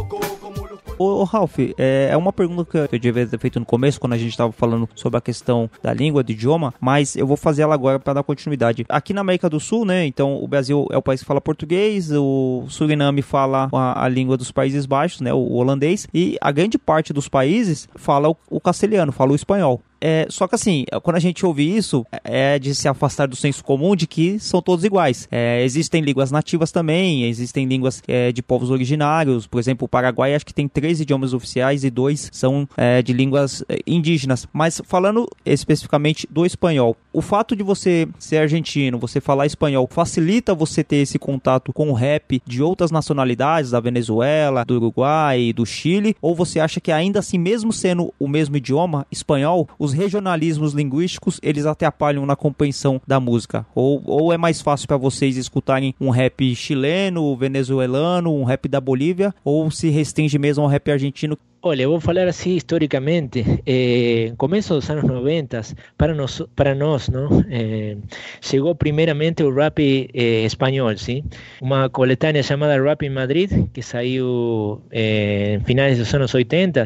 Ô, 0.99 1.21
ô 1.21 1.25
Ralph, 1.25 1.59
é, 1.77 2.09
é 2.11 2.17
uma 2.17 2.33
pergunta 2.33 2.65
que 2.89 2.95
eu 2.95 2.99
devia 2.99 3.27
ter 3.27 3.39
feito 3.39 3.61
no 3.61 3.67
começo, 3.67 4.01
quando 4.01 4.15
a 4.15 4.19
gente 4.19 4.31
estava 4.31 4.51
falando 4.51 4.89
sobre 4.95 5.19
a 5.19 5.21
questão 5.21 5.71
da 5.83 5.93
língua, 5.93 6.23
do 6.23 6.33
idioma, 6.33 6.73
mas 6.81 7.17
eu 7.17 7.27
vou 7.27 7.37
fazer 7.37 7.63
ela 7.63 7.75
agora 7.75 7.99
para 7.99 8.15
dar 8.15 8.23
continuidade. 8.23 8.87
Aqui 8.89 9.13
na 9.13 9.21
América 9.21 9.51
do 9.51 9.61
Sul, 9.61 9.85
né, 9.85 10.07
então 10.07 10.43
o 10.43 10.49
Brasil 10.49 10.87
é 10.91 10.97
o 10.97 11.03
país 11.03 11.21
que 11.21 11.27
fala 11.27 11.41
português, 11.41 12.11
o 12.11 12.65
Suriname 12.69 13.21
fala 13.21 13.69
a, 13.73 14.05
a 14.05 14.09
língua 14.09 14.39
dos 14.39 14.51
Países 14.51 14.87
Baixos, 14.87 15.21
né, 15.21 15.35
o 15.35 15.53
holandês, 15.53 16.09
e 16.15 16.39
a 16.41 16.51
grande 16.51 16.79
parte 16.79 17.13
dos 17.13 17.29
países 17.29 17.89
fala 17.95 18.31
o, 18.31 18.37
o 18.49 18.61
castelhano, 18.61 19.13
fala 19.13 19.33
o 19.33 19.37
espanhol. 19.37 19.83
É, 20.01 20.27
só 20.29 20.47
que 20.47 20.55
assim, 20.55 20.85
quando 21.03 21.17
a 21.17 21.21
gente 21.21 21.45
ouve 21.45 21.77
isso, 21.77 22.07
é 22.25 22.59
de 22.59 22.75
se 22.75 22.89
afastar 22.89 23.27
do 23.27 23.37
senso 23.37 23.65
comum 23.65 23.97
de 23.97 24.07
que 24.07 24.39
são 24.39 24.61
todos 24.61 24.85
iguais. 24.85 25.29
É, 25.31 25.63
existem 25.65 26.03
línguas 26.03 26.31
nativas 26.31 26.71
também, 26.71 27.25
existem 27.25 27.67
línguas 27.67 28.03
é, 28.07 28.33
de 28.33 28.43
povos 28.43 28.71
originários. 28.71 29.47
Por 29.47 29.59
exemplo, 29.59 29.87
o 29.87 29.89
Paraguai 29.89 30.35
acho 30.35 30.47
que 30.47 30.55
tem 30.55 30.69
três 30.69 31.01
idiomas 31.01 31.33
oficiais 31.33 31.85
e 31.85 31.91
dois 31.91 32.29
são 32.33 32.69
é, 32.77 33.03
de 33.03 33.13
línguas 33.13 33.65
é, 33.69 33.79
indígenas. 33.87 34.47
Mas 34.53 34.81
falando 34.85 35.29
especificamente 35.45 36.27
do 36.31 36.45
espanhol, 36.45 36.97
o 37.13 37.23
fato 37.23 37.57
de 37.57 37.63
você 37.63 38.09
ser 38.19 38.39
argentino, 38.39 38.99
você 38.99 39.21
falar 39.21 39.47
espanhol, 39.47 39.89
facilita 39.91 40.55
você 40.55 40.85
ter 40.85 40.97
esse 40.97 41.19
contato 41.19 41.73
com 41.73 41.91
o 41.91 41.95
rap 41.95 42.43
de 42.47 42.63
outras 42.63 42.91
nacionalidades, 42.91 43.71
da 43.71 43.81
Venezuela, 43.81 44.65
do 44.65 44.77
Uruguai, 44.77 45.53
do 45.53 45.65
Chile? 45.65 46.17
Ou 46.21 46.35
você 46.35 46.61
acha 46.61 46.81
que 46.81 46.93
ainda 46.93 47.21
assim, 47.21 47.39
mesmo 47.39 47.73
sendo 47.73 48.13
o 48.19 48.29
mesmo 48.29 48.57
idioma, 48.57 49.07
espanhol, 49.11 49.69
os 49.87 49.93
regionalismos 49.93 50.73
linguísticos 50.73 51.39
eles 51.43 51.65
atrapalham 51.65 52.27
na 52.27 52.35
compreensão 52.35 53.01
da 53.07 53.21
música? 53.21 53.65
Ou, 53.75 54.03
ou 54.05 54.33
é 54.33 54.37
mais 54.37 54.61
fácil 54.61 54.89
para 54.89 54.97
vocês 54.97 55.37
escutarem 55.37 55.95
um 56.01 56.11
rap 56.11 56.55
chileno, 56.57 57.37
venezuelano, 57.37 58.35
um 58.35 58.43
rap 58.43 58.69
da 58.69 58.81
Bolívia? 58.81 59.33
Ou 59.45 59.71
se 59.71 59.89
restringe 59.89 60.39
mesmo 60.39 60.65
ao 60.65 60.69
rap 60.69 60.91
argentino? 60.91 61.39
Olha, 61.69 61.89
vou 61.89 61.99
falar 62.01 62.29
assim 62.29 62.55
historicamente. 62.55 63.45
Eh, 63.67 64.33
começo 64.37 64.73
dos 64.73 64.89
anos 64.89 65.03
90, 65.03 65.63
para 65.99 66.15
nós, 66.15 66.41
para 66.55 66.77
nós 66.77 67.09
não, 67.09 67.45
eh, 67.51 67.97
chegou 68.41 68.73
primeiramente 68.77 69.43
rap 69.51 69.81
eh, 69.83 70.45
espanhol, 70.45 70.97
sim? 70.97 71.25
Uma 71.61 71.91
coletânea 71.91 72.45
Rap 72.85 73.03
em 73.03 73.11
Madrid, 73.11 73.51
que 73.73 73.83
saiu 73.83 74.81
eh, 74.93 75.59
em 75.61 75.65
finais 75.65 75.99
dos 75.99 76.15
anos 76.15 76.33
80, 76.33 76.85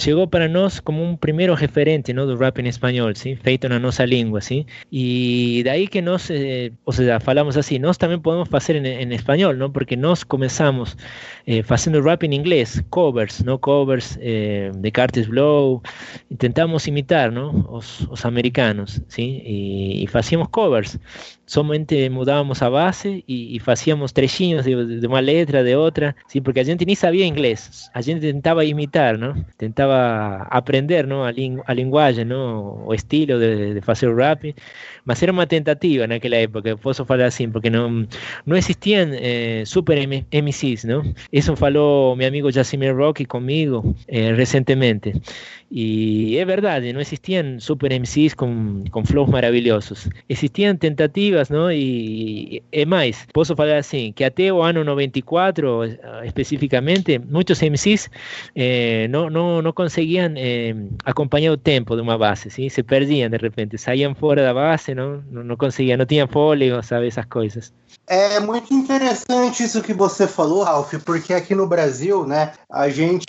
chegou 0.00 0.26
para 0.26 0.48
nós 0.48 0.80
como 0.80 1.04
um 1.04 1.14
primeiro 1.14 1.52
referente 1.52 2.14
não, 2.14 2.26
do 2.26 2.34
rap 2.34 2.60
em 2.60 2.68
espanhol, 2.68 3.14
sim? 3.14 3.36
feito 3.36 3.68
na 3.68 3.78
nossa 3.78 4.06
língua. 4.06 4.40
Sim? 4.40 4.64
E 4.90 5.60
daí 5.66 5.86
que 5.86 6.00
nós, 6.00 6.30
ou 6.86 6.94
seja, 6.94 7.20
falamos 7.20 7.58
assim, 7.58 7.78
nós 7.78 7.98
também 7.98 8.18
podemos 8.18 8.48
fazer 8.48 8.76
em, 8.76 8.86
em 8.86 9.14
espanhol, 9.14 9.52
não? 9.52 9.70
porque 9.70 9.96
nós 9.96 10.24
começamos 10.24 10.96
fazendo 11.64 12.00
rap 12.00 12.24
em 12.24 12.34
inglês, 12.34 12.82
covers, 12.88 13.42
não 13.42 13.58
covers 13.58 13.97
eh, 14.20 14.70
de 14.74 14.92
Cartes 14.92 15.28
Blow, 15.28 15.82
intentamos 16.28 16.86
imitar 16.88 17.32
¿no? 17.32 17.50
os, 17.68 18.06
os 18.10 18.24
americanos, 18.24 19.02
¿sí? 19.08 19.42
y 19.44 20.08
hacíamos 20.12 20.48
covers. 20.48 20.98
Somente 21.48 22.10
mudábamos 22.10 22.60
a 22.60 22.68
base 22.68 23.24
y, 23.26 23.56
y 23.56 23.62
hacíamos 23.64 24.12
trechinhos 24.12 24.66
de, 24.66 25.00
de, 25.00 25.06
uma 25.06 25.22
letra, 25.22 25.62
de 25.62 25.76
outra, 25.76 26.14
¿sí? 26.26 26.42
porque 26.42 26.60
a 26.60 26.64
gente 26.64 26.84
nem 26.84 26.94
sabia 26.94 27.24
inglês. 27.24 27.90
A 27.94 28.02
gente 28.02 28.20
tentava 28.20 28.66
imitar, 28.66 29.18
¿no? 29.18 29.32
tentava 29.56 30.42
aprender 30.50 31.08
¿no? 31.08 31.24
a, 31.24 31.32
ling 31.32 31.62
a 31.64 31.72
linguagem, 31.72 32.28
¿no? 32.28 32.84
o 32.84 32.92
estilo 32.92 33.38
de, 33.38 33.72
de 33.72 33.80
fazer 33.80 34.14
rap, 34.14 34.54
mas 35.08 35.22
era 35.22 35.32
uma 35.32 35.46
tentativa 35.46 36.06
naquela 36.06 36.36
época, 36.36 36.76
posso 36.76 37.02
falar 37.06 37.24
assim, 37.24 37.50
porque 37.50 37.70
não, 37.70 38.06
não 38.44 38.56
existiam 38.56 39.08
eh, 39.14 39.62
super 39.64 39.96
MCs, 40.06 40.84
não? 40.84 41.02
Isso 41.32 41.56
falou 41.56 42.14
meu 42.14 42.28
amigo 42.28 42.52
Jasmine 42.52 42.92
Rocky 42.92 43.24
comigo 43.24 43.94
eh, 44.06 44.34
recentemente. 44.34 45.14
E 45.70 46.36
é 46.38 46.44
verdade, 46.44 46.92
não 46.92 47.00
existiam 47.00 47.60
super 47.60 47.90
MCs 47.92 48.34
com, 48.34 48.84
com 48.90 49.04
flows 49.04 49.30
maravilhosos. 49.30 50.08
Existiam 50.28 50.74
tentativas, 50.76 51.37
não? 51.48 51.70
E 51.70 52.62
é 52.72 52.84
mais, 52.84 53.26
posso 53.32 53.54
falar 53.54 53.78
assim, 53.78 54.12
que 54.12 54.24
até 54.24 54.52
o 54.52 54.60
ano 54.62 54.82
94, 54.84 55.84
especificamente, 56.24 57.18
muitos 57.18 57.60
MCs 57.62 58.10
eh, 58.54 59.06
não, 59.08 59.30
não, 59.30 59.62
não 59.62 59.72
conseguiam 59.72 60.32
eh, 60.36 60.74
acompanhar 61.04 61.52
o 61.52 61.56
tempo 61.56 61.94
de 61.94 62.02
uma 62.02 62.18
base, 62.18 62.50
¿sí? 62.50 62.68
se 62.68 62.82
perdiam 62.82 63.30
de 63.30 63.36
repente, 63.36 63.78
saíam 63.78 64.14
fora 64.14 64.42
da 64.42 64.54
base, 64.54 64.94
não, 64.94 65.22
não, 65.30 65.44
não 65.44 65.56
conseguiam, 65.56 65.96
não 65.96 66.06
tinham 66.06 66.28
fôlego, 66.28 66.82
sabe, 66.82 67.06
essas 67.08 67.26
coisas. 67.26 67.72
É 68.06 68.40
muito 68.40 68.72
interessante 68.72 69.62
isso 69.62 69.82
que 69.82 69.92
você 69.92 70.26
falou, 70.26 70.62
Ralph, 70.62 70.94
porque 71.04 71.34
aqui 71.34 71.54
no 71.54 71.66
Brasil, 71.66 72.26
né, 72.26 72.52
a 72.70 72.88
gente 72.88 73.26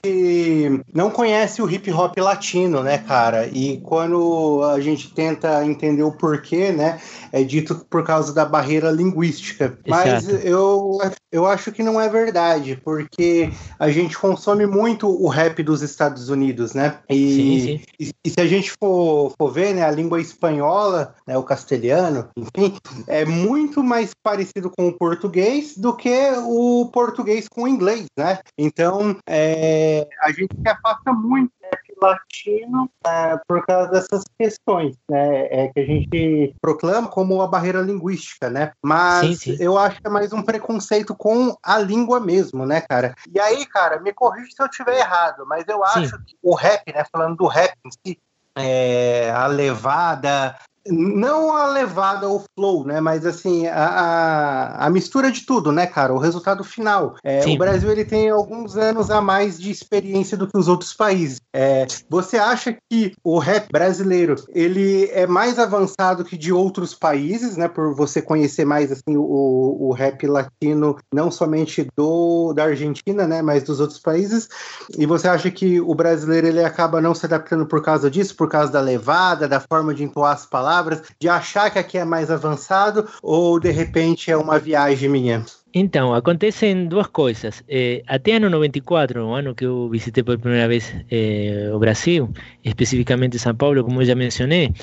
não 0.94 1.10
conhece 1.10 1.62
o 1.62 1.70
hip 1.70 1.92
hop 1.92 2.18
latino, 2.18 2.82
né, 2.82 2.98
cara? 2.98 3.48
E 3.48 3.78
quando 3.82 4.64
a 4.64 4.80
gente 4.80 5.14
tenta 5.14 5.66
entender 5.66 6.04
o 6.04 6.14
porquê, 6.14 6.72
né, 6.72 7.00
é 7.32 7.44
dito 7.44 7.86
por 7.90 7.99
causa 8.04 8.34
da 8.34 8.46
barreira 8.46 8.92
linguística. 8.92 9.78
Mas 9.88 10.28
eu, 10.44 11.00
eu 11.32 11.46
acho 11.46 11.72
que 11.72 11.84
não 11.84 12.00
é 12.00 12.10
verdade, 12.10 12.80
porque 12.84 13.52
a 13.78 13.90
gente 13.90 14.18
consome 14.18 14.66
muito 14.66 15.08
o 15.08 15.28
rap 15.28 15.62
dos 15.64 15.82
Estados 15.82 16.30
Unidos, 16.30 16.74
né? 16.74 17.00
E, 17.10 17.36
sim, 17.36 17.60
sim. 17.60 17.84
e, 18.00 18.12
e 18.26 18.30
se 18.30 18.40
a 18.40 18.48
gente 18.48 18.72
for, 18.80 19.34
for 19.38 19.52
ver, 19.52 19.74
né, 19.74 19.84
a 19.84 19.92
língua 19.92 20.20
espanhola, 20.20 21.16
né, 21.28 21.38
o 21.38 21.44
castelhano, 21.44 22.30
enfim, 22.36 22.78
é 23.08 23.26
muito 23.26 23.84
mais 23.84 24.12
parecido 24.24 24.70
com 24.70 24.88
o 24.88 24.94
português 24.94 25.78
do 25.78 25.96
que 25.96 26.32
o 26.46 26.90
português 26.92 27.48
com 27.48 27.64
o 27.64 27.68
inglês, 27.68 28.06
né? 28.18 28.40
Então, 28.58 29.18
é, 29.28 30.08
a 30.22 30.32
gente 30.32 30.56
se 30.56 30.70
afasta 30.70 31.14
muito 31.14 31.52
latino 32.02 32.90
é, 33.06 33.38
por 33.48 33.66
causa 33.66 33.92
dessas 33.92 34.24
questões, 34.38 34.96
né? 35.10 35.46
É 35.46 35.68
que 35.74 35.80
a 35.80 35.86
gente 35.86 36.56
proclama 36.62 37.08
como 37.08 37.42
a 37.42 37.48
barreira 37.48 37.82
linguística, 37.82 38.50
né? 38.50 38.72
Mas 38.84 39.40
sim, 39.40 39.56
sim. 39.56 39.64
eu 39.64 39.78
acho 39.78 40.02
que 40.02 40.08
é 40.08 40.10
mais 40.10 40.34
um 40.34 40.42
preconceito 40.42 41.16
com 41.16 41.56
a 41.64 41.78
língua 41.78 42.20
mesmo, 42.20 42.66
né, 42.66 42.82
cara? 42.82 43.16
E 43.34 43.40
aí, 43.40 43.66
cara, 43.66 44.00
me 44.00 44.14
corrija 44.14 44.50
se 44.52 44.62
eu 44.62 44.68
estiver 44.68 45.00
errado, 45.00 45.46
mas 45.46 45.66
eu 45.68 45.84
acho 45.84 46.18
Sim. 46.18 46.24
que 46.26 46.38
o 46.42 46.56
rap, 46.56 46.94
né? 46.94 47.04
Falando 47.12 47.38
do 47.38 47.48
rap 47.48 47.74
em 47.86 47.92
si, 47.92 48.20
é, 48.56 49.32
a 49.32 49.48
levada, 49.48 50.56
não 50.90 51.56
a 51.56 51.68
levada 51.68 52.28
ou 52.28 52.44
flow, 52.56 52.86
né? 52.86 53.00
Mas 53.00 53.26
assim, 53.26 53.68
a, 53.68 53.86
a, 53.86 54.86
a, 54.88 54.90
mistura 54.90 55.32
de 55.32 55.46
tudo, 55.46 55.72
né, 55.72 55.86
cara? 55.86 56.14
O 56.14 56.18
resultado 56.18 56.64
final. 56.64 57.16
É, 57.24 57.46
o 57.46 57.58
Brasil 57.58 57.92
ele 57.92 58.06
tem 58.06 58.30
alguns 58.30 58.76
anos 58.76 59.10
a 59.12 59.22
mais 59.22 59.60
de 59.60 59.70
experiência 59.70 60.38
do 60.38 60.48
que 60.48 60.58
os 60.58 60.68
outros 60.68 60.94
países. 60.94 61.40
É, 61.54 61.86
você 62.10 62.38
acha 62.38 62.76
que 62.90 63.14
o 63.24 63.40
rap 63.40 63.72
brasileiro 63.72 64.36
ele 64.50 65.10
é 65.12 65.26
mais 65.28 65.60
avançado 65.60 66.24
que 66.24 66.38
de 66.38 66.52
outros 66.52 66.94
países, 66.94 67.56
né? 67.58 67.68
Por 67.68 67.94
você 67.96 68.22
conhecer 68.22 68.66
mais 68.66 68.92
assim 68.92 69.18
o, 69.18 69.78
o 69.80 69.94
rap 69.94 70.26
latino, 70.28 70.98
não 71.14 71.32
somente 71.32 71.88
do 71.98 72.54
da 72.54 72.66
Argentina, 72.66 73.28
né? 73.28 73.42
Mas 73.42 73.64
dos 73.64 73.80
outros 73.80 74.00
países. 74.00 74.50
E 74.98 75.06
você 75.06 75.28
acha 75.28 75.52
que 75.52 75.80
o 75.80 75.94
brasileiro 75.94 76.48
ele 76.48 76.64
acaba 76.64 77.02
não 77.02 77.14
se 77.14 77.26
adaptando 77.26 77.66
por 77.66 77.82
causa 77.82 78.10
disso, 78.10 78.36
por 78.36 78.50
causa 78.50 78.72
da 78.72 78.82
levada, 78.82 79.48
da 79.48 79.60
forma 79.60 79.94
de 79.94 80.04
entoar 80.04 80.34
as 80.34 80.46
palavras? 80.46 80.79
De 81.20 81.30
achar 81.30 81.70
que 81.72 81.80
aqui 81.80 81.98
é 81.98 82.06
mais 82.06 82.30
avançado 82.32 83.08
ou 83.22 83.60
de 83.60 83.72
repente 83.72 84.32
é 84.32 84.38
uma 84.38 84.60
viagem 84.60 85.10
minha? 85.10 85.46
Então, 85.74 86.14
acontecem 86.16 86.88
duas 86.88 87.08
coisas. 87.08 87.64
Eh, 87.70 88.02
até 88.08 88.34
ano 88.34 88.50
94, 88.50 89.24
o 89.24 89.34
ano 89.34 89.54
que 89.54 89.66
eu 89.66 89.88
visitei 89.90 90.24
por 90.24 90.40
primeira 90.40 90.68
vez 90.68 90.92
eh, 91.12 91.70
o 91.72 91.78
Brasil, 91.78 92.28
especificamente 92.64 93.38
São 93.38 93.56
Paulo, 93.56 93.84
como 93.84 94.02
eu 94.02 94.06
já 94.06 94.16
mencionei, 94.16 94.74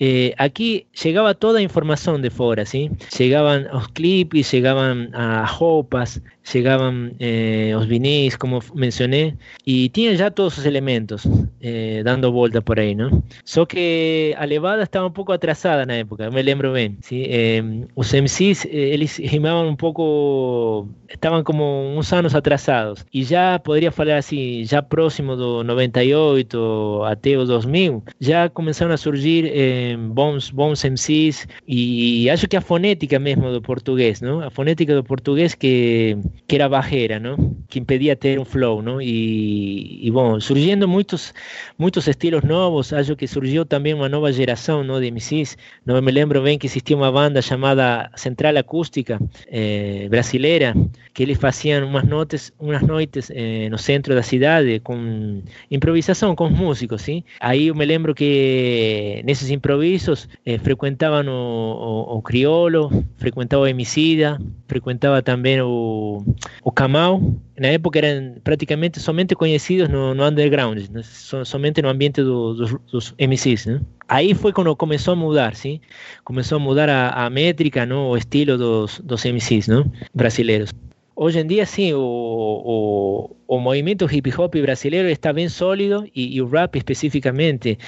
eh, 0.00 0.32
aqui 0.38 0.86
chegava 0.92 1.34
toda 1.34 1.58
a 1.58 1.62
informação 1.62 2.20
de 2.20 2.30
fora, 2.30 2.64
sim? 2.64 2.90
Chegavam 3.12 3.66
os 3.76 3.88
clipes, 3.88 4.46
chegavam 4.46 5.08
as 5.12 5.50
roupas, 5.50 6.22
chegavam 6.50 7.10
eh, 7.20 7.72
os 7.76 7.86
vinis, 7.86 8.36
como 8.36 8.60
mencionei, 8.74 9.34
e 9.66 9.88
tinha 9.90 10.16
já 10.16 10.30
todos 10.30 10.58
os 10.58 10.64
elementos 10.66 11.26
eh, 11.60 12.02
dando 12.04 12.32
volta 12.32 12.62
por 12.62 12.78
aí, 12.78 12.94
não? 12.94 13.22
Só 13.44 13.66
que 13.66 14.34
a 14.38 14.44
levada 14.44 14.82
estava 14.82 15.06
um 15.06 15.10
pouco 15.10 15.32
atrasada 15.32 15.84
na 15.84 15.94
época, 15.94 16.24
eu 16.24 16.32
me 16.32 16.42
lembro 16.42 16.72
bem. 16.72 16.96
Sim? 17.02 17.24
Eh, 17.28 17.62
os 17.94 18.12
MCs, 18.12 18.64
eh, 18.64 18.68
eles 18.72 19.18
rimavam 19.18 19.68
um 19.68 19.76
pouco, 19.76 20.88
estavam 21.08 21.42
como 21.42 21.64
uns 21.96 22.12
anos 22.12 22.34
atrasados, 22.34 23.04
e 23.12 23.22
já 23.22 23.58
poderia 23.58 23.92
falar 23.92 24.16
assim, 24.16 24.64
já 24.64 24.80
próximo 24.82 25.36
do 25.36 25.62
98 25.64 27.02
até 27.04 27.36
o 27.36 27.44
2000, 27.44 28.02
já 28.20 28.48
começaram 28.48 28.92
a 28.92 28.96
surgir 28.96 29.50
eh, 29.52 29.96
bons, 29.96 30.50
bons 30.50 30.82
MCs, 30.84 31.46
e 31.66 32.28
acho 32.30 32.48
que 32.48 32.56
a 32.56 32.60
fonética 32.60 33.18
mesmo 33.18 33.52
do 33.52 33.60
português, 33.60 34.20
não? 34.20 34.40
A 34.40 34.50
fonética 34.50 34.94
do 34.94 35.04
português 35.04 35.54
que, 35.54 36.16
que 36.46 36.56
era 36.56 36.68
barreira, 36.68 37.18
não? 37.18 37.56
Que 37.68 37.78
impedia 37.78 38.16
ter 38.16 38.38
um 38.38 38.44
flow, 38.44 38.80
não? 38.82 39.00
E, 39.00 40.10
bom, 40.10 40.40
surgindo 40.40 40.88
muitos, 40.88 41.34
muitos 41.78 42.06
estilos 42.08 42.42
novos, 42.42 42.92
acho 42.92 43.14
que 43.16 43.26
surgiu 43.26 43.64
também 43.66 43.94
uma 43.94 44.08
nova 44.08 44.32
geração, 44.32 44.82
não? 44.82 45.00
De 45.00 45.10
MCs. 45.10 45.56
Não 45.84 46.00
me 46.00 46.10
lembro 46.10 46.42
bem 46.42 46.58
que 46.58 46.66
existia 46.66 46.96
uma 46.96 47.12
banda 47.12 47.42
chamada 47.42 48.10
Central 48.16 48.56
Acústica 48.56 49.18
eh, 49.48 50.06
brasileira, 50.08 50.74
que 51.12 51.22
eles 51.22 51.38
faziam 51.38 51.86
umas 51.86 52.04
noites, 52.04 52.52
umas 52.58 52.82
noites 52.82 53.30
eh, 53.34 53.68
no 53.70 53.78
centro 53.78 54.14
da 54.14 54.22
cidade 54.22 54.80
com 54.80 55.42
improvisação 55.70 56.34
com 56.34 56.46
os 56.46 56.52
músicos, 56.52 57.02
sim? 57.02 57.22
Aí 57.40 57.68
eu 57.68 57.74
me 57.74 57.84
lembro 57.84 58.14
que 58.14 59.22
nesses 59.24 59.50
improvisos 59.50 60.28
eh, 60.46 60.58
frequentavam 60.58 61.26
o, 61.28 62.14
o, 62.14 62.18
o 62.18 62.22
Criolo, 62.22 62.90
frequentava 63.18 63.62
o 63.62 63.66
Emicida, 63.66 64.40
frequentava 64.66 65.20
também 65.20 65.60
o, 65.60 66.24
o 66.62 66.72
Camau. 66.72 67.20
Na 67.58 67.68
época 67.68 67.98
eram 67.98 68.36
praticamente 68.42 69.00
somente 69.00 69.34
conhecidos 69.34 69.88
no, 69.88 70.14
no 70.14 70.24
underground, 70.24 70.78
né? 70.90 71.02
So- 71.02 71.44
somente 71.44 71.82
no 71.82 71.88
ambiente 71.88 72.22
do, 72.22 72.54
dos, 72.54 72.74
dos 72.90 73.14
MCs, 73.18 73.66
né? 73.66 73.80
Aí 74.08 74.34
foi 74.34 74.52
quando 74.52 74.74
começou 74.74 75.12
a 75.12 75.16
mudar, 75.16 75.54
sim? 75.54 75.80
Começou 76.24 76.56
a 76.56 76.60
mudar 76.60 76.88
a, 76.88 77.26
a 77.26 77.28
métrica, 77.28 77.84
não? 77.84 78.10
o 78.10 78.16
estilo 78.16 78.56
dos, 78.56 79.00
dos 79.00 79.24
MCs 79.24 79.68
não? 79.68 79.90
brasileiros. 80.14 80.70
Hoje 81.14 81.40
em 81.40 81.46
dia, 81.46 81.66
sim, 81.66 81.92
o, 81.92 82.00
o, 82.00 83.36
o 83.48 83.58
movimento 83.58 84.04
hip 84.04 84.30
hop 84.38 84.54
brasileiro 84.60 85.08
está 85.08 85.32
bem 85.32 85.48
sólido 85.48 86.06
e, 86.14 86.36
e 86.36 86.42
o 86.42 86.46
rap 86.46 86.76
especificamente, 86.76 87.78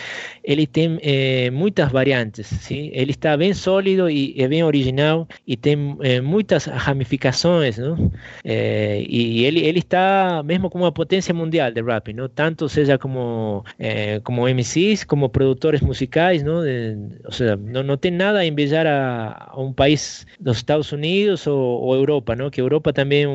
ele 0.43 0.67
tem 0.67 0.99
eh, 1.03 1.51
muitas 1.51 1.93
variantes, 1.93 2.47
sim? 2.47 2.91
Ele 2.95 3.11
está 3.11 3.37
bem 3.37 3.53
sólido 3.53 4.09
e 4.09 4.35
é 4.39 4.49
bem 4.49 4.65
original 4.65 5.29
e 5.47 5.59
tem 5.59 5.97
eh, 6.01 6.21
muitas 6.23 6.65
ramificações, 6.65 7.77
não? 7.77 8.11
Eh, 8.43 9.05
e 9.07 9.45
ele 9.45 9.61
ele 9.61 9.81
está 9.81 10.43
mesmo 10.43 10.71
como 10.71 10.85
uma 10.85 10.93
potência 10.93 11.35
mundial 11.35 11.71
de 11.71 11.83
rap, 11.83 12.11
não? 12.15 12.27
Tanto 12.29 12.67
seja 12.67 12.97
como 12.97 13.63
eh, 13.79 14.19
como 14.25 14.49
MCs, 14.49 15.05
como 15.05 15.29
produtores 15.29 15.83
musicais, 15.83 16.43
não? 16.43 16.63
De, 16.63 16.97
ou 17.25 17.33
seja, 17.33 17.57
não, 17.57 17.83
não 17.83 17.99
tem 17.99 18.11
nada 18.11 18.39
a 18.39 18.47
invejar 18.47 18.87
a, 18.87 19.51
a 19.51 19.61
um 19.61 19.75
país 19.75 20.27
dos 20.41 20.57
Estados 20.57 20.91
Unidos 20.91 21.47
ou, 21.47 21.83
ou 21.83 21.95
Europa, 21.95 22.35
não? 22.35 22.49
Que 22.49 22.63
a 22.63 22.65
Europa 22.65 22.95
também 22.95 23.25
é 23.25 23.29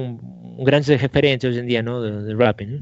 um, 0.57 0.63
grande 0.63 0.95
referente 0.95 1.47
hoje 1.47 1.59
em 1.59 1.65
dia, 1.65 1.81
não? 1.81 2.25
De, 2.25 2.35
rap, 2.35 2.65
né? 2.65 2.79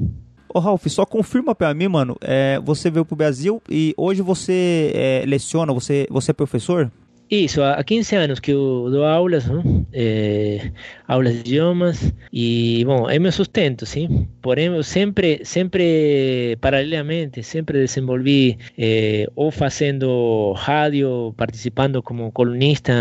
Ô 0.48 0.58
Ralf, 0.58 0.86
só 0.86 1.04
confirma 1.04 1.54
pra 1.54 1.74
mim, 1.74 1.88
mano, 1.88 2.16
é, 2.20 2.60
você 2.64 2.88
veio 2.90 3.04
pro 3.04 3.16
Brasil 3.16 3.60
e 3.68 3.92
hoje 3.96 4.22
você 4.22 4.92
é, 4.94 5.24
leciona, 5.26 5.72
você, 5.72 6.06
você 6.10 6.30
é 6.30 6.34
professor? 6.34 6.90
Isso, 7.34 7.62
há 7.62 7.82
15 7.82 8.14
anos 8.14 8.38
que 8.38 8.52
eu 8.52 8.88
dou 8.90 9.04
aulas, 9.04 9.44
não? 9.46 9.84
Eh, 9.92 10.70
aulas 11.08 11.34
de 11.34 11.40
idiomas 11.40 12.14
e, 12.32 12.84
bom, 12.84 13.10
é 13.10 13.18
meu 13.18 13.32
sustento, 13.32 13.84
sim. 13.84 14.28
Porém, 14.40 14.66
eu 14.66 14.84
sempre, 14.84 15.44
sempre, 15.44 16.56
paralelamente, 16.60 17.42
sempre 17.42 17.80
desenvolvi 17.80 18.56
eh, 18.78 19.26
ou 19.34 19.50
fazendo 19.50 20.52
rádio, 20.52 21.34
participando 21.36 22.00
como 22.02 22.30
colunista 22.30 22.92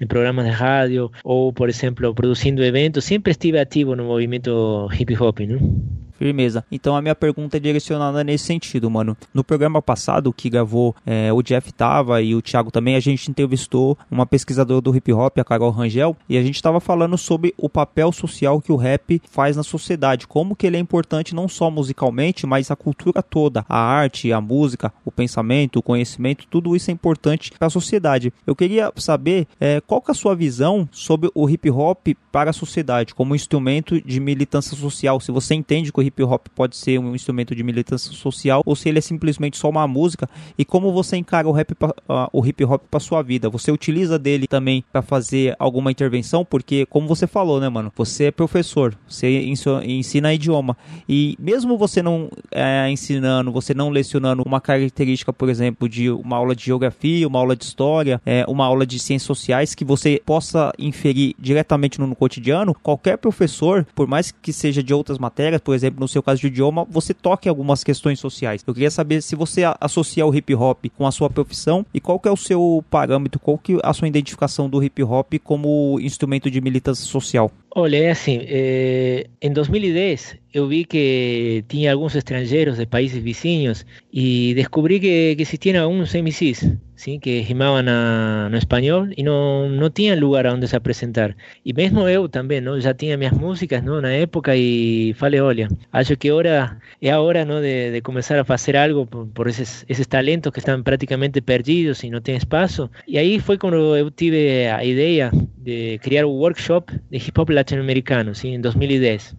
em 0.00 0.06
programas 0.06 0.46
de 0.46 0.52
rádio, 0.52 1.10
ou, 1.22 1.52
por 1.52 1.68
exemplo, 1.68 2.14
produzindo 2.14 2.64
eventos. 2.64 3.04
Sempre 3.04 3.32
estive 3.32 3.58
ativo 3.58 3.94
no 3.94 4.04
movimento 4.04 4.88
hip 4.98 5.14
hop, 5.20 5.40
não? 5.40 6.05
Firmeza. 6.18 6.64
Então 6.70 6.96
a 6.96 7.02
minha 7.02 7.14
pergunta 7.14 7.56
é 7.56 7.60
direcionada 7.60 8.24
nesse 8.24 8.44
sentido, 8.44 8.90
mano. 8.90 9.16
No 9.32 9.44
programa 9.44 9.82
passado 9.82 10.32
que 10.32 10.50
gravou, 10.50 10.94
é, 11.04 11.32
o 11.32 11.42
Jeff 11.42 11.72
tava 11.72 12.22
e 12.22 12.34
o 12.34 12.42
Thiago 12.42 12.70
também, 12.70 12.96
a 12.96 13.00
gente 13.00 13.30
entrevistou 13.30 13.98
uma 14.10 14.26
pesquisadora 14.26 14.80
do 14.80 14.94
hip 14.94 15.12
hop, 15.12 15.38
a 15.38 15.44
Carol 15.44 15.70
Rangel, 15.70 16.16
e 16.28 16.36
a 16.36 16.42
gente 16.42 16.62
tava 16.62 16.80
falando 16.80 17.16
sobre 17.18 17.54
o 17.56 17.68
papel 17.68 18.12
social 18.12 18.60
que 18.60 18.72
o 18.72 18.76
rap 18.76 19.20
faz 19.30 19.56
na 19.56 19.62
sociedade, 19.62 20.26
como 20.26 20.56
que 20.56 20.66
ele 20.66 20.76
é 20.76 20.80
importante 20.80 21.34
não 21.34 21.48
só 21.48 21.70
musicalmente, 21.70 22.46
mas 22.46 22.70
a 22.70 22.76
cultura 22.76 23.22
toda, 23.22 23.64
a 23.68 23.78
arte, 23.78 24.32
a 24.32 24.40
música, 24.40 24.92
o 25.04 25.10
pensamento, 25.10 25.78
o 25.78 25.82
conhecimento, 25.82 26.46
tudo 26.48 26.74
isso 26.74 26.90
é 26.90 26.94
importante 26.94 27.52
para 27.58 27.66
a 27.66 27.70
sociedade. 27.70 28.32
Eu 28.46 28.56
queria 28.56 28.92
saber 28.96 29.46
é, 29.60 29.80
qual 29.80 30.00
que 30.00 30.10
é 30.10 30.12
a 30.12 30.14
sua 30.14 30.34
visão 30.34 30.88
sobre 30.92 31.30
o 31.34 31.48
hip 31.48 31.70
hop 31.70 32.08
para 32.32 32.50
a 32.50 32.52
sociedade, 32.52 33.14
como 33.14 33.34
instrumento 33.34 34.00
de 34.00 34.20
militância 34.20 34.76
social, 34.76 35.20
se 35.20 35.32
você 35.32 35.54
entende 35.54 35.92
que 35.92 36.00
o 36.00 36.02
hip 36.06 36.22
hop 36.22 36.46
pode 36.54 36.76
ser 36.76 36.98
um 36.98 37.14
instrumento 37.14 37.54
de 37.54 37.62
militância 37.62 38.12
social 38.12 38.62
ou 38.64 38.74
se 38.76 38.88
ele 38.88 38.98
é 38.98 39.02
simplesmente 39.02 39.56
só 39.56 39.68
uma 39.68 39.86
música? 39.86 40.28
E 40.56 40.64
como 40.64 40.92
você 40.92 41.16
encara 41.16 41.48
o 41.48 41.52
rap 41.52 41.72
uh, 41.72 41.96
o 42.32 42.44
hip 42.46 42.64
hop 42.64 42.82
para 42.90 43.00
sua 43.00 43.22
vida? 43.22 43.48
Você 43.50 43.70
utiliza 43.70 44.18
dele 44.18 44.46
também 44.46 44.84
para 44.92 45.02
fazer 45.02 45.54
alguma 45.58 45.90
intervenção? 45.90 46.44
Porque 46.44 46.86
como 46.86 47.06
você 47.08 47.26
falou 47.26 47.60
né 47.60 47.68
mano? 47.68 47.92
Você 47.96 48.24
é 48.24 48.30
professor 48.30 48.96
você 49.08 49.42
ensina 49.84 50.32
idioma. 50.32 50.76
E 51.08 51.36
mesmo 51.38 51.76
você 51.76 52.02
não 52.02 52.28
é, 52.50 52.90
ensinando 52.90 53.52
você 53.52 53.74
não 53.74 53.90
lecionando 53.90 54.42
uma 54.44 54.60
característica 54.60 55.32
por 55.32 55.48
exemplo 55.48 55.88
de 55.88 56.10
uma 56.10 56.36
aula 56.36 56.54
de 56.54 56.64
geografia 56.64 57.26
uma 57.26 57.38
aula 57.38 57.56
de 57.56 57.64
história 57.64 58.20
é, 58.24 58.44
uma 58.48 58.64
aula 58.64 58.86
de 58.86 58.98
ciências 58.98 59.26
sociais 59.26 59.74
que 59.74 59.84
você 59.84 60.20
possa 60.24 60.72
inferir 60.78 61.34
diretamente 61.38 61.98
no, 61.98 62.06
no 62.06 62.16
cotidiano 62.16 62.74
qualquer 62.74 63.18
professor 63.18 63.86
por 63.94 64.06
mais 64.06 64.30
que 64.30 64.52
seja 64.52 64.82
de 64.82 64.92
outras 64.92 65.18
matérias 65.18 65.60
por 65.60 65.74
exemplo 65.74 65.95
no 65.98 66.08
seu 66.08 66.22
caso 66.22 66.40
de 66.40 66.46
idioma, 66.46 66.86
você 66.88 67.12
toque 67.12 67.48
algumas 67.48 67.82
questões 67.82 68.18
sociais. 68.18 68.62
Eu 68.66 68.74
queria 68.74 68.90
saber 68.90 69.22
se 69.22 69.34
você 69.34 69.62
associa 69.80 70.26
o 70.26 70.34
hip 70.34 70.54
hop 70.54 70.86
com 70.96 71.06
a 71.06 71.12
sua 71.12 71.28
profissão 71.28 71.84
e 71.92 72.00
qual 72.00 72.18
que 72.18 72.28
é 72.28 72.32
o 72.32 72.36
seu 72.36 72.84
parâmetro, 72.90 73.40
qual 73.40 73.58
que 73.58 73.74
é 73.74 73.80
a 73.82 73.92
sua 73.92 74.08
identificação 74.08 74.68
do 74.68 74.82
hip 74.82 75.02
hop 75.02 75.34
como 75.42 75.98
instrumento 76.00 76.50
de 76.50 76.60
militância 76.60 77.04
social. 77.04 77.50
Olha, 77.78 77.98
é 77.98 78.10
assim, 78.10 78.38
eh, 78.48 79.26
em 79.42 79.52
2010 79.52 80.38
eu 80.56 80.66
vi 80.66 80.86
que 80.86 81.62
tinha 81.68 81.92
alguns 81.92 82.14
estrangeiros 82.16 82.78
de 82.78 82.86
países 82.86 83.22
vizinhos 83.22 83.84
e 84.10 84.54
descobri 84.54 84.98
que, 84.98 85.36
que 85.36 85.42
existiam 85.42 85.84
alguns 85.84 86.14
MCs, 86.14 86.78
que 87.20 87.40
rimavam 87.40 87.82
na, 87.82 88.48
no 88.48 88.56
espanhol 88.56 89.06
e 89.14 89.22
não, 89.22 89.68
não 89.68 89.90
tinham 89.90 90.18
lugar 90.18 90.46
onde 90.46 90.66
se 90.66 90.74
apresentar. 90.74 91.36
E 91.62 91.74
mesmo 91.74 92.08
eu 92.08 92.26
também, 92.30 92.62
não, 92.62 92.80
já 92.80 92.94
tinha 92.94 93.18
minhas 93.18 93.34
músicas 93.34 93.84
não, 93.84 94.00
na 94.00 94.10
época 94.10 94.56
e 94.56 95.12
falei, 95.18 95.40
olha, 95.40 95.68
acho 95.92 96.16
que 96.16 96.30
hora, 96.30 96.78
é 97.02 97.10
a 97.10 97.20
hora 97.20 97.44
de, 97.44 97.92
de 97.92 98.00
começar 98.00 98.38
a 98.38 98.44
fazer 98.44 98.74
algo 98.78 99.04
por, 99.06 99.26
por 99.26 99.46
esses, 99.48 99.84
esses 99.86 100.06
talentos 100.06 100.50
que 100.50 100.60
estão 100.60 100.82
praticamente 100.82 101.42
perdidos 101.42 102.02
e 102.02 102.08
não 102.08 102.22
tem 102.22 102.36
espaço. 102.36 102.90
E 103.06 103.18
aí 103.18 103.38
foi 103.38 103.58
quando 103.58 103.94
eu 103.94 104.10
tive 104.10 104.66
a 104.68 104.82
ideia 104.82 105.30
de 105.58 105.98
criar 105.98 106.24
um 106.24 106.30
workshop 106.30 106.94
de 107.10 107.18
hip 107.18 107.38
hop 107.38 107.50
latino-americano, 107.66 108.34
sim, 108.34 108.54
em 108.54 108.60
2010. 108.60 109.34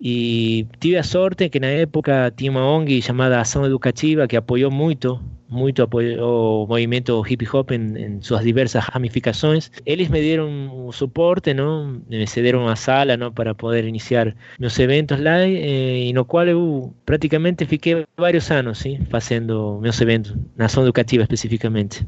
E 0.00 0.66
tive 0.80 0.96
a 0.96 1.02
sorte 1.02 1.48
que 1.48 1.60
na 1.60 1.68
época 1.68 2.32
tinha 2.36 2.50
uma 2.50 2.66
ONG 2.66 3.02
chamada 3.02 3.40
Ação 3.40 3.64
Educativa 3.64 4.26
que 4.26 4.36
apoiou 4.36 4.70
muito, 4.70 5.20
muito 5.48 5.82
apoiou 5.82 6.64
o 6.64 6.66
movimento 6.66 7.22
hip 7.28 7.46
hop 7.52 7.70
em, 7.70 7.96
em 7.96 8.20
suas 8.20 8.42
diversas 8.44 8.84
ramificações. 8.84 9.70
Eles 9.86 10.08
me 10.08 10.20
deram 10.20 10.86
o 10.86 10.92
suporte, 10.92 11.54
não? 11.54 12.00
me 12.08 12.26
cederam 12.26 12.66
a 12.68 12.76
sala 12.76 13.16
não? 13.16 13.32
para 13.32 13.54
poder 13.54 13.84
iniciar 13.84 14.34
meus 14.58 14.78
eventos 14.78 15.20
lá, 15.20 15.40
eh, 15.40 16.08
e 16.08 16.12
no 16.12 16.24
qual 16.24 16.46
eu 16.46 16.92
praticamente 17.06 17.64
fiquei 17.66 18.04
vários 18.16 18.50
anos 18.50 18.78
sim, 18.78 18.98
fazendo 19.08 19.78
meus 19.80 20.00
eventos, 20.00 20.34
na 20.56 20.66
ação 20.66 20.82
educativa 20.82 21.22
especificamente. 21.22 22.04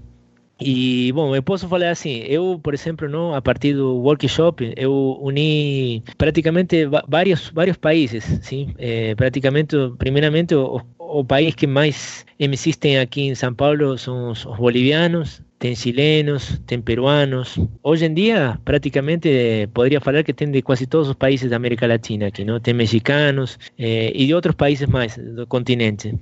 E, 0.61 1.11
bom, 1.13 1.35
eu 1.35 1.43
posso 1.43 1.69
falar 1.69 1.91
assim, 1.91 2.19
eu, 2.29 2.61
por 2.63 2.75
exemplo, 2.75 3.09
não, 3.09 3.35
a 3.35 3.43
partir 3.43 3.75
do 3.75 3.97
workshop, 3.97 4.73
eu 4.77 5.19
uni 5.21 6.03
praticamente 6.17 6.87
vários, 7.09 7.51
vários 7.51 7.77
países, 7.77 8.25
sim, 8.43 8.73
é, 8.79 9.15
praticamente, 9.17 9.77
primeiramente, 9.99 10.55
o, 10.55 10.81
o 10.99 11.25
país 11.25 11.55
que 11.55 11.67
mais 11.67 12.25
MCs 12.39 12.77
tem 12.77 12.99
aqui 12.99 13.23
em 13.23 13.35
São 13.35 13.53
Paulo 13.53 13.99
são 13.99 14.31
os, 14.31 14.47
os 14.47 14.57
bolivianos, 14.57 15.43
tem 15.65 15.75
chilenos, 15.75 16.61
tem 16.67 16.79
peruanos. 16.79 17.59
Hoje 17.83 18.05
em 18.05 18.13
dia, 18.13 18.61
praticamente, 18.67 19.67
poderia 19.73 19.99
falar 19.99 20.23
que 20.23 20.35
tem 20.35 20.51
de 20.51 20.61
quase 20.61 20.87
todos 20.87 21.09
os 21.09 21.15
países 21.15 21.49
da 21.49 21.57
América 21.57 21.87
Latina 21.87 22.27
aqui, 22.27 22.45
não? 22.45 22.61
Tem 22.61 22.75
mexicanos 22.75 23.59
eh, 23.79 24.13
e 24.15 24.27
de 24.27 24.35
outros 24.35 24.55
países 24.55 24.87
mais 24.87 25.17
do 25.17 25.47
continente. 25.47 26.15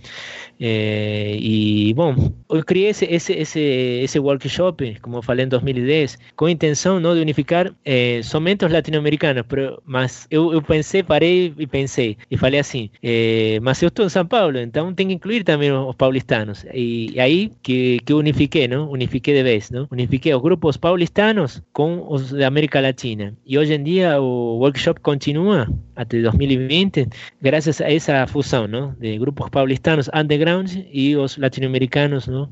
Eh, 0.60 1.38
e, 1.40 1.92
bom, 1.94 2.14
eu 2.48 2.64
criei 2.64 2.90
esse, 2.90 3.04
esse, 3.06 3.32
esse, 3.32 3.58
esse 4.04 4.18
workshop, 4.20 5.00
como 5.02 5.16
eu 5.16 5.22
falei 5.22 5.44
em 5.44 5.48
2010, 5.48 6.18
com 6.36 6.44
a 6.44 6.50
intenção 6.52 7.00
não, 7.00 7.12
de 7.12 7.20
unificar 7.20 7.74
eh, 7.84 8.20
somente 8.22 8.64
os 8.64 8.70
latino-americanos, 8.70 9.44
mas 9.84 10.28
eu, 10.30 10.52
eu 10.52 10.62
pensei, 10.62 11.02
parei 11.02 11.52
e 11.58 11.66
pensei, 11.66 12.16
e 12.30 12.36
falei 12.36 12.60
assim, 12.60 12.90
eh, 13.02 13.58
mas 13.60 13.82
eu 13.82 13.88
estou 13.88 14.06
em 14.06 14.08
São 14.08 14.24
Paulo, 14.24 14.56
então 14.56 14.94
tem 14.94 15.08
que 15.08 15.14
incluir 15.14 15.42
também 15.42 15.72
os 15.72 15.96
paulistanos. 15.96 16.64
E, 16.72 17.18
aí 17.18 17.50
que, 17.60 17.98
que 18.06 18.14
unifiquei, 18.14 18.68
não? 18.68 18.88
Unifiquei 18.88 19.31
de 19.32 19.42
vez, 19.42 19.70
não? 19.70 19.86
Unifiquei 19.90 20.34
os 20.34 20.42
grupos 20.42 20.76
paulistanos 20.76 21.62
com 21.72 22.06
os 22.08 22.30
da 22.30 22.46
América 22.46 22.80
Latina. 22.80 23.34
E 23.46 23.58
hoje 23.58 23.74
em 23.74 23.82
dia 23.82 24.20
o 24.20 24.58
workshop 24.58 25.00
continua 25.00 25.68
até 25.96 26.20
2020, 26.20 27.08
graças 27.40 27.80
a 27.80 27.92
essa 27.92 28.26
fusão, 28.26 28.66
não? 28.66 28.94
De 28.98 29.18
grupos 29.18 29.48
paulistanos 29.50 30.08
underground 30.14 30.70
e 30.92 31.16
os 31.16 31.36
latino-americanos, 31.36 32.26
não? 32.26 32.48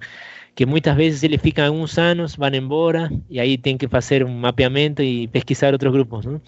que 0.55 0.67
muitas 0.67 0.95
vezes 0.97 1.23
eles 1.23 1.41
ficam 1.41 1.67
alguns 1.67 1.97
anos, 1.97 2.37
vão 2.37 2.51
embora 2.51 3.11
e 3.29 3.41
aí 3.41 3.57
tem 3.57 3.79
que 3.79 3.89
fazer 3.89 4.25
um 4.25 4.29
mapeamento 4.29 5.03
e 5.03 5.29
pesquisar 5.29 5.73
outros 5.73 5.93
grupos, 5.93 6.27
não? 6.27 6.41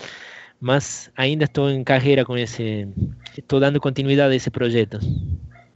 Mas 0.60 1.10
ainda 1.16 1.44
estou 1.44 1.70
em 1.70 1.82
carreira 1.82 2.24
com 2.24 2.36
esse, 2.36 2.86
estou 3.36 3.58
dando 3.58 3.80
continuidade 3.80 4.32
a 4.32 4.36
esse 4.36 4.50
projeto. 4.50 4.98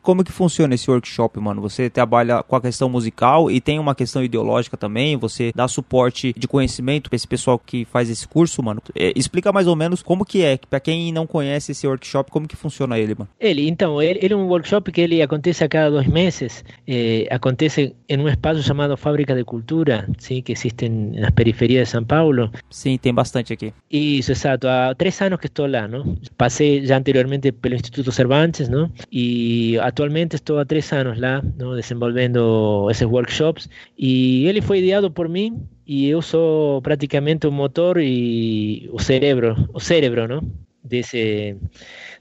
Como 0.07 0.23
que 0.23 0.31
funciona 0.31 0.73
esse 0.73 0.89
workshop, 0.89 1.41
mano? 1.41 1.61
Você 1.63 1.91
trabalha 1.91 2.41
com 2.41 2.55
a 2.55 2.61
questão 2.61 2.89
musical 2.89 3.51
e 3.51 3.61
tem 3.61 3.81
uma 3.81 3.93
questão 3.93 4.23
ideológica 4.23 4.77
também? 4.77 5.17
Você 5.17 5.51
dá 5.53 5.67
suporte 5.67 6.33
de 6.39 6.47
conhecimento 6.47 7.11
para 7.11 7.17
esse 7.17 7.27
pessoal 7.27 7.59
que 7.59 7.85
faz 7.87 8.09
esse 8.09 8.29
curso, 8.29 8.63
mano? 8.63 8.81
É, 8.95 9.13
explica 9.17 9.53
mais 9.53 9.67
ou 9.67 9.75
menos 9.75 10.05
como 10.05 10.25
que 10.25 10.45
é, 10.45 10.61
para 10.71 10.79
quem 10.79 11.11
não 11.11 11.27
conhece 11.27 11.73
esse 11.73 11.89
workshop, 11.89 12.31
como 12.31 12.47
que 12.47 12.55
funciona 12.55 12.97
ele, 12.97 13.17
mano? 13.19 13.29
Ele, 13.41 13.69
então, 13.69 14.01
ele, 14.01 14.21
ele 14.23 14.33
é 14.33 14.37
um 14.37 14.47
workshop 14.47 14.93
que 14.93 15.01
ele 15.01 15.21
acontece 15.21 15.65
a 15.65 15.69
cada 15.69 15.91
dois 15.91 16.07
meses. 16.07 16.65
eh, 16.87 17.27
acontece 17.29 17.93
em 18.09 18.17
um 18.17 18.29
espaço 18.29 18.63
chamado 18.63 18.97
Fábrica 18.97 19.35
de 19.35 19.43
Cultura, 19.43 20.09
sim, 20.19 20.41
que 20.41 20.53
existe 20.53 20.89
nas 20.89 21.33
periferias 21.33 21.89
de 21.89 21.91
São 21.91 22.05
Paulo. 22.05 22.49
Sim, 22.71 22.97
tem 22.97 23.13
bastante 23.13 23.53
aqui. 23.53 23.75
Isso, 23.91 24.31
exato. 24.31 24.69
Há 24.69 24.95
três 24.95 25.21
anos 25.21 25.41
que 25.41 25.49
estou 25.49 25.67
lá, 25.67 25.89
não? 25.89 26.17
Passei 26.39 26.87
já 26.87 26.97
anteriormente 26.97 27.51
pelo 27.51 27.75
Instituto 27.75 28.13
Cervantes, 28.13 28.69
não? 28.69 28.89
E 29.11 29.77
atualmente 29.97 30.37
estou 30.37 30.59
há 30.59 30.65
três 30.67 30.93
anos 30.93 31.19
lá, 31.19 31.43
não? 31.59 31.75
Desenvolvendo 31.75 32.87
esses 32.91 33.07
workshops. 33.09 33.69
E 33.97 34.47
ele 34.47 34.61
foi 34.61 34.81
ideado 34.81 35.11
por 35.11 35.27
mim 35.27 35.67
e 35.87 36.07
eu 36.07 36.21
sou 36.21 36.83
praticamente 36.83 37.47
o 37.47 37.53
motor 37.53 37.97
e 37.99 38.89
o 38.93 39.01
cérebro, 39.01 39.57
o 39.73 39.81
cérebro, 39.81 40.29
não? 40.29 40.43
Desse 40.85 41.57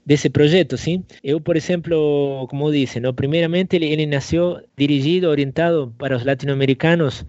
desse 0.06 0.30
projeto, 0.30 0.76
sim. 0.76 1.04
Eu, 1.22 1.40
por 1.40 1.56
exemplo, 1.56 2.46
como 2.48 2.70
disse, 2.70 3.00
não? 3.00 3.12
primeiramente 3.12 3.74
ele, 3.74 3.86
ele 3.86 4.06
nasceu 4.06 4.60
dirigido, 4.76 5.28
orientado 5.28 5.92
para 5.98 6.16
os 6.16 6.24
latino-americanos, 6.24 7.26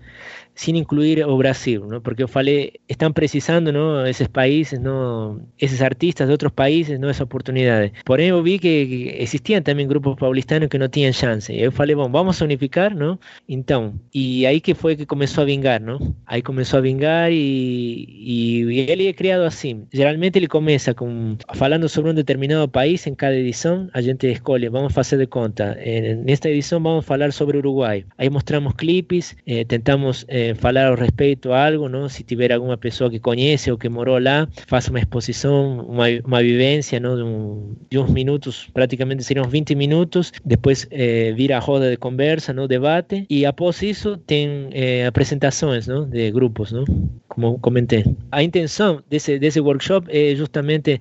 sin 0.58 0.76
incluir 0.76 1.24
o 1.24 1.38
Brasil, 1.38 1.86
¿no? 1.88 2.02
Porque 2.02 2.24
eu 2.24 2.28
falei, 2.28 2.82
están 2.88 3.14
precisando, 3.14 3.72
¿no? 3.72 4.06
Esses 4.06 4.28
países, 4.28 4.80
¿no? 4.80 5.40
Esses 5.60 5.82
artistas 5.82 6.28
de 6.28 6.34
outros 6.34 6.52
países, 6.52 7.00
¿no? 7.00 7.10
Essa 7.10 7.24
oportunidade. 7.24 7.94
Porém, 8.04 8.30
eu 8.30 8.42
vi 8.42 8.58
que, 8.58 8.88
que 8.88 9.22
existiam 9.22 9.62
também 9.62 9.88
grupos 9.88 10.18
paulistanos 10.18 10.68
que 10.68 10.80
não 10.80 10.90
tinham 10.90 11.14
chance. 11.14 11.54
Eu 11.56 11.72
falei, 11.72 11.96
bom, 11.96 12.10
vamos 12.10 12.42
a 12.42 12.46
unificar, 12.46 12.94
¿no? 12.96 13.20
Então, 13.48 13.94
e 14.12 14.48
aí 14.48 14.60
que 14.60 14.74
foi 14.74 14.96
que 14.96 15.06
começou 15.06 15.44
a 15.44 15.46
vingar, 15.46 15.80
¿no? 15.80 16.16
Aí 16.26 16.42
começou 16.42 16.80
a 16.80 16.82
vingar 16.82 17.32
e, 17.32 18.66
e 18.66 18.80
ele 18.90 19.08
é 19.08 19.14
criado 19.14 19.44
assim. 19.44 19.86
Geralmente 19.94 20.40
ele 20.40 20.48
começa 20.48 20.92
com 20.96 21.38
falando 21.54 21.88
sobre 21.88 22.10
um 22.10 22.16
determinado 22.16 22.68
país 22.68 23.06
em 23.06 23.14
cada 23.14 23.36
edição, 23.36 23.90
a 23.94 24.02
gente 24.02 24.26
escolhe, 24.26 24.70
vamos 24.70 24.92
fazer 24.92 25.18
de 25.20 25.28
conta. 25.28 25.78
Eh, 25.80 26.16
nesta 26.16 26.50
edição 26.50 26.82
vamos 26.82 27.06
falar 27.06 27.32
sobre 27.32 27.60
Uruguai. 27.60 28.06
Aí 28.18 28.28
mostramos 28.28 28.74
clipes, 28.74 29.36
eh, 29.46 29.64
tentamos 29.64 30.26
eh, 30.28 30.47
falar 30.56 30.88
ao 30.88 30.96
respeito 30.96 31.52
a 31.52 31.68
algo, 31.68 31.90
não? 31.90 32.08
Se 32.10 32.24
tiver 32.24 32.52
alguma 32.52 32.78
pessoa 32.78 33.10
que 33.10 33.20
conhece 33.20 33.72
ou 33.72 33.78
que 33.78 33.90
morou 33.90 34.20
lá, 34.20 34.48
faça 34.68 34.90
uma 34.90 35.00
exposição, 35.00 35.80
uma, 35.88 36.06
uma 36.26 36.42
vivência, 36.42 37.00
não? 37.00 37.16
De, 37.16 37.24
um, 37.24 37.76
de 37.90 38.00
uns 38.00 38.10
minutos, 38.12 38.70
praticamente 38.74 39.24
seriam 39.24 39.46
20 39.48 39.76
minutos. 39.76 40.32
Depois 40.46 40.88
eh, 40.92 41.34
vira 41.34 41.58
a 41.58 41.60
roda 41.60 41.90
de 41.90 41.98
conversa, 41.98 42.54
não? 42.54 42.68
Debate. 42.68 43.26
E 43.30 43.46
após 43.46 43.82
isso 43.82 44.18
tem 44.18 44.70
eh, 44.72 45.06
apresentações, 45.06 45.88
não? 45.88 46.08
De 46.08 46.32
grupos, 46.32 46.72
não? 46.72 46.86
Como 47.28 47.60
comentei. 47.60 48.04
A 48.32 48.44
intenção 48.44 49.02
desse 49.10 49.38
desse 49.40 49.60
workshop 49.60 50.08
é 50.10 50.36
justamente 50.36 51.00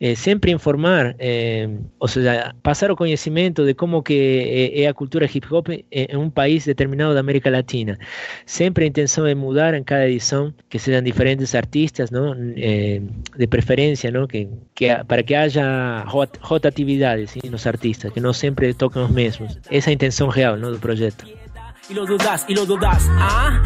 eh, 0.00 0.14
sempre 0.14 0.52
informar, 0.52 1.14
eh, 1.18 1.68
ou 1.98 2.08
seja, 2.08 2.54
passar 2.62 2.90
o 2.90 2.96
conhecimento 2.96 3.64
de 3.64 3.74
como 3.74 4.02
que 4.02 4.72
é, 4.74 4.82
é 4.82 4.88
a 4.88 4.94
cultura 4.94 5.26
hip 5.26 5.46
hop 5.52 5.68
em 5.70 6.16
um 6.16 6.30
país 6.30 6.64
determinado 6.64 7.14
da 7.14 7.20
América 7.20 7.50
Latina. 7.50 7.98
Sempre 8.46 8.84
a 8.84 8.88
intenção 8.88 9.26
é 9.26 9.34
mudar 9.34 9.74
em 9.74 9.82
cada 9.82 10.08
edição, 10.08 10.52
que 10.68 10.78
sejam 10.78 11.02
diferentes 11.02 11.54
artistas, 11.54 12.10
não? 12.10 12.34
Eh, 12.56 13.00
de 13.36 13.46
preferência, 13.46 14.10
não? 14.10 14.26
Que, 14.26 14.48
que 14.74 14.86
para 15.06 15.22
que 15.22 15.34
haja 15.34 16.04
rot 16.04 16.30
rotatividade 16.40 17.26
sim, 17.26 17.40
nos 17.50 17.66
artistas, 17.66 18.12
que 18.12 18.20
não 18.20 18.32
sempre 18.32 18.74
toquem 18.74 19.02
os 19.02 19.10
mesmos. 19.10 19.58
Essa 19.70 19.90
é 19.90 19.92
a 19.92 19.94
intenção 19.94 20.28
real 20.28 20.56
não, 20.56 20.72
do 20.72 20.78
projeto. 20.78 21.24
y 21.88 21.94
lo 21.94 22.04
dudas, 22.04 22.44
y 22.48 22.54
lo 22.54 22.66
dudas, 22.66 23.06
¿ah? 23.12 23.62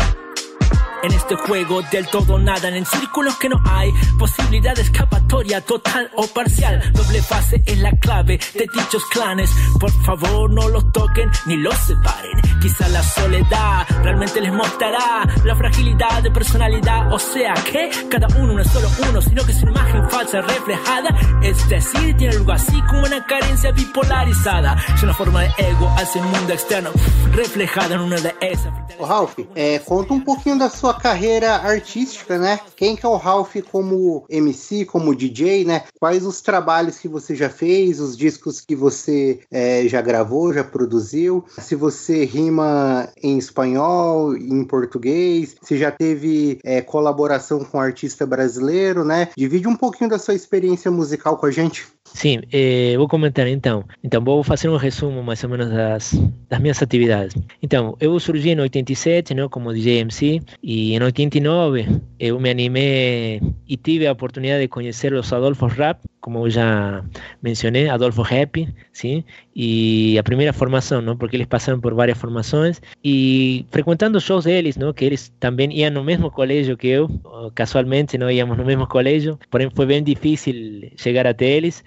En 1.03 1.13
este 1.13 1.35
juego 1.35 1.83
del 1.91 2.07
todo 2.09 2.39
nada, 2.39 2.69
en 2.69 2.87
círculos 2.87 3.37
que 3.37 3.49
no 3.49 3.61
hay 3.69 3.93
posibilidad 4.19 4.75
de 4.75 4.83
escapatoria 4.83 5.61
total 5.61 6.09
o 6.15 6.27
parcial. 6.29 6.81
Doble 6.93 7.21
fase 7.23 7.61
es 7.67 7.79
la 7.79 7.91
clave 7.93 8.39
de 8.55 8.67
dichos 8.73 9.05
clanes. 9.07 9.51
Por 9.81 9.91
favor, 10.05 10.49
no 10.51 10.69
los 10.69 10.93
toquen 10.93 11.29
ni 11.47 11.57
los 11.57 11.75
separen. 11.75 12.41
Quizá 12.61 12.89
la 12.89 13.03
soledad 13.03 13.85
realmente 14.05 14.41
les 14.41 14.53
mostrará 14.53 15.27
la 15.45 15.57
fragilidad 15.57 16.23
de 16.23 16.31
personalidad. 16.31 17.13
O 17.13 17.19
sea 17.19 17.55
que 17.55 17.91
cada 18.09 18.29
uno 18.39 18.53
no 18.55 18.63
es 18.63 18.71
solo 18.71 18.89
uno, 19.09 19.21
sino 19.21 19.45
que 19.45 19.51
es 19.51 19.63
una 19.63 19.73
imagen 19.73 20.09
falsa 20.09 20.41
reflejada. 20.41 21.17
Es 21.43 21.69
decir, 21.69 22.17
tiene 22.17 22.37
algo 22.37 22.53
así 22.53 22.81
como 22.83 23.03
una 23.03 23.27
carencia 23.27 23.73
bipolarizada. 23.73 24.77
Es 24.95 25.03
una 25.03 25.15
forma 25.15 25.43
de 25.43 25.51
ego 25.59 25.93
hacia 25.97 26.23
el 26.23 26.29
mundo 26.29 26.53
externo, 26.53 26.91
reflejada 27.33 27.97
en 27.97 28.01
una 28.03 28.21
de 28.21 28.35
esas. 28.41 28.73
Ô, 28.99 29.07
Ralph, 29.07 29.35
é, 29.57 29.79
conta 29.81 30.15
um 30.15 30.21
pouquinho 30.21 30.59
carreira 30.95 31.57
artística, 31.57 32.39
né? 32.39 32.61
Quem 32.77 32.97
que 32.97 33.05
é 33.05 33.09
o 33.09 33.17
Ralph 33.17 33.57
como 33.71 34.25
MC, 34.29 34.85
como 34.85 35.15
DJ, 35.15 35.65
né? 35.65 35.85
Quais 35.99 36.25
os 36.25 36.41
trabalhos 36.41 36.99
que 36.99 37.09
você 37.09 37.35
já 37.35 37.49
fez, 37.49 38.01
os 38.01 38.17
discos 38.17 38.61
que 38.61 38.75
você 38.75 39.41
é, 39.51 39.87
já 39.89 40.01
gravou, 40.01 40.53
já 40.53 40.65
produziu? 40.65 41.45
Se 41.59 41.75
você 41.75 42.25
rima 42.25 43.09
em 43.23 43.39
espanhol, 43.39 44.37
em 44.37 44.65
português, 44.65 45.57
se 45.63 45.77
já 45.77 45.91
teve 45.91 46.59
é, 46.65 46.81
colaboração 46.81 47.65
com 47.65 47.81
artista 47.81 48.27
brasileiro, 48.27 49.05
né? 49.05 49.29
Divide 49.37 49.69
um 49.69 49.77
pouquinho 49.77 50.11
da 50.11 50.19
sua 50.19 50.35
experiência 50.35 50.91
musical 50.91 51.37
com 51.37 51.47
a 51.47 51.51
gente. 51.51 51.87
Sim, 52.15 52.41
eh, 52.53 52.95
vou 52.97 53.09
comentar 53.09 53.47
então. 53.49 53.85
Então, 54.05 54.23
vou 54.23 54.43
fazer 54.45 54.69
um 54.69 54.77
resumo 54.77 55.23
mais 55.23 55.43
ou 55.45 55.51
menos 55.51 55.71
das, 55.71 56.13
das 56.49 56.61
minhas 56.61 56.83
atividades. 56.83 57.35
Então, 57.63 57.97
eu 58.01 58.19
surgi 58.21 58.51
em 58.51 58.61
87, 58.61 59.35
né, 59.35 59.49
como 59.49 59.73
DJ 59.73 60.01
MC, 60.01 60.41
e 60.63 60.95
em 60.95 61.03
89 61.03 61.87
eu 62.19 62.39
me 62.39 62.51
animei 62.51 63.41
e 63.67 63.77
tive 63.77 64.07
a 64.07 64.13
oportunidade 64.13 64.63
de 64.63 64.69
conhecer 64.69 65.13
os 65.15 65.33
Adolfos 65.33 65.73
Rap, 65.73 66.01
como 66.23 66.47
eu 66.47 66.51
já 66.51 67.05
mencionei, 67.43 67.89
Adolfo 67.89 68.23
Happy, 68.23 68.73
sim, 68.93 69.25
e 69.55 70.17
a 70.17 70.23
primeira 70.23 70.53
formação, 70.53 71.03
não, 71.03 71.17
porque 71.17 71.37
eles 71.37 71.49
passaram 71.49 71.81
por 71.81 71.93
várias 71.95 72.17
formações, 72.17 72.81
e 73.05 73.67
frequentando 73.71 74.21
shows 74.21 74.45
deles, 74.45 74.77
não, 74.77 74.93
que 74.93 75.05
eles 75.05 75.31
também 75.41 75.77
iam 75.77 75.91
no 75.91 76.05
mesmo 76.05 76.31
colégio 76.31 76.77
que 76.77 76.87
eu, 76.87 77.11
casualmente, 77.55 78.17
não 78.17 78.31
íamos 78.31 78.57
no 78.57 78.65
mesmo 78.65 78.87
colégio, 78.87 79.39
porém 79.51 79.69
foi 79.75 79.85
bem 79.85 80.03
difícil 80.03 80.55
chegar 80.97 81.27
até 81.27 81.45
eles, 81.45 81.83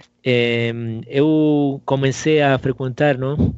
eu 1.08 1.80
comecei 1.86 2.42
a 2.42 2.58
frequentar 2.58 3.16
não, 3.16 3.54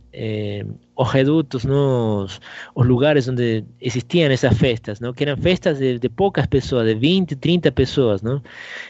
os 0.99 1.13
redutos, 1.13 1.65
os, 1.65 2.87
lugares 2.87 3.29
onde 3.29 3.65
existiam 3.81 4.31
essas 4.33 4.59
festas, 4.59 4.99
não, 4.99 5.13
que 5.13 5.23
eram 5.23 5.37
festas 5.37 5.79
de, 5.79 5.97
de, 5.97 6.11
pessoas, 6.51 6.87
de 6.89 6.95
20, 6.97 7.37
30 7.37 7.71
pessoas 7.71 8.21
não, 8.21 8.43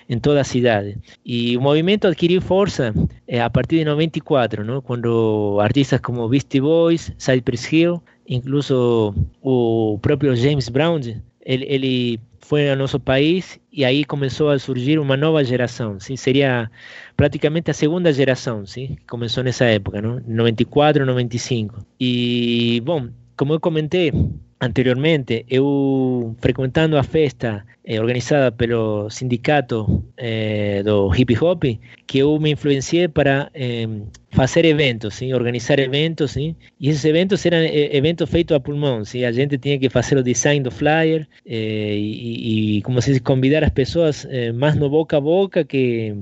em 0.09 0.19
toda 0.19 0.41
a 0.41 0.45
cidade. 0.45 0.97
E 1.25 1.55
o 1.55 1.61
movimento 1.61 2.07
adquiriu 2.07 2.41
força 2.41 2.95
eh, 3.27 3.43
a 3.43 3.51
partir 3.51 3.77
de 3.81 3.85
94, 3.85 4.65
não, 4.65 4.81
quando 4.81 5.59
artistas 5.61 6.01
como 6.01 6.27
Beastie 6.27 6.63
Boys, 6.63 7.13
Cypress 7.19 7.71
Hill, 7.71 8.03
incluso 8.27 9.15
o 9.43 9.99
próprio 10.01 10.35
James 10.35 10.71
Brown, 10.71 11.01
ele, 11.45 11.67
ele 11.69 12.21
foi 12.41 12.71
ao 12.71 12.77
nosso 12.77 12.99
país 12.99 13.61
e 13.71 13.85
aí 13.85 14.03
começou 14.03 14.49
a 14.49 14.59
surgir 14.59 14.99
uma 14.99 15.19
nova 15.19 15.45
geração, 15.45 16.01
sim? 16.01 16.17
seria 16.17 16.71
praticamente 17.19 17.69
a 17.69 17.75
segunda 17.75 18.13
geração, 18.13 18.65
sim? 18.65 18.95
que 18.95 19.05
começou 19.07 19.43
nessa 19.43 19.65
época, 19.65 20.01
não? 20.01 20.23
94, 20.25 21.05
95. 21.05 21.85
E, 21.99 22.81
bom, 22.85 23.09
como 23.37 23.53
eu 23.55 23.59
comentei, 23.61 24.13
anteriormente, 24.61 25.45
eu 25.51 26.37
frequentando 26.39 26.97
a 26.97 27.03
festa 27.03 27.67
eh, 27.89 27.99
organizada 27.99 28.53
pelo 28.53 29.09
sindicato 29.09 30.05
eh, 30.19 30.83
do 30.85 31.11
hip 31.17 31.33
hop, 31.43 31.65
que 32.07 32.19
eu 32.19 32.39
me 32.39 32.51
influenciei 32.53 33.09
para 33.09 33.51
eh, 33.55 33.89
fazer 34.31 34.65
eventos, 34.67 35.15
sim, 35.15 35.33
organizar 35.33 35.79
eventos, 35.79 36.33
sim, 36.33 36.55
e 36.79 36.91
esses 36.91 37.05
eventos 37.05 37.45
eram 37.47 37.59
eh, 37.59 37.97
eventos 37.97 38.29
feitos 38.29 38.55
a 38.55 38.61
pulmão, 38.61 39.05
sim, 39.05 39.25
a 39.25 39.33
gente 39.33 39.57
tinha 39.57 39.79
que 39.79 39.89
fazer 39.89 40.19
o 40.19 40.23
design 40.23 40.63
do 40.63 40.71
flyer 40.71 41.27
eh, 41.47 41.97
e, 41.97 42.79
e, 42.79 42.83
como 42.83 43.01
se 43.01 43.13
diz, 43.13 43.21
convidar 43.21 43.65
as 43.65 43.71
pessoas 43.71 44.27
eh, 44.31 44.53
mais 44.53 44.77
no 44.77 44.91
boca 44.91 45.17
a 45.17 45.21
boca 45.21 45.65
que 45.65 46.15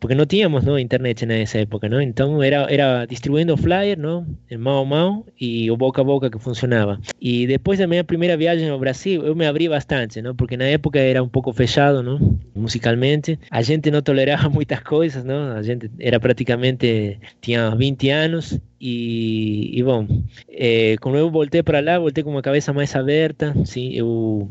porque 0.00 0.14
não 0.14 0.26
tínhamos 0.26 0.64
não 0.64 0.78
internet 0.78 1.24
nessa 1.26 1.58
época, 1.58 1.88
não? 1.88 2.00
Então 2.00 2.42
era 2.42 2.66
era 2.68 3.04
distribuindo 3.06 3.54
o 3.54 3.56
flyer, 3.56 3.98
não, 3.98 4.26
mão 4.58 4.80
a 4.80 4.84
mão 4.84 5.24
e 5.40 5.70
o 5.70 5.76
boca 5.76 6.00
a 6.00 6.04
boca 6.04 6.30
que 6.30 6.38
funcionava. 6.38 6.98
E 7.20 7.46
depois 7.46 7.78
da 7.78 7.86
minha 7.86 8.02
primeira 8.02 8.36
viagem 8.36 8.68
ao 8.68 8.78
Brasil, 8.78 9.24
eu 9.24 9.36
me 9.36 9.46
abri 9.46 9.68
bastante, 9.68 10.20
não? 10.20 10.34
Porque 10.34 10.56
na 10.56 10.64
época 10.64 10.98
era 11.02 11.22
um 11.22 11.28
pouco 11.28 11.52
fechado, 11.52 12.02
não? 12.02 12.38
Musicalmente, 12.54 13.38
a 13.50 13.62
gente 13.62 13.90
não 13.90 14.02
tolerava 14.02 14.48
muitas 14.50 14.80
coisas, 14.80 15.24
não? 15.24 15.52
A 15.52 15.62
gente 15.62 15.90
era 15.98 16.18
praticamente 16.20 17.18
tinha 17.40 17.74
20 17.74 18.10
anos 18.10 18.58
e, 18.84 19.78
e 19.78 19.82
bom, 19.84 20.08
eh, 20.48 20.96
quando 21.00 21.16
eu 21.16 21.30
voltei 21.30 21.62
para 21.62 21.78
lá, 21.78 22.00
voltei 22.00 22.24
com 22.24 22.30
uma 22.30 22.42
cabeça 22.42 22.72
mais 22.72 22.96
aberta, 22.96 23.54
sim, 23.64 23.92
eu 23.92 24.48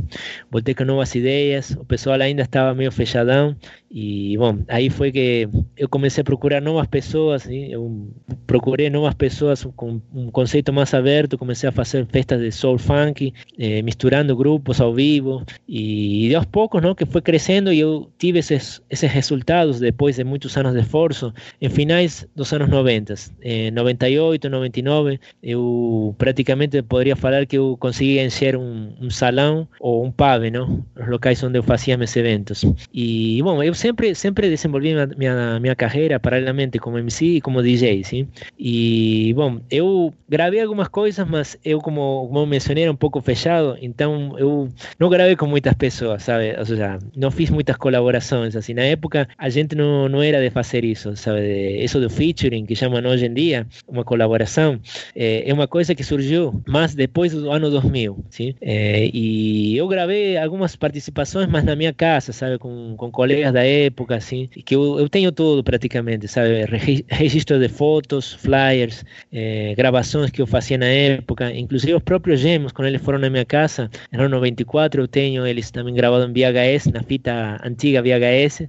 voltei 0.49 0.73
com 0.73 0.85
novas 0.85 1.13
ideias, 1.15 1.71
o 1.71 1.83
pessoal 1.83 2.21
ainda 2.21 2.43
estava 2.43 2.73
meio 2.73 2.93
fechadão 2.93 3.53
e 3.93 4.37
bom, 4.37 4.59
aí 4.69 4.89
foi 4.89 5.11
que 5.11 5.49
eu 5.75 5.89
comecei 5.89 6.21
a 6.21 6.23
procurar 6.23 6.61
novas 6.61 6.87
pessoas, 6.87 7.45
eu 7.49 8.09
procurei 8.47 8.89
novas 8.89 9.13
pessoas 9.15 9.67
com 9.75 9.99
um 10.15 10.31
conceito 10.31 10.71
mais 10.71 10.93
aberto, 10.93 11.37
comecei 11.37 11.67
a 11.67 11.73
fazer 11.73 12.05
festas 12.05 12.39
de 12.39 12.53
soul 12.53 12.77
funk, 12.77 13.33
eh, 13.59 13.81
misturando 13.81 14.33
grupos 14.33 14.79
ao 14.79 14.93
vivo 14.93 15.43
e 15.67 16.29
de 16.29 16.35
aos 16.35 16.45
poucos, 16.45 16.81
não, 16.81 16.95
que 16.95 17.05
foi 17.05 17.21
crescendo 17.21 17.73
e 17.73 17.81
eu 17.81 18.09
tive 18.17 18.39
esses, 18.39 18.81
esses 18.89 19.11
resultados 19.11 19.81
depois 19.81 20.15
de 20.15 20.23
muitos 20.23 20.55
anos 20.55 20.71
de 20.71 20.79
esforço 20.79 21.33
em 21.61 21.67
finais 21.69 22.25
dos 22.33 22.53
anos 22.53 22.69
90, 22.69 23.13
eh, 23.41 23.71
98 23.71 24.20
99, 24.49 25.19
eu 25.41 26.15
praticamente 26.17 26.81
poderia 26.81 27.15
falar 27.15 27.45
que 27.45 27.57
eu 27.57 27.77
consegui 27.77 28.19
encher 28.19 28.55
um, 28.55 28.93
um 29.01 29.09
salão 29.09 29.67
ou 29.79 30.05
um 30.05 30.11
pub, 30.11 30.49
não? 30.51 30.83
Os 30.99 31.07
locais 31.07 31.43
onde 31.43 31.57
eu 31.57 31.63
fazia 31.63 31.97
meus 31.97 32.15
eventos. 32.15 32.63
E, 32.93 33.41
bom, 33.43 33.61
eu 33.63 33.73
sempre, 33.73 34.13
sempre 34.15 34.49
desenvolvi 34.49 34.93
minha, 34.93 35.07
minha, 35.07 35.59
minha 35.59 35.75
carreira 35.75 36.19
paralelamente 36.19 36.79
como 36.79 36.97
MC 36.97 37.37
e 37.37 37.41
como 37.41 37.61
DJ, 37.61 38.03
sim? 38.03 38.27
E, 38.59 39.33
bom, 39.35 39.59
eu 39.69 40.13
gravei 40.29 40.61
algumas 40.61 40.87
coisas, 40.87 41.27
mas 41.27 41.57
eu, 41.63 41.79
como, 41.79 42.27
como 42.27 42.45
mencionei, 42.45 42.83
era 42.83 42.91
um 42.91 42.95
pouco 42.95 43.21
fechado, 43.21 43.77
então 43.81 44.35
eu 44.37 44.69
não 44.99 45.09
gravei 45.09 45.35
com 45.35 45.47
muitas 45.47 45.73
pessoas, 45.73 46.23
sabe? 46.23 46.55
Ou 46.57 46.65
seja, 46.65 46.99
não 47.15 47.31
fiz 47.31 47.49
muitas 47.49 47.77
colaborações, 47.77 48.55
assim. 48.55 48.73
Na 48.73 48.83
época, 48.83 49.27
a 49.37 49.49
gente 49.49 49.75
não, 49.75 50.07
não 50.07 50.21
era 50.21 50.41
de 50.41 50.49
fazer 50.49 50.83
isso, 50.83 51.15
sabe? 51.15 51.41
De, 51.41 51.83
isso 51.83 51.99
do 51.99 52.09
featuring, 52.09 52.65
que 52.65 52.75
chamam 52.75 53.01
hoje 53.09 53.25
em 53.25 53.33
dia, 53.33 53.67
uma 53.87 54.03
colaboração, 54.11 54.77
é, 55.15 55.49
é 55.49 55.53
uma 55.53 55.69
coisa 55.69 55.95
que 55.95 56.03
surgiu 56.03 56.61
mais 56.67 56.93
depois 56.93 57.31
do 57.31 57.49
ano 57.49 57.69
2000, 57.69 58.25
sim? 58.29 58.53
É, 58.59 59.09
e 59.13 59.77
eu 59.77 59.87
gravei 59.87 60.35
algumas 60.35 60.75
participações, 60.75 61.47
mas 61.47 61.63
na 61.63 61.77
minha 61.77 61.93
casa, 61.93 62.33
sabe? 62.33 62.57
Com, 62.57 62.93
com 62.97 63.09
colegas 63.09 63.53
da 63.53 63.63
época, 63.65 64.17
assim, 64.17 64.47
que 64.47 64.75
eu, 64.75 64.99
eu 64.99 65.07
tenho 65.07 65.31
tudo 65.31 65.63
praticamente, 65.63 66.27
sabe? 66.27 66.65
Registro 67.07 67.57
de 67.57 67.69
fotos, 67.69 68.33
flyers, 68.33 69.05
eh, 69.31 69.73
gravações 69.77 70.29
que 70.29 70.41
eu 70.41 70.47
fazia 70.47 70.77
na 70.77 70.87
época, 70.87 71.49
inclusive 71.53 71.93
os 71.93 72.03
próprios 72.03 72.41
gemos, 72.41 72.73
quando 72.73 72.89
eles 72.89 73.01
foram 73.01 73.17
na 73.17 73.29
minha 73.29 73.45
casa, 73.45 73.89
em 74.11 74.17
94, 74.17 75.01
eu 75.03 75.07
tenho 75.07 75.47
eles 75.47 75.71
também 75.71 75.93
gravados 75.93 76.27
em 76.27 76.33
VHS, 76.33 76.91
na 76.91 77.01
fita 77.01 77.61
antiga 77.63 78.01
VHS, 78.01 78.67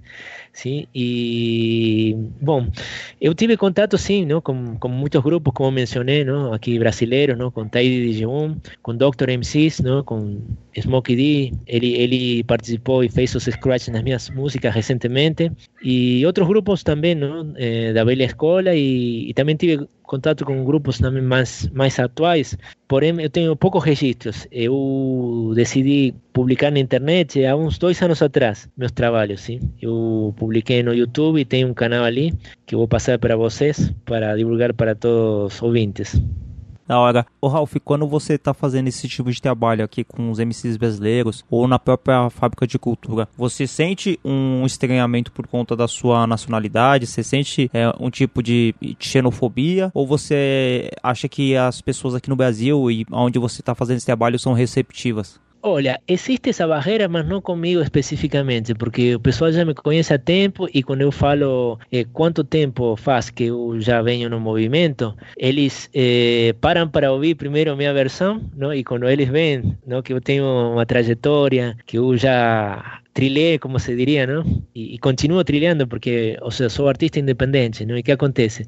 sim, 0.52 0.86
e, 0.94 2.14
bom, 2.40 2.66
eu 3.20 3.34
tive 3.34 3.56
contato, 3.56 3.96
sim, 3.96 4.24
não, 4.26 4.40
com, 4.40 4.76
com 4.78 4.88
muitos 4.88 5.22
grupos, 5.22 5.52
como 5.54 5.70
mencionei, 5.70 6.24
não, 6.24 6.52
aqui 6.52 6.78
brasileiros, 6.78 7.38
não, 7.38 7.50
com 7.50 7.66
Tidy 7.68 8.06
Digimon, 8.08 8.56
com 8.82 8.96
Dr. 8.96 9.30
MCs, 9.30 9.80
não, 9.80 10.02
com 10.04 10.40
Smokey 10.76 11.16
D, 11.16 11.52
ele, 11.66 11.94
ele 11.94 12.44
participou 12.44 13.02
e 13.02 13.08
fez 13.08 13.34
os 13.34 13.44
scratches 13.44 13.88
nas 13.88 14.02
minhas 14.02 14.30
músicas 14.30 14.74
recentemente, 14.74 15.50
e 15.82 16.24
outros 16.26 16.46
grupos 16.46 16.82
também, 16.82 17.14
não, 17.14 17.52
eh, 17.56 17.92
da 17.92 18.04
velha 18.04 18.24
escola, 18.24 18.74
e, 18.74 19.30
e 19.30 19.34
também 19.34 19.56
tive 19.56 19.86
contato 20.12 20.44
com 20.44 20.62
grupos 20.62 20.98
também 20.98 21.22
mais, 21.22 21.70
mais 21.72 21.98
atuais, 21.98 22.54
porém 22.86 23.18
eu 23.18 23.30
tenho 23.30 23.56
poucos 23.56 23.82
registros. 23.82 24.46
Eu 24.52 25.52
decidi 25.54 26.14
publicar 26.34 26.70
na 26.70 26.80
internet 26.80 27.42
há 27.46 27.56
uns 27.56 27.78
dois 27.78 28.02
anos 28.02 28.20
atrás 28.20 28.68
meus 28.76 28.92
trabalhos, 28.92 29.40
sim. 29.40 29.58
Eu 29.80 30.34
publiquei 30.36 30.82
no 30.82 30.92
YouTube 30.92 31.40
e 31.40 31.46
tem 31.46 31.64
um 31.64 31.72
canal 31.72 32.04
ali 32.04 32.34
que 32.66 32.74
eu 32.74 32.80
vou 32.80 32.88
passar 32.88 33.18
para 33.18 33.36
vocês 33.36 33.90
para 34.04 34.36
divulgar 34.36 34.74
para 34.74 34.94
todos 34.94 35.54
os 35.54 35.62
ouvintes. 35.62 36.20
Da 36.86 36.98
hora. 36.98 37.26
Ô 37.40 37.48
Ralf, 37.48 37.74
quando 37.84 38.06
você 38.06 38.36
tá 38.36 38.52
fazendo 38.52 38.88
esse 38.88 39.08
tipo 39.08 39.30
de 39.30 39.40
trabalho 39.40 39.84
aqui 39.84 40.04
com 40.04 40.30
os 40.30 40.38
MCs 40.38 40.76
brasileiros 40.76 41.44
ou 41.50 41.68
na 41.68 41.78
própria 41.78 42.28
fábrica 42.30 42.66
de 42.66 42.78
cultura, 42.78 43.28
você 43.36 43.66
sente 43.66 44.18
um 44.24 44.66
estranhamento 44.66 45.30
por 45.32 45.46
conta 45.46 45.76
da 45.76 45.86
sua 45.86 46.26
nacionalidade? 46.26 47.06
Você 47.06 47.22
sente 47.22 47.70
é, 47.72 47.92
um 47.98 48.10
tipo 48.10 48.42
de 48.42 48.74
xenofobia? 48.98 49.90
Ou 49.94 50.06
você 50.06 50.90
acha 51.02 51.28
que 51.28 51.56
as 51.56 51.80
pessoas 51.80 52.14
aqui 52.14 52.28
no 52.28 52.36
Brasil 52.36 52.90
e 52.90 53.06
onde 53.10 53.38
você 53.38 53.62
tá 53.62 53.74
fazendo 53.74 53.98
esse 53.98 54.06
trabalho 54.06 54.38
são 54.38 54.52
receptivas? 54.52 55.40
Olha, 55.64 56.00
existe 56.08 56.50
essa 56.50 56.66
barreira, 56.66 57.08
mas 57.08 57.24
não 57.24 57.40
comigo 57.40 57.80
especificamente, 57.80 58.74
porque 58.74 59.14
o 59.14 59.20
pessoal 59.20 59.52
já 59.52 59.64
me 59.64 59.72
conhece 59.72 60.12
há 60.12 60.18
tempo 60.18 60.68
e 60.74 60.82
quando 60.82 61.02
eu 61.02 61.12
falo 61.12 61.78
eh, 61.92 62.04
quanto 62.12 62.42
tempo 62.42 62.96
faz 62.96 63.30
que 63.30 63.44
eu 63.44 63.80
já 63.80 64.02
venho 64.02 64.28
no 64.28 64.40
movimento, 64.40 65.16
eles 65.36 65.88
eh, 65.94 66.52
param 66.60 66.88
para 66.88 67.12
ouvir 67.12 67.36
primeiro 67.36 67.76
minha 67.76 67.94
versão, 67.94 68.40
não? 68.56 68.74
e 68.74 68.82
quando 68.82 69.08
eles 69.08 69.28
veem 69.28 69.76
não, 69.86 70.02
que 70.02 70.12
eu 70.12 70.20
tenho 70.20 70.44
uma 70.44 70.84
trajetória, 70.84 71.76
que 71.86 71.96
eu 71.96 72.16
já 72.16 73.00
trilhei, 73.12 73.58
como 73.58 73.78
se 73.78 73.94
diria, 73.94 74.26
não? 74.26 74.42
E, 74.74 74.94
e, 74.94 74.98
continuo 74.98 75.44
trilhando 75.44 75.86
porque, 75.86 76.36
ou 76.40 76.50
seja, 76.50 76.70
sou 76.70 76.88
artista 76.88 77.18
independente, 77.18 77.84
não? 77.84 77.96
E 77.96 78.02
que 78.02 78.12
acontece? 78.12 78.66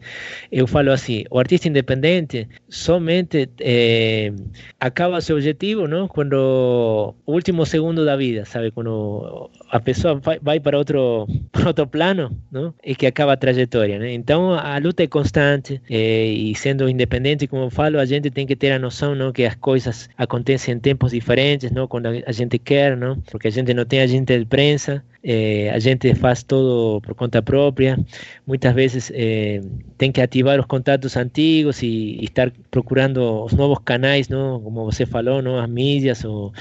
Eu 0.52 0.66
falo 0.66 0.90
assim, 0.92 1.24
o 1.30 1.38
artista 1.38 1.68
independente 1.68 2.46
somente 2.68 3.48
eh, 3.60 4.32
acaba 4.78 5.20
seu 5.20 5.36
objetivo, 5.36 5.88
não? 5.88 6.06
Quando 6.06 7.14
o 7.24 7.32
último 7.32 7.64
segundo 7.64 8.04
da 8.04 8.16
vida, 8.16 8.44
sabe? 8.44 8.70
Quando 8.70 9.50
a 9.70 9.80
pessoa 9.80 10.20
vai, 10.42 10.60
para 10.60 10.76
outro 10.76 11.26
para 11.50 11.68
outro 11.68 11.86
plano, 11.86 12.36
não? 12.52 12.74
E 12.84 12.94
que 12.94 13.06
acaba 13.06 13.32
a 13.32 13.36
trajetória, 13.36 13.98
né? 13.98 14.12
Então 14.12 14.52
a 14.52 14.76
luta 14.78 15.02
é 15.02 15.06
constante 15.06 15.80
eh, 15.88 16.26
e 16.26 16.54
sendo 16.54 16.88
independente, 16.88 17.46
como 17.46 17.64
eu 17.64 17.70
falo, 17.70 17.98
a 17.98 18.04
gente 18.04 18.30
tem 18.30 18.46
que 18.46 18.56
ter 18.56 18.72
a 18.72 18.78
noção, 18.78 19.14
não? 19.14 19.32
Que 19.32 19.44
as 19.44 19.54
coisas 19.54 20.08
acontecem 20.18 20.74
em 20.74 20.78
tempos 20.78 21.12
diferentes, 21.12 21.70
não? 21.70 21.88
Quando 21.88 22.06
a 22.06 22.32
gente 22.32 22.58
quer, 22.58 22.96
não? 22.96 23.16
Porque 23.30 23.48
a 23.48 23.50
gente 23.50 23.72
não 23.72 23.84
tem 23.84 24.00
a 24.00 24.06
gente 24.06 24.33
de 24.38 24.46
prensa, 24.46 25.02
eh, 25.22 25.70
a 25.70 25.78
gente 25.78 26.14
faz 26.14 26.42
todo 26.42 27.00
por 27.00 27.14
conta 27.14 27.42
própria, 27.42 27.98
muitas 28.46 28.74
vezes 28.74 29.10
eh, 29.14 29.62
tem 29.96 30.12
que 30.12 30.20
ativar 30.20 30.60
os 30.60 30.66
contatos 30.66 31.16
antigos 31.16 31.82
e, 31.82 32.18
e, 32.20 32.24
estar 32.24 32.52
procurando 32.70 33.44
os 33.44 33.52
novos 33.54 33.78
canais, 33.84 34.28
não? 34.28 34.60
como 34.60 34.84
você 34.84 35.06
falou, 35.06 35.40
não? 35.40 35.58
as 35.58 35.68
mídias 35.68 36.24
ou, 36.24 36.52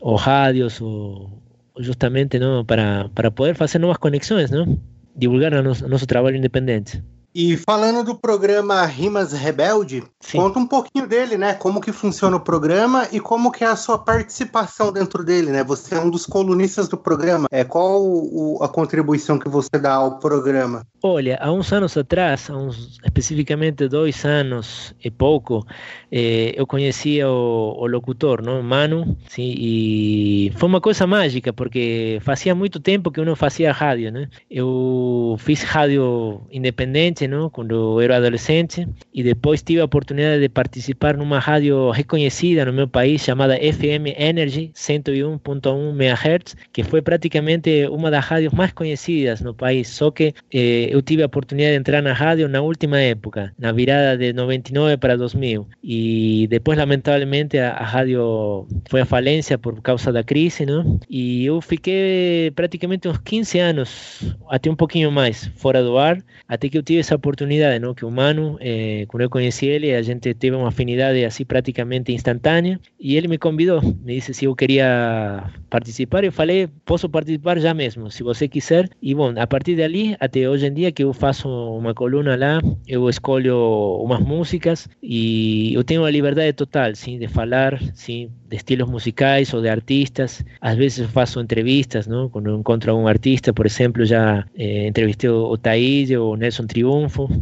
ou 0.00 0.16
rádios, 0.16 0.80
ou, 0.80 1.30
justamente 1.78 2.38
não? 2.38 2.64
Para, 2.64 3.08
para 3.14 3.30
poder 3.30 3.54
fazer 3.54 3.78
novas 3.78 3.98
conexões, 3.98 4.50
não? 4.50 4.78
divulgar 5.14 5.52
o 5.52 5.62
nosso, 5.62 5.86
nosso 5.88 6.06
trabalho 6.06 6.36
independente. 6.36 7.02
E 7.34 7.56
falando 7.58 8.02
do 8.02 8.14
programa 8.14 8.84
Rimas 8.86 9.32
Rebelde, 9.32 10.02
Sim. 10.18 10.38
conta 10.38 10.58
um 10.58 10.66
pouquinho 10.66 11.06
dele, 11.06 11.36
né? 11.36 11.54
Como 11.54 11.80
que 11.80 11.92
funciona 11.92 12.36
o 12.36 12.40
programa 12.40 13.06
e 13.12 13.20
como 13.20 13.52
que 13.52 13.62
é 13.62 13.66
a 13.66 13.76
sua 13.76 13.98
participação 13.98 14.90
dentro 14.90 15.22
dele, 15.22 15.50
né? 15.50 15.62
Você 15.62 15.94
é 15.94 16.00
um 16.00 16.10
dos 16.10 16.26
colunistas 16.26 16.88
do 16.88 16.96
programa. 16.96 17.46
É 17.50 17.64
qual 17.64 18.02
o, 18.02 18.58
a 18.62 18.68
contribuição 18.68 19.38
que 19.38 19.48
você 19.48 19.78
dá 19.78 19.94
ao 19.94 20.18
programa? 20.18 20.86
Olha, 21.02 21.38
há 21.40 21.52
uns 21.52 21.72
anos 21.72 21.96
atrás, 21.96 22.50
há 22.50 22.56
uns, 22.56 22.98
especificamente 23.04 23.86
dois 23.86 24.24
anos 24.24 24.92
e 25.04 25.10
pouco, 25.10 25.64
eh, 26.10 26.52
eu 26.56 26.66
conhecia 26.66 27.28
o, 27.28 27.76
o, 27.78 27.86
locutor, 27.86 28.42
não, 28.42 28.62
Manu, 28.64 29.16
sim, 29.28 29.54
e 29.56 30.52
foi 30.56 30.68
uma 30.68 30.80
coisa 30.80 31.06
mágica 31.06 31.52
porque 31.52 32.18
fazia 32.22 32.52
muito 32.52 32.80
tempo 32.80 33.12
que 33.12 33.20
eu 33.20 33.24
não 33.24 33.36
fazia 33.36 33.70
rádio, 33.70 34.10
né? 34.10 34.28
Eu 34.50 35.36
fiz 35.38 35.62
rádio 35.62 36.40
independente 36.50 37.27
¿no? 37.28 37.52
Eu 37.68 38.00
era 38.00 38.16
adolescente 38.16 38.88
e 39.12 39.22
depois 39.22 39.62
tive 39.62 39.80
a 39.80 39.84
oportunidade 39.84 40.40
de 40.40 40.48
participar 40.48 41.16
numa 41.16 41.38
rádio 41.38 41.90
reconhecida 41.90 42.64
no 42.64 42.72
meu 42.72 42.88
país 42.88 43.22
chamada 43.22 43.56
FM 43.56 44.14
Energy 44.16 44.72
101.1 44.74 45.90
MHz, 45.90 46.56
que 46.72 46.82
foi 46.82 47.02
praticamente 47.02 47.86
uma 47.90 48.10
das 48.10 48.24
rádios 48.24 48.52
mais 48.52 48.72
conhecidas 48.72 49.40
no 49.40 49.54
país. 49.54 49.88
Só 49.88 50.10
que 50.10 50.34
eh, 50.52 50.88
eu 50.90 51.02
tive 51.02 51.22
a 51.22 51.26
oportunidade 51.26 51.74
de 51.74 51.78
entrar 51.78 52.02
na 52.02 52.12
rádio 52.12 52.48
na 52.48 52.60
última 52.60 52.98
época, 53.00 53.52
na 53.58 53.72
virada 53.72 54.16
de 54.16 54.32
99 54.32 54.96
para 54.96 55.16
2000. 55.16 55.66
E 55.82 56.46
depois, 56.48 56.78
lamentavelmente, 56.78 57.58
a, 57.58 57.72
rádio 57.84 58.66
foi 58.88 59.00
à 59.00 59.06
falência 59.06 59.58
por 59.58 59.80
causa 59.82 60.12
da 60.12 60.22
crise, 60.22 60.64
não? 60.64 60.98
E 61.08 61.44
eu 61.44 61.60
fiquei 61.60 62.50
praticamente 62.54 63.08
uns 63.08 63.18
15 63.18 63.58
anos, 63.58 64.36
até 64.48 64.70
um 64.70 64.76
pouquinho 64.76 65.10
mais, 65.10 65.46
fora 65.56 65.82
do 65.82 65.98
ar, 65.98 66.18
até 66.48 66.68
que 66.68 66.78
eu 66.78 66.82
tive 66.82 67.02
essa 67.08 67.16
oportunidade, 67.16 67.78
não? 67.78 67.94
Que 67.94 68.04
o 68.04 68.10
Manu, 68.10 68.58
eh, 68.60 69.06
quando 69.08 69.22
eu 69.22 69.30
conheci 69.30 69.66
ele, 69.66 69.94
a 69.94 70.02
gente 70.02 70.34
teve 70.34 70.54
uma 70.54 70.68
afinidade 70.68 71.24
assim 71.24 71.44
praticamente 71.44 72.12
instantânea, 72.12 72.78
e 73.00 73.16
ele 73.16 73.28
me 73.28 73.38
convidou, 73.38 73.80
me 73.82 74.14
disse 74.14 74.34
se 74.34 74.44
eu 74.44 74.54
queria 74.54 75.44
participar, 75.70 76.24
eu 76.24 76.32
falei, 76.32 76.68
posso 76.84 77.08
participar 77.08 77.58
já 77.58 77.72
mesmo, 77.72 78.10
se 78.10 78.22
você 78.22 78.46
quiser. 78.46 78.88
E 79.00 79.14
bom, 79.14 79.32
a 79.36 79.46
partir 79.46 79.76
dali, 79.76 80.16
até 80.20 80.48
hoje 80.48 80.66
em 80.66 80.74
dia 80.74 80.92
que 80.92 81.02
eu 81.02 81.12
faço 81.12 81.48
uma 81.48 81.94
coluna 81.94 82.36
lá, 82.36 82.60
eu 82.86 83.08
escolho 83.08 83.56
umas 84.02 84.20
músicas 84.20 84.88
e 85.02 85.72
eu 85.74 85.82
tenho 85.82 86.04
a 86.04 86.10
liberdade 86.10 86.52
total, 86.52 86.94
sim, 86.94 87.18
de 87.18 87.28
falar, 87.28 87.80
sim, 87.94 88.30
de 88.48 88.56
estilos 88.56 88.88
musicais 88.88 89.52
ou 89.54 89.60
de 89.62 89.68
artistas. 89.68 90.44
Às 90.60 90.76
vezes 90.76 90.98
eu 90.98 91.08
faço 91.08 91.40
entrevistas, 91.40 92.06
não? 92.06 92.28
Quando 92.28 92.50
eu 92.50 92.58
encontro 92.58 92.90
algum 92.90 93.06
artista, 93.06 93.52
por 93.52 93.66
exemplo, 93.66 94.04
já 94.04 94.44
eh, 94.56 94.88
entrevistei 94.88 95.30
o 95.30 95.56
Taíde 95.56 96.16
ou 96.16 96.34
o 96.34 96.36
Nelson 96.36 96.66
Triunfo, 96.66 96.97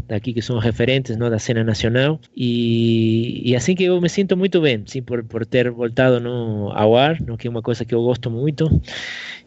daqui 0.07 0.33
que 0.33 0.43
são 0.43 0.59
referentes 0.59 1.17
não, 1.17 1.31
da 1.31 1.39
cena 1.39 1.65
nacional. 1.65 2.21
E, 2.37 3.43
e 3.45 3.57
assim 3.57 3.75
que 3.75 3.85
eu 3.85 4.01
me 4.01 4.09
sinto 4.09 4.37
muito 4.37 4.61
bem, 4.61 4.83
sim, 4.87 5.03
por, 5.03 5.25
por 5.25 5.47
ter 5.47 5.71
voltado 5.71 6.21
no, 6.21 6.71
ao 6.73 6.97
ar, 6.97 7.21
não? 7.23 7.37
que 7.37 7.47
é 7.47 7.51
uma 7.51 7.63
coisa 7.63 7.85
que 7.85 7.95
eu 7.95 8.03
gosto 8.03 8.31
muito. 8.31 8.69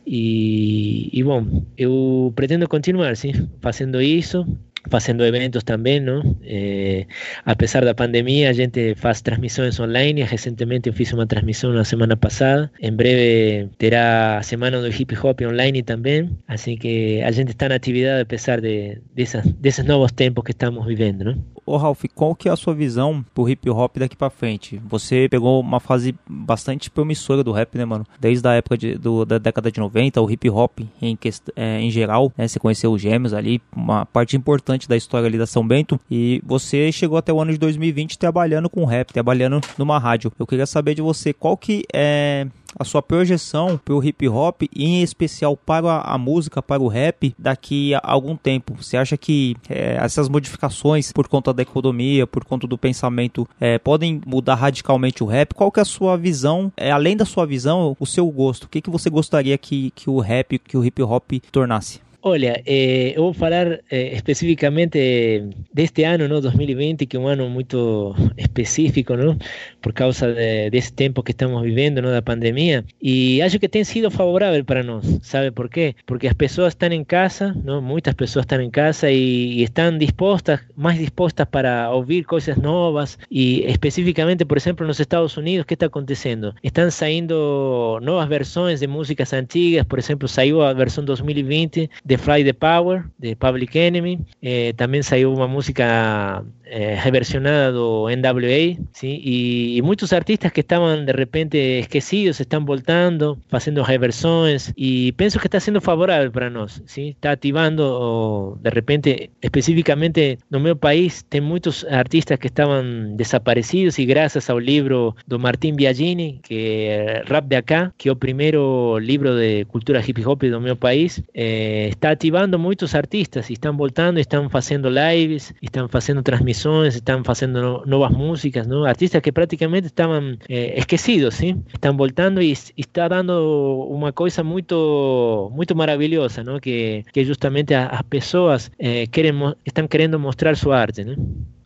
E, 0.08 1.10
e 1.14 1.24
bom, 1.24 1.64
eu 1.78 2.34
pretendo 2.36 2.68
continuar, 2.68 3.16
sim, 3.16 3.32
fazendo 3.62 4.02
isso 4.02 4.46
fazendo 4.88 5.26
eventos 5.26 5.64
também, 5.64 6.00
não? 6.00 6.36
Eh, 6.44 7.06
apesar 7.46 7.84
da 7.84 7.94
pandemia, 7.94 8.50
a 8.50 8.54
gente 8.54 8.96
faz 8.96 9.22
transmissões 9.22 9.80
online. 9.80 10.24
Recentemente 10.24 10.88
eu 10.90 10.94
fiz 10.94 11.12
uma 11.14 11.26
transmissão 11.26 11.74
na 11.74 11.84
semana 11.84 12.16
passada. 12.16 12.72
Em 12.82 12.92
breve 12.92 13.70
terá 13.78 14.42
semana 14.44 14.80
do 14.82 14.88
hip 14.88 15.16
hop 15.22 15.42
online 15.42 15.84
também. 15.84 16.30
Assim 16.48 16.78
que 16.78 17.22
a 17.22 17.32
gente 17.32 17.52
está 17.52 17.70
na 17.70 17.76
atividade 17.76 18.22
apesar 18.22 18.62
de, 18.62 19.02
dessas, 19.14 19.46
desses 19.54 19.86
novos 19.86 20.12
tempos 20.12 20.44
que 20.44 20.52
estamos 20.52 20.86
vivendo, 20.86 21.26
não? 21.26 21.59
Ô 21.70 21.78
Ralph, 21.78 22.06
qual 22.16 22.34
que 22.34 22.50
é 22.50 22.52
a 22.52 22.56
sua 22.56 22.74
visão 22.74 23.24
pro 23.32 23.48
hip 23.48 23.70
hop 23.70 23.98
daqui 23.98 24.16
para 24.16 24.32
frente? 24.32 24.82
Você 24.88 25.28
pegou 25.30 25.62
uma 25.62 25.80
fase 25.80 26.16
bastante 26.28 26.90
promissora 26.90 27.44
do 27.44 27.52
rap, 27.52 27.78
né, 27.78 27.86
mano? 27.86 28.08
Desde 28.20 28.48
a 28.48 28.54
época 28.54 28.76
de, 28.76 28.96
do, 28.96 29.24
da 29.24 29.38
década 29.38 29.72
de 29.72 29.80
90, 29.80 30.20
o 30.20 30.32
hip 30.32 30.50
hop 30.50 30.80
em, 31.00 31.16
é, 31.56 31.80
em 31.80 31.92
geral, 31.92 32.34
né? 32.36 32.48
Você 32.48 32.58
conheceu 32.58 32.92
os 32.92 33.00
gêmeos 33.00 33.36
ali, 33.36 33.62
uma 33.72 34.04
parte 34.04 34.36
importante 34.36 34.90
da 34.90 34.98
história 34.98 35.28
ali 35.28 35.38
da 35.38 35.46
São 35.46 35.68
Bento, 35.68 36.00
e 36.10 36.42
você 36.44 36.92
chegou 36.92 37.20
até 37.20 37.32
o 37.32 37.40
ano 37.40 37.52
de 37.52 37.60
2020 37.60 38.18
trabalhando 38.18 38.68
com 38.68 38.84
rap, 38.84 39.14
trabalhando 39.14 39.62
numa 39.78 40.00
rádio. 40.00 40.32
Eu 40.40 40.48
queria 40.48 40.66
saber 40.66 40.96
de 40.96 41.04
você 41.04 41.34
qual 41.34 41.56
que 41.56 41.84
é 41.94 42.48
a 42.78 42.84
sua 42.84 43.02
projeção 43.02 43.80
para 43.84 43.94
o 43.94 44.04
hip 44.04 44.28
hop, 44.28 44.64
em 44.76 45.02
especial 45.02 45.56
para 45.56 46.02
a 46.02 46.18
música, 46.18 46.62
para 46.62 46.82
o 46.82 46.88
rap, 46.88 47.34
daqui 47.38 47.94
a 47.96 48.02
algum 48.04 48.36
tempo? 48.36 48.76
Você 48.76 48.98
acha 48.98 49.18
que 49.18 49.56
é, 49.70 49.96
essas 49.96 50.30
modificações, 50.30 51.12
por 51.12 51.28
conta 51.28 51.54
da 51.54 51.62
economia, 51.62 52.28
por 52.28 52.44
conta 52.44 52.68
do 52.68 52.78
pensamento, 52.78 53.48
é, 53.60 53.78
podem 53.78 54.22
mudar 54.26 54.56
radicalmente 54.56 55.24
o 55.24 55.28
rap? 55.28 55.54
Qual 55.54 55.72
que 55.72 55.80
é 55.80 55.84
a 55.84 55.86
sua 55.86 56.18
visão, 56.18 56.72
é, 56.76 56.92
além 56.92 57.16
da 57.16 57.26
sua 57.26 57.46
visão, 57.46 57.96
o 58.00 58.06
seu 58.06 58.30
gosto? 58.30 58.66
O 58.66 58.70
que, 58.70 58.82
que 58.82 58.90
você 58.90 59.10
gostaria 59.10 59.58
que, 59.58 59.92
que 59.92 60.10
o 60.10 60.20
rap, 60.20 60.60
que 60.60 60.78
o 60.78 60.84
hip 60.84 61.02
hop 61.02 61.32
tornasse? 61.52 62.09
Olha, 62.22 62.62
eh, 62.66 63.14
eu 63.16 63.24
vou 63.24 63.34
falar 63.34 63.80
eh, 63.90 64.14
especificamente 64.14 65.42
deste 65.74 66.04
ano, 66.04 66.28
não, 66.28 66.42
2020, 66.42 67.06
que 67.06 67.16
é 67.16 67.20
um 67.20 67.30
ano 67.30 67.50
muito 67.50 68.14
específico, 68.38 69.16
não, 69.16 69.38
por 69.82 69.94
causa 69.94 70.34
de, 70.34 70.70
desse 70.70 70.92
tempo 70.92 71.24
que 71.24 71.32
estamos 71.32 71.64
vivendo, 71.64 72.02
não, 72.02 72.12
da 72.12 72.22
pandemia, 72.22 72.84
e 73.02 73.42
acho 73.42 73.58
que 73.58 73.70
tem 73.70 73.86
sido 73.86 74.12
favorável 74.12 74.66
para 74.66 74.84
nós, 74.84 75.06
sabe 75.22 75.50
por 75.52 75.70
quê? 75.70 75.96
Porque 76.06 76.28
as 76.28 76.34
pessoas 76.34 76.74
estão 76.74 76.92
em 76.92 77.06
casa, 77.06 77.56
não, 77.64 77.82
muitas 77.82 78.14
pessoas 78.14 78.44
estão 78.44 78.62
em 78.62 78.70
casa 78.70 79.10
e, 79.10 79.60
e 79.60 79.64
estão 79.64 79.98
dispostas, 79.98 80.60
mais 80.76 81.00
dispostas 81.00 81.48
para 81.50 81.90
ouvir 81.90 82.26
coisas 82.26 82.58
novas, 82.58 83.18
e 83.32 83.62
especificamente, 83.66 84.44
por 84.44 84.58
exemplo, 84.58 84.86
nos 84.86 85.00
Estados 85.00 85.38
Unidos, 85.38 85.66
que 85.66 85.74
está 85.74 85.86
acontecendo? 85.86 86.54
Estão 86.62 86.92
saindo 86.92 87.98
novas 88.02 88.28
versões 88.28 88.82
de 88.82 88.88
músicas 88.88 89.32
antigas, 89.32 89.86
por 89.86 89.98
exemplo, 90.00 90.28
saiu 90.28 90.62
a 90.62 90.74
versão 90.74 91.06
2020 91.06 91.90
de 92.10 92.18
Fly 92.18 92.44
the 92.44 92.54
Power, 92.54 93.06
de 93.20 93.36
Public 93.36 93.78
Enemy. 93.78 94.20
Eh, 94.42 94.74
também 94.74 95.04
saiu 95.04 95.32
uma 95.32 95.48
música 95.48 96.44
eh, 96.66 96.96
reversionada 96.96 97.72
do 97.72 98.08
NWA, 98.10 98.78
¿sí? 98.94 99.22
E, 99.24 99.78
e, 99.78 99.82
muitos 99.82 100.14
artistas 100.14 100.52
que 100.52 100.62
estavam 100.62 101.06
de 101.06 101.12
repente 101.14 101.58
esquecidos 101.80 102.40
estão 102.40 102.66
voltando, 102.66 103.38
fazendo 103.48 103.84
reversões, 103.84 104.74
e 104.78 105.12
penso 105.14 105.40
que 105.40 105.48
está 105.48 105.60
sendo 105.60 105.82
favorável 105.82 106.32
para 106.32 106.50
nós, 106.50 106.82
¿sí? 106.86 107.10
Está 107.10 107.32
ativando, 107.32 108.58
de 108.62 108.70
repente, 108.72 109.32
especificamente 109.42 110.38
no 110.50 110.60
meu 110.60 110.76
país, 110.76 111.24
tem 111.30 111.42
muitos 111.42 111.86
artistas 111.86 112.40
que 112.40 112.48
estavam 112.48 113.16
desaparecidos, 113.16 113.98
e 114.00 114.06
graças 114.06 114.50
ao 114.50 114.60
livro 114.60 115.16
do 115.28 115.40
Martin 115.40 115.76
Biagini, 115.76 116.40
que 116.44 116.88
é 116.90 117.24
Rap 117.28 117.46
de 117.48 117.56
Acá, 117.56 117.94
que 117.98 118.10
é 118.10 118.12
o 118.12 118.16
primeiro 118.16 118.98
livro 119.00 119.36
de 119.36 119.66
cultura 119.66 120.04
hip 120.08 120.24
hop 120.26 120.44
do 120.44 120.62
meu 120.62 120.76
país, 120.76 121.22
eh, 121.34 121.90
está 122.00 122.12
ativando 122.12 122.58
muitos 122.58 122.96
artistas 122.96 123.50
e 123.50 123.54
estão 123.54 123.76
voltando, 123.76 124.20
estão 124.20 124.50
fazendo 124.50 124.90
lives, 124.90 125.54
estão 125.62 125.88
fazendo 125.88 126.24
transmissões, 126.24 126.96
estão 126.96 127.24
fazendo 127.24 127.62
no, 127.62 127.86
novas 127.86 128.12
músicas, 128.12 128.66
não? 128.66 128.86
artistas 128.86 129.22
que 129.22 129.32
praticamente 129.32 129.88
estavam 129.88 130.38
eh, 130.48 130.80
esquecidos, 130.80 131.36
sim? 131.36 131.62
estão 131.74 131.96
voltando 131.96 132.42
e, 132.42 132.52
e, 132.52 132.82
está 132.82 133.08
dando 133.08 133.88
uma 133.92 134.12
coisa 134.14 134.44
muito 134.44 135.52
muito 135.54 135.76
maravilhosa, 135.76 136.44
não? 136.44 136.60
que 136.60 137.04
que 137.14 137.24
justamente 137.26 137.74
as 137.74 138.02
pessoas 138.04 138.72
eh, 138.80 139.06
querem 139.08 139.34
estão 139.66 139.88
querendo 139.88 140.18
mostrar 140.20 140.56
sua 140.56 140.78
arte, 140.80 141.04
né? 141.04 141.16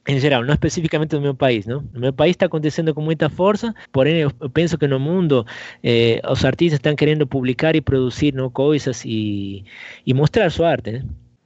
Em 0.08 0.20
geral, 0.20 0.44
não 0.44 0.54
especificamente 0.54 1.16
no 1.16 1.22
meu 1.22 1.34
país, 1.36 1.66
não? 1.66 1.82
No 1.94 2.00
meu 2.00 2.14
país 2.14 2.32
está 2.32 2.46
acontecendo 2.46 2.94
com 2.94 3.02
muita 3.02 3.30
força, 3.30 3.74
porém 3.92 4.18
eu, 4.18 4.32
penso 4.50 4.78
que 4.78 4.88
no 4.88 5.00
mundo 5.00 5.46
eh, 5.82 6.22
os 6.30 6.44
artistas 6.44 6.78
estão 6.78 6.96
querendo 6.96 7.26
publicar 7.26 7.76
e 7.76 7.82
produzir 7.82 8.34
não, 8.34 8.50
coisas 8.50 9.04
e, 9.06 9.64
e 10.06 10.14
mostrar 10.14 10.50
sua 10.50 10.70
arte, 10.72 10.92
né? 10.92 11.04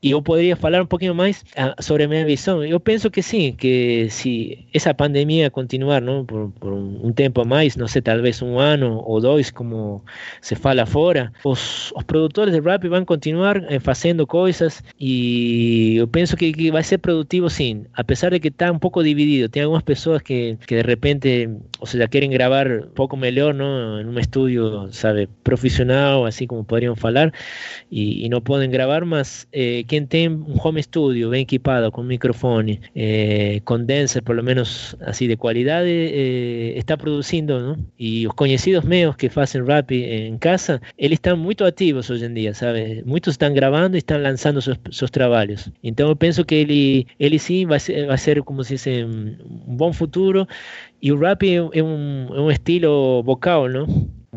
E 0.07 0.11
eu 0.11 0.21
poderia 0.21 0.55
falar 0.55 0.81
um 0.81 0.85
pouquinho 0.85 1.13
mais 1.13 1.43
sobre 1.81 2.03
a 2.03 2.07
minha 2.07 2.25
visão. 2.25 2.63
Eu 2.63 2.79
penso 2.79 3.11
que 3.11 3.21
sim, 3.21 3.51
que 3.51 4.07
se 4.09 4.65
essa 4.73 4.93
pandemia 4.93 5.51
continuar 5.51 6.01
não, 6.01 6.23
por, 6.25 6.49
por 6.61 6.71
um 6.71 7.11
tempo 7.11 7.41
a 7.41 7.45
mais, 7.45 7.75
não 7.75 7.89
sei, 7.89 8.01
talvez 8.01 8.41
um 8.41 8.57
ano 8.57 9.03
ou 9.05 9.19
dois, 9.19 9.51
como 9.51 10.01
se 10.39 10.55
fala 10.55 10.85
fora, 10.85 11.33
os, 11.43 11.91
os 11.91 12.03
produtores 12.03 12.53
de 12.53 12.61
rap 12.61 12.87
vão 12.87 13.03
continuar 13.03 13.61
eh, 13.69 13.79
fazendo 13.79 14.25
coisas 14.25 14.81
e 14.97 15.97
eu 15.97 16.07
penso 16.07 16.37
que, 16.37 16.53
que 16.53 16.71
vai 16.71 16.83
ser 16.83 16.99
produtivo 16.99 17.49
sim, 17.49 17.83
apesar 17.93 18.31
de 18.31 18.39
que 18.39 18.47
está 18.47 18.71
um 18.71 18.79
pouco 18.79 19.03
dividido. 19.03 19.49
Tem 19.49 19.63
algumas 19.63 19.83
pessoas 19.83 20.21
que, 20.21 20.57
que 20.65 20.81
de 20.81 20.87
repente, 20.87 21.49
ou 21.81 21.85
seja, 21.85 22.07
querem 22.07 22.29
gravar 22.29 22.65
um 22.71 22.89
pouco 22.95 23.17
melhor, 23.17 23.53
não, 23.53 23.99
em 23.99 24.05
um 24.05 24.17
estúdio, 24.17 24.87
sabe, 24.93 25.27
profissional, 25.43 26.25
assim 26.25 26.47
como 26.47 26.63
poderiam 26.63 26.95
falar, 26.95 27.33
e, 27.91 28.25
e 28.25 28.29
não 28.29 28.39
podem 28.39 28.69
gravar, 28.69 29.03
mas 29.03 29.45
eh, 29.51 29.83
quem 29.87 29.96
tem 30.05 30.29
um 30.29 30.55
home 30.63 30.81
studio 30.81 31.29
bem 31.29 31.41
equipado 31.41 31.91
com 31.91 32.03
microfone, 32.03 32.79
eh, 32.95 33.61
condenser 33.65 34.21
por 34.23 34.35
lo 34.35 34.43
menos 34.43 34.95
assim 35.01 35.27
de 35.27 35.35
qualidade, 35.35 35.89
eh, 35.89 36.77
está 36.77 36.97
produzindo? 36.97 37.77
E 37.99 38.27
os 38.27 38.33
conhecidos 38.33 38.83
meus 38.83 39.15
que 39.15 39.29
fazem 39.29 39.63
rap 39.63 39.91
em 39.93 40.37
casa, 40.37 40.81
eles 40.97 41.17
estão 41.17 41.35
muito 41.37 41.63
ativos 41.63 42.09
hoje 42.09 42.25
em 42.25 42.33
dia, 42.33 42.53
sabe? 42.53 43.03
Muitos 43.05 43.33
estão 43.33 43.53
gravando 43.53 43.95
e 43.95 43.99
estão 43.99 44.21
lançando 44.21 44.61
seus, 44.61 45.11
trabalhos. 45.11 45.69
Então 45.83 46.09
eu 46.09 46.15
penso 46.15 46.43
que 46.45 46.55
ele, 46.55 47.07
ele 47.19 47.39
sim 47.39 47.65
vai 47.65 47.79
ser, 47.79 48.05
vai 48.07 48.17
ser 48.17 48.43
como 48.43 48.63
se 48.63 48.75
diz, 48.75 48.87
um 48.87 49.75
bom 49.75 49.91
futuro. 49.93 50.47
E 51.01 51.11
o 51.11 51.17
rap 51.17 51.43
é, 51.43 51.61
um, 51.61 52.27
é 52.35 52.41
um 52.41 52.51
estilo 52.51 53.21
vocal, 53.23 53.69
não? 53.69 53.87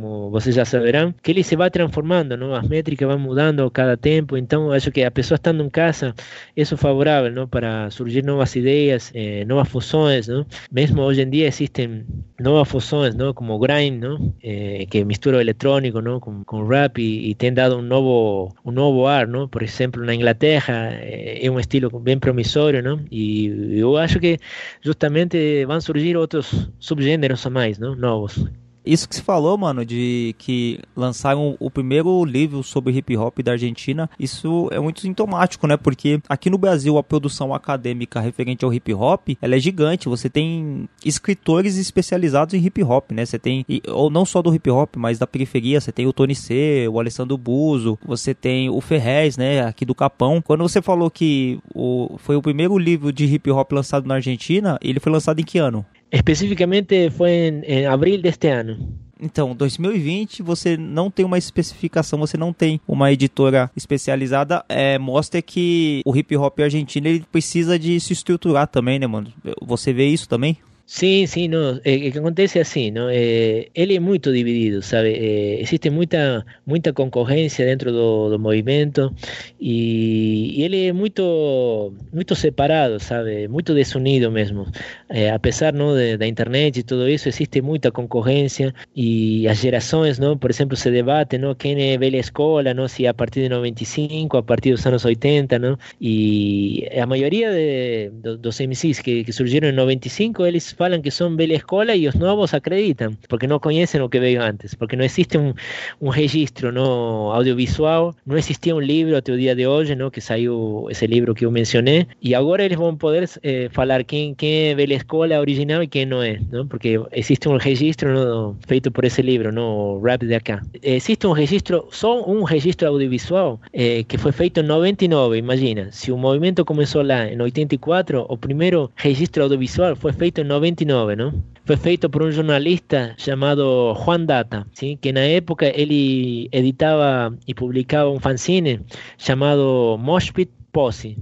Como 0.00 0.30
vocês 0.30 0.54
já 0.54 0.64
saberão, 0.64 1.14
que 1.22 1.30
ele 1.30 1.44
se 1.44 1.54
vai 1.54 1.70
transformando, 1.70 2.36
não? 2.36 2.54
As 2.54 2.66
métricas 2.66 3.06
vão 3.06 3.18
mudando 3.18 3.62
a 3.62 3.70
cada 3.70 3.96
tempo, 3.96 4.36
então 4.36 4.72
acho 4.72 4.90
que 4.90 5.02
a 5.02 5.10
pessoa 5.10 5.36
estando 5.36 5.62
em 5.62 5.68
casa, 5.68 6.14
isso 6.56 6.74
é 6.74 6.76
favorável, 6.76 7.30
não? 7.30 7.46
Para 7.46 7.90
surgir 7.90 8.24
novas 8.24 8.56
ideias, 8.56 9.12
eh, 9.14 9.44
novas 9.44 9.68
fusões, 9.68 10.26
não? 10.26 10.46
Mesmo 10.72 11.02
hoje 11.02 11.22
em 11.22 11.30
dia 11.30 11.46
existem 11.46 12.06
novas 12.40 12.68
fusões, 12.68 13.14
não? 13.14 13.34
Como 13.34 13.58
grime, 13.58 13.98
não? 13.98 14.34
Eh, 14.42 14.86
que 14.90 15.04
mistura 15.04 15.36
o 15.38 15.40
eletrônico, 15.40 16.00
não? 16.00 16.18
Com, 16.18 16.42
com 16.44 16.66
rap 16.66 16.98
e, 16.98 17.30
e 17.30 17.34
tem 17.34 17.52
dado 17.52 17.76
um 17.76 17.82
novo 17.82 18.54
um 18.64 18.70
novo 18.70 19.06
ar, 19.06 19.26
não? 19.26 19.48
Por 19.48 19.62
exemplo, 19.62 20.04
na 20.04 20.14
Inglaterra 20.14 20.90
eh, 20.92 21.46
é 21.46 21.50
um 21.50 21.60
estilo 21.60 21.90
bem 22.00 22.18
promissório, 22.18 22.82
não? 22.82 23.00
E 23.10 23.78
eu 23.78 23.96
acho 23.96 24.18
que 24.18 24.38
justamente 24.80 25.64
vão 25.66 25.80
surgir 25.80 26.16
outros 26.16 26.70
subgêneros 26.78 27.44
a 27.46 27.50
mais, 27.50 27.78
não? 27.78 27.94
Novos. 27.94 28.46
Isso 28.90 29.08
que 29.08 29.14
se 29.14 29.22
falou, 29.22 29.56
mano, 29.56 29.86
de 29.86 30.34
que 30.36 30.80
lançaram 30.96 31.56
o 31.60 31.70
primeiro 31.70 32.24
livro 32.24 32.60
sobre 32.64 32.92
hip 32.92 33.16
hop 33.16 33.38
da 33.38 33.52
Argentina, 33.52 34.10
isso 34.18 34.68
é 34.72 34.80
muito 34.80 35.02
sintomático, 35.02 35.64
né? 35.68 35.76
Porque 35.76 36.20
aqui 36.28 36.50
no 36.50 36.58
Brasil 36.58 36.98
a 36.98 37.02
produção 37.04 37.54
acadêmica 37.54 38.18
referente 38.18 38.64
ao 38.64 38.74
hip 38.74 38.92
hop, 38.92 39.28
ela 39.40 39.54
é 39.54 39.60
gigante. 39.60 40.08
Você 40.08 40.28
tem 40.28 40.88
escritores 41.04 41.76
especializados 41.76 42.52
em 42.52 42.66
hip 42.66 42.82
hop, 42.82 43.12
né? 43.12 43.24
Você 43.24 43.38
tem, 43.38 43.64
ou 43.86 44.10
não 44.10 44.24
só 44.24 44.42
do 44.42 44.52
hip 44.52 44.68
hop, 44.68 44.96
mas 44.96 45.20
da 45.20 45.26
periferia, 45.26 45.80
você 45.80 45.92
tem 45.92 46.08
o 46.08 46.12
Tony 46.12 46.34
C, 46.34 46.88
o 46.90 46.98
Alessandro 46.98 47.38
Buzo, 47.38 47.96
você 48.04 48.34
tem 48.34 48.70
o 48.70 48.80
Ferrez, 48.80 49.36
né? 49.36 49.64
Aqui 49.64 49.84
do 49.84 49.94
Capão. 49.94 50.42
Quando 50.42 50.64
você 50.64 50.82
falou 50.82 51.08
que 51.12 51.60
o, 51.72 52.16
foi 52.18 52.34
o 52.34 52.42
primeiro 52.42 52.76
livro 52.76 53.12
de 53.12 53.24
hip 53.24 53.48
hop 53.52 53.70
lançado 53.70 54.08
na 54.08 54.16
Argentina, 54.16 54.76
ele 54.82 54.98
foi 54.98 55.12
lançado 55.12 55.38
em 55.38 55.44
que 55.44 55.58
ano? 55.58 55.86
Específicamente 56.10 57.10
foi 57.10 57.30
em, 57.30 57.60
em 57.62 57.86
abril 57.86 58.20
deste 58.20 58.48
ano. 58.48 59.00
Então, 59.22 59.54
2020 59.54 60.42
você 60.42 60.76
não 60.76 61.10
tem 61.10 61.26
uma 61.26 61.36
especificação, 61.36 62.18
você 62.18 62.38
não 62.38 62.52
tem 62.52 62.80
uma 62.88 63.12
editora 63.12 63.70
especializada, 63.76 64.64
é, 64.68 64.98
mostra 64.98 65.42
que 65.42 66.00
o 66.06 66.16
hip 66.16 66.34
hop 66.36 66.58
argentino 66.60 67.06
ele 67.06 67.24
precisa 67.30 67.78
de 67.78 68.00
se 68.00 68.14
estruturar 68.14 68.66
também, 68.66 68.98
né, 68.98 69.06
mano? 69.06 69.30
Você 69.60 69.92
vê 69.92 70.06
isso 70.06 70.26
também? 70.26 70.56
Sim, 70.92 71.24
sim, 71.26 71.46
não. 71.46 71.80
É, 71.84 72.08
é 72.08 72.10
que 72.10 72.18
acontece 72.18 72.58
assim, 72.58 72.90
não? 72.90 73.08
É, 73.08 73.68
ele 73.72 73.94
é 73.94 74.00
muito 74.00 74.32
dividido, 74.32 74.82
sabe? 74.82 75.10
É, 75.14 75.60
existe 75.60 75.88
muita 75.88 76.44
muita 76.66 76.92
concorrência 76.92 77.64
dentro 77.64 77.92
do, 77.92 78.30
do 78.30 78.38
movimento 78.40 79.14
e, 79.60 80.58
e 80.58 80.62
ele 80.64 80.86
é 80.88 80.92
muito 80.92 81.92
muito 82.12 82.34
separado, 82.34 82.98
sabe? 82.98 83.46
Muito 83.46 83.72
desunido 83.72 84.32
mesmo. 84.32 84.66
É, 85.08 85.30
apesar 85.30 85.72
não 85.72 85.94
de, 85.94 86.16
da 86.16 86.26
internet 86.26 86.80
e 86.80 86.82
tudo 86.82 87.08
isso, 87.08 87.28
existe 87.28 87.60
muita 87.62 87.92
concorrência 87.92 88.74
e 88.94 89.46
as 89.48 89.58
gerações, 89.60 90.18
não? 90.18 90.36
Por 90.36 90.50
exemplo, 90.50 90.76
se 90.76 90.90
debate, 90.90 91.38
não? 91.38 91.54
Quem 91.54 91.92
é 91.92 91.98
velha 91.98 92.18
escola, 92.18 92.74
não? 92.74 92.88
Se 92.88 93.06
a 93.06 93.14
partir 93.14 93.42
de 93.42 93.48
95, 93.48 94.36
a 94.38 94.42
partir 94.42 94.72
dos 94.72 94.84
anos 94.86 95.04
80, 95.04 95.56
não? 95.58 95.78
E 96.00 96.88
a 97.00 97.06
maioria 97.06 97.50
de, 97.52 98.10
do- 98.10 98.38
dos 98.38 98.58
MCs 98.60 99.00
que, 99.00 99.24
que 99.24 99.32
surgiram 99.32 99.68
em 99.68 99.72
95, 99.72 100.44
eles 100.46 100.72
falam 100.80 101.02
que 101.02 101.10
são 101.10 101.36
velha 101.36 101.56
escola 101.56 101.94
e 101.94 102.08
os 102.08 102.14
novos 102.14 102.54
acreditam, 102.54 103.14
porque 103.28 103.46
não 103.46 103.58
conhecem 103.58 104.00
o 104.00 104.08
que 104.08 104.18
veio 104.18 104.40
antes, 104.42 104.74
porque 104.74 104.96
não 104.96 105.04
existe 105.04 105.36
um, 105.36 105.52
um 106.00 106.08
registro 106.08 106.72
no 106.72 107.30
audiovisual, 107.32 108.14
não 108.24 108.38
existia 108.38 108.74
um 108.74 108.80
livro 108.80 109.14
até 109.14 109.30
o 109.30 109.36
de 109.36 109.66
hoje, 109.66 109.94
não, 109.94 110.08
que 110.10 110.22
saiu 110.22 110.86
esse 110.88 111.06
livro 111.06 111.34
que 111.34 111.44
eu 111.44 111.50
mencionei, 111.50 112.06
e 112.22 112.34
agora 112.34 112.64
eles 112.64 112.78
vão 112.78 112.96
poder 112.96 113.28
eh, 113.42 113.68
falar 113.70 114.02
quem, 114.04 114.34
quem 114.34 114.70
é 114.70 114.94
escola 114.94 115.38
original 115.38 115.82
e 115.82 115.86
quem 115.86 116.06
não 116.06 116.22
é, 116.22 116.40
não? 116.50 116.66
porque 116.66 116.98
existe 117.12 117.46
um 117.46 117.58
registro 117.58 118.56
feito 118.66 118.90
por 118.90 119.04
esse 119.04 119.20
livro, 119.20 119.52
no 119.52 119.98
o 119.98 120.00
rap 120.00 120.24
de 120.24 120.34
acá. 120.34 120.62
Existe 120.82 121.26
um 121.26 121.32
registro, 121.32 121.88
só 121.90 122.26
um 122.26 122.42
registro 122.42 122.88
audiovisual 122.88 123.60
eh, 123.74 124.02
que 124.08 124.16
foi 124.16 124.32
feito 124.32 124.60
em 124.60 124.62
99, 124.62 125.36
imagina, 125.36 125.88
se 125.92 126.10
o 126.10 126.16
movimento 126.16 126.64
começou 126.64 127.02
lá 127.02 127.26
em 127.26 127.38
84, 127.38 128.24
o 128.26 128.36
primeiro 128.38 128.90
registro 128.96 129.42
audiovisual 129.42 129.94
foi 129.94 130.12
feito 130.14 130.40
em 130.40 130.44
99, 130.44 130.69
não? 131.16 131.42
Foi 131.64 131.76
feito 131.76 132.08
por 132.10 132.22
um 132.22 132.30
jornalista 132.30 133.14
chamado 133.18 133.94
Juan 133.94 134.24
Data, 134.24 134.66
¿sí? 134.72 134.98
que 135.00 135.12
na 135.12 135.20
época 135.20 135.66
ele 135.74 136.48
editava 136.52 137.36
e 137.46 137.54
publicava 137.54 138.10
um 138.10 138.18
fanzine 138.18 138.80
chamado 139.18 139.96
Moshpit 139.98 140.50
Posse, 140.72 141.16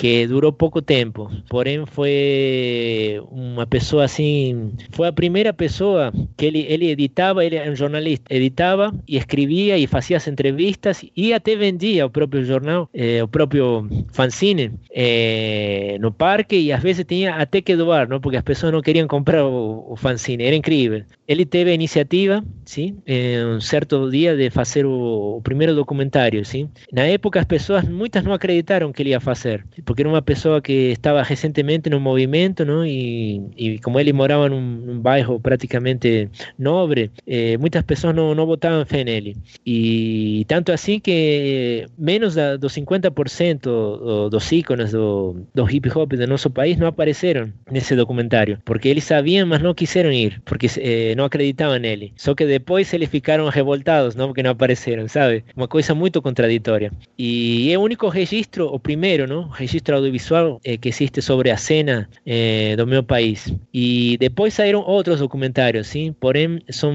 que 0.00 0.26
durou 0.26 0.50
pouco 0.50 0.80
tempo, 0.80 1.30
porém 1.46 1.84
foi 1.84 3.20
uma 3.30 3.66
pessoa 3.66 4.04
assim, 4.04 4.72
foi 4.92 5.06
a 5.06 5.12
primeira 5.12 5.52
pessoa 5.52 6.10
que 6.38 6.46
ele, 6.46 6.64
ele 6.70 6.88
editava, 6.88 7.44
ele 7.44 7.56
era 7.56 7.70
um 7.70 7.76
jornalista, 7.76 8.34
editava 8.34 8.94
e 9.06 9.18
escrevia 9.18 9.76
e 9.76 9.86
fazia 9.86 10.16
as 10.16 10.26
entrevistas 10.26 11.04
e 11.14 11.34
até 11.34 11.54
vendia 11.54 12.06
o 12.06 12.08
próprio 12.08 12.42
jornal, 12.42 12.88
eh, 12.94 13.22
o 13.22 13.28
próprio 13.28 13.86
fanzine 14.10 14.72
eh, 14.90 15.98
no 16.00 16.10
parque 16.10 16.56
e 16.56 16.72
às 16.72 16.82
vezes 16.82 17.04
tinha 17.06 17.34
até 17.34 17.60
que 17.60 17.76
doar, 17.76 18.08
não? 18.08 18.22
porque 18.22 18.38
as 18.38 18.42
pessoas 18.42 18.72
não 18.72 18.80
queriam 18.80 19.06
comprar 19.06 19.44
o, 19.44 19.94
fanzine, 19.96 20.44
era 20.44 20.56
incrível. 20.56 21.02
Ele 21.28 21.44
teve 21.44 21.72
a 21.72 21.74
iniciativa, 21.74 22.42
sim, 22.64 22.96
em 23.06 23.44
um 23.44 23.60
certo 23.60 24.10
dia 24.10 24.34
de 24.34 24.48
fazer 24.48 24.86
o, 24.86 25.36
o 25.36 25.42
primeiro 25.42 25.74
documentário, 25.74 26.42
sim. 26.42 26.70
Na 26.90 27.02
época 27.02 27.38
as 27.38 27.44
pessoas, 27.44 27.84
muitas 27.86 28.24
não 28.24 28.32
acreditaram 28.32 28.90
que 28.92 29.02
ele 29.02 29.10
ia 29.10 29.20
fazer, 29.20 29.62
porque 29.90 30.02
era 30.02 30.08
uma 30.08 30.22
pessoa 30.22 30.62
que 30.62 30.92
estava 30.92 31.20
recentemente 31.22 31.90
no 31.90 31.98
movimento, 31.98 32.64
não? 32.64 32.86
E, 32.86 33.42
e 33.56 33.78
como 33.80 33.98
ele 33.98 34.12
morava 34.12 34.48
num, 34.48 34.60
num 34.60 35.00
bairro 35.00 35.40
praticamente 35.40 36.28
nobre, 36.56 37.10
eh, 37.26 37.58
muitas 37.58 37.82
pessoas 37.82 38.14
não, 38.14 38.32
não 38.34 38.46
botavam 38.46 38.86
fé 38.86 39.02
nele. 39.02 39.36
E 39.66 40.44
tanto 40.46 40.70
assim 40.70 41.00
que 41.00 41.86
menos 41.98 42.36
da, 42.36 42.56
dos 42.56 42.72
50% 42.72 43.60
do- 43.62 44.30
dos 44.30 44.52
ícones 44.52 44.92
do, 44.92 45.36
do 45.54 45.68
hip 45.68 45.88
hop 45.96 46.12
do 46.12 46.26
nosso 46.26 46.48
país 46.50 46.76
não 46.76 46.86
apareceram 46.86 47.52
nesse 47.70 47.96
documentário, 47.96 48.58
porque 48.64 48.88
eles 48.88 49.02
sabiam, 49.04 49.46
mas 49.46 49.60
não 49.60 49.74
quiseram 49.74 50.12
ir, 50.12 50.40
porque 50.44 50.66
eh, 50.78 51.14
não 51.16 51.24
acreditavam 51.24 51.78
nele. 51.78 52.12
Só 52.16 52.34
que 52.34 52.46
depois 52.46 52.92
eles 52.92 53.08
ficaram 53.08 53.48
revoltados, 53.48 54.14
não, 54.14 54.28
porque 54.28 54.42
não 54.42 54.50
apareceram, 54.52 55.08
sabe? 55.08 55.44
Uma 55.56 55.66
coisa 55.66 55.94
muito 55.96 56.22
contraditória. 56.22 56.92
E 57.18 57.72
é 57.72 57.78
o 57.78 57.82
único 57.82 58.08
registro, 58.08 58.66
o 58.72 58.78
primeiro, 58.78 59.26
não? 59.26 59.48
Registro 59.48 59.79
audiovisual 59.88 60.60
eh, 60.64 60.76
que 60.76 60.88
existe 60.88 61.22
sobre 61.22 61.50
a 61.50 61.56
cena 61.56 62.08
eh, 62.26 62.74
do 62.76 62.86
meu 62.86 63.02
país. 63.02 63.52
E 63.72 64.16
depois 64.18 64.54
saíram 64.54 64.80
outros 64.80 65.20
documentários, 65.20 65.88
sim? 65.88 66.12
Porém, 66.12 66.60
são 66.70 66.92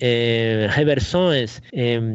eh, 0.00 0.66
reversões 0.70 1.62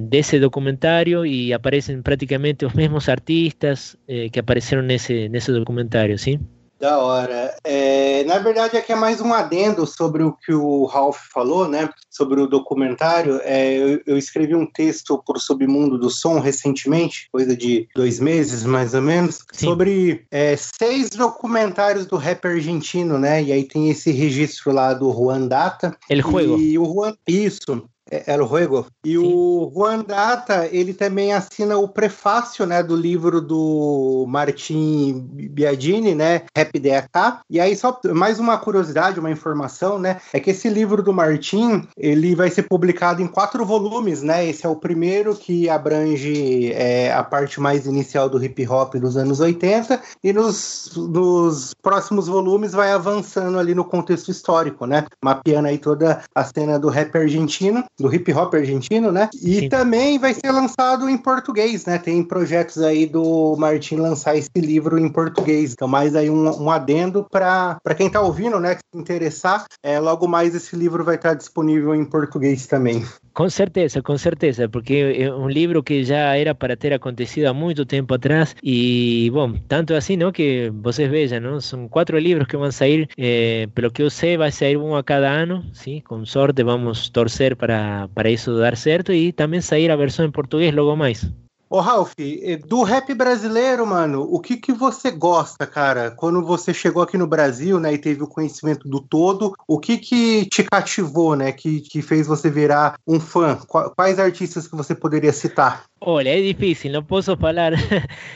desse 0.10 0.40
documentário 0.40 1.26
e 1.26 1.54
aparecem 1.54 2.02
praticamente 2.02 2.66
os 2.66 2.74
mesmos 2.74 3.08
artistas 3.10 3.98
eh, 4.08 4.30
que 4.30 4.40
apareceram 4.40 4.82
nesse, 4.82 5.30
nesse 5.30 5.52
documentário, 5.52 6.18
sim? 6.18 6.40
Da 6.80 6.98
hora. 6.98 7.56
É, 7.64 8.24
na 8.24 8.40
verdade, 8.40 8.78
aqui 8.78 8.94
é 8.94 8.96
mais 8.96 9.20
um 9.20 9.34
adendo 9.34 9.86
sobre 9.86 10.24
o 10.24 10.32
que 10.32 10.54
o 10.54 10.86
Ralph 10.86 11.20
falou, 11.34 11.68
né? 11.68 11.90
Sobre 12.10 12.40
o 12.40 12.48
documentário. 12.48 13.42
É, 13.44 13.76
eu, 13.76 14.02
eu 14.06 14.18
escrevi 14.18 14.56
um 14.56 14.66
texto 14.66 15.22
para 15.26 15.36
o 15.36 15.40
Submundo 15.40 15.98
do 15.98 16.10
Som 16.10 16.40
recentemente, 16.40 17.28
coisa 17.34 17.54
de 17.56 17.90
dois 17.94 18.20
meses 18.22 18.64
mais 18.64 18.94
ou 18.94 19.02
menos, 19.02 19.40
sobre 19.52 20.26
é, 20.32 20.56
seis 20.56 21.10
documentários 21.10 22.06
do 22.06 22.16
rap 22.16 22.46
argentino, 22.46 23.20
né? 23.20 23.44
E 23.44 23.52
aí 23.52 23.66
tem 23.66 23.90
esse 23.90 24.12
registro 24.12 24.72
lá 24.72 24.94
do 24.94 25.12
Juan 25.12 25.48
Data. 25.48 25.98
El 26.10 26.22
Juego. 26.22 26.58
E 26.58 26.80
o 26.80 26.86
Juan, 26.86 27.14
isso. 27.28 27.90
É, 28.10 28.24
Era 28.28 28.44
o 28.44 28.48
Juego. 28.48 28.86
E 29.06 29.18
o 29.18 29.72
Juan 29.74 30.04
Data, 30.04 30.68
ele 30.72 30.94
também 30.94 31.34
assina 31.34 31.78
o 31.78 31.88
prefácio, 31.88 32.66
né, 32.66 32.82
do 32.84 32.96
livro 32.96 33.42
do 33.42 34.26
Martin 34.28 35.28
Biagini, 35.52 36.16
né, 36.16 36.42
Rap 36.56 36.78
DAK. 36.80 37.40
E 37.50 37.60
aí 37.60 37.76
só 37.76 38.00
mais 38.14 38.40
uma 38.40 38.58
curiosidade, 38.58 39.20
uma 39.20 39.32
informação, 39.32 40.00
né, 40.00 40.20
é 40.34 40.40
que 40.40 40.52
esse 40.52 40.70
livro 40.70 41.02
do 41.02 41.14
Martin, 41.14 41.88
ele 41.98 42.36
vai 42.36 42.50
ser 42.50 42.64
publicado 42.64 43.22
em 43.22 43.28
quatro 43.28 43.66
volumes, 43.66 44.22
né? 44.22 44.46
Esse 44.48 44.66
é 44.66 44.70
o 44.70 44.76
primeiro 44.76 45.36
que 45.36 45.70
abrange 45.70 46.72
é, 46.74 47.12
a 47.12 47.24
parte 47.24 47.60
mais 47.60 47.86
inicial 47.86 48.30
do 48.30 48.44
hip 48.44 48.68
hop 48.68 48.96
dos 48.96 49.18
anos 49.18 49.40
80 49.40 50.02
e 50.24 50.34
nos, 50.34 50.92
nos 50.96 51.74
próximos 51.82 52.28
volumes 52.28 52.72
vai 52.74 52.92
avançando 52.92 53.58
ali 53.60 53.74
no 53.74 53.86
contexto 53.86 54.30
histórico, 54.30 54.86
né? 54.86 55.06
Mapeando 55.24 55.68
aí 55.68 55.78
toda 55.78 56.22
a 56.34 56.44
cena 56.44 56.80
do 56.80 56.90
rap 56.90 57.16
argentino, 57.18 57.84
do 58.00 58.14
hip 58.14 58.32
hop 58.34 58.54
argentino, 58.54 59.12
né? 59.12 59.30
E 59.42 59.62
Sim. 59.62 59.70
também 59.70 60.18
vai 60.18 60.34
ser 60.34 60.52
lançado 60.52 61.10
em 61.10 61.18
português, 61.18 61.86
né? 61.86 61.98
Tem 61.98 62.24
projetos 62.24 62.82
aí 62.82 63.06
do 63.06 63.56
Martin 63.58 63.96
lançar 63.98 64.36
esse 64.36 64.50
livro 64.56 64.98
em 64.98 65.10
português. 65.10 65.74
Então, 65.74 65.88
mais 65.88 66.16
aí 66.16 66.30
um, 66.30 66.64
um 66.64 66.72
adendo 66.72 67.26
para 67.30 67.80
quem 67.96 68.10
tá 68.10 68.22
ouvindo, 68.22 68.60
né? 68.60 68.76
Que 68.76 68.82
se 68.94 69.00
interessar, 69.00 69.66
é, 69.84 70.00
logo 70.00 70.28
mais 70.28 70.56
esse 70.56 70.76
livro 70.76 71.04
vai 71.04 71.16
estar 71.16 71.34
disponível 71.34 71.94
em 71.94 72.06
português 72.06 72.66
também. 72.68 73.06
Com 73.40 73.50
certeza, 73.50 74.02
com 74.02 74.18
certeza, 74.18 74.68
porque 74.68 75.16
é 75.18 75.34
um 75.34 75.48
livro 75.48 75.82
que 75.82 76.04
já 76.04 76.36
era 76.36 76.54
para 76.54 76.76
ter 76.76 76.92
acontecido 76.92 77.46
há 77.46 77.54
muito 77.54 77.86
tempo 77.86 78.14
atrás 78.14 78.54
e, 78.62 79.30
bom, 79.32 79.54
tanto 79.66 79.94
assim, 79.94 80.18
não, 80.18 80.30
que 80.30 80.70
vocês 80.82 81.10
vejam, 81.10 81.40
não, 81.40 81.62
são 81.62 81.88
quatro 81.88 82.20
livros 82.20 82.46
que 82.50 82.58
vão 82.58 82.70
sair, 82.70 83.08
eh, 83.18 83.66
pelo 83.74 83.92
que 83.92 84.04
eu 84.04 84.10
sei, 84.10 84.36
vai 84.36 84.52
sair 84.52 84.76
um 84.76 84.94
a 84.94 85.02
cada 85.02 85.30
ano, 85.32 85.64
sim, 85.74 86.02
com 86.02 86.26
sorte 86.26 86.62
vamos 86.66 87.08
torcer 87.10 87.56
para, 87.56 88.10
para 88.10 88.30
isso 88.30 88.58
dar 88.58 88.76
certo 88.76 89.14
e 89.14 89.32
também 89.32 89.62
sair 89.62 89.90
a 89.90 89.96
versão 89.96 90.26
em 90.26 90.32
português 90.32 90.76
logo 90.76 90.98
mais. 90.98 91.26
Ô, 91.72 91.80
Ralph, 91.82 92.14
eh, 92.18 92.58
do 92.58 92.82
rap 92.82 93.14
brasileiro, 93.14 93.86
mano, 93.86 94.24
o 94.24 94.40
que 94.40 94.58
que 94.58 94.74
você 94.74 95.12
gosta, 95.12 95.68
cara? 95.68 96.10
Quando 96.10 96.44
você 96.44 96.74
chegou 96.74 97.04
aqui 97.04 97.16
no 97.16 97.28
Brasil, 97.28 97.80
né, 97.80 97.94
e 97.94 97.98
teve 98.00 98.24
o 98.24 98.28
conhecimento 98.28 98.90
do 98.90 99.00
todo, 99.00 99.54
o 99.68 99.80
que 99.80 100.00
que 100.00 100.46
te 100.48 100.64
cativou, 100.64 101.36
né, 101.36 101.52
que, 101.52 101.82
que 101.82 102.02
fez 102.02 102.26
você 102.26 102.50
virar 102.50 102.96
um 103.06 103.20
fã? 103.20 103.56
Qua- 103.68 103.92
Quais 103.92 104.18
artistas 104.18 104.68
que 104.68 104.76
você 104.76 104.96
poderia 104.96 105.32
citar? 105.32 105.84
Olha, 106.02 106.30
é 106.30 106.42
difícil, 106.42 106.92
não 106.94 107.04
posso 107.04 107.36
falar, 107.36 107.74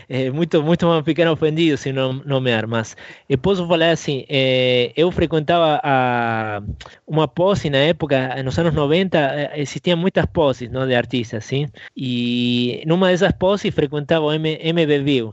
é 0.09 0.29
muito, 0.29 0.61
muito 0.61 0.85
vão 0.85 1.01
ficar 1.01 1.31
ofendidos 1.31 1.79
se 1.79 1.93
não 1.93 2.11
nomear, 2.25 2.67
mas 2.67 2.93
eu 3.29 3.37
posso 3.37 3.65
falar 3.65 3.91
assim, 3.91 4.25
eh, 4.27 4.91
eu 4.97 5.09
frequentava 5.13 5.79
a, 5.81 6.61
uma 7.07 7.25
pose 7.25 7.69
na 7.69 7.77
época, 7.77 8.43
nos 8.43 8.59
anos 8.59 8.73
90, 8.73 9.17
eh, 9.17 9.61
existiam 9.61 9.95
muitas 9.97 10.25
poses 10.25 10.69
não, 10.69 10.85
de 10.85 10.93
artistas, 10.93 11.45
sim? 11.45 11.67
E 11.95 12.83
numa 12.85 13.07
dessas 13.22 13.22
poses 13.31 13.73
frequentava 13.73 14.25
o 14.25 14.31
M, 14.33 14.57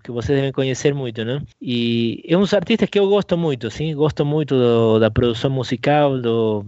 que 0.05 0.13
vocês 0.13 0.37
devem 0.37 0.53
conhecer 0.53 0.95
muito, 0.95 1.25
né? 1.25 1.41
E 1.61 2.23
é 2.29 2.37
uns 2.37 2.53
artistas 2.55 2.89
que 2.89 2.99
eu 2.99 3.09
gosto 3.09 3.37
muito, 3.37 3.69
sim? 3.71 3.93
Gosto 3.95 4.25
muito 4.25 4.55
do, 4.55 4.99
da 5.01 5.11
produção 5.11 5.51
musical, 5.51 6.21
do, 6.21 6.65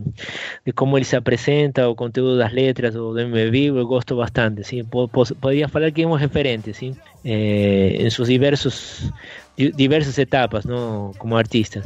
de 0.67 0.73
como 0.73 0.97
ele 0.99 1.05
se 1.05 1.15
apresenta, 1.17 1.89
o 1.89 1.95
conteúdo 1.95 2.39
das 2.39 2.53
letras 2.53 2.95
do, 2.95 3.13
do 3.13 3.21
eu 3.21 3.87
gosto 3.87 4.17
bastante, 4.17 4.65
sim? 4.65 4.85
Po- 4.85 5.09
pos- 5.09 5.33
Podría 5.41 5.69
falar 5.69 5.93
que 5.93 6.03
é 6.03 6.07
um 6.07 6.15
referente, 6.15 6.73
sim? 6.75 6.97
Eh, 7.25 7.99
en 8.01 8.11
sus 8.11 8.27
diversos 8.27 9.13
di- 9.52 9.52
diversas 9.71 10.19
etapas, 10.19 10.67
¿no? 10.67 11.13
Como 11.19 11.37
artista. 11.37 11.81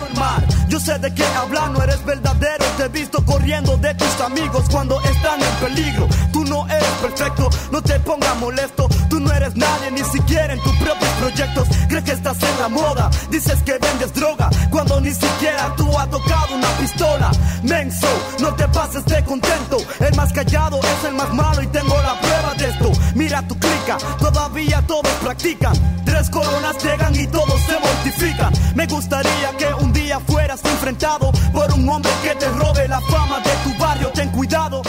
normal. 0.00 0.44
Yo 0.68 0.80
sé 0.80 0.98
de 0.98 1.12
qué 1.14 1.24
hablar, 1.24 1.70
no 1.70 1.82
eres 1.82 2.04
verdadero. 2.04 2.64
Te 2.76 2.84
he 2.84 2.88
visto 2.88 3.24
corriendo 3.24 3.76
de 3.76 3.94
tus 3.94 4.20
amigos 4.20 4.64
cuando 4.70 5.00
están 5.02 5.40
en 5.40 5.54
peligro. 5.66 6.08
Tú 6.32 6.44
no 6.44 6.66
eres 6.68 6.88
perfecto, 7.00 7.48
no 7.70 7.82
te 7.82 7.98
pongas 8.00 8.36
molesto. 8.38 8.88
Tú 9.08 9.20
no 9.20 9.32
eres 9.32 9.54
nadie, 9.56 9.90
ni 9.92 10.02
siquiera 10.04 10.52
en 10.52 10.60
tus 10.60 10.74
propios 10.76 11.10
proyectos. 11.20 11.68
Crees 11.88 12.04
que 12.04 12.12
estás 12.12 12.42
en 12.42 12.60
la 12.60 12.68
moda, 12.68 13.10
dices 13.30 13.62
que 13.62 13.72
vendes 13.72 14.12
droga 14.14 14.50
cuando 14.70 15.00
ni 15.00 15.12
siquiera 15.12 15.72
tú 15.76 15.96
has 15.98 16.10
tocado 16.10 16.54
una 16.56 16.68
pistola. 16.78 17.30
Menso, 17.62 18.08
no 18.40 18.54
te 18.54 18.66
pases 18.68 19.04
de 19.06 19.22
contento. 19.24 19.78
El 20.00 20.14
más 20.16 20.32
callado 20.32 20.80
es 20.80 21.04
el 21.08 21.14
más 21.14 21.32
malo 21.32 21.62
y 21.62 21.66
tengo 21.68 21.94
la 22.02 22.20
prueba 22.20 22.54
de 22.54 22.68
esto. 22.68 22.92
Mira 23.14 23.46
tu 23.46 23.56
clica, 23.58 23.96
todavía 24.18 24.82
todos 24.86 25.12
practican. 25.22 25.74
Tres 26.04 26.28
coronas 26.30 26.82
llegan 26.82 27.13
y 27.14 27.26
todos 27.26 27.60
se 27.62 27.78
mortifican. 27.78 28.52
Me 28.74 28.86
gustaría 28.86 29.56
que 29.58 29.72
un 29.74 29.92
día 29.92 30.20
fueras 30.20 30.64
enfrentado 30.64 31.32
por 31.52 31.72
un 31.72 31.88
hombre 31.88 32.10
que 32.22 32.34
te 32.34 32.48
robe 32.50 32.88
la 32.88 33.00
fama 33.00 33.40
de 33.40 33.50
tu 33.64 33.78
barrio. 33.78 34.08
Ten 34.08 34.30
cuidado. 34.30 34.82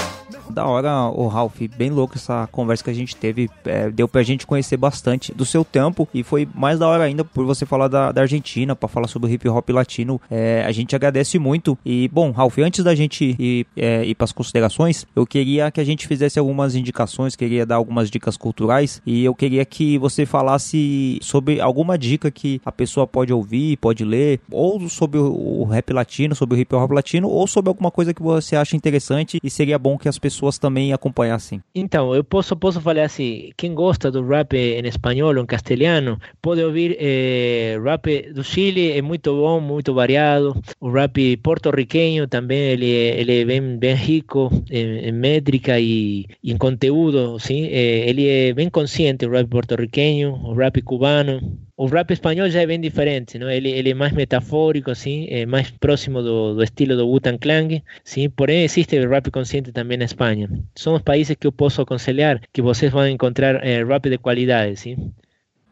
Da 0.56 0.66
hora, 0.66 1.10
o 1.10 1.28
Ralph, 1.28 1.60
bem 1.78 1.90
louco 1.90 2.16
essa 2.16 2.48
conversa 2.50 2.82
que 2.82 2.90
a 2.90 2.94
gente 2.94 3.14
teve. 3.14 3.50
É, 3.66 3.92
deu 3.92 4.08
pra 4.08 4.24
gente 4.24 4.48
conhecer 4.48 4.78
bastante 4.78 5.34
do 5.34 5.44
seu 5.44 5.66
tempo 5.66 6.08
e 6.14 6.24
foi 6.24 6.48
mais 6.56 6.80
da 6.80 6.88
hora 6.88 7.04
ainda 7.04 7.26
por 7.26 7.46
você 7.46 7.66
falar 7.66 7.90
da, 7.90 8.10
da 8.14 8.22
Argentina, 8.22 8.74
pra 8.74 8.88
falar 8.88 9.10
sobre 9.10 9.30
o 9.30 9.34
hip 9.34 9.50
hop 9.50 9.70
latino. 9.72 10.22
É, 10.32 10.64
a 10.66 10.72
gente 10.72 10.96
agradece 10.96 11.38
muito. 11.38 11.78
E, 11.86 12.08
bom, 12.08 12.32
Ralph, 12.32 12.58
antes 12.60 12.86
da 12.86 12.96
gente 12.96 13.36
ir, 13.38 13.68
é, 13.76 14.06
ir 14.06 14.16
pras 14.16 14.32
considerações, 14.32 15.06
eu 15.14 15.28
queria 15.28 15.70
que 15.70 15.82
a 15.82 15.84
gente 15.84 16.08
fizesse 16.08 16.40
algumas 16.40 16.74
indicações, 16.74 17.36
queria 17.36 17.66
dar 17.66 17.76
algumas 17.76 18.10
dicas 18.10 18.38
culturais 18.38 19.02
e 19.06 19.26
eu 19.26 19.36
queria 19.36 19.66
que 19.66 19.98
você 19.98 20.26
falasse 20.26 21.20
sobre 21.22 21.60
alguma 21.60 21.98
dica 21.98 22.32
que 22.32 22.62
a 22.66 22.72
pessoa 22.72 23.06
pode 23.06 23.34
ouvir, 23.34 23.76
pode 23.76 24.06
ler, 24.06 24.40
ou 24.50 24.88
sobre 24.88 25.20
o, 25.20 25.34
o 25.34 25.66
rap 25.66 25.92
latino, 25.92 26.34
sobre 26.34 26.56
o 26.56 26.62
hip 26.62 26.74
hop 26.74 26.92
latino, 26.92 27.28
ou 27.28 27.46
sobre 27.46 27.68
alguma 27.68 27.92
coisa 27.92 28.14
que 28.14 28.24
você 28.24 28.56
acha 28.56 28.78
interessante 28.78 29.38
e 29.44 29.50
seria 29.50 29.78
bom 29.78 29.98
que 29.98 30.08
as 30.08 30.18
pessoas 30.18 30.45
também 30.60 30.94
acompanhassem. 30.94 31.62
Então, 31.74 32.16
eu 32.16 32.24
posso, 32.24 32.56
posso 32.56 32.80
falar 32.82 33.04
assim, 33.04 33.52
quem 33.58 33.74
gosta 33.74 34.10
do 34.10 34.26
rap 34.26 34.54
em 34.56 34.86
espanhol 34.88 35.36
ou 35.36 35.42
em 35.44 35.46
castelhano, 35.46 36.18
pode 36.42 36.64
ouvir 36.64 36.96
eh, 37.00 37.78
rap 37.84 38.32
do 38.34 38.44
Chile, 38.44 38.92
é 38.92 39.02
muito 39.02 39.34
bom, 39.36 39.60
muito 39.60 39.94
variado. 39.94 40.56
O 40.80 40.90
rap 40.90 41.38
porto-riquenho 41.38 42.28
também, 42.28 42.60
ele, 42.72 42.92
é- 42.94 43.20
ele 43.22 43.42
é 43.42 43.46
bem, 43.46 43.78
bem 43.78 43.96
rico 43.96 44.50
em, 44.70 45.00
em 45.10 45.12
métrica 45.12 45.80
e, 45.80 46.26
e 46.44 46.52
em 46.52 46.58
conteúdo, 46.58 47.38
sim? 47.40 47.66
Eh, 47.66 48.10
ele 48.10 48.28
é 48.28 48.54
bem 48.54 48.70
consciente, 48.70 49.26
o 49.26 49.32
rap 49.32 49.48
porto-riquenho, 49.50 50.32
o 50.34 50.54
rap 50.54 50.82
cubano. 50.82 51.65
O 51.78 51.88
rap 51.88 52.12
espanhol 52.12 52.50
já 52.50 52.62
é 52.62 52.68
bem 52.68 52.80
diferente, 52.80 53.38
não? 53.38 53.50
Ele, 53.50 53.70
ele 53.70 53.90
é 53.90 53.94
mais 53.94 54.14
metafórico, 54.14 54.96
sim, 54.96 55.28
é 55.30 55.46
mais 55.46 55.70
próximo 55.72 56.22
do, 56.22 56.56
do 56.56 56.64
estilo 56.64 56.96
do 56.96 57.06
Wu-Tang 57.06 57.38
Clan, 57.38 57.68
sim. 58.02 58.30
Porém 58.30 58.64
existe 58.64 58.98
o 58.98 59.10
rap 59.10 59.30
consciente 59.30 59.74
também 59.74 59.98
na 59.98 60.06
Espanha. 60.06 60.50
São 60.74 60.96
os 60.96 61.02
países 61.02 61.36
que 61.36 61.46
eu 61.46 61.52
posso 61.52 61.82
aconselhar 61.82 62.40
que 62.54 62.62
vocês 62.62 62.90
vão 62.90 63.06
encontrar 63.06 63.56
eh, 63.62 63.84
rap 63.84 64.10
de 64.10 64.18
qualidade, 64.18 64.78
sim. 64.78 65.12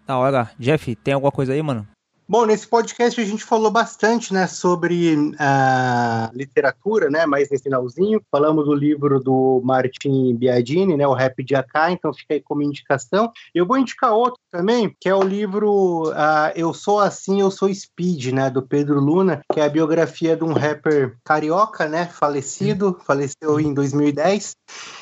Da 0.05 0.17
hora. 0.17 0.51
Jeff, 0.59 0.93
tem 0.97 1.13
alguma 1.13 1.31
coisa 1.31 1.53
aí, 1.53 1.61
mano? 1.61 1.87
Bom, 2.27 2.45
nesse 2.45 2.65
podcast 2.65 3.19
a 3.19 3.25
gente 3.25 3.43
falou 3.43 3.69
bastante, 3.69 4.33
né, 4.33 4.47
sobre 4.47 5.15
a 5.37 6.31
literatura, 6.33 7.09
né, 7.09 7.25
mais 7.25 7.49
nesse 7.49 7.63
finalzinho. 7.63 8.21
Falamos 8.31 8.65
do 8.65 8.73
livro 8.73 9.19
do 9.19 9.61
Martin 9.63 10.33
Biagini, 10.33 10.95
né, 10.95 11.05
o 11.05 11.13
Rap 11.13 11.43
de 11.43 11.53
Acá, 11.53 11.91
então 11.91 12.13
fica 12.13 12.33
aí 12.33 12.41
como 12.41 12.61
indicação. 12.61 13.29
Eu 13.53 13.65
vou 13.65 13.77
indicar 13.77 14.13
outro 14.13 14.39
também, 14.49 14.95
que 15.01 15.09
é 15.09 15.13
o 15.13 15.21
livro 15.21 16.13
ah, 16.15 16.53
Eu 16.55 16.73
Sou 16.73 16.99
Assim, 16.99 17.41
Eu 17.41 17.51
Sou 17.51 17.73
Speed, 17.73 18.27
né, 18.27 18.49
do 18.49 18.61
Pedro 18.61 19.01
Luna, 19.01 19.41
que 19.51 19.59
é 19.59 19.65
a 19.65 19.69
biografia 19.69 20.37
de 20.37 20.45
um 20.45 20.53
rapper 20.53 21.17
carioca, 21.25 21.89
né, 21.89 22.05
falecido, 22.05 22.97
faleceu 23.05 23.59
em 23.59 23.73
2010. 23.73 24.55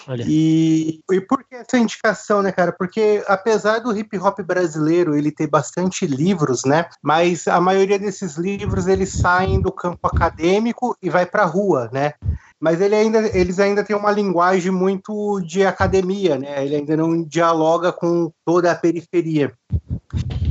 Olha. 0.07 0.25
E, 0.27 0.99
e 1.11 1.21
por 1.21 1.43
que 1.43 1.55
essa 1.55 1.77
indicação, 1.77 2.41
né, 2.41 2.51
cara? 2.51 2.71
Porque 2.71 3.23
apesar 3.27 3.79
do 3.79 3.95
hip 3.95 4.17
hop 4.17 4.39
brasileiro 4.39 5.15
ele 5.15 5.31
ter 5.31 5.47
bastante 5.47 6.07
livros, 6.07 6.63
né? 6.65 6.87
Mas 7.01 7.20
a 7.47 7.61
maioria 7.61 7.99
desses 7.99 8.37
livros 8.37 8.87
eles 8.87 9.13
saem 9.13 9.61
do 9.61 9.71
campo 9.71 10.07
acadêmico 10.07 10.95
e 11.01 11.09
vai 11.09 11.25
para 11.25 11.43
a 11.43 11.45
rua, 11.45 11.89
né? 11.91 12.13
Mas 12.59 12.79
ele 12.79 12.95
ainda, 12.95 13.19
eles 13.37 13.59
ainda 13.59 13.83
têm 13.83 13.95
uma 13.95 14.11
linguagem 14.11 14.71
muito 14.71 15.41
de 15.41 15.65
academia, 15.65 16.37
né? 16.37 16.63
Ele 16.63 16.75
ainda 16.75 16.95
não 16.95 17.23
dialoga 17.23 17.91
com 17.91 18.31
toda 18.45 18.71
a 18.71 18.75
periferia. 18.75 19.51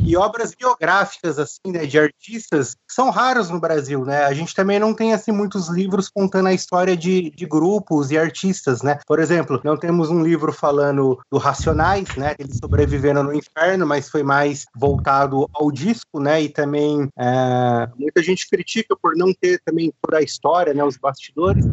E 0.04 0.16
obras 0.16 0.54
biográficas 0.54 1.38
assim, 1.38 1.72
né, 1.72 1.86
de 1.86 1.98
artistas 1.98 2.76
são 2.88 3.10
raros 3.10 3.50
no 3.50 3.60
Brasil, 3.60 4.04
né? 4.04 4.24
A 4.24 4.32
gente 4.32 4.54
também 4.54 4.78
não 4.78 4.94
tem 4.94 5.12
assim 5.12 5.30
muitos 5.30 5.68
livros 5.68 6.08
contando 6.08 6.48
a 6.48 6.52
história 6.52 6.96
de, 6.96 7.30
de 7.30 7.46
grupos 7.46 8.10
e 8.10 8.18
artistas, 8.18 8.82
né? 8.82 8.98
Por 9.06 9.18
exemplo, 9.18 9.60
não 9.62 9.76
temos 9.76 10.10
um 10.10 10.22
livro 10.22 10.52
falando 10.52 11.18
do 11.30 11.38
Racionais, 11.38 12.16
né? 12.16 12.34
Eles 12.38 12.58
sobreviveram 12.58 13.22
no 13.22 13.34
inferno, 13.34 13.86
mas 13.86 14.08
foi 14.08 14.22
mais 14.22 14.64
voltado 14.74 15.48
ao 15.52 15.70
disco, 15.70 16.18
né? 16.18 16.42
E 16.42 16.48
também 16.48 17.08
é, 17.18 17.88
muita 17.96 18.22
gente 18.22 18.48
critica 18.48 18.96
por 19.00 19.16
não 19.16 19.32
ter 19.32 19.60
também 19.64 19.92
toda 20.00 20.18
a 20.18 20.22
história, 20.22 20.74
né? 20.74 20.82
Os 20.82 20.96
bastidores 20.96 21.64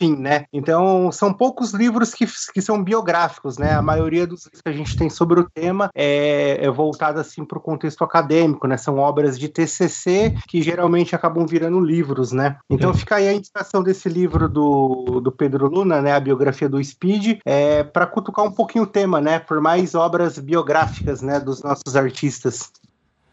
enfim, 0.00 0.16
né? 0.16 0.44
Então, 0.52 1.10
são 1.12 1.32
poucos 1.32 1.72
livros 1.72 2.14
que, 2.14 2.26
que 2.52 2.62
são 2.62 2.82
biográficos, 2.82 3.58
né? 3.58 3.72
A 3.72 3.82
maioria 3.82 4.26
dos 4.26 4.44
livros 4.44 4.60
que 4.60 4.68
a 4.68 4.72
gente 4.72 4.96
tem 4.96 5.10
sobre 5.10 5.40
o 5.40 5.48
tema 5.48 5.90
é, 5.94 6.58
é 6.64 6.70
voltada, 6.70 7.20
assim, 7.20 7.44
para 7.44 7.58
o 7.58 7.60
contexto 7.60 8.04
acadêmico, 8.04 8.66
né? 8.66 8.76
São 8.76 8.98
obras 8.98 9.38
de 9.38 9.48
TCC 9.48 10.34
que 10.46 10.62
geralmente 10.62 11.14
acabam 11.14 11.46
virando 11.46 11.80
livros, 11.80 12.32
né? 12.32 12.56
Então, 12.68 12.92
fica 12.94 13.16
aí 13.16 13.28
a 13.28 13.34
indicação 13.34 13.82
desse 13.82 14.08
livro 14.08 14.48
do, 14.48 15.20
do 15.20 15.32
Pedro 15.32 15.68
Luna, 15.68 16.00
né? 16.00 16.12
A 16.12 16.20
biografia 16.20 16.68
do 16.68 16.82
Speed, 16.82 17.38
é, 17.44 17.82
para 17.82 18.06
cutucar 18.06 18.44
um 18.44 18.52
pouquinho 18.52 18.84
o 18.84 18.88
tema, 18.88 19.20
né? 19.20 19.38
Por 19.38 19.60
mais 19.60 19.94
obras 19.94 20.38
biográficas, 20.38 21.22
né? 21.22 21.40
Dos 21.40 21.62
nossos 21.62 21.96
artistas. 21.96 22.70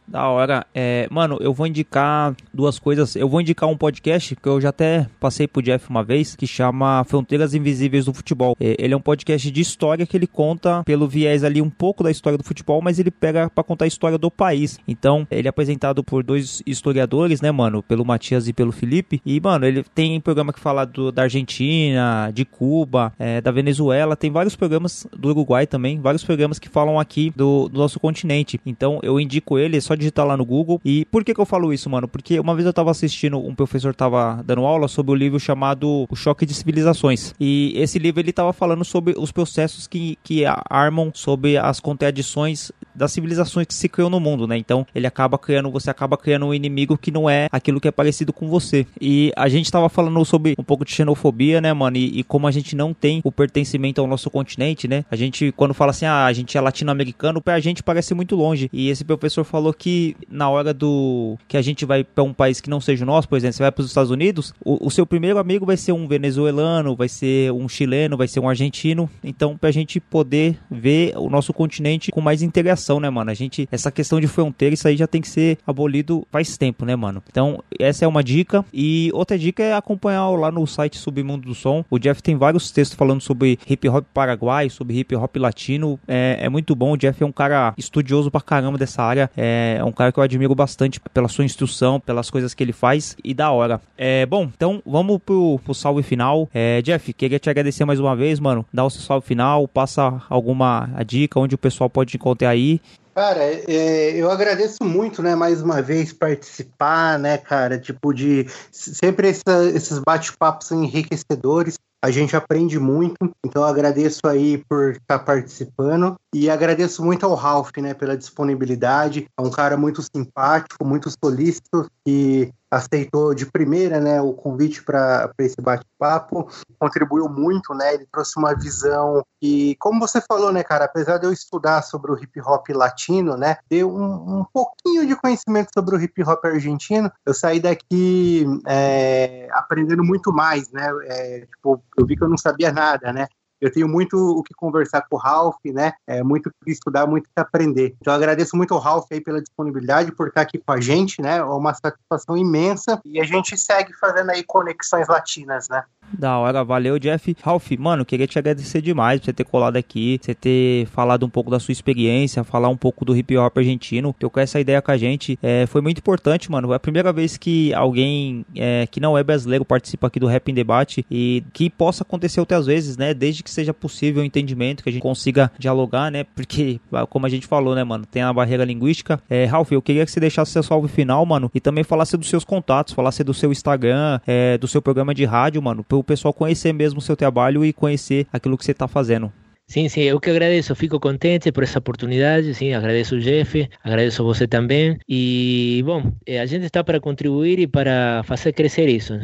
Da 0.07 0.27
hora. 0.27 0.65
É, 0.73 1.07
mano, 1.09 1.37
eu 1.41 1.53
vou 1.53 1.65
indicar 1.65 2.35
duas 2.53 2.77
coisas. 2.77 3.15
Eu 3.15 3.27
vou 3.27 3.41
indicar 3.41 3.69
um 3.69 3.77
podcast 3.77 4.35
que 4.35 4.47
eu 4.47 4.59
já 4.59 4.69
até 4.69 5.07
passei 5.19 5.47
pro 5.47 5.61
Jeff 5.61 5.89
uma 5.89 6.03
vez, 6.03 6.35
que 6.35 6.45
chama 6.45 7.03
Fronteiras 7.05 7.53
Invisíveis 7.53 8.05
do 8.05 8.13
Futebol. 8.13 8.55
É, 8.59 8.75
ele 8.77 8.93
é 8.93 8.97
um 8.97 9.01
podcast 9.01 9.49
de 9.49 9.61
história 9.61 10.05
que 10.05 10.15
ele 10.15 10.27
conta 10.27 10.83
pelo 10.83 11.07
viés 11.07 11.43
ali 11.43 11.61
um 11.61 11.69
pouco 11.69 12.03
da 12.03 12.11
história 12.11 12.37
do 12.37 12.43
futebol, 12.43 12.81
mas 12.81 12.99
ele 12.99 13.11
pega 13.11 13.49
pra 13.49 13.63
contar 13.63 13.85
a 13.85 13.87
história 13.87 14.17
do 14.17 14.29
país. 14.29 14.79
Então, 14.87 15.27
ele 15.31 15.47
é 15.47 15.49
apresentado 15.49 16.03
por 16.03 16.23
dois 16.23 16.61
historiadores, 16.65 17.41
né, 17.41 17.51
mano? 17.51 17.81
Pelo 17.81 18.05
Matias 18.05 18.47
e 18.47 18.53
pelo 18.53 18.71
Felipe. 18.71 19.21
E, 19.25 19.39
mano, 19.39 19.65
ele 19.65 19.83
tem 19.95 20.19
programa 20.19 20.53
que 20.53 20.59
fala 20.59 20.85
do, 20.85 21.11
da 21.11 21.23
Argentina, 21.23 22.31
de 22.33 22.45
Cuba, 22.45 23.13
é, 23.17 23.39
da 23.41 23.51
Venezuela. 23.51 24.15
Tem 24.15 24.31
vários 24.31 24.55
programas 24.55 25.07
do 25.15 25.29
Uruguai 25.29 25.65
também, 25.65 25.99
vários 25.99 26.23
programas 26.23 26.59
que 26.59 26.69
falam 26.69 26.99
aqui 26.99 27.31
do, 27.35 27.69
do 27.69 27.79
nosso 27.79 27.99
continente. 27.99 28.59
Então, 28.65 28.99
eu 29.01 29.19
indico 29.19 29.57
ele, 29.57 29.79
só 29.79 29.92
só 29.93 29.95
digitar 29.95 30.25
lá 30.25 30.35
no 30.35 30.45
Google. 30.45 30.81
E 30.83 31.05
por 31.05 31.23
que 31.23 31.33
que 31.33 31.39
eu 31.39 31.45
falo 31.45 31.71
isso, 31.71 31.89
mano? 31.89 32.07
Porque 32.07 32.39
uma 32.39 32.55
vez 32.55 32.65
eu 32.65 32.73
tava 32.73 32.91
assistindo, 32.91 33.37
um 33.37 33.55
professor 33.55 33.93
tava 33.95 34.43
dando 34.45 34.65
aula 34.65 34.87
sobre 34.87 35.11
o 35.11 35.15
livro 35.15 35.39
chamado 35.39 36.07
O 36.09 36.15
Choque 36.15 36.45
de 36.45 36.53
Civilizações. 36.53 37.33
E 37.39 37.73
esse 37.75 37.99
livro 37.99 38.19
ele 38.19 38.33
tava 38.33 38.51
falando 38.51 38.83
sobre 38.83 39.13
os 39.17 39.31
processos 39.31 39.87
que, 39.87 40.17
que 40.23 40.43
armam 40.69 41.11
sobre 41.13 41.57
as 41.57 41.79
contradições 41.79 42.71
das 42.95 43.11
civilizações 43.11 43.65
que 43.65 43.73
se 43.73 43.89
criam 43.89 44.09
no 44.09 44.19
mundo, 44.19 44.47
né? 44.47 44.57
Então, 44.57 44.85
ele 44.93 45.07
acaba 45.07 45.37
criando, 45.37 45.71
você 45.71 45.89
acaba 45.89 46.17
criando 46.17 46.45
um 46.45 46.53
inimigo 46.53 46.97
que 46.97 47.11
não 47.11 47.29
é 47.29 47.47
aquilo 47.51 47.79
que 47.79 47.87
é 47.87 47.91
parecido 47.91 48.31
com 48.31 48.47
você. 48.47 48.85
E 49.01 49.31
a 49.35 49.49
gente 49.49 49.71
tava 49.71 49.89
falando 49.89 50.23
sobre 50.25 50.55
um 50.57 50.63
pouco 50.63 50.85
de 50.85 50.91
xenofobia, 50.91 51.59
né, 51.59 51.73
mano? 51.73 51.97
E, 51.97 52.19
e 52.19 52.23
como 52.23 52.47
a 52.47 52.51
gente 52.51 52.75
não 52.75 52.93
tem 52.93 53.21
o 53.23 53.31
pertencimento 53.31 53.99
ao 53.99 54.07
nosso 54.07 54.29
continente, 54.29 54.87
né? 54.87 55.05
A 55.09 55.15
gente, 55.15 55.51
quando 55.53 55.73
fala 55.73 55.91
assim, 55.91 56.05
ah, 56.05 56.25
a 56.25 56.33
gente 56.33 56.57
é 56.57 56.61
latino-americano, 56.61 57.41
pra 57.41 57.59
gente 57.59 57.81
parece 57.81 58.13
muito 58.13 58.35
longe. 58.35 58.69
E 58.71 58.89
esse 58.89 59.03
professor 59.03 59.43
falou 59.43 59.73
que 59.73 59.82
na 60.29 60.49
hora 60.49 60.73
do 60.73 61.37
que 61.47 61.57
a 61.57 61.61
gente 61.61 61.85
vai 61.85 62.03
para 62.03 62.23
um 62.23 62.33
país 62.33 62.59
que 62.61 62.69
não 62.69 62.81
seja 62.81 63.03
o 63.03 63.07
nosso, 63.07 63.27
por 63.27 63.37
exemplo, 63.37 63.55
você 63.55 63.63
vai 63.63 63.71
para 63.71 63.81
os 63.81 63.87
Estados 63.87 64.11
Unidos, 64.11 64.53
o, 64.63 64.87
o, 64.87 64.91
seu 64.91 65.05
primeiro 65.05 65.39
amigo 65.39 65.65
vai 65.65 65.77
ser 65.77 65.91
um 65.91 66.07
venezuelano, 66.07 66.95
vai 66.95 67.09
ser 67.09 67.51
um 67.51 67.67
chileno, 67.67 68.17
vai 68.17 68.27
ser 68.27 68.39
um 68.39 68.49
argentino. 68.49 69.09
Então, 69.23 69.57
pra 69.57 69.71
gente 69.71 69.99
poder 69.99 70.57
ver 70.69 71.13
o 71.17 71.29
nosso 71.29 71.53
continente 71.53 72.11
com 72.11 72.21
mais 72.21 72.41
integração, 72.41 72.99
né, 72.99 73.09
mano? 73.09 73.31
A 73.31 73.33
gente, 73.33 73.67
essa 73.71 73.91
questão 73.91 74.19
de 74.19 74.27
fronteira, 74.27 74.73
isso 74.73 74.87
aí 74.87 74.95
já 74.95 75.07
tem 75.07 75.21
que 75.21 75.27
ser 75.27 75.57
abolido 75.65 76.25
faz 76.31 76.57
tempo, 76.57 76.85
né, 76.85 76.95
mano? 76.95 77.23
Então, 77.29 77.63
essa 77.79 78.05
é 78.05 78.07
uma 78.07 78.23
dica. 78.23 78.65
E 78.73 79.09
outra 79.13 79.37
dica 79.37 79.63
é 79.63 79.73
acompanhar 79.73 80.29
lá 80.29 80.51
no 80.51 80.65
site 80.65 80.97
Submundo 80.97 81.47
do 81.47 81.55
Som. 81.55 81.83
O 81.89 81.99
Jeff 81.99 82.21
tem 82.21 82.35
vários 82.35 82.71
textos 82.71 82.97
falando 82.97 83.21
sobre 83.21 83.59
hip 83.67 83.87
hop 83.89 84.05
paraguai, 84.13 84.69
sobre 84.69 84.97
hip 84.97 85.15
hop 85.15 85.35
latino. 85.37 85.99
É, 86.07 86.39
é 86.41 86.49
muito 86.49 86.75
bom. 86.75 86.93
O 86.93 86.97
Jeff 86.97 87.21
é 87.21 87.25
um 87.25 87.31
cara 87.31 87.73
estudioso 87.77 88.31
pra 88.31 88.41
caramba 88.41 88.77
dessa 88.77 89.03
área. 89.03 89.29
É, 89.35 89.72
é 89.77 89.83
um 89.83 89.91
cara 89.91 90.11
que 90.11 90.19
eu 90.19 90.23
admiro 90.23 90.55
bastante 90.55 90.99
pela 91.13 91.27
sua 91.27 91.45
instrução, 91.45 91.99
pelas 91.99 92.29
coisas 92.29 92.53
que 92.53 92.63
ele 92.63 92.73
faz 92.73 93.15
e 93.23 93.33
da 93.33 93.51
hora. 93.51 93.81
É, 93.97 94.25
bom, 94.25 94.43
então 94.43 94.81
vamos 94.85 95.19
pro, 95.25 95.59
pro 95.63 95.73
salve 95.73 96.03
final. 96.03 96.49
É, 96.53 96.81
Jeff, 96.81 97.13
queria 97.13 97.39
te 97.39 97.49
agradecer 97.49 97.85
mais 97.85 97.99
uma 97.99 98.15
vez, 98.15 98.39
mano. 98.39 98.65
Dá 98.73 98.83
o 98.83 98.89
seu 98.89 99.01
salve 99.01 99.25
final, 99.25 99.67
passa 99.67 100.21
alguma 100.29 100.89
dica 101.05 101.39
onde 101.39 101.55
o 101.55 101.57
pessoal 101.57 101.89
pode 101.89 102.11
te 102.11 102.17
encontrar 102.17 102.49
aí 102.49 102.81
Cara, 103.13 103.43
é, 103.43 104.15
eu 104.15 104.31
agradeço 104.31 104.83
muito, 104.83 105.21
né, 105.21 105.35
mais 105.35 105.61
uma 105.61 105.83
vez 105.83 106.11
participar, 106.11 107.19
né, 107.19 107.37
cara, 107.37 107.77
tipo 107.77 108.11
de 108.11 108.47
sempre 108.71 109.29
essa, 109.29 109.65
esses 109.71 109.99
bate-papos 109.99 110.71
enriquecedores. 110.71 111.77
A 112.03 112.11
gente 112.11 112.35
aprende 112.35 112.77
muito, 112.77 113.15
então 113.45 113.63
agradeço 113.63 114.19
aí 114.25 114.61
por 114.67 114.91
estar 114.91 115.19
participando 115.19 116.15
e 116.35 116.49
agradeço 116.49 117.01
muito 117.01 117.25
ao 117.25 117.33
Ralph, 117.33 117.71
né, 117.77 117.93
pela 117.93 118.17
disponibilidade. 118.17 119.25
É 119.39 119.41
um 119.41 119.49
cara 119.49 119.77
muito 119.77 120.01
simpático, 120.01 120.85
muito 120.85 121.09
solícito 121.23 121.89
e 122.05 122.51
aceitou 122.73 123.33
de 123.35 123.45
primeira, 123.45 123.99
né, 123.99 124.19
o 124.21 124.33
convite 124.33 124.83
para 124.83 125.31
esse 125.39 125.61
bate-papo. 125.61 126.49
Contribuiu 126.79 127.29
muito, 127.29 127.73
né? 127.73 127.93
Ele 127.93 128.07
trouxe 128.11 128.37
uma 128.37 128.55
visão 128.55 129.23
e, 129.41 129.75
como 129.79 129.99
você 129.99 130.19
falou, 130.21 130.51
né, 130.51 130.63
cara, 130.63 130.85
apesar 130.85 131.17
de 131.17 131.27
eu 131.27 131.31
estudar 131.31 131.83
sobre 131.83 132.11
o 132.11 132.17
hip 132.17 132.41
hop 132.41 132.69
latino, 132.69 133.37
né, 133.37 133.57
ter 133.69 133.83
um, 133.83 134.39
um 134.39 134.45
pouquinho 134.51 135.05
de 135.05 135.15
conhecimento 135.15 135.69
sobre 135.73 135.95
o 135.95 136.01
hip 136.01 136.23
hop 136.23 136.43
argentino, 136.45 137.11
eu 137.25 137.33
saí 137.33 137.59
daqui 137.59 138.45
é, 138.65 139.47
aprendendo 139.51 140.03
muito 140.03 140.33
mais, 140.33 140.71
né? 140.71 140.89
É, 141.05 141.45
tipo, 141.45 141.83
eu 141.97 142.05
vi 142.05 142.15
que 142.15 142.23
eu 142.23 142.29
não 142.29 142.37
sabia 142.37 142.71
nada, 142.71 143.13
né? 143.13 143.27
Eu 143.63 143.71
tenho 143.71 143.87
muito 143.87 144.17
o 144.17 144.43
que 144.43 144.53
conversar 144.53 145.03
com 145.09 145.15
o 145.15 145.19
Ralph, 145.19 145.55
né? 145.65 145.93
É, 146.05 146.21
muito 146.21 146.47
o 146.47 146.51
que 146.65 146.69
estudar, 146.69 147.07
muito 147.07 147.27
o 147.27 147.27
que 147.27 147.39
aprender. 147.39 147.95
Então, 148.01 148.13
eu 148.13 148.17
agradeço 148.17 148.57
muito 148.57 148.73
ao 148.73 148.79
Ralph 148.79 149.07
aí 149.09 149.21
pela 149.21 149.41
disponibilidade, 149.41 150.11
por 150.11 150.27
estar 150.27 150.41
aqui 150.41 150.57
com 150.57 150.73
a 150.73 150.81
gente, 150.81 151.21
né? 151.21 151.37
É 151.37 151.43
uma 151.43 151.73
satisfação 151.73 152.35
imensa. 152.35 152.99
E 153.05 153.21
a 153.21 153.23
gente 153.23 153.57
segue 153.57 153.93
fazendo 153.93 154.31
aí 154.31 154.43
conexões 154.43 155.07
latinas, 155.07 155.69
né? 155.69 155.83
Da 156.11 156.37
hora, 156.37 156.63
valeu, 156.63 156.99
Jeff. 156.99 157.35
Ralph, 157.41 157.71
mano, 157.79 158.05
queria 158.05 158.27
te 158.27 158.37
agradecer 158.37 158.81
demais 158.81 159.19
por 159.19 159.25
você 159.25 159.33
ter 159.33 159.43
colado 159.45 159.77
aqui, 159.77 160.19
você 160.21 160.35
ter 160.35 160.85
falado 160.87 161.25
um 161.25 161.29
pouco 161.29 161.49
da 161.49 161.59
sua 161.59 161.71
experiência, 161.71 162.43
falar 162.43 162.69
um 162.69 162.77
pouco 162.77 163.05
do 163.05 163.15
hip 163.15 163.35
hop 163.37 163.57
argentino, 163.57 164.13
com 164.13 164.39
essa 164.39 164.59
ideia 164.59 164.81
com 164.81 164.91
a 164.91 164.97
gente. 164.97 165.39
É, 165.41 165.65
foi 165.65 165.81
muito 165.81 165.99
importante, 165.99 166.51
mano. 166.51 166.71
É 166.73 166.75
a 166.75 166.79
primeira 166.79 167.11
vez 167.11 167.37
que 167.37 167.73
alguém 167.73 168.45
é, 168.55 168.85
que 168.87 168.99
não 168.99 169.17
é 169.17 169.23
brasileiro 169.23 169.65
participa 169.65 170.07
aqui 170.07 170.19
do 170.19 170.27
Rap 170.27 170.49
em 170.49 170.53
Debate 170.53 171.05
e 171.09 171.43
que 171.53 171.69
possa 171.69 172.03
acontecer 172.03 172.39
outras 172.39 172.65
vezes, 172.65 172.97
né? 172.97 173.13
Desde 173.13 173.41
que 173.41 173.49
seja 173.53 173.73
possível 173.73 174.21
o 174.21 174.25
entendimento, 174.25 174.83
que 174.83 174.89
a 174.89 174.91
gente 174.91 175.01
consiga 175.01 175.51
dialogar, 175.57 176.11
né? 176.11 176.23
Porque, 176.23 176.79
como 177.09 177.25
a 177.25 177.29
gente 177.29 177.47
falou, 177.47 177.75
né, 177.75 177.83
mano, 177.83 178.05
tem 178.05 178.21
a 178.21 178.33
barreira 178.33 178.65
linguística. 178.65 179.19
É, 179.29 179.45
Ralph, 179.45 179.71
eu 179.71 179.81
queria 179.81 180.05
que 180.05 180.11
você 180.11 180.19
deixasse 180.19 180.51
seu 180.51 180.63
salve 180.63 180.87
final, 180.87 181.25
mano, 181.25 181.51
e 181.53 181.59
também 181.59 181.83
falasse 181.83 182.17
dos 182.17 182.29
seus 182.29 182.43
contatos, 182.43 182.93
falasse 182.93 183.23
do 183.23 183.33
seu 183.33 183.51
Instagram, 183.51 184.19
é, 184.25 184.57
do 184.57 184.67
seu 184.67 184.81
programa 184.81 185.13
de 185.13 185.25
rádio, 185.25 185.61
mano, 185.61 185.83
pro 185.83 186.03
pessoal 186.03 186.33
conhecer 186.33 186.73
mesmo 186.73 186.99
o 186.99 187.01
seu 187.01 187.15
trabalho 187.15 187.63
e 187.63 187.73
conhecer 187.73 188.27
aquilo 188.31 188.57
que 188.57 188.65
você 188.65 188.71
está 188.71 188.87
fazendo. 188.87 189.31
Sim, 189.73 189.89
sim, 189.89 190.01
eu 190.01 190.19
que 190.19 190.29
agradeço, 190.29 190.75
fico 190.75 190.99
contente 190.99 191.51
por 191.51 191.63
essa 191.63 191.79
oportunidade, 191.79 192.53
sim, 192.53 192.73
agradeço 192.75 193.15
o 193.15 193.19
Jeff, 193.19 193.67
agradeço 193.83 194.23
você 194.23 194.47
também. 194.47 194.99
E, 195.09 195.81
bom, 195.83 196.13
eh, 196.27 196.39
a 196.39 196.45
gente 196.45 196.63
está 196.67 196.83
para 196.83 196.99
contribuir 196.99 197.57
e 197.57 197.65
para 197.65 198.21
fazer 198.23 198.53
crescer 198.53 198.87
isso, 198.87 199.15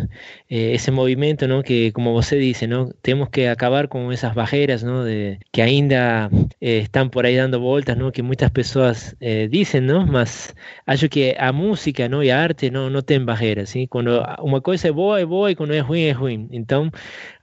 eh, 0.50 0.74
esse 0.74 0.90
movimento, 0.90 1.48
não, 1.48 1.62
que, 1.62 1.92
como 1.92 2.14
você 2.14 2.40
disse, 2.40 2.66
não, 2.66 2.90
temos 3.04 3.30
que 3.30 3.46
acabar 3.46 3.88
com 3.88 4.12
essas 4.12 4.34
barreiras, 4.34 4.82
não, 4.82 5.06
de, 5.06 5.38
que 5.52 5.62
ainda 5.62 6.32
eh, 6.60 6.80
estão 6.80 7.08
por 7.08 7.28
aí 7.28 7.38
dando 7.38 7.60
voltas, 7.60 7.96
não, 7.96 8.10
que 8.10 8.24
muitas 8.24 8.50
pessoas 8.50 9.16
eh, 9.22 9.48
dizem, 9.48 9.82
não, 9.82 10.04
mas 10.08 10.56
acho 10.88 11.08
que 11.10 11.36
a 11.38 11.54
música, 11.54 12.10
não, 12.10 12.24
e 12.24 12.32
a 12.32 12.42
arte 12.42 12.72
não, 12.72 12.90
não 12.90 13.04
tem 13.04 13.24
barreiras, 13.24 13.70
sim, 13.70 13.86
quando 13.86 14.20
uma 14.40 14.60
coisa 14.62 14.88
é 14.88 14.92
boa, 14.92 15.20
é 15.22 15.26
boa, 15.28 15.52
e 15.52 15.56
quando 15.56 15.76
é 15.76 15.80
ruim, 15.80 16.02
é 16.06 16.12
ruim. 16.12 16.48
Então, 16.52 16.90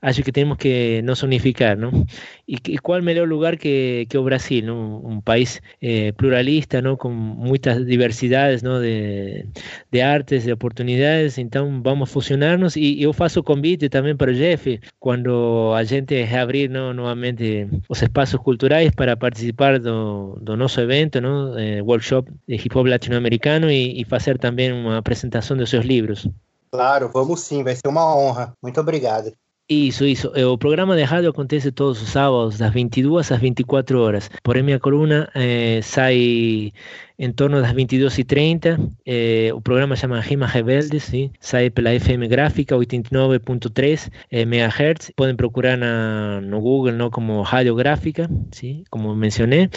acho 0.01 0.21
que 0.23 0.31
temos 0.33 0.57
que 0.57 1.01
nos 1.03 1.23
unificar, 1.23 1.77
não? 1.77 2.05
E, 2.47 2.55
e 2.67 2.77
qual 2.79 2.96
melhor 3.03 3.27
lugar 3.27 3.57
que, 3.57 4.07
que 4.09 4.17
o 4.17 4.23
Brasil, 4.23 4.65
¿no? 4.65 4.99
un 4.99 5.21
país 5.21 5.61
eh, 5.81 6.13
pluralista, 6.15 6.81
¿no? 6.81 6.97
con 6.97 7.13
muchas 7.15 7.85
diversidades 7.85 8.63
¿no? 8.63 8.79
de, 8.79 9.47
de, 9.91 10.03
artes, 10.03 10.45
de 10.45 10.53
oportunidades, 10.53 11.37
entonces 11.37 11.81
vamos 11.83 12.09
a 12.09 12.13
fusionarnos 12.13 12.77
y 12.77 12.97
yo 12.97 13.13
faço 13.13 13.43
convite 13.43 13.89
también 13.89 14.17
para 14.17 14.31
o 14.31 14.35
Jeff, 14.35 14.67
cuando 14.99 15.75
a 15.75 15.85
gente 15.85 16.25
reabrir 16.25 16.69
¿no? 16.69 16.93
nuevamente 16.93 17.69
los 17.87 18.01
espacios 18.01 18.41
culturales 18.41 18.93
para 18.93 19.15
participar 19.15 19.81
do 19.81 20.57
nosso 20.57 20.81
evento, 20.81 21.21
¿no? 21.21 21.57
Eh, 21.57 21.81
workshop 21.81 22.29
de 22.47 22.55
hip 22.55 22.75
hop 22.75 22.87
latino-americano 22.87 23.71
y, 23.71 23.99
y 23.99 24.03
fazer 24.03 24.37
também 24.37 24.71
uma 24.71 24.97
apresentação 24.97 25.55
dos 25.57 25.69
seus 25.69 25.85
livros. 25.85 26.27
Claro, 26.71 27.09
vamos 27.13 27.41
sim, 27.41 27.63
vai 27.63 27.75
ser 27.75 27.87
uma 27.87 28.15
honra. 28.15 28.53
Muito 28.61 28.79
obrigado. 28.79 29.33
Isso, 29.69 30.05
isso. 30.05 30.29
O 30.29 30.57
programa 30.57 30.95
de 30.95 31.03
rádio 31.03 31.29
acontece 31.29 31.73
todos 31.73 32.01
os 32.01 32.09
sábados, 32.09 32.57
das 32.57 32.71
22 32.71 33.29
às 33.33 33.39
24 33.39 33.99
horas. 33.99 34.29
Porém, 34.41 34.63
minha 34.63 34.79
coluna 34.79 35.29
eh, 35.35 35.81
sai 35.83 36.71
em 37.17 37.31
torno 37.31 37.61
das 37.61 37.73
22h30. 37.73 38.91
Eh, 39.05 39.51
o 39.53 39.61
programa 39.61 39.95
chama 39.95 40.21
Rimas 40.21 40.53
Rebeldes, 40.53 41.03
¿sí? 41.03 41.31
sai 41.39 41.69
pela 41.69 41.93
FM 41.93 42.27
Gráfica 42.27 42.75
89.3 42.75 44.11
eh, 44.31 44.45
MHz. 44.45 45.11
Podem 45.15 45.35
procurar 45.35 45.77
na, 45.77 46.41
no 46.41 46.59
Google 46.59 46.93
¿no? 46.93 47.09
como 47.09 47.43
Rádio 47.43 47.75
Gráfica, 47.75 48.29
¿sí? 48.51 48.83
como 48.89 49.15
mencionei. 49.15 49.69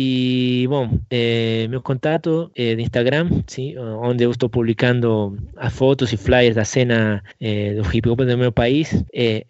E, 0.00 0.66
bom, 0.68 1.00
eh, 1.10 1.66
meu 1.68 1.82
contato 1.82 2.52
é 2.54 2.76
de 2.76 2.82
Instagram, 2.82 3.42
¿sí? 3.48 3.76
onde 3.76 4.24
eu 4.24 4.30
estou 4.30 4.48
publicando 4.48 5.36
as 5.56 5.72
fotos 5.74 6.12
e 6.12 6.16
flyers 6.16 6.54
da 6.54 6.64
cena 6.64 7.20
eh, 7.40 7.74
do 7.74 7.82
hip 7.82 8.08
hop 8.08 8.20
do 8.20 8.38
meu 8.38 8.52
país, 8.52 9.04
é 9.12 9.44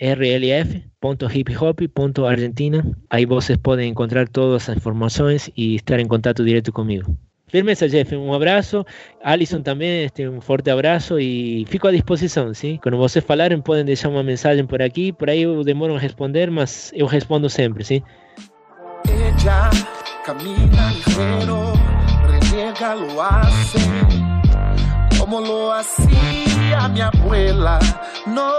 rlf.hiphop.argentina. 1.00 2.84
Aí 3.08 3.24
vocês 3.24 3.58
podem 3.58 3.90
encontrar 3.90 4.28
todas 4.28 4.68
as 4.68 4.76
informações 4.76 5.50
e 5.56 5.76
estar 5.76 5.98
em 6.00 6.06
contato 6.06 6.44
direto 6.44 6.72
comigo. 6.72 7.16
Firmeza, 7.46 7.88
Jeff, 7.88 8.14
un 8.14 8.34
abrazo. 8.34 8.84
Alison 9.24 9.62
también, 9.62 10.04
este, 10.04 10.28
un 10.28 10.42
fuerte 10.42 10.70
abrazo 10.70 11.18
y 11.18 11.64
fico 11.66 11.88
a 11.88 11.90
disposición, 11.90 12.54
¿sí? 12.54 12.78
Cuando 12.82 12.98
vocês 12.98 13.24
falarem, 13.24 13.62
podem 13.62 13.86
deixar 13.86 14.10
uma 14.10 14.22
mensagem 14.22 14.66
por 14.66 14.82
aqui, 14.82 15.12
por 15.12 15.30
aí 15.30 15.42
eu 15.42 15.64
demoro 15.64 15.96
a 15.96 15.98
responder, 15.98 16.50
mas 16.50 16.92
eu 16.94 17.06
respondo 17.06 17.48
sempre, 17.48 17.84
¿sí? 17.84 18.04
Ella 19.08 19.70
camina 20.26 20.92
ligero, 20.92 21.72
reniega 22.26 22.94
lo 22.94 23.22
hace, 23.22 23.80
como 25.18 25.40
lo 25.40 25.72
hacía 25.72 26.86
mi 26.92 27.00
abuela, 27.00 27.78
no 28.26 28.52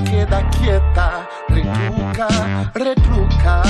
queda 0.00 0.42
quieta, 0.50 1.28
retruca, 1.48 2.28
retruca, 2.74 3.62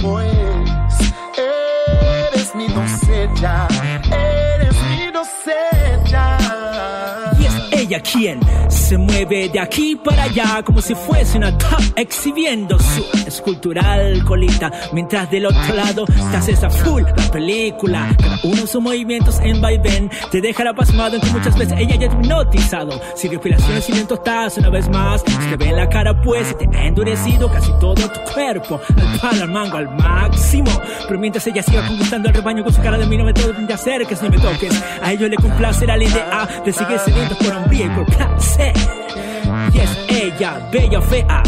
pues 0.00 1.14
eres 1.36 2.54
mi 2.54 2.68
doncella, 2.68 3.66
eres 4.10 4.37
quien 8.00 8.40
se 8.68 8.96
mueve 8.96 9.48
de 9.48 9.60
aquí 9.60 9.96
para 9.96 10.24
allá 10.24 10.62
como 10.64 10.80
si 10.80 10.94
fuese 10.94 11.38
una 11.38 11.56
top 11.56 11.80
exhibiendo 11.96 12.78
su 12.78 13.04
escultural 13.26 14.24
colita, 14.24 14.70
mientras 14.92 15.30
del 15.30 15.46
otro 15.46 15.74
lado 15.74 16.04
te 16.04 16.36
haces 16.36 16.62
a 16.64 16.70
full 16.70 17.02
la 17.02 17.30
película. 17.30 18.14
Cada 18.18 18.38
uno 18.44 18.66
sus 18.66 18.82
movimientos 18.82 19.38
en 19.40 19.60
vaivén 19.60 20.10
te 20.30 20.40
dejará 20.40 20.74
pasmado 20.74 21.16
en 21.16 21.22
que 21.22 21.30
muchas 21.30 21.56
veces 21.58 21.78
ella 21.78 21.96
ya 21.96 22.08
te 22.08 22.14
hipnotizado. 22.16 23.00
Si 23.14 23.28
respiraciones 23.28 23.88
y 23.88 23.92
lento 23.92 24.14
estás 24.14 24.56
una 24.58 24.70
vez 24.70 24.88
más, 24.88 25.22
se 25.22 25.50
te 25.50 25.56
ve 25.56 25.70
en 25.70 25.76
la 25.76 25.88
cara 25.88 26.20
pues 26.20 26.56
te 26.56 26.68
ha 26.76 26.86
endurecido 26.86 27.50
casi 27.50 27.70
todo 27.80 27.94
tu 27.94 28.20
cuerpo, 28.32 28.80
al 28.96 29.20
palo, 29.20 29.42
al 29.44 29.50
mango, 29.50 29.76
al 29.76 29.94
máximo. 29.96 30.70
Pero 31.06 31.18
mientras 31.18 31.46
ella 31.46 31.62
siga 31.62 31.86
conquistando 31.86 32.28
el 32.28 32.34
rebaño 32.34 32.64
con 32.64 32.72
su 32.72 32.82
cara 32.82 32.98
de 32.98 33.06
mí, 33.06 33.16
no 33.16 33.24
me 33.24 33.32
te 33.32 33.72
acerques 33.72 34.22
ni 34.22 34.30
me 34.30 34.38
toques. 34.38 34.82
A 35.02 35.12
ellos 35.12 35.30
le 35.30 35.36
complacerá 35.36 35.96
la 35.96 36.04
idea 36.04 36.48
de 36.64 36.72
seguir 36.72 36.98
sedientos 36.98 37.36
por 37.38 37.54
hombría 37.54 37.87
Y 39.72 39.78
es 39.78 39.98
ella, 40.08 40.68
bella 40.72 41.00
fea. 41.00 41.42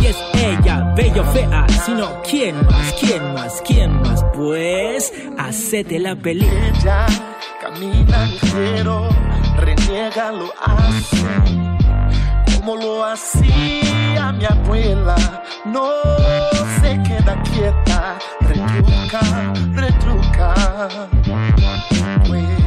Y 0.00 0.06
es 0.06 0.16
ella, 0.34 0.92
bella 0.96 1.24
fea. 1.24 1.66
Sino, 1.84 2.22
¿quién 2.28 2.56
más? 2.66 2.94
¿Quién 3.00 3.34
más? 3.34 3.62
¿Quién 3.66 4.02
más? 4.02 4.24
Pues, 4.34 5.12
hacete 5.38 5.98
la 5.98 6.14
película. 6.16 6.68
Ella 6.80 7.06
camina 7.60 8.26
ligero, 8.26 9.08
reniega 9.56 10.32
lo 10.32 10.52
hace 10.60 11.72
como 12.62 12.76
lo 12.76 13.04
hacía 13.04 14.32
mi 14.32 14.44
abuela. 14.44 15.42
No 15.64 15.90
se 16.80 17.00
queda 17.02 17.42
quieta, 17.42 18.18
retruca, 18.40 19.52
retruca. 19.74 20.54
Pues 22.26 22.61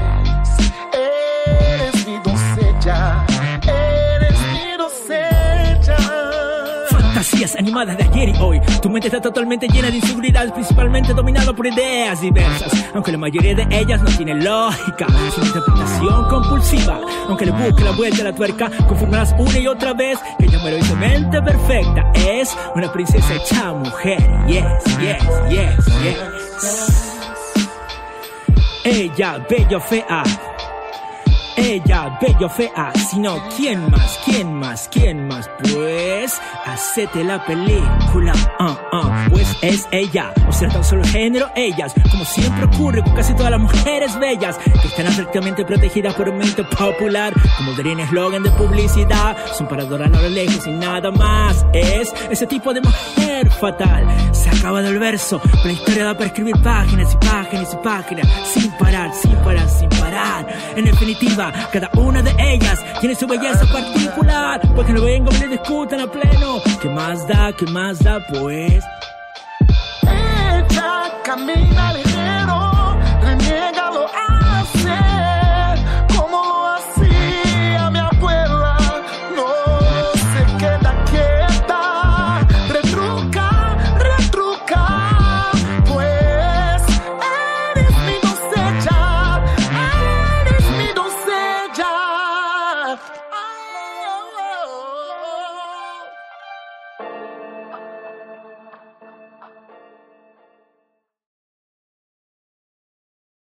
Fantasías 7.15 7.55
animadas 7.55 7.97
de 7.97 8.03
ayer 8.03 8.27
y 8.27 8.37
hoy. 8.41 8.59
Tu 8.81 8.89
mente 8.89 9.07
está 9.07 9.21
totalmente 9.21 9.69
llena 9.69 9.89
de 9.89 9.95
inseguridades, 9.95 10.51
principalmente 10.51 11.13
dominado 11.13 11.55
por 11.55 11.65
ideas 11.65 12.19
diversas. 12.19 12.73
Aunque 12.93 13.13
la 13.13 13.17
mayoría 13.17 13.55
de 13.55 13.65
ellas 13.71 14.01
no 14.01 14.09
tienen 14.17 14.43
lógica, 14.43 15.07
es 15.25 15.37
una 15.37 15.47
interpretación 15.47 16.27
compulsiva. 16.27 16.99
Aunque 17.29 17.45
le 17.45 17.51
busque 17.51 17.85
la 17.85 17.91
vuelta 17.91 18.19
a 18.19 18.25
la 18.25 18.35
tuerca, 18.35 18.69
confirmarás 18.85 19.33
una 19.39 19.57
y 19.57 19.65
otra 19.65 19.93
vez 19.93 20.19
que 20.37 20.43
ella 20.43 20.59
mente 20.99 21.41
perfecta. 21.41 22.11
Es 22.15 22.53
una 22.75 22.91
princesa 22.91 23.33
hecha 23.33 23.71
mujer. 23.71 24.19
Yes, 24.47 24.65
yes, 24.99 25.23
yes, 25.49 25.85
yes. 26.03 27.15
Ella, 28.83 29.37
bella 29.49 29.79
fea. 29.79 30.23
Ella, 31.57 32.17
bella 32.21 32.45
o 32.45 32.49
fea, 32.49 32.91
sino 33.09 33.41
quién 33.55 33.89
más, 33.89 34.19
quién 34.25 34.53
más, 34.53 34.89
quién 34.91 35.27
más, 35.27 35.49
pues 35.61 36.41
hacete 36.65 37.23
la 37.23 37.45
película, 37.45 38.33
ah, 38.59 38.77
ah, 38.91 39.27
pues 39.29 39.55
es 39.61 39.87
ella, 39.91 40.33
o 40.47 40.51
sea, 40.51 40.67
tan 40.67 40.83
solo 40.83 41.03
género 41.05 41.49
ellas, 41.55 41.93
como 42.11 42.25
siempre 42.25 42.65
ocurre 42.65 43.01
con 43.03 43.13
casi 43.13 43.33
todas 43.35 43.51
las 43.51 43.59
mujeres 43.61 44.19
bellas, 44.19 44.57
que 44.57 44.87
están 44.87 45.05
perfectamente 45.05 45.63
protegidas 45.63 46.13
por 46.15 46.27
un 46.27 46.37
mente 46.37 46.63
popular, 46.63 47.33
como 47.57 47.71
un 47.71 47.99
eslogan 47.99 48.43
de 48.43 48.51
publicidad, 48.51 49.37
son 49.57 49.67
para 49.67 49.83
adorar 49.83 50.13
a 50.13 50.21
lo 50.21 50.29
lejos 50.29 50.67
y 50.67 50.71
nada 50.71 51.09
más, 51.11 51.65
es 51.73 52.13
ese 52.29 52.47
tipo 52.47 52.73
de 52.73 52.81
mujer 52.81 53.49
fatal, 53.51 54.05
se 54.33 54.49
acaba 54.49 54.81
del 54.81 54.99
verso, 54.99 55.41
la 55.63 55.71
historia 55.71 56.05
da 56.05 56.13
para 56.13 56.25
escribir 56.25 56.55
páginas 56.61 57.13
y 57.13 57.17
páginas 57.25 57.73
y 57.73 57.77
páginas, 57.77 58.27
sin 58.53 58.71
parar, 58.71 59.11
sin 59.13 59.35
parar, 59.37 59.69
sin 59.69 59.89
parar, 59.89 60.47
en 60.75 60.85
definitiva, 60.85 61.44
cada 61.71 61.89
una 61.97 62.21
de 62.21 62.33
ellas 62.39 62.83
tiene 62.99 63.15
su 63.15 63.27
belleza 63.27 63.65
particular, 63.65 64.61
porque 64.75 64.93
no 64.93 65.01
vengo 65.01 65.31
y 65.31 65.37
le 65.39 65.47
discutan 65.49 66.01
a 66.01 66.07
pleno. 66.07 66.61
¿Qué 66.81 66.89
más 66.89 67.27
da? 67.27 67.51
¿Qué 67.53 67.65
más 67.65 68.03
da? 68.03 68.19
Pues. 68.27 68.83
Ella 70.03 71.11
camina 71.23 72.04